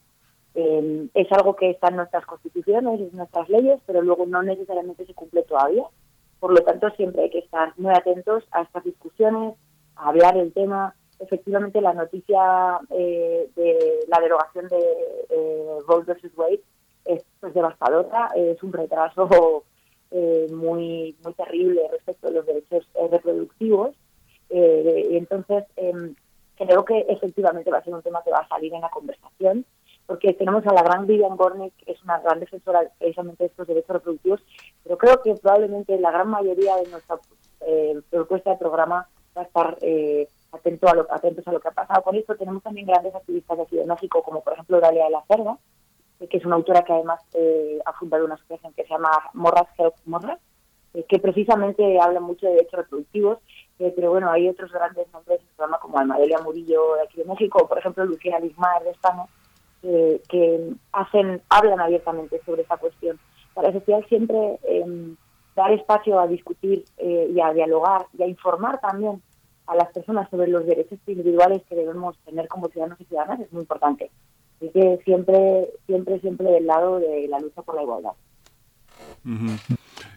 Em, 0.53 1.09
es 1.13 1.31
algo 1.31 1.55
que 1.55 1.69
está 1.69 1.89
en 1.89 1.97
nuestras 1.97 2.25
constituciones, 2.25 2.99
en 2.99 3.15
nuestras 3.15 3.47
leyes, 3.49 3.79
pero 3.85 4.01
luego 4.01 4.25
no 4.25 4.41
necesariamente 4.43 5.05
se 5.05 5.13
cumple 5.13 5.43
todavía. 5.43 5.83
Por 6.41 6.53
lo 6.53 6.63
tanto, 6.63 6.89
siempre 6.97 7.21
hay 7.21 7.29
que 7.29 7.37
estar 7.37 7.71
muy 7.77 7.93
atentos 7.93 8.43
a 8.51 8.63
estas 8.63 8.83
discusiones, 8.83 9.53
a 9.95 10.09
hablar 10.09 10.35
el 10.37 10.51
tema. 10.51 10.95
Efectivamente, 11.19 11.79
la 11.81 11.93
noticia 11.93 12.79
eh, 12.89 13.47
de 13.55 13.99
la 14.07 14.19
derogación 14.19 14.67
de 14.67 14.79
eh, 15.29 15.77
Roe 15.87 16.03
versus 16.03 16.31
Wade 16.35 16.63
es 17.05 17.23
pues, 17.39 17.53
devastadora, 17.53 18.31
es 18.35 18.61
un 18.63 18.73
retraso 18.73 19.63
eh, 20.11 20.47
muy 20.51 21.15
muy 21.23 21.33
terrible 21.35 21.87
respecto 21.91 22.27
a 22.27 22.31
los 22.31 22.45
derechos 22.47 22.89
eh, 22.95 23.07
reproductivos. 23.07 23.95
y 24.49 25.17
entonces, 25.17 25.65
em, 25.75 26.15
creo 26.55 26.83
que 26.83 27.05
efectivamente 27.07 27.69
va 27.69 27.77
a 27.77 27.83
ser 27.83 27.93
un 27.93 28.01
tema 28.01 28.23
que 28.23 28.31
va 28.31 28.39
a 28.39 28.47
salir 28.47 28.73
en 28.73 28.81
la 28.81 28.89
conversación 28.89 29.63
porque 30.11 30.33
tenemos 30.33 30.67
a 30.67 30.73
la 30.73 30.83
gran 30.83 31.07
Vivian 31.07 31.37
Gornick, 31.37 31.73
que 31.77 31.93
es 31.93 32.03
una 32.03 32.19
gran 32.19 32.41
defensora 32.41 32.81
precisamente 32.99 33.45
de 33.45 33.47
estos 33.47 33.65
derechos 33.65 33.93
reproductivos, 33.95 34.41
pero 34.83 34.97
creo 34.97 35.21
que 35.21 35.33
probablemente 35.35 35.97
la 36.01 36.11
gran 36.11 36.27
mayoría 36.27 36.75
de 36.75 36.89
nuestra 36.89 37.17
eh, 37.61 37.97
propuesta 38.09 38.49
de 38.49 38.57
programa 38.57 39.07
va 39.37 39.41
a 39.43 39.45
estar 39.45 39.77
eh, 39.79 40.27
atento 40.51 40.89
a 40.89 40.95
lo, 40.95 41.07
atentos 41.09 41.47
a 41.47 41.53
lo 41.53 41.61
que 41.61 41.69
ha 41.69 41.71
pasado 41.71 42.03
con 42.03 42.17
esto. 42.17 42.35
Tenemos 42.35 42.61
también 42.61 42.87
grandes 42.87 43.15
activistas 43.15 43.55
de 43.55 43.63
aquí 43.63 43.77
de 43.77 43.85
México, 43.85 44.21
como 44.21 44.41
por 44.41 44.51
ejemplo 44.51 44.81
Dalia 44.81 45.05
de 45.05 45.11
la 45.11 45.23
Cerda, 45.29 45.57
eh, 46.19 46.27
que 46.27 46.35
es 46.39 46.45
una 46.45 46.57
autora 46.57 46.81
que 46.81 46.91
además 46.91 47.21
eh, 47.33 47.79
ha 47.85 47.93
fundado 47.93 48.25
una 48.25 48.35
asociación 48.35 48.73
que 48.73 48.83
se 48.83 48.89
llama 48.89 49.11
Morras 49.33 49.69
Help 49.77 49.93
Morras, 50.03 50.41
que 51.07 51.19
precisamente 51.19 52.01
habla 52.01 52.19
mucho 52.19 52.47
de 52.47 52.55
derechos 52.55 52.79
reproductivos, 52.81 53.37
pero 53.77 54.09
bueno, 54.11 54.29
hay 54.29 54.49
otros 54.49 54.73
grandes 54.73 55.07
nombres 55.13 55.39
en 55.39 55.47
el 55.47 55.53
programa 55.55 55.79
como 55.79 55.97
Almadelia 55.97 56.39
Murillo 56.39 56.95
de 56.95 57.03
aquí 57.03 57.17
de 57.17 57.23
México, 57.23 57.59
o 57.63 57.67
por 57.69 57.77
ejemplo 57.77 58.03
Lucía 58.03 58.41
Lismar 58.41 58.83
de 58.83 58.89
España, 58.89 59.23
que 59.81 60.73
hacen, 60.91 61.41
hablan 61.49 61.79
abiertamente 61.79 62.39
sobre 62.45 62.63
esa 62.63 62.77
cuestión. 62.77 63.19
Para 63.53 63.69
el 63.69 63.73
festival 63.73 64.05
siempre 64.07 64.59
eh, 64.63 65.15
dar 65.55 65.71
espacio 65.71 66.19
a 66.19 66.27
discutir 66.27 66.85
eh, 66.97 67.31
y 67.33 67.41
a 67.41 67.53
dialogar 67.53 68.05
y 68.17 68.23
a 68.23 68.27
informar 68.27 68.79
también 68.79 69.21
a 69.67 69.75
las 69.75 69.91
personas 69.91 70.29
sobre 70.29 70.47
los 70.47 70.65
derechos 70.65 70.99
individuales 71.07 71.61
que 71.67 71.75
debemos 71.75 72.17
tener 72.19 72.47
como 72.47 72.67
ciudadanos 72.69 72.99
y 73.01 73.05
ciudadanas 73.05 73.41
es 73.41 73.51
muy 73.51 73.61
importante. 73.61 74.11
Así 74.57 74.69
que 74.69 74.99
siempre, 75.03 75.69
siempre, 75.85 76.19
siempre 76.19 76.51
del 76.51 76.67
lado 76.67 76.99
de 76.99 77.27
la 77.27 77.39
lucha 77.39 77.61
por 77.61 77.75
la 77.75 77.83
igualdad. 77.83 78.11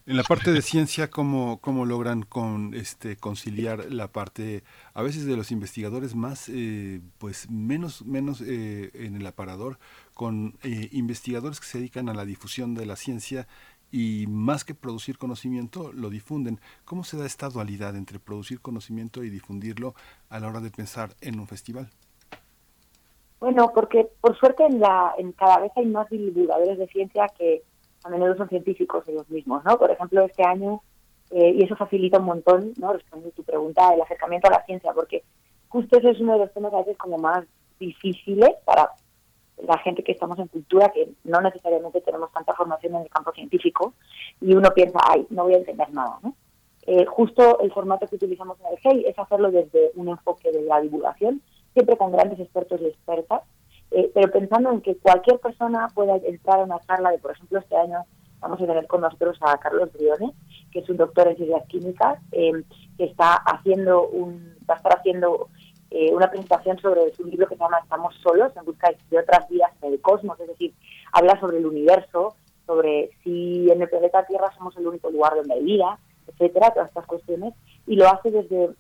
En 0.07 0.18
la 0.18 0.23
parte 0.23 0.52
de 0.52 0.60
ciencia, 0.60 1.08
¿cómo, 1.08 1.60
cómo 1.62 1.86
logran 1.86 2.24
con, 2.24 2.74
este, 2.74 3.16
conciliar 3.16 3.91
la 3.91 4.08
parte, 4.08 4.62
a 4.92 5.00
veces 5.00 5.24
de 5.24 5.34
los 5.34 5.50
investigadores 5.50 6.15
más, 6.15 6.50
eh, 6.50 7.00
pues 7.16 7.50
menos, 7.50 8.05
menos 8.05 8.42
eh, 8.42 8.91
en 8.92 9.16
el 9.16 9.26
aparador, 9.26 9.78
con 10.12 10.58
eh, 10.62 10.91
investigadores 10.92 11.58
que 11.58 11.66
se 11.66 11.78
dedican 11.78 12.10
a 12.10 12.15
la 12.15 12.26
difusión 12.26 12.74
de 12.74 12.84
la 12.84 12.97
ciencia 12.97 13.49
y 13.91 14.26
más 14.28 14.66
que 14.66 14.74
producir 14.74 15.16
conocimiento, 15.16 15.91
lo 15.94 16.10
difunden. 16.10 16.60
¿Cómo 16.84 17.02
se 17.02 17.16
da 17.16 17.24
esta 17.24 17.49
dualidad 17.49 17.97
entre 17.97 18.18
producir 18.18 18.60
conocimiento 18.60 19.24
y 19.24 19.31
difundirlo 19.31 19.94
a 20.28 20.39
la 20.39 20.49
hora 20.49 20.60
de 20.60 20.70
pensar 20.70 21.15
en 21.23 21.41
un 21.41 21.47
festival? 21.47 21.89
Bueno, 23.41 23.73
porque 23.74 24.07
por 24.20 24.36
suerte 24.36 24.66
en, 24.66 24.81
la, 24.81 25.15
en 25.16 25.33
cada 25.33 25.60
vez 25.60 25.73
hay 25.76 25.86
más 25.86 26.10
divulgadores 26.10 26.76
de 26.76 26.89
ciencia 26.89 27.26
que 27.39 27.62
a 28.05 28.10
menudo 28.10 28.36
son 28.36 28.49
científicos 28.49 29.08
ellos 29.08 29.28
mismos, 29.31 29.65
¿no? 29.65 29.78
Por 29.78 29.91
ejemplo, 29.91 30.23
este 30.24 30.44
año, 30.44 30.83
eh, 31.31 31.50
y 31.57 31.65
eso 31.65 31.74
facilita 31.74 32.18
un 32.18 32.26
montón, 32.26 32.74
¿no? 32.76 32.92
Respondiendo 32.92 33.34
tu 33.34 33.42
pregunta, 33.42 33.92
el 33.92 34.02
acercamiento 34.02 34.49
a 34.49 34.52
la 34.52 34.65
ciencia, 34.65 34.92
porque 34.92 35.24
justo 35.68 35.99
ese 35.99 36.10
es 36.10 36.20
uno 36.20 36.34
de 36.34 36.41
los 36.41 36.52
temas 36.52 36.73
a 36.74 36.78
veces 36.78 36.97
como 36.99 37.18
más 37.18 37.44
difíciles 37.81 38.50
para 38.65 38.91
la 39.62 39.78
gente 39.78 40.05
que 40.05 40.12
estamos 40.12 40.39
en 40.39 40.49
cultura, 40.49 40.91
que 40.91 41.08
no 41.24 41.41
necesariamente 41.41 42.02
tenemos 42.02 42.31
tanta 42.33 42.55
formación 42.55 42.94
en 42.97 43.02
el 43.02 43.08
campo 43.08 43.33
científico, 43.33 43.94
y 44.41 44.55
uno 44.55 44.70
piensa, 44.74 44.99
ay, 45.08 45.26
no 45.31 45.44
voy 45.44 45.55
a 45.55 45.58
entender 45.58 45.91
nada, 45.92 46.18
¿no? 46.23 46.34
Eh, 46.86 47.07
justo 47.07 47.60
el 47.60 47.73
formato 47.73 48.07
que 48.07 48.16
utilizamos 48.16 48.58
en 48.60 48.66
el 48.66 48.78
GEI 48.78 49.07
es 49.07 49.18
hacerlo 49.18 49.50
desde 49.50 49.92
un 49.94 50.08
enfoque 50.08 50.52
de 50.52 50.62
la 50.62 50.83
divulgación, 50.83 51.41
siempre 51.73 51.97
con 51.97 52.12
grandes 52.12 52.39
expertos 52.39 52.81
y 52.83 52.86
expertas, 52.86 53.42
eh, 53.95 54.11
pero 54.13 54.31
pensando 54.31 54.71
en 54.71 54.81
que 54.81 54.97
cualquier 54.97 55.39
persona 55.39 55.89
pueda 55.95 56.17
entrar 56.17 56.61
a 56.61 56.65
una 56.65 56.81
charla 56.81 57.11
de, 57.11 57.19
por 57.19 57.33
ejemplo, 57.33 57.59
este 57.59 57.77
año 57.77 58.05
vamos 58.41 58.61
a 58.61 58.67
tener 58.67 58.87
con 58.87 59.01
nosotros 59.01 59.39
a 59.41 59.57
Carlos 59.59 59.93
Briones, 59.93 60.33
que 60.73 60.81
es 60.81 60.89
un 60.89 60.97
doctor 60.97 61.29
en 61.29 61.37
ciencias 61.37 61.67
químicas, 61.67 62.19
que 62.31 63.05
está 63.05 63.35
haciendo 63.37 64.09
un, 64.09 64.57
va 64.69 64.75
a 64.75 64.77
estar 64.77 64.99
haciendo 64.99 65.49
una 66.13 66.29
presentación 66.29 66.79
sobre 66.81 67.15
su 67.15 67.25
libro 67.25 67.47
que 67.47 67.55
se 67.55 67.63
llama 67.63 67.79
Estamos 67.79 68.15
solos, 68.23 68.53
en 68.57 68.65
busca 68.65 68.91
de 69.11 69.19
otras 69.19 69.49
vidas 69.49 69.71
en 69.81 69.93
el 69.93 70.01
cosmos, 70.01 70.39
es 70.41 70.49
decir, 70.49 70.75
habla 71.13 71.39
sobre 71.41 71.59
el 71.59 71.67
universo, 71.67 72.35
sobre 72.67 73.11
si 73.23 73.71
en 73.71 73.81
el 73.81 73.89
planeta 73.89 74.27
Tierra 74.27 74.53
somos 74.57 74.77
el 74.77 74.87
único 74.89 75.11
lugar 75.11 75.35
donde 75.37 75.55
hay 75.55 75.63
vida, 75.63 75.99
etcétera, 76.27 76.73
todas 76.73 76.89
estas 76.89 77.07
cuestiones, 77.07 77.55
y 77.87 77.97
lo 77.97 78.09
hace 78.09 78.31
desde 78.31 78.71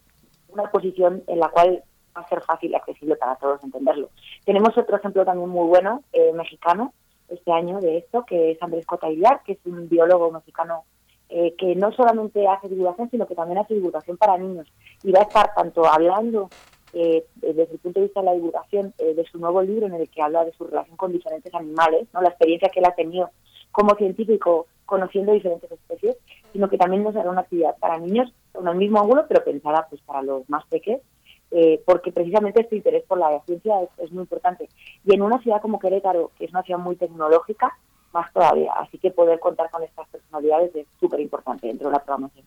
una 0.48 0.70
posición 0.70 1.22
en 1.26 1.40
la 1.40 1.48
cual 1.48 1.82
va 2.16 2.22
a 2.22 2.28
ser 2.28 2.40
fácil 2.42 2.70
y 2.70 2.74
accesible 2.74 3.16
para 3.16 3.36
todos 3.36 3.62
entenderlo. 3.64 4.10
Tenemos 4.44 4.76
otro 4.76 4.96
ejemplo 4.96 5.24
también 5.24 5.48
muy 5.48 5.66
bueno, 5.66 6.02
eh, 6.12 6.32
mexicano, 6.32 6.92
este 7.28 7.52
año 7.52 7.80
de 7.80 7.98
esto, 7.98 8.24
que 8.24 8.52
es 8.52 8.62
Andrés 8.62 8.86
Cota 8.86 9.08
que 9.44 9.52
es 9.52 9.58
un 9.64 9.88
biólogo 9.88 10.30
mexicano 10.30 10.84
eh, 11.28 11.54
que 11.56 11.74
no 11.74 11.90
solamente 11.92 12.46
hace 12.46 12.68
divulgación, 12.68 13.10
sino 13.10 13.26
que 13.26 13.34
también 13.34 13.58
hace 13.58 13.74
divulgación 13.74 14.16
para 14.16 14.36
niños. 14.36 14.66
Y 15.02 15.10
va 15.10 15.20
a 15.20 15.24
estar 15.24 15.54
tanto 15.54 15.86
hablando 15.86 16.50
eh, 16.92 17.24
desde 17.36 17.62
el 17.62 17.78
punto 17.78 18.00
de 18.00 18.06
vista 18.06 18.20
de 18.20 18.26
la 18.26 18.34
divulgación 18.34 18.94
de 18.98 19.24
su 19.30 19.38
nuevo 19.38 19.62
libro 19.62 19.86
en 19.86 19.94
el 19.94 20.08
que 20.08 20.22
habla 20.22 20.44
de 20.44 20.52
su 20.52 20.64
relación 20.64 20.96
con 20.96 21.12
diferentes 21.12 21.52
animales, 21.54 22.06
no 22.12 22.20
la 22.20 22.28
experiencia 22.28 22.68
que 22.68 22.80
él 22.80 22.86
ha 22.86 22.94
tenido 22.94 23.30
como 23.72 23.96
científico 23.96 24.66
conociendo 24.86 25.32
diferentes 25.32 25.70
especies, 25.70 26.16
sino 26.52 26.68
que 26.68 26.78
también 26.78 27.02
nos 27.02 27.16
hará 27.16 27.30
una 27.30 27.40
actividad 27.40 27.76
para 27.78 27.98
niños 27.98 28.32
con 28.52 28.68
el 28.68 28.76
mismo 28.76 29.00
ángulo, 29.00 29.24
pero 29.28 29.42
pensada 29.42 29.86
pues 29.90 30.00
para 30.02 30.22
los 30.22 30.48
más 30.48 30.64
pequeños, 30.66 31.02
eh, 31.50 31.82
porque 31.84 32.12
precisamente 32.12 32.60
este 32.60 32.76
interés 32.76 33.04
por 33.04 33.18
la 33.18 33.40
ciencia 33.46 33.74
es, 33.98 34.12
muy 34.12 34.22
importante. 34.22 34.68
Y 35.04 35.14
en 35.14 35.22
una 35.22 35.40
ciudad 35.40 35.60
como 35.60 35.78
Querétaro, 35.78 36.32
que 36.36 36.46
es 36.46 36.50
una 36.50 36.62
ciudad 36.62 36.80
muy 36.80 36.96
tecnológica, 36.96 37.76
más 38.12 38.32
todavía. 38.32 38.72
Así 38.74 38.98
que 38.98 39.10
poder 39.10 39.40
contar 39.40 39.70
con 39.70 39.82
estas 39.82 40.08
personalidades 40.08 40.74
es 40.74 40.86
súper 41.00 41.20
importante 41.20 41.66
dentro 41.66 41.88
de 41.88 41.94
la 41.94 42.04
programación. 42.04 42.46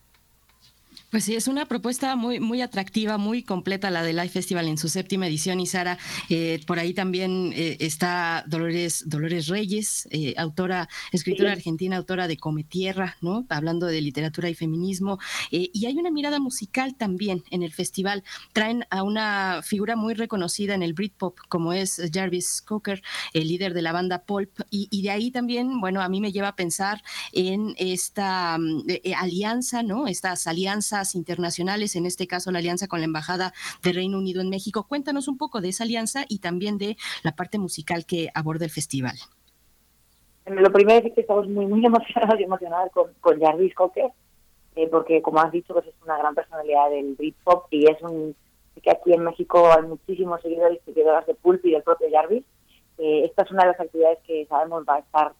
Pues 1.10 1.24
sí, 1.24 1.36
es 1.36 1.48
una 1.48 1.66
propuesta 1.68 2.18
muy, 2.18 2.42
muy 2.42 2.62
atractiva, 2.62 3.18
muy 3.18 3.42
completa 3.42 3.90
la 3.90 4.04
de 4.04 4.12
Life 4.12 4.30
Festival 4.30 4.68
en 4.68 4.78
su 4.78 4.90
séptima 4.90 5.26
edición. 5.26 5.62
Y 5.62 5.66
Sara, 5.66 5.98
eh, 6.30 6.60
por 6.68 6.80
ahí 6.80 6.94
también 6.94 7.54
eh, 7.56 7.78
está 7.80 8.44
Dolores, 8.46 9.04
Dolores 9.08 9.48
Reyes, 9.48 10.08
eh, 10.12 10.34
autora, 10.38 10.90
escritora 11.14 11.54
argentina, 11.54 11.96
autora 11.96 12.28
de 12.28 12.36
Come 12.36 12.66
Tierra, 12.66 13.16
¿no? 13.22 13.46
Hablando 13.48 13.86
de 13.88 14.02
literatura 14.02 14.50
y 14.50 14.54
feminismo. 14.54 15.18
y 15.50 15.86
hay 15.86 15.98
una 15.98 16.12
mirada 16.12 16.40
musical 16.40 16.96
también 16.96 17.44
en 17.52 17.64
el 17.64 17.72
festival. 17.72 18.24
Traen 18.52 18.86
a 18.90 19.04
una 19.04 19.62
figura 19.64 19.96
muy 19.96 20.14
reconocida 20.14 20.76
en 20.76 20.84
el 20.84 20.94
Britpop, 20.94 21.38
como 21.48 21.72
es 21.72 22.02
Jarvis 22.14 22.62
Cocker, 22.62 23.02
el 23.34 23.48
líder 23.48 23.74
de 23.74 23.82
la 23.82 23.94
banda 23.94 24.24
Pulp. 24.24 24.60
Y, 24.70 24.90
y 24.92 25.04
de 25.04 25.12
ahí 25.12 25.32
también, 25.32 25.80
bueno, 25.80 26.02
a 26.02 26.10
mí 26.10 26.20
me 26.20 26.34
lleva 26.34 26.50
a 26.50 26.56
pensar 26.56 27.02
en 27.32 27.76
esta 27.78 28.58
mm, 28.58 28.84
alianza, 29.16 29.84
¿no? 29.84 30.08
Estas 30.08 30.48
alianzas 30.48 30.87
internacionales, 31.16 31.96
en 31.96 32.06
este 32.06 32.28
caso 32.28 32.52
la 32.52 32.60
alianza 32.60 32.88
con 32.88 33.00
la 33.00 33.06
Embajada 33.06 33.54
de 33.84 33.94
Reino 33.94 34.18
Unido 34.18 34.42
en 34.42 34.50
México. 34.50 34.86
Cuéntanos 34.88 35.28
un 35.28 35.38
poco 35.38 35.62
de 35.62 35.70
esa 35.70 35.84
alianza 35.84 36.26
y 36.28 36.40
también 36.40 36.78
de 36.78 36.98
la 37.24 37.34
parte 37.34 37.60
musical 37.60 38.06
que 38.06 38.30
aborda 38.34 38.66
el 38.66 38.72
festival. 38.72 39.16
Lo 40.46 40.72
primero 40.72 41.06
es 41.06 41.14
que 41.14 41.22
estamos 41.22 41.48
muy, 41.48 41.66
muy 41.66 41.86
emocionados 41.86 42.40
y 42.40 42.44
emocionadas 42.44 42.92
con, 42.92 43.14
con 43.20 43.40
Jarvis 43.40 43.76
Cocker, 43.76 44.12
eh, 44.76 44.88
porque 44.90 45.22
como 45.22 45.40
has 45.40 45.52
dicho, 45.52 45.74
pues 45.74 45.88
es 45.88 45.94
una 46.04 46.18
gran 46.18 46.36
personalidad 46.36 46.90
del 46.90 47.16
Britpop 47.16 47.66
y 47.72 47.90
es 47.90 48.02
un 48.02 48.36
que 48.82 48.92
aquí 48.92 49.12
en 49.12 49.24
México 49.24 49.72
hay 49.72 49.84
muchísimos 49.88 50.40
seguidores 50.42 50.80
y 50.82 50.86
seguidoras 50.86 51.26
de 51.26 51.34
Pulp 51.34 51.66
y 51.66 51.72
del 51.72 51.84
propio 51.84 52.08
Jarvis. 52.12 52.44
Eh, 53.00 53.24
esta 53.26 53.44
es 53.44 53.52
una 53.52 53.64
de 53.64 53.72
las 53.72 53.80
actividades 53.80 54.20
que 54.26 54.46
sabemos 54.46 54.84
va 54.88 54.96
a 54.96 55.00
estar 55.00 55.34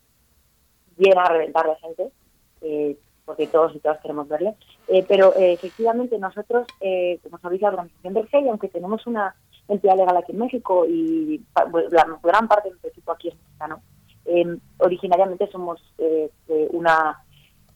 bien 0.98 1.18
a 1.18 1.26
reventar 1.26 1.68
de 1.68 1.76
gente. 1.76 2.12
Eh, 2.62 2.98
porque 3.28 3.46
todos 3.46 3.76
y 3.76 3.80
todas 3.80 4.00
queremos 4.00 4.28
verle. 4.30 4.56
Eh, 4.88 5.06
pero 5.08 5.36
eh, 5.36 5.52
efectivamente 5.52 6.18
nosotros, 6.18 6.66
eh, 6.80 7.20
como 7.22 7.38
sabéis, 7.40 7.62
la 7.62 7.68
organización 7.68 8.14
del 8.14 8.28
GEI, 8.30 8.48
aunque 8.48 8.70
tenemos 8.70 9.06
una 9.06 9.36
entidad 9.68 9.98
legal 9.98 10.16
aquí 10.16 10.32
en 10.32 10.40
México 10.40 10.86
y 10.88 11.44
la 11.92 12.08
gran 12.24 12.48
parte 12.48 12.70
del 12.70 12.80
equipo 12.90 13.12
aquí 13.12 13.28
es 13.28 13.36
mexicano, 13.36 13.82
em, 14.26 14.58
originariamente 14.78 15.46
somos 15.52 15.82
una 16.72 17.22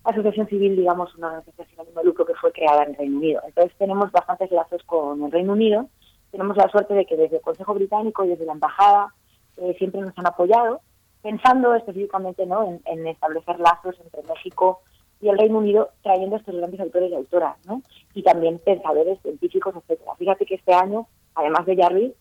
asociación 0.06 0.48
civil, 0.48 0.78
digamos, 0.78 1.14
una 1.16 1.28
organización 1.28 1.86
de 1.94 2.04
lucro 2.06 2.26
que 2.26 2.34
fue 2.36 2.54
creada 2.54 2.86
en 2.86 2.96
Reino 2.96 3.18
Unido. 3.18 3.42
Entonces 3.46 3.78
tenemos 3.78 4.10
bastantes 4.14 4.50
lazos 4.52 4.82
con 4.84 5.22
el 5.22 5.32
Reino 5.32 5.52
Unido. 5.52 5.90
Tenemos 6.32 6.56
la 6.56 6.70
suerte 6.70 6.94
de 6.94 7.06
que 7.06 7.18
desde 7.18 7.36
el 7.38 7.42
Consejo 7.42 7.74
Británico 7.74 8.24
y 8.24 8.30
desde 8.30 8.46
la 8.46 8.54
Embajada 8.54 9.14
siempre 9.78 10.00
nos 10.00 10.18
han 10.18 10.28
apoyado, 10.28 10.80
pensando 11.22 11.76
específicamente 11.76 12.46
¿no? 12.46 12.80
en 12.86 13.08
establecer 13.08 13.60
lazos 13.60 14.00
entre 14.00 14.24
México 14.24 14.82
y 15.22 15.30
el 15.30 15.38
Reino 15.38 15.60
Unido 15.60 15.90
trayendo 16.02 16.36
a 16.36 16.40
estos 16.40 16.56
grandes 16.56 16.80
autores 16.80 17.12
y 17.12 17.16
autoras, 17.16 17.56
¿no? 17.66 17.82
Y 18.14 18.24
también 18.24 18.60
pensadores 18.60 19.20
científicos, 19.22 19.76
etcétera. 19.76 20.16
Fíjate 20.18 20.46
que 20.46 20.56
este 20.56 20.74
año, 20.74 21.08
además 21.36 21.66
de 21.66 21.76
Jarvis, 21.76 22.14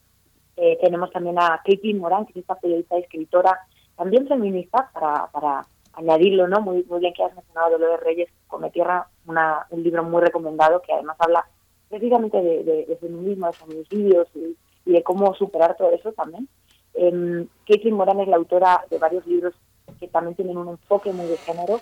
eh, 0.57 0.79
tenemos 0.83 1.11
también 1.11 1.39
a 1.39 1.61
Katie 1.65 1.95
Moran, 1.95 2.27
que 2.27 2.33
es 2.33 2.37
esta 2.39 2.57
periodista 2.57 2.99
y 2.99 3.03
escritora, 3.03 3.59
también 3.97 4.29
feminista, 4.29 4.91
para, 4.93 5.67
añadirlo, 5.95 6.47
¿no? 6.47 6.61
Muy, 6.61 6.87
bien 7.01 7.13
que 7.13 7.25
has 7.25 7.35
mencionado 7.35 7.73
Dolores 7.73 8.01
Reyes, 8.01 8.29
Come 8.47 8.71
Tierra, 8.71 9.09
una, 9.27 9.67
un 9.71 9.83
libro 9.83 10.05
muy 10.05 10.23
recomendado 10.23 10.81
que 10.83 10.93
además 10.93 11.17
habla 11.19 11.47
precisamente 11.89 12.41
de, 12.41 12.99
feminismo, 13.01 13.49
de 13.49 13.53
feminicidios 13.55 14.29
y, 14.35 14.57
de 14.93 15.03
cómo 15.03 15.35
superar 15.35 15.77
todo 15.77 15.91
eso 15.91 16.13
también. 16.13 16.49
Eh, 16.95 17.47
Katie 17.67 17.93
Moran 17.93 18.21
es 18.21 18.29
la 18.29 18.37
autora 18.37 18.85
de 18.91 18.99
varios 18.99 19.27
libros 19.27 19.55
que 19.99 20.09
también 20.09 20.37
tienen 20.37 20.57
un 20.57 20.69
enfoque 20.69 21.13
muy 21.13 21.27
de 21.27 21.37
género 21.39 21.81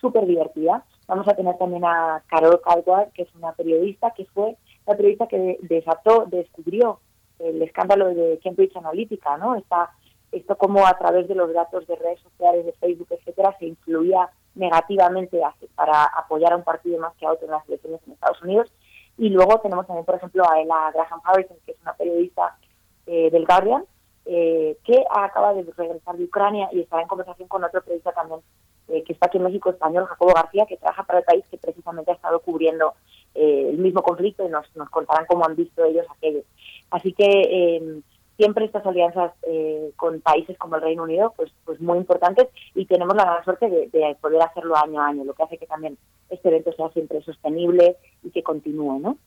súper 0.00 0.26
divertida. 0.26 0.84
Vamos 1.06 1.28
a 1.28 1.34
tener 1.34 1.56
también 1.58 1.84
a 1.84 2.22
Carol 2.28 2.60
Caldwell, 2.62 3.10
que 3.14 3.22
es 3.22 3.34
una 3.34 3.52
periodista, 3.52 4.12
que 4.12 4.24
fue 4.26 4.56
la 4.86 4.96
periodista 4.96 5.26
que 5.26 5.58
desató, 5.62 6.26
descubrió 6.26 7.00
el 7.38 7.62
escándalo 7.62 8.08
de 8.14 8.38
Cambridge 8.42 8.76
Analytica, 8.76 9.36
¿no? 9.38 9.56
Está, 9.56 9.90
esto 10.32 10.56
como 10.56 10.86
a 10.86 10.96
través 10.98 11.26
de 11.28 11.34
los 11.34 11.52
datos 11.52 11.86
de 11.86 11.96
redes 11.96 12.20
sociales, 12.20 12.66
de 12.66 12.72
Facebook, 12.72 13.08
etcétera, 13.10 13.56
se 13.58 13.66
influía 13.66 14.28
negativamente 14.54 15.40
para 15.74 16.04
apoyar 16.04 16.52
a 16.52 16.56
un 16.56 16.64
partido 16.64 16.98
más 16.98 17.14
que 17.16 17.26
a 17.26 17.32
otro 17.32 17.46
en 17.46 17.52
las 17.52 17.68
elecciones 17.68 18.00
en 18.06 18.12
Estados 18.12 18.42
Unidos. 18.42 18.72
Y 19.16 19.28
luego 19.28 19.60
tenemos 19.60 19.86
también, 19.86 20.06
por 20.06 20.14
ejemplo, 20.14 20.44
a 20.48 20.60
Ella 20.60 20.90
Graham 20.92 21.20
Harrison, 21.24 21.56
que 21.64 21.72
es 21.72 21.78
una 21.82 21.94
periodista 21.94 22.56
eh, 23.06 23.30
del 23.30 23.46
Guardian, 23.46 23.84
eh, 24.24 24.78
que 24.84 25.04
acaba 25.10 25.54
de 25.54 25.62
regresar 25.76 26.16
de 26.16 26.24
Ucrania 26.24 26.68
y 26.72 26.80
está 26.80 27.00
en 27.00 27.08
conversación 27.08 27.48
con 27.48 27.64
otro 27.64 27.82
periodista 27.82 28.12
también 28.12 28.40
eh, 28.90 29.02
que 29.04 29.12
está 29.12 29.26
aquí 29.26 29.38
en 29.38 29.44
México, 29.44 29.70
español, 29.70 30.06
Jacobo 30.06 30.34
García, 30.34 30.66
que 30.66 30.76
trabaja 30.76 31.04
para 31.04 31.20
el 31.20 31.24
país 31.24 31.44
que 31.50 31.58
precisamente 31.58 32.10
ha 32.10 32.14
estado 32.14 32.40
cubriendo 32.40 32.94
eh, 33.34 33.68
el 33.70 33.78
mismo 33.78 34.02
conflicto 34.02 34.44
y 34.44 34.50
nos, 34.50 34.66
nos 34.74 34.90
contarán 34.90 35.26
cómo 35.26 35.44
han 35.44 35.56
visto 35.56 35.84
ellos 35.84 36.06
aquello. 36.10 36.42
Así 36.90 37.12
que 37.12 37.76
em, 37.76 38.02
siempre 38.36 38.64
estas 38.64 38.84
alianzas 38.86 39.32
eh, 39.42 39.92
con 39.96 40.20
países 40.20 40.56
como 40.58 40.76
el 40.76 40.82
Reino 40.82 41.04
Unido, 41.04 41.32
pues, 41.36 41.52
pues 41.64 41.80
muy 41.80 41.98
importantes 41.98 42.48
y 42.74 42.86
tenemos 42.86 43.14
la 43.14 43.24
gran 43.24 43.44
suerte 43.44 43.68
de, 43.68 44.16
poder 44.20 44.42
hacerlo 44.42 44.76
año 44.76 45.00
a 45.00 45.08
año, 45.08 45.24
lo 45.24 45.34
que 45.34 45.42
hace 45.42 45.58
que 45.58 45.66
también 45.66 45.96
este 46.28 46.48
evento 46.48 46.72
sea 46.72 46.88
siempre 46.90 47.22
sostenible 47.22 47.96
y 48.22 48.30
que 48.30 48.42
continúe, 48.42 48.98
¿no? 48.98 49.18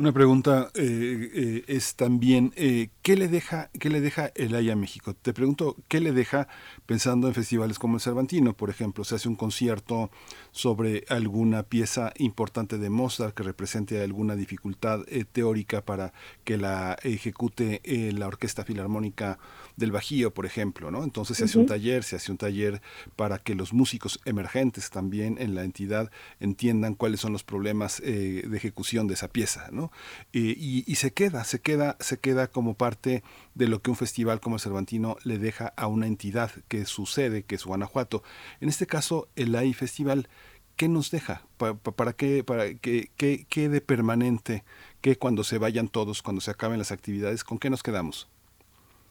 Una 0.00 0.12
pregunta 0.12 0.70
eh, 0.76 1.30
eh, 1.34 1.64
es 1.66 1.94
también, 1.94 2.54
eh, 2.56 2.88
¿qué, 3.02 3.16
le 3.16 3.28
deja, 3.28 3.68
¿qué 3.78 3.90
le 3.90 4.00
deja 4.00 4.32
el 4.34 4.54
a 4.70 4.74
México? 4.74 5.12
Te 5.12 5.34
pregunto, 5.34 5.76
¿qué 5.88 6.00
le 6.00 6.12
deja 6.12 6.48
pensando 6.86 7.28
en 7.28 7.34
festivales 7.34 7.78
como 7.78 7.96
el 7.96 8.00
Cervantino, 8.00 8.56
por 8.56 8.70
ejemplo? 8.70 9.04
Se 9.04 9.16
hace 9.16 9.28
un 9.28 9.36
concierto 9.36 10.10
sobre 10.52 11.04
alguna 11.10 11.64
pieza 11.64 12.14
importante 12.16 12.78
de 12.78 12.88
Mozart 12.88 13.34
que 13.34 13.42
represente 13.42 14.02
alguna 14.02 14.36
dificultad 14.36 15.00
teórica 15.32 15.84
para 15.84 16.14
que 16.44 16.56
la 16.56 16.96
ejecute 17.02 17.82
la 18.14 18.26
Orquesta 18.26 18.64
Filarmónica 18.64 19.38
del 19.80 19.90
Bajío, 19.90 20.32
por 20.32 20.46
ejemplo, 20.46 20.92
¿no? 20.92 21.02
Entonces 21.02 21.38
se 21.38 21.44
hace 21.44 21.58
un 21.58 21.66
taller, 21.66 22.04
se 22.04 22.14
hace 22.14 22.30
un 22.30 22.38
taller 22.38 22.80
para 23.16 23.38
que 23.38 23.56
los 23.56 23.72
músicos 23.72 24.20
emergentes 24.24 24.90
también 24.90 25.36
en 25.40 25.56
la 25.56 25.64
entidad 25.64 26.12
entiendan 26.38 26.94
cuáles 26.94 27.18
son 27.18 27.32
los 27.32 27.42
problemas 27.42 28.00
de 28.00 28.56
ejecución 28.56 29.08
de 29.08 29.14
esa 29.14 29.28
pieza, 29.28 29.68
¿no? 29.72 29.90
y, 30.32 30.94
se 30.94 31.12
queda, 31.12 31.44
se 31.44 31.60
queda, 31.60 31.96
se 32.00 32.18
queda 32.18 32.46
como 32.48 32.74
parte 32.74 33.22
de 33.54 33.68
lo 33.68 33.80
que 33.82 33.90
un 33.90 33.96
festival 33.96 34.40
como 34.40 34.56
el 34.56 34.60
Cervantino 34.60 35.16
le 35.24 35.38
deja 35.38 35.72
a 35.76 35.86
una 35.86 36.06
entidad 36.06 36.50
que 36.68 36.84
sucede, 36.86 37.42
que 37.42 37.54
es 37.56 37.64
Guanajuato. 37.64 38.22
En 38.60 38.68
este 38.68 38.86
caso, 38.86 39.28
el 39.36 39.54
AI 39.54 39.72
Festival, 39.72 40.28
¿qué 40.76 40.88
nos 40.88 41.10
deja? 41.10 41.46
¿Para, 41.58 42.12
qué, 42.14 42.44
para 42.44 42.74
qué, 42.74 43.10
qué, 43.16 43.68
de 43.68 43.80
permanente? 43.80 44.64
¿Qué 45.00 45.16
cuando 45.16 45.44
se 45.44 45.58
vayan 45.58 45.88
todos, 45.88 46.22
cuando 46.22 46.40
se 46.40 46.50
acaben 46.50 46.78
las 46.78 46.92
actividades, 46.92 47.44
con 47.44 47.58
qué 47.58 47.70
nos 47.70 47.82
quedamos? 47.82 48.29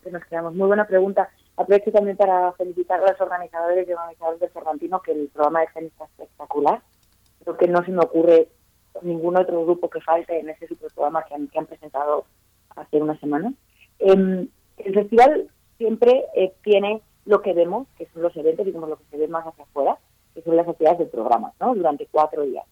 ¿Qué 0.04 0.12
nos 0.12 0.24
quedamos? 0.26 0.54
Muy 0.56 0.68
buena 0.68 0.88
pregunta. 0.88 1.30
Aprovecho 1.58 1.92
también 1.92 2.16
para 2.16 2.54
felicitar 2.54 3.04
a 3.04 3.12
los 3.12 3.22
organizadores 3.22 3.88
y 3.88 3.92
organizadores 3.92 4.40
del 4.40 4.52
Cervantino, 4.52 5.02
que 5.02 5.12
el 5.12 5.28
programa 5.30 5.62
de 5.62 5.68
Gen 5.68 5.86
está 5.86 6.06
espectacular. 6.06 6.82
Creo 7.44 7.58
que 7.58 7.68
no 7.68 7.84
se 7.84 7.92
me 7.92 8.04
ocurre 8.04 8.48
ningún 9.02 9.38
otro 9.38 9.64
grupo 9.64 9.90
que 9.90 10.02
falte 10.02 10.40
en 10.40 10.50
ese 10.50 10.68
programa 10.96 11.24
que 11.24 11.36
han, 11.36 11.48
que 11.48 11.60
han 11.60 11.66
presentado 11.66 12.26
hace 12.76 13.02
una 13.02 13.20
semana. 13.20 13.54
Em, 14.00 14.48
El 14.78 14.94
festival 14.94 15.50
siempre 15.78 16.26
eh, 16.36 16.54
tiene 16.64 17.02
lo 17.26 17.42
que 17.42 17.54
vemos, 17.54 17.88
que 17.98 18.08
son 18.14 18.22
los 18.22 18.36
eventos, 18.38 18.66
digamos 18.66 18.90
lo 18.90 18.98
que 18.98 19.04
se 19.12 19.18
ve 19.18 19.28
más 19.28 19.46
hacia 19.46 19.66
afuera, 19.66 19.98
que 20.34 20.42
son 20.42 20.56
las 20.56 20.68
actividades 20.68 21.00
del 21.00 21.10
programa, 21.10 21.52
¿no? 21.60 21.76
Durante 21.76 22.08
cuatro 22.10 22.44
días. 22.44 22.66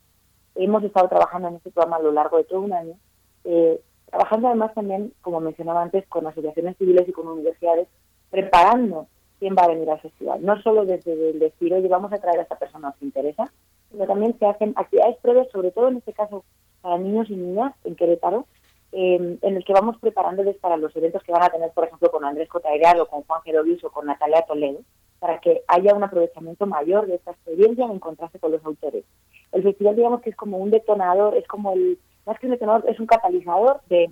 Hemos 0.56 0.84
estado 0.84 1.10
trabajando 1.10 1.50
en 1.50 1.56
este 1.56 1.72
programa 1.72 1.98
a 1.98 2.02
lo 2.02 2.12
largo 2.12 2.38
de 2.38 2.46
todo 2.46 2.62
un 2.62 2.74
año, 2.74 2.96
eh, 3.44 3.82
trabajando 4.10 4.48
además 4.48 4.74
también, 4.74 5.14
como 5.22 5.40
mencionaba 5.40 5.82
antes, 5.82 6.06
con 6.08 6.26
asociaciones 6.27 6.77
civiles 6.77 7.08
y 7.08 7.11
con 7.11 7.27
universidades, 7.27 7.88
preparando 8.30 9.08
quién 9.40 9.56
va 9.58 9.64
a 9.64 9.68
venir 9.68 9.90
al 9.90 10.00
festival. 10.00 10.44
No 10.44 10.61
solo 10.61 10.86
desde 10.86 11.14
el 11.14 11.40
decir, 11.40 11.74
oye, 11.74 11.88
vamos 11.88 12.11
a 12.11 12.18
traer 12.18 12.40
a 12.40 12.44
esta 12.44 12.58
persona, 12.58 12.90
¿os 12.90 13.02
interesa? 13.02 13.52
Sino 13.92 14.06
también 14.06 14.38
se 14.40 14.45
hacen 14.45 14.74
actividades 14.76 15.18
previas, 15.22 15.48
sobre 15.52 15.72
todo 15.72 15.90
en 15.90 15.98
este 15.98 16.14
caso 16.14 16.44
para 16.82 16.98
niños 16.98 17.30
y 17.30 17.36
niñas 17.36 17.74
en 17.84 17.95
Querétaro, 17.95 18.45
eh, 18.92 19.38
en 19.42 19.56
el 19.56 19.66
que 19.66 19.74
vamos 19.74 19.98
preparándoles 20.00 20.58
para 20.58 20.77
los 20.77 20.95
eventos 20.95 21.22
que 21.24 21.32
van 21.32 21.44
a 21.44 21.50
tener, 21.50 21.72
por 21.72 21.86
ejemplo, 21.86 22.10
con 22.10 22.26
Andrés 22.26 22.50
Cotaigado, 22.50 23.03
o 23.03 23.08
con 23.08 23.24
Juan 23.24 23.42
Gerovis 23.44 23.84
o 23.84 23.92
con 23.92 24.06
Natalia 24.06 24.44
Toledo, 24.44 24.80
para 25.19 25.40
que 25.40 25.64
haya 25.68 25.94
un 25.94 26.03
aprovechamiento 26.03 26.66
mayor 26.66 27.08
de 27.08 27.16
esta 27.16 27.32
experiencia 27.32 27.86
en 27.86 27.92
encontrarse 27.92 28.40
con 28.40 28.52
los 28.52 28.64
autores. 28.64 29.03
El 29.52 29.64
festival, 29.64 29.95
digamos 29.95 30.22
que 30.22 30.30
es 30.30 30.36
como 30.36 30.58
un 30.58 30.72
detonador, 30.72 31.36
es 31.36 31.48
como 31.48 31.74
el, 31.74 31.98
más 32.28 32.38
que 32.40 32.46
un 32.46 32.52
detonador, 32.52 32.88
es 32.88 33.00
un 33.00 33.08
catalizador 33.08 33.82
de 33.90 34.12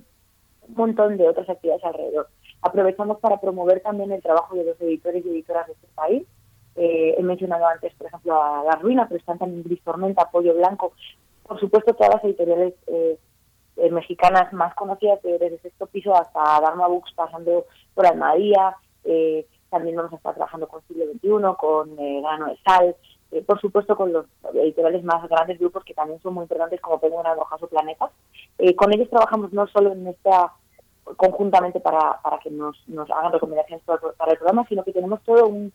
un 0.68 0.74
montón 0.74 1.16
de 1.16 1.28
otras 1.28 1.48
actividades 1.48 1.84
alrededor. 1.84 2.28
Aprovechamos 2.62 3.18
para 3.20 3.40
promover 3.40 3.80
también 3.80 4.10
el 4.10 4.22
trabajo 4.22 4.56
de 4.56 4.64
los 4.64 4.80
editores 4.80 5.24
y 5.24 5.28
editoras 5.28 5.66
de 5.66 5.74
este 5.74 5.86
país. 5.94 6.26
Eh, 6.74 7.14
he 7.16 7.22
mencionado 7.22 7.66
antes, 7.66 7.94
por 7.94 8.08
ejemplo, 8.08 8.42
a 8.42 8.64
La 8.64 8.76
Ruina, 8.76 9.06
pero 9.06 9.20
están 9.20 9.38
también 9.38 9.62
Gris 9.62 9.82
Tormenta, 9.82 10.30
Pollo 10.30 10.54
Blanco, 10.54 10.92
por 11.46 11.60
supuesto 11.60 11.94
todas 11.94 12.14
las 12.14 12.24
editoriales 12.24 12.74
eh, 12.86 13.18
eh, 13.76 13.90
mexicanas 13.90 14.52
más 14.52 14.74
conocidas, 14.74 15.22
desde 15.22 15.58
Sexto 15.58 15.86
Piso 15.86 16.14
hasta 16.14 16.60
Dharma 16.60 16.88
Books, 16.88 17.12
pasando 17.14 17.66
por 17.94 18.06
Almadía, 18.06 18.76
eh, 19.04 19.46
también 19.70 19.96
vamos 19.96 20.12
a 20.12 20.16
estar 20.16 20.34
trabajando 20.34 20.66
con 20.66 20.82
Siglo 20.88 21.04
XXI, 21.04 21.56
con 21.58 21.96
Grano 21.96 22.46
de 22.46 22.58
Sal, 22.64 22.96
eh, 23.32 23.42
por 23.42 23.60
supuesto 23.60 23.96
con 23.96 24.12
los 24.12 24.26
editoriales 24.54 25.02
más 25.04 25.28
grandes 25.28 25.58
grupos 25.58 25.84
que 25.84 25.94
también 25.94 26.20
son 26.20 26.34
muy 26.34 26.42
importantes 26.42 26.80
como 26.80 27.00
Penguin 27.00 27.24
Rojas 27.24 27.62
o 27.62 27.66
Planeta. 27.66 28.10
Eh, 28.58 28.74
con 28.74 28.92
ellos 28.92 29.10
trabajamos 29.10 29.52
no 29.52 29.66
solo 29.66 29.92
en 29.92 30.06
esta 30.06 30.52
conjuntamente 31.16 31.78
para, 31.78 32.20
para 32.20 32.38
que 32.38 32.50
nos, 32.50 32.82
nos 32.88 33.08
hagan 33.10 33.32
recomendaciones 33.32 33.84
para 33.84 34.32
el 34.32 34.38
programa, 34.38 34.66
sino 34.68 34.82
que 34.82 34.92
tenemos 34.92 35.22
todo 35.22 35.46
un 35.46 35.72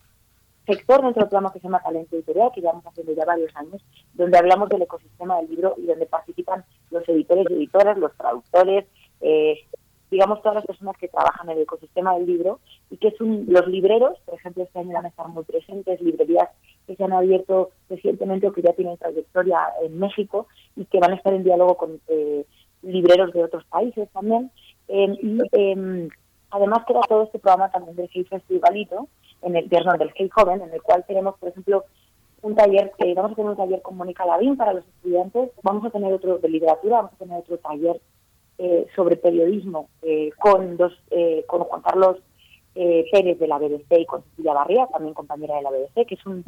sector 0.66 1.02
dentro 1.02 1.22
del 1.22 1.30
programa 1.30 1.54
que 1.54 1.60
se 1.60 1.68
llama 1.68 1.82
Talento 1.82 2.16
Editorial, 2.16 2.52
que 2.54 2.62
llevamos 2.62 2.86
haciendo 2.86 3.14
ya 3.14 3.26
varios 3.26 3.56
años, 3.56 3.82
donde 4.14 4.38
hablamos 4.38 4.70
del 4.70 4.82
ecosistema 4.82 5.38
del 5.38 5.50
libro 5.50 5.76
y 5.78 5.86
donde 5.86 6.06
participan 6.06 6.66
los 6.90 7.08
editores 7.08 7.48
y 7.50 7.54
editoras, 7.54 7.98
los 7.98 8.14
traductores, 8.18 8.86
eh, 9.22 9.58
digamos 10.12 10.42
todas 10.42 10.56
las 10.56 10.66
personas 10.66 10.98
que 10.98 11.08
trabajan 11.08 11.50
en 11.50 11.56
el 11.58 11.64
ecosistema 11.64 12.14
del 12.16 12.28
libro 12.28 12.60
y 12.90 12.98
que 12.98 13.12
son 13.12 13.46
los 13.48 13.66
libreros, 13.68 14.20
por 14.26 14.36
ejemplo, 14.36 14.64
este 14.64 14.80
año 14.80 14.94
van 14.94 15.06
a 15.06 15.08
estar 15.08 15.28
muy 15.30 15.46
presentes, 15.46 16.02
librerías 16.02 16.50
que 16.86 16.98
se 16.98 17.04
han 17.04 17.14
abierto 17.14 17.70
recientemente 17.90 18.48
o 18.48 18.52
que 18.52 18.62
ya 18.62 18.74
tienen 18.74 18.98
trayectoria 18.98 19.60
en 19.82 19.98
México 19.98 20.48
y 20.76 20.84
que 20.86 21.00
van 21.00 21.14
a 21.14 21.16
estar 21.16 21.34
en 21.34 21.46
diálogo 21.46 21.78
con 21.78 22.02
eh, 22.10 22.46
libreros 22.82 23.32
de 23.32 23.44
otros 23.44 23.64
países 23.66 24.10
también. 24.12 24.52
Eh, 24.90 25.18
y 25.22 25.40
eh, 25.54 26.10
además 26.50 26.86
queda 26.86 27.00
todo 27.08 27.24
este 27.24 27.40
programa 27.40 27.72
también 27.72 27.96
del 27.96 28.10
Hey 28.12 28.26
Festivalito, 28.26 29.08
en 29.42 29.56
el 29.56 29.70
perdón, 29.70 29.98
del 29.98 30.12
Hey 30.14 30.30
Joven, 30.30 30.62
en 30.62 30.74
el 30.74 30.82
cual 30.82 31.06
tenemos, 31.08 31.38
por 31.40 31.50
ejemplo, 31.50 31.86
un 32.42 32.56
taller, 32.56 32.92
que 32.98 33.14
vamos 33.14 33.32
a 33.32 33.36
tener 33.36 33.52
un 33.52 33.58
taller 33.58 33.82
con 33.82 33.96
Mónica 33.96 34.26
Lavín 34.26 34.58
para 34.58 34.74
los 34.74 34.86
estudiantes, 34.86 35.52
vamos 35.64 35.86
a 35.86 35.90
tener 35.90 36.12
otro 36.12 36.38
de 36.40 36.50
literatura, 36.50 36.98
vamos 36.98 37.14
a 37.14 37.18
tener 37.18 37.38
otro 37.38 37.58
taller 37.60 38.02
eh, 38.64 38.86
sobre 38.96 39.18
periodismo 39.18 39.90
eh, 40.04 40.30
con 40.38 40.78
dos, 40.78 40.94
eh, 41.10 41.44
con 41.48 41.64
Juan 41.64 41.82
Carlos 41.82 42.18
eh, 42.76 43.06
Pérez 43.12 43.40
de 43.40 43.48
la 43.48 43.58
BBC 43.58 44.02
y 44.02 44.06
con 44.06 44.24
Cecilia 44.24 44.54
Barría, 44.54 44.86
también 44.88 45.16
compañera 45.16 45.56
de 45.56 45.64
la 45.64 45.72
BBC, 45.72 46.06
que 46.06 46.14
es 46.14 46.26
un 46.28 46.44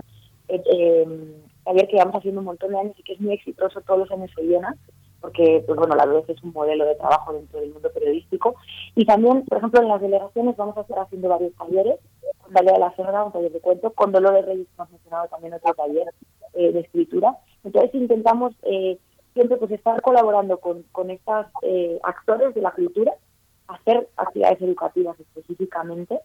eh, 0.47 0.61
eh, 0.71 1.07
taller 1.63 1.87
que 1.87 1.93
llevamos 1.93 2.17
haciendo 2.17 2.41
un 2.41 2.45
montón 2.45 2.71
de 2.71 2.77
años 2.77 2.95
y 2.99 3.03
que 3.03 3.13
es 3.13 3.19
muy 3.19 3.33
exitoso, 3.33 3.81
todos 3.81 4.01
los 4.01 4.11
años 4.11 4.29
se 4.35 4.43
llena, 4.43 4.75
porque 5.21 5.63
pues 5.65 5.75
bueno, 5.75 5.95
la 5.95 6.05
BBC 6.05 6.29
es 6.29 6.43
un 6.43 6.53
modelo 6.53 6.85
de 6.85 6.93
trabajo 6.95 7.33
dentro 7.33 7.59
del 7.59 7.73
mundo 7.73 7.89
periodístico. 7.91 8.57
Y 8.95 9.05
también, 9.05 9.43
por 9.45 9.57
ejemplo, 9.57 9.81
en 9.81 9.87
las 9.87 10.01
delegaciones 10.01 10.55
vamos 10.55 10.77
a 10.77 10.81
estar 10.81 10.99
haciendo 10.99 11.29
varios 11.29 11.55
talleres, 11.55 11.95
con 12.43 12.53
Dalia 12.53 12.73
de 12.73 12.79
la 12.79 12.95
Serra, 12.95 13.25
un 13.25 13.31
taller 13.31 13.51
de 13.51 13.59
cuento, 13.59 13.91
con 13.93 14.11
Dolores 14.11 14.45
Reyes 14.45 14.67
hemos 14.77 14.91
mencionado 14.91 15.27
también 15.29 15.53
otro 15.55 15.73
taller 15.73 16.13
eh, 16.53 16.71
de 16.71 16.79
escritura. 16.79 17.35
Entonces 17.63 17.95
intentamos 17.95 18.53
eh, 18.61 18.99
siempre 19.33 19.57
pues 19.57 19.71
estar 19.71 20.01
colaborando 20.01 20.59
con, 20.59 20.83
con 20.91 21.09
estos 21.09 21.47
eh, 21.61 21.99
actores 22.03 22.53
de 22.53 22.61
la 22.61 22.71
cultura, 22.71 23.13
hacer 23.67 24.07
actividades 24.17 24.61
educativas 24.61 25.19
específicamente 25.19 26.19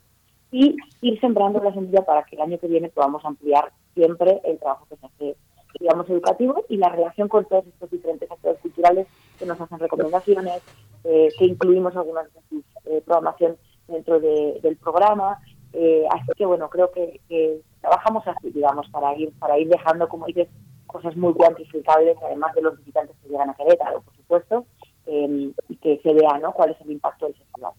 y 0.51 0.77
ir 1.03 1.21
sembrando 1.21 1.63
la 1.63 1.73
semilla 1.73 2.03
para 2.03 2.25
que 2.25 2.37
el 2.37 2.43
año 2.43 2.59
que 2.59 2.69
viene 2.69 2.89
podamos 2.89 3.25
ampliar 3.25 3.73
siempre 3.95 4.41
el 4.45 4.59
trabajo 4.59 4.87
que 4.89 4.97
se 4.97 5.07
hace, 5.07 5.37
digamos, 5.79 6.09
educativo 6.09 6.65
y 6.69 6.77
la 6.77 6.89
relación 6.89 7.29
con 7.29 7.45
todos 7.45 7.67
estos 7.67 7.91
diferentes 7.91 8.31
actores 8.31 8.59
culturales 8.61 9.07
que 9.39 9.47
nos 9.47 9.61
hacen 9.61 9.79
recomendaciones, 9.79 10.63
eh, 11.05 11.29
que 11.39 11.45
incluimos 11.45 11.95
algunas 11.97 12.33
de 12.33 12.41
sus 12.49 12.65
eh, 12.87 13.03
programación 13.05 13.57
dentro 13.87 14.21
de, 14.21 14.61
del 14.63 14.77
programa. 14.77 15.41
Eh, 15.73 16.07
así 16.11 16.33
que, 16.37 16.47
bueno, 16.47 16.71
creo 16.71 16.91
que, 16.91 17.21
que 17.29 17.61
trabajamos 17.81 18.27
así, 18.27 18.51
digamos, 18.51 18.89
para 18.91 19.15
ir 19.17 19.33
para 19.39 19.59
ir 19.59 19.69
dejando, 19.69 20.09
como 20.09 20.27
dices, 20.27 20.49
cosas 20.89 21.17
muy 21.17 21.33
cuantificables, 21.35 22.17
además 22.21 22.53
de 22.55 22.63
los 22.63 22.77
visitantes 22.79 23.15
que 23.23 23.29
llegan 23.29 23.51
a 23.51 23.55
Querétaro, 23.55 24.03
por 24.03 24.17
supuesto, 24.17 24.67
eh, 25.07 25.53
y 25.69 25.77
que 25.77 26.01
se 26.03 26.13
vea 26.13 26.39
¿no? 26.39 26.53
cuál 26.53 26.71
es 26.71 26.81
el 26.81 26.91
impacto 26.91 27.27
del 27.27 27.37
festival. 27.37 27.73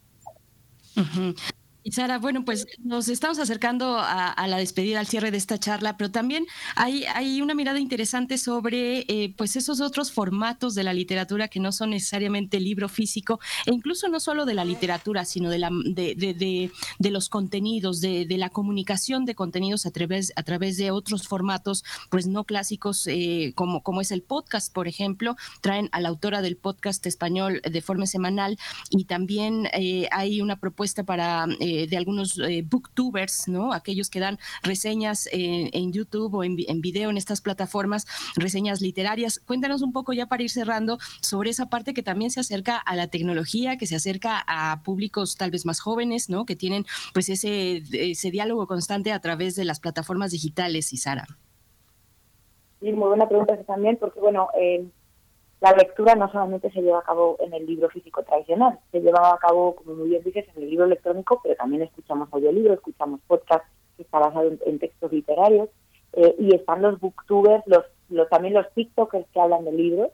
Y 1.82 1.92
Sara, 1.92 2.18
bueno, 2.18 2.44
pues 2.44 2.66
nos 2.78 3.08
estamos 3.08 3.38
acercando 3.38 3.98
a, 3.98 4.46
la 4.46 4.58
despedida, 4.58 5.00
al 5.00 5.06
cierre 5.06 5.30
de 5.30 5.38
esta 5.38 5.58
charla, 5.58 5.96
pero 5.96 6.10
también 6.10 6.46
hay, 6.76 7.04
hay 7.04 7.40
una 7.40 7.54
mirada 7.54 7.78
interesante 7.78 8.38
sobre 8.38 9.04
eh, 9.08 9.34
pues 9.36 9.56
esos 9.56 9.80
otros 9.80 10.12
formatos 10.12 10.74
de 10.74 10.84
la 10.84 10.92
literatura 10.92 11.48
que 11.48 11.60
no 11.60 11.72
son 11.72 11.90
necesariamente 11.90 12.60
libro 12.60 12.88
físico, 12.88 13.40
e 13.66 13.72
incluso 13.72 14.08
no 14.08 14.20
solo 14.20 14.44
de 14.44 14.54
la 14.54 14.64
literatura, 14.64 15.24
sino 15.24 15.48
de, 15.48 15.58
la, 15.58 15.70
de, 15.70 16.70
de 16.98 17.10
los 17.10 17.28
contenidos, 17.28 18.00
de, 18.00 18.26
la 18.36 18.50
comunicación 18.50 19.24
de 19.24 19.34
contenidos 19.34 19.86
a 19.86 19.90
través, 19.90 20.32
a 20.36 20.42
través 20.42 20.76
de 20.76 20.90
otros 20.90 21.26
formatos, 21.28 21.84
pues 22.10 22.26
no 22.26 22.44
clásicos, 22.44 23.06
eh, 23.06 23.52
como, 23.54 23.82
como 23.82 24.00
es 24.00 24.10
el 24.10 24.22
podcast, 24.22 24.72
por 24.72 24.88
ejemplo, 24.88 25.36
traen 25.60 25.88
a 25.92 26.00
la 26.00 26.08
autora 26.08 26.42
del 26.42 26.56
podcast 26.56 27.06
español 27.06 27.60
de 27.62 27.80
forma 27.80 28.06
semanal 28.06 28.58
y 28.90 29.04
también 29.04 29.68
eh, 29.72 30.08
hay 30.10 30.40
una 30.40 30.56
propuesta 30.56 31.04
para 31.04 31.46
eh, 31.60 31.69
de 31.88 31.96
algunos 31.96 32.38
eh, 32.38 32.64
booktubers, 32.68 33.48
¿no? 33.48 33.72
Aquellos 33.72 34.10
que 34.10 34.20
dan 34.20 34.38
reseñas 34.62 35.28
en, 35.32 35.70
en 35.72 35.92
YouTube 35.92 36.34
o 36.34 36.44
en, 36.44 36.56
en, 36.66 36.80
video 36.80 37.10
en 37.10 37.16
estas 37.16 37.40
plataformas, 37.40 38.06
reseñas 38.36 38.80
literarias. 38.80 39.40
Cuéntanos 39.40 39.82
un 39.82 39.92
poco 39.92 40.12
ya 40.12 40.26
para 40.26 40.42
ir 40.42 40.50
cerrando 40.50 40.98
sobre 41.20 41.50
esa 41.50 41.66
parte 41.66 41.94
que 41.94 42.02
también 42.02 42.30
se 42.30 42.40
acerca 42.40 42.76
a 42.76 42.96
la 42.96 43.08
tecnología, 43.08 43.76
que 43.76 43.86
se 43.86 43.96
acerca 43.96 44.42
a 44.46 44.82
públicos 44.82 45.36
tal 45.36 45.50
vez 45.50 45.66
más 45.66 45.80
jóvenes, 45.80 46.28
¿no? 46.28 46.44
Que 46.44 46.56
tienen 46.56 46.84
pues 47.12 47.28
ese, 47.28 47.82
ese 47.92 48.30
diálogo 48.30 48.66
constante 48.66 49.12
a 49.12 49.20
través 49.20 49.56
de 49.56 49.64
las 49.64 49.80
plataformas 49.80 50.30
digitales, 50.30 50.92
y 50.92 50.96
Sara. 50.96 51.26
Sí, 52.80 52.92
muy 52.92 53.08
buena 53.08 53.28
pregunta 53.28 53.56
también, 53.64 53.98
porque 53.98 54.20
bueno, 54.20 54.48
eh, 54.58 54.86
la 55.60 55.72
lectura 55.72 56.14
no 56.14 56.30
solamente 56.32 56.70
se 56.70 56.80
lleva 56.80 57.00
a 57.00 57.04
cabo 57.04 57.36
en 57.40 57.52
el 57.52 57.66
libro 57.66 57.90
físico 57.90 58.22
tradicional, 58.22 58.78
se 58.92 59.00
lleva 59.00 59.34
a 59.34 59.38
cabo, 59.38 59.74
como 59.74 59.94
muy 59.94 60.08
bien 60.08 60.22
dices, 60.24 60.46
en 60.56 60.62
el 60.62 60.70
libro 60.70 60.86
electrónico, 60.86 61.40
pero 61.42 61.54
también 61.56 61.82
escuchamos 61.82 62.28
audiolibros, 62.32 62.78
escuchamos 62.78 63.20
podcasts 63.26 63.68
que 63.96 64.02
está 64.02 64.18
basado 64.18 64.50
en, 64.64 64.78
textos 64.78 65.12
literarios, 65.12 65.68
eh, 66.14 66.34
y 66.38 66.54
están 66.54 66.80
los 66.80 66.98
booktubers, 66.98 67.62
los, 67.66 67.84
los, 68.08 68.28
también 68.30 68.54
los 68.54 68.72
tiktokers 68.72 69.26
que 69.32 69.40
hablan 69.40 69.64
de 69.64 69.72
libros, 69.72 70.10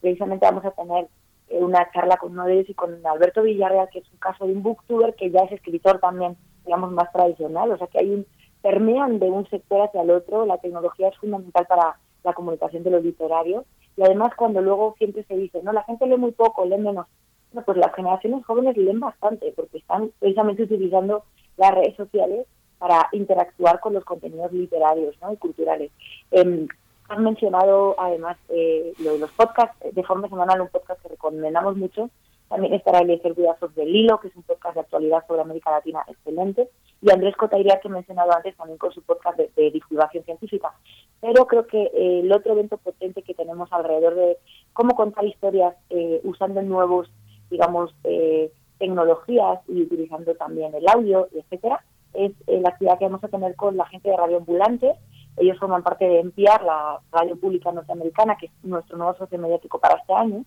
precisamente 0.00 0.46
vamos 0.46 0.64
a 0.64 0.72
tener 0.72 1.06
eh, 1.48 1.58
una 1.62 1.88
charla 1.92 2.16
con 2.16 2.32
uno 2.32 2.44
de 2.46 2.54
ellos 2.54 2.70
y 2.70 2.74
con 2.74 3.06
Alberto 3.06 3.42
Villarreal, 3.42 3.88
que 3.90 4.00
es 4.00 4.12
un 4.12 4.18
caso 4.18 4.46
de 4.46 4.52
un 4.52 4.64
booktuber 4.64 5.14
que 5.14 5.30
ya 5.30 5.42
es 5.42 5.52
escritor 5.52 6.00
también, 6.00 6.36
digamos, 6.64 6.90
más 6.90 7.10
tradicional, 7.12 7.70
o 7.70 7.78
sea 7.78 7.86
que 7.86 8.00
hay 8.00 8.10
un, 8.10 8.26
permean 8.62 9.20
de 9.20 9.30
un 9.30 9.48
sector 9.48 9.82
hacia 9.82 10.02
el 10.02 10.10
otro, 10.10 10.44
la 10.44 10.58
tecnología 10.58 11.08
es 11.08 11.16
fundamental 11.18 11.66
para 11.66 11.98
la 12.24 12.32
comunicación 12.32 12.82
de 12.82 12.90
los 12.90 13.04
literarios, 13.04 13.64
y 13.98 14.02
además 14.04 14.32
cuando 14.36 14.62
luego 14.62 14.94
siempre 14.96 15.24
se 15.24 15.36
dice, 15.36 15.60
no, 15.64 15.72
la 15.72 15.82
gente 15.82 16.06
lee 16.06 16.16
muy 16.16 16.30
poco, 16.30 16.64
lee 16.64 16.78
menos. 16.78 17.08
No, 17.52 17.62
pues 17.62 17.76
las 17.78 17.92
generaciones 17.94 18.46
jóvenes 18.46 18.76
leen 18.76 19.00
bastante 19.00 19.52
porque 19.56 19.78
están 19.78 20.12
precisamente 20.20 20.62
utilizando 20.62 21.24
las 21.56 21.74
redes 21.74 21.96
sociales 21.96 22.46
para 22.78 23.08
interactuar 23.10 23.80
con 23.80 23.94
los 23.94 24.04
contenidos 24.04 24.52
literarios 24.52 25.16
¿no? 25.20 25.32
y 25.32 25.36
culturales. 25.36 25.90
Eh, 26.30 26.68
han 27.08 27.24
mencionado 27.24 27.96
además 27.98 28.36
eh, 28.50 28.92
los 29.00 29.32
podcasts, 29.32 29.76
de 29.92 30.04
forma 30.04 30.28
semanal 30.28 30.60
un 30.60 30.68
podcast 30.68 31.02
que 31.02 31.08
recomendamos 31.08 31.76
mucho. 31.76 32.08
También 32.48 32.74
estará 32.74 33.00
Eliezer 33.00 33.34
Vidazos 33.34 33.74
del 33.74 33.94
Hilo, 33.94 34.18
que 34.20 34.28
es 34.28 34.36
un 34.36 34.42
podcast 34.42 34.74
de 34.74 34.80
actualidad 34.80 35.26
sobre 35.26 35.42
América 35.42 35.70
Latina 35.70 36.02
excelente. 36.08 36.68
Y 37.02 37.10
Andrés 37.10 37.36
Cotairia, 37.36 37.78
que 37.80 37.88
he 37.88 37.90
mencionado 37.90 38.32
antes, 38.32 38.56
también 38.56 38.78
con 38.78 38.92
su 38.92 39.02
podcast 39.02 39.36
de, 39.36 39.50
de 39.54 39.70
divulgación 39.70 40.24
científica. 40.24 40.72
Pero 41.20 41.46
creo 41.46 41.66
que 41.66 41.82
eh, 41.82 42.20
el 42.20 42.32
otro 42.32 42.52
evento 42.52 42.78
potente 42.78 43.22
que 43.22 43.34
tenemos 43.34 43.72
alrededor 43.72 44.14
de 44.14 44.38
cómo 44.72 44.94
contar 44.94 45.24
historias 45.24 45.74
eh, 45.90 46.20
usando 46.24 46.62
nuevos, 46.62 47.10
digamos, 47.50 47.94
eh, 48.04 48.50
tecnologías 48.78 49.60
y 49.68 49.82
utilizando 49.82 50.34
también 50.34 50.74
el 50.74 50.88
audio, 50.88 51.28
etcétera, 51.34 51.84
es 52.14 52.32
eh, 52.46 52.60
la 52.60 52.70
actividad 52.70 52.98
que 52.98 53.04
vamos 53.04 53.22
a 53.24 53.28
tener 53.28 53.54
con 53.54 53.76
la 53.76 53.86
gente 53.86 54.08
de 54.10 54.16
Radio 54.16 54.38
Ambulante. 54.38 54.94
Ellos 55.36 55.58
forman 55.58 55.82
parte 55.82 56.04
de 56.04 56.20
NPR, 56.20 56.64
la 56.64 57.00
radio 57.12 57.36
pública 57.36 57.70
norteamericana, 57.70 58.36
que 58.36 58.46
es 58.46 58.52
nuestro 58.62 58.96
nuevo 58.96 59.14
socio 59.16 59.38
mediático 59.38 59.78
para 59.78 59.96
este 59.96 60.12
año, 60.12 60.44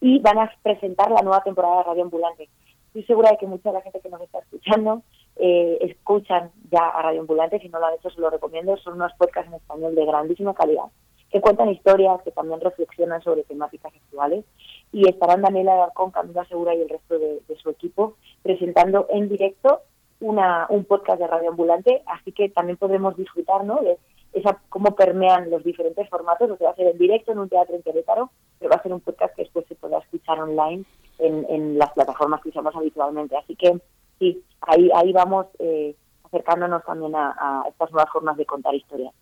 y 0.00 0.18
van 0.20 0.38
a 0.38 0.52
presentar 0.62 1.10
la 1.10 1.22
nueva 1.22 1.42
temporada 1.42 1.78
de 1.78 1.82
Radio 1.84 2.02
Ambulante. 2.04 2.48
Estoy 2.86 3.04
segura 3.04 3.30
de 3.30 3.36
que 3.36 3.46
mucha 3.46 3.68
de 3.70 3.74
la 3.74 3.82
gente 3.82 4.00
que 4.00 4.08
nos 4.08 4.20
está 4.20 4.40
escuchando 4.40 5.02
eh, 5.36 5.78
escuchan 5.82 6.50
ya 6.70 6.88
a 6.88 7.02
Radio 7.02 7.20
Ambulante, 7.20 7.60
si 7.60 7.68
no 7.68 7.78
lo 7.78 7.86
han 7.86 7.94
hecho 7.94 8.10
se 8.10 8.20
lo 8.20 8.30
recomiendo, 8.30 8.76
son 8.78 8.94
unos 8.94 9.12
podcasts 9.14 9.48
en 9.48 9.58
español 9.58 9.94
de 9.94 10.06
grandísima 10.06 10.54
calidad, 10.54 10.86
que 11.30 11.40
cuentan 11.40 11.70
historias, 11.70 12.20
que 12.22 12.32
también 12.32 12.60
reflexionan 12.60 13.22
sobre 13.22 13.44
temáticas 13.44 13.92
actuales, 13.94 14.44
y 14.92 15.08
estarán 15.08 15.42
Daniela 15.42 15.74
Alarcón, 15.74 16.10
Camila 16.10 16.44
Segura 16.46 16.74
y 16.74 16.82
el 16.82 16.88
resto 16.88 17.18
de, 17.18 17.40
su 17.62 17.70
equipo 17.70 18.16
presentando 18.42 19.06
en 19.10 19.28
directo 19.28 19.82
una, 20.20 20.66
un 20.68 20.84
podcast 20.84 21.20
de 21.20 21.26
Radio 21.26 21.50
Ambulante, 21.50 22.02
así 22.06 22.32
que 22.32 22.48
también 22.48 22.76
podremos 22.76 23.16
disfrutar 23.16 23.64
¿no? 23.64 23.80
de 23.82 23.98
esa, 24.32 24.60
cómo 24.68 24.94
permean 24.94 25.50
los 25.50 25.64
diferentes 25.64 26.08
formatos, 26.08 26.48
lo 26.48 26.56
que 26.56 26.64
va 26.64 26.70
a 26.70 26.76
ser 26.76 26.88
en 26.88 26.98
directo 26.98 27.32
en 27.32 27.38
un 27.38 27.48
teatro 27.48 27.74
en 27.74 27.82
Querétaro, 27.82 28.30
pero 28.58 28.70
va 28.70 28.76
a 28.76 28.82
ser 28.82 28.92
un 28.92 29.00
podcast 29.00 29.34
que 29.34 29.42
después 29.42 29.66
se 29.66 29.74
podrá 29.74 29.98
escuchar 29.98 30.40
online 30.40 30.84
en, 31.18 31.46
en 31.48 31.78
las 31.78 31.92
plataformas 31.92 32.40
que 32.40 32.50
usamos 32.50 32.74
habitualmente. 32.76 33.36
Así 33.36 33.56
que 33.56 33.80
sí, 34.18 34.42
ahí, 34.62 34.90
ahí 34.94 35.12
vamos 35.12 35.46
eh, 35.58 35.94
acercándonos 36.24 36.84
también 36.84 37.14
a, 37.14 37.34
a 37.38 37.68
estas 37.68 37.90
nuevas 37.90 38.12
formas 38.12 38.36
de 38.36 38.46
contar 38.46 38.74
historias. 38.74 39.12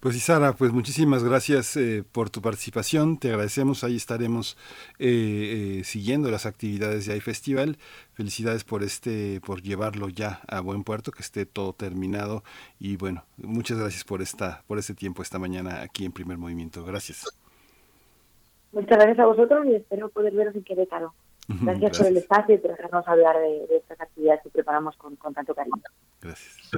Pues 0.00 0.16
Isara, 0.16 0.54
pues 0.54 0.72
muchísimas 0.72 1.22
gracias 1.22 1.76
eh, 1.76 2.02
por 2.10 2.30
tu 2.30 2.40
participación, 2.40 3.18
te 3.18 3.28
agradecemos, 3.28 3.84
ahí 3.84 3.96
estaremos 3.96 4.56
eh, 4.98 5.80
eh, 5.80 5.84
siguiendo 5.84 6.30
las 6.30 6.46
actividades 6.46 7.04
de 7.04 7.16
iFestival, 7.18 7.76
felicidades 8.14 8.64
por 8.64 8.82
este, 8.82 9.42
por 9.44 9.60
llevarlo 9.60 10.08
ya 10.08 10.40
a 10.48 10.60
buen 10.60 10.84
puerto, 10.84 11.12
que 11.12 11.20
esté 11.20 11.44
todo 11.44 11.74
terminado 11.74 12.42
y 12.78 12.96
bueno, 12.96 13.24
muchas 13.36 13.78
gracias 13.78 14.04
por 14.04 14.22
esta, 14.22 14.62
por 14.66 14.78
este 14.78 14.94
tiempo 14.94 15.20
esta 15.22 15.38
mañana 15.38 15.82
aquí 15.82 16.06
en 16.06 16.12
Primer 16.12 16.38
Movimiento, 16.38 16.82
gracias. 16.82 17.26
Muchas 18.72 18.96
gracias 18.96 19.18
a 19.18 19.26
vosotros 19.26 19.66
y 19.66 19.74
espero 19.74 20.08
poder 20.08 20.32
veros 20.32 20.54
en 20.54 20.64
Querétaro. 20.64 21.12
Gracias, 21.46 21.80
gracias. 21.80 21.98
por 21.98 22.06
el 22.06 22.16
espacio 22.16 22.54
y 22.54 22.58
por 22.58 22.70
dejarnos 22.70 23.08
hablar 23.08 23.36
de, 23.36 23.66
de 23.66 23.76
estas 23.78 24.00
actividades 24.00 24.42
que 24.44 24.50
preparamos 24.50 24.96
con, 24.96 25.16
con 25.16 25.34
tanto 25.34 25.54
cariño. 25.54 25.82
Gracias. 26.22 26.70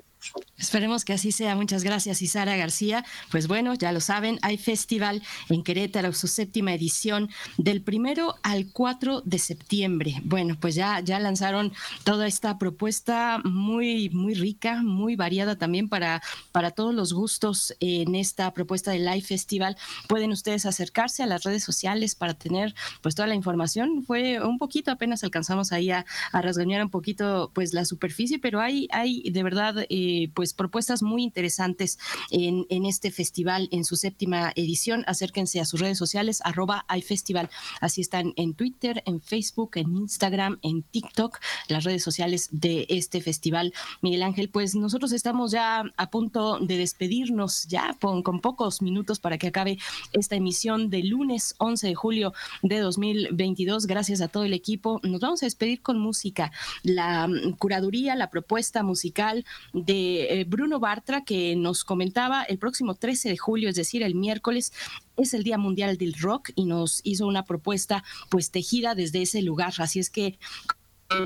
Esperemos 0.57 1.05
que 1.05 1.13
así 1.13 1.33
sea. 1.33 1.57
Muchas 1.57 1.83
gracias, 1.83 2.23
Isara 2.23 2.57
García. 2.57 3.05
Pues 3.31 3.49
bueno, 3.49 3.75
ya 3.75 3.91
lo 3.93 4.01
saben, 4.01 4.39
hay 4.43 4.59
festival 4.59 5.23
en 5.49 5.65
Querétaro, 5.65 6.13
su 6.13 6.29
séptima 6.29 6.73
edición, 6.73 7.31
del 7.59 7.83
primero 7.83 8.37
al 8.43 8.71
4 8.73 9.23
de 9.23 9.39
septiembre. 9.39 10.21
Bueno, 10.25 10.57
pues 10.61 10.75
ya, 10.75 11.01
ya 11.01 11.19
lanzaron 11.19 11.73
toda 12.05 12.27
esta 12.27 12.59
propuesta 12.59 13.41
muy, 13.45 14.09
muy 14.11 14.35
rica, 14.35 14.83
muy 14.83 15.17
variada 15.17 15.57
también 15.57 15.89
para, 15.89 16.23
para 16.53 16.71
todos 16.71 16.95
los 16.95 17.13
gustos 17.13 17.75
en 17.81 18.15
esta 18.15 18.53
propuesta 18.53 18.93
del 18.93 19.05
Live 19.05 19.23
Festival. 19.23 19.77
Pueden 20.09 20.31
ustedes 20.31 20.65
acercarse 20.65 21.23
a 21.23 21.27
las 21.27 21.43
redes 21.43 21.65
sociales 21.65 22.15
para 22.15 22.35
tener 22.35 22.75
pues 23.01 23.15
toda 23.15 23.27
la 23.27 23.35
información. 23.35 24.05
Fue 24.05 24.41
un 24.41 24.59
poquito, 24.59 24.93
apenas 24.93 25.25
alcanzamos 25.25 25.73
ahí 25.73 25.91
a, 25.91 26.07
a 26.33 26.43
rasguñar 26.43 26.83
un 26.83 26.91
poquito 26.91 27.51
pues 27.53 27.75
la 27.75 27.85
superficie, 27.85 28.39
pero 28.39 28.61
hay, 28.61 28.87
hay 28.93 29.23
de 29.31 29.43
verdad 29.43 29.87
eh, 29.89 30.12
pues 30.35 30.55
propuestas 30.55 31.03
muy 31.03 31.23
interesantes 31.23 31.99
en, 32.31 32.67
en, 32.69 32.87
este 32.87 33.11
festival 33.11 33.69
en 33.71 33.85
su 33.85 33.97
séptima 33.97 34.53
edición. 34.57 35.05
Acérquense 35.07 35.61
a 35.61 35.65
sus 35.65 35.81
redes 35.81 35.99
sociales, 35.99 36.41
arroba 36.45 36.85
iFestival. 36.97 37.51
Así 37.81 38.01
están 38.01 38.33
en 38.37 38.55
Twitter, 38.55 39.03
en 39.07 39.21
Facebook, 39.21 39.73
en 39.77 39.97
Instagram, 39.97 40.59
en 40.63 40.83
TikTok, 40.83 41.39
las 41.69 41.85
redes 41.85 42.03
sociales 42.03 42.49
de 42.51 42.87
este 42.89 43.21
festival. 43.21 43.73
Miguel 44.01 44.23
Ángel, 44.23 44.49
pues 44.49 44.75
nosotros 44.75 45.13
estamos 45.13 45.53
ya 45.53 45.85
a 45.97 46.11
punto 46.11 46.59
de 46.59 46.77
despedirnos 46.77 47.67
ya 47.67 47.97
con, 48.01 48.23
con 48.23 48.41
pocos 48.41 48.83
minutos 48.83 49.21
para 49.21 49.39
que 49.39 49.49
acabe 49.49 49.79
esta 50.13 50.37
emisión 50.37 50.91
de 50.91 51.03
lunes 51.03 51.55
11 51.59 51.87
de 51.89 51.95
julio 51.95 52.33
de 52.63 52.79
2022. 52.79 53.87
Gracias 53.87 54.21
a 54.21 54.29
todo 54.29 54.45
el 54.45 54.53
equipo. 54.53 55.01
Nos 55.03 55.21
vamos 55.21 55.43
a 55.43 55.47
despedir 55.47 55.83
con 55.83 55.99
música. 55.99 56.53
La 56.83 57.29
curaduría, 57.59 58.17
la 58.17 58.31
propuesta 58.31 58.83
musical 58.83 59.45
de 59.73 60.02
eh, 60.21 60.45
Bruno 60.45 60.81
Bartra, 60.81 61.25
que 61.25 61.57
nos 61.57 61.85
comentaba 61.85 62.43
el 62.43 62.59
próximo 62.59 62.95
13 62.95 63.31
de 63.31 63.37
julio, 63.37 63.69
es 63.69 63.77
decir, 63.77 64.03
el 64.03 64.15
miércoles, 64.15 64.73
es 65.17 65.35
el 65.35 65.43
Día 65.43 65.59
Mundial 65.59 65.97
del 65.97 66.15
Rock 66.15 66.51
y 66.55 66.65
nos 66.65 67.01
hizo 67.05 67.27
una 67.27 67.45
propuesta 67.45 68.05
pues 68.31 68.51
tejida 68.51 68.95
desde 68.95 69.23
ese 69.23 69.43
lugar. 69.43 69.75
Así 69.79 69.99
es 69.99 70.11
que 70.11 70.39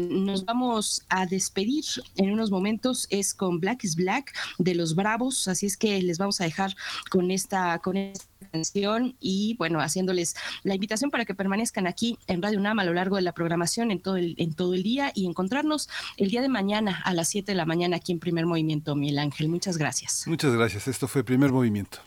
nos 0.00 0.44
vamos 0.44 1.04
a 1.08 1.26
despedir 1.26 1.84
en 2.16 2.32
unos 2.32 2.50
momentos 2.50 3.06
es 3.10 3.34
con 3.34 3.60
Black 3.60 3.84
is 3.84 3.96
Black 3.96 4.34
de 4.58 4.74
los 4.74 4.94
Bravos, 4.94 5.48
así 5.48 5.66
es 5.66 5.76
que 5.76 6.00
les 6.02 6.18
vamos 6.18 6.40
a 6.40 6.44
dejar 6.44 6.74
con 7.10 7.30
esta 7.30 7.78
con 7.78 7.96
esta 7.96 8.24
canción 8.52 9.16
y 9.20 9.54
bueno, 9.58 9.80
haciéndoles 9.80 10.34
la 10.62 10.74
invitación 10.74 11.10
para 11.10 11.24
que 11.24 11.34
permanezcan 11.34 11.86
aquí 11.86 12.18
en 12.26 12.42
Radio 12.42 12.58
UNAM 12.58 12.78
a 12.78 12.84
lo 12.84 12.94
largo 12.94 13.16
de 13.16 13.22
la 13.22 13.32
programación 13.32 13.90
en 13.90 14.00
todo 14.00 14.16
el 14.16 14.34
en 14.38 14.54
todo 14.54 14.74
el 14.74 14.82
día 14.82 15.12
y 15.14 15.26
encontrarnos 15.26 15.88
el 16.16 16.30
día 16.30 16.42
de 16.42 16.48
mañana 16.48 17.00
a 17.04 17.14
las 17.14 17.28
7 17.28 17.52
de 17.52 17.56
la 17.56 17.66
mañana 17.66 17.96
aquí 17.96 18.12
en 18.12 18.18
Primer 18.18 18.46
Movimiento, 18.46 18.94
Miguel 18.94 19.18
Ángel. 19.18 19.48
Muchas 19.48 19.76
gracias. 19.76 20.24
Muchas 20.26 20.52
gracias. 20.52 20.88
Esto 20.88 21.08
fue 21.08 21.24
Primer 21.24 21.52
Movimiento. 21.52 21.98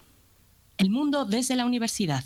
El 0.78 0.90
mundo 0.90 1.26
desde 1.26 1.56
la 1.56 1.66
universidad. 1.66 2.24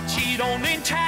Watch 0.00 0.16
it 0.18 0.40
on 0.40 0.64
in 0.64 0.80
time. 0.82 1.07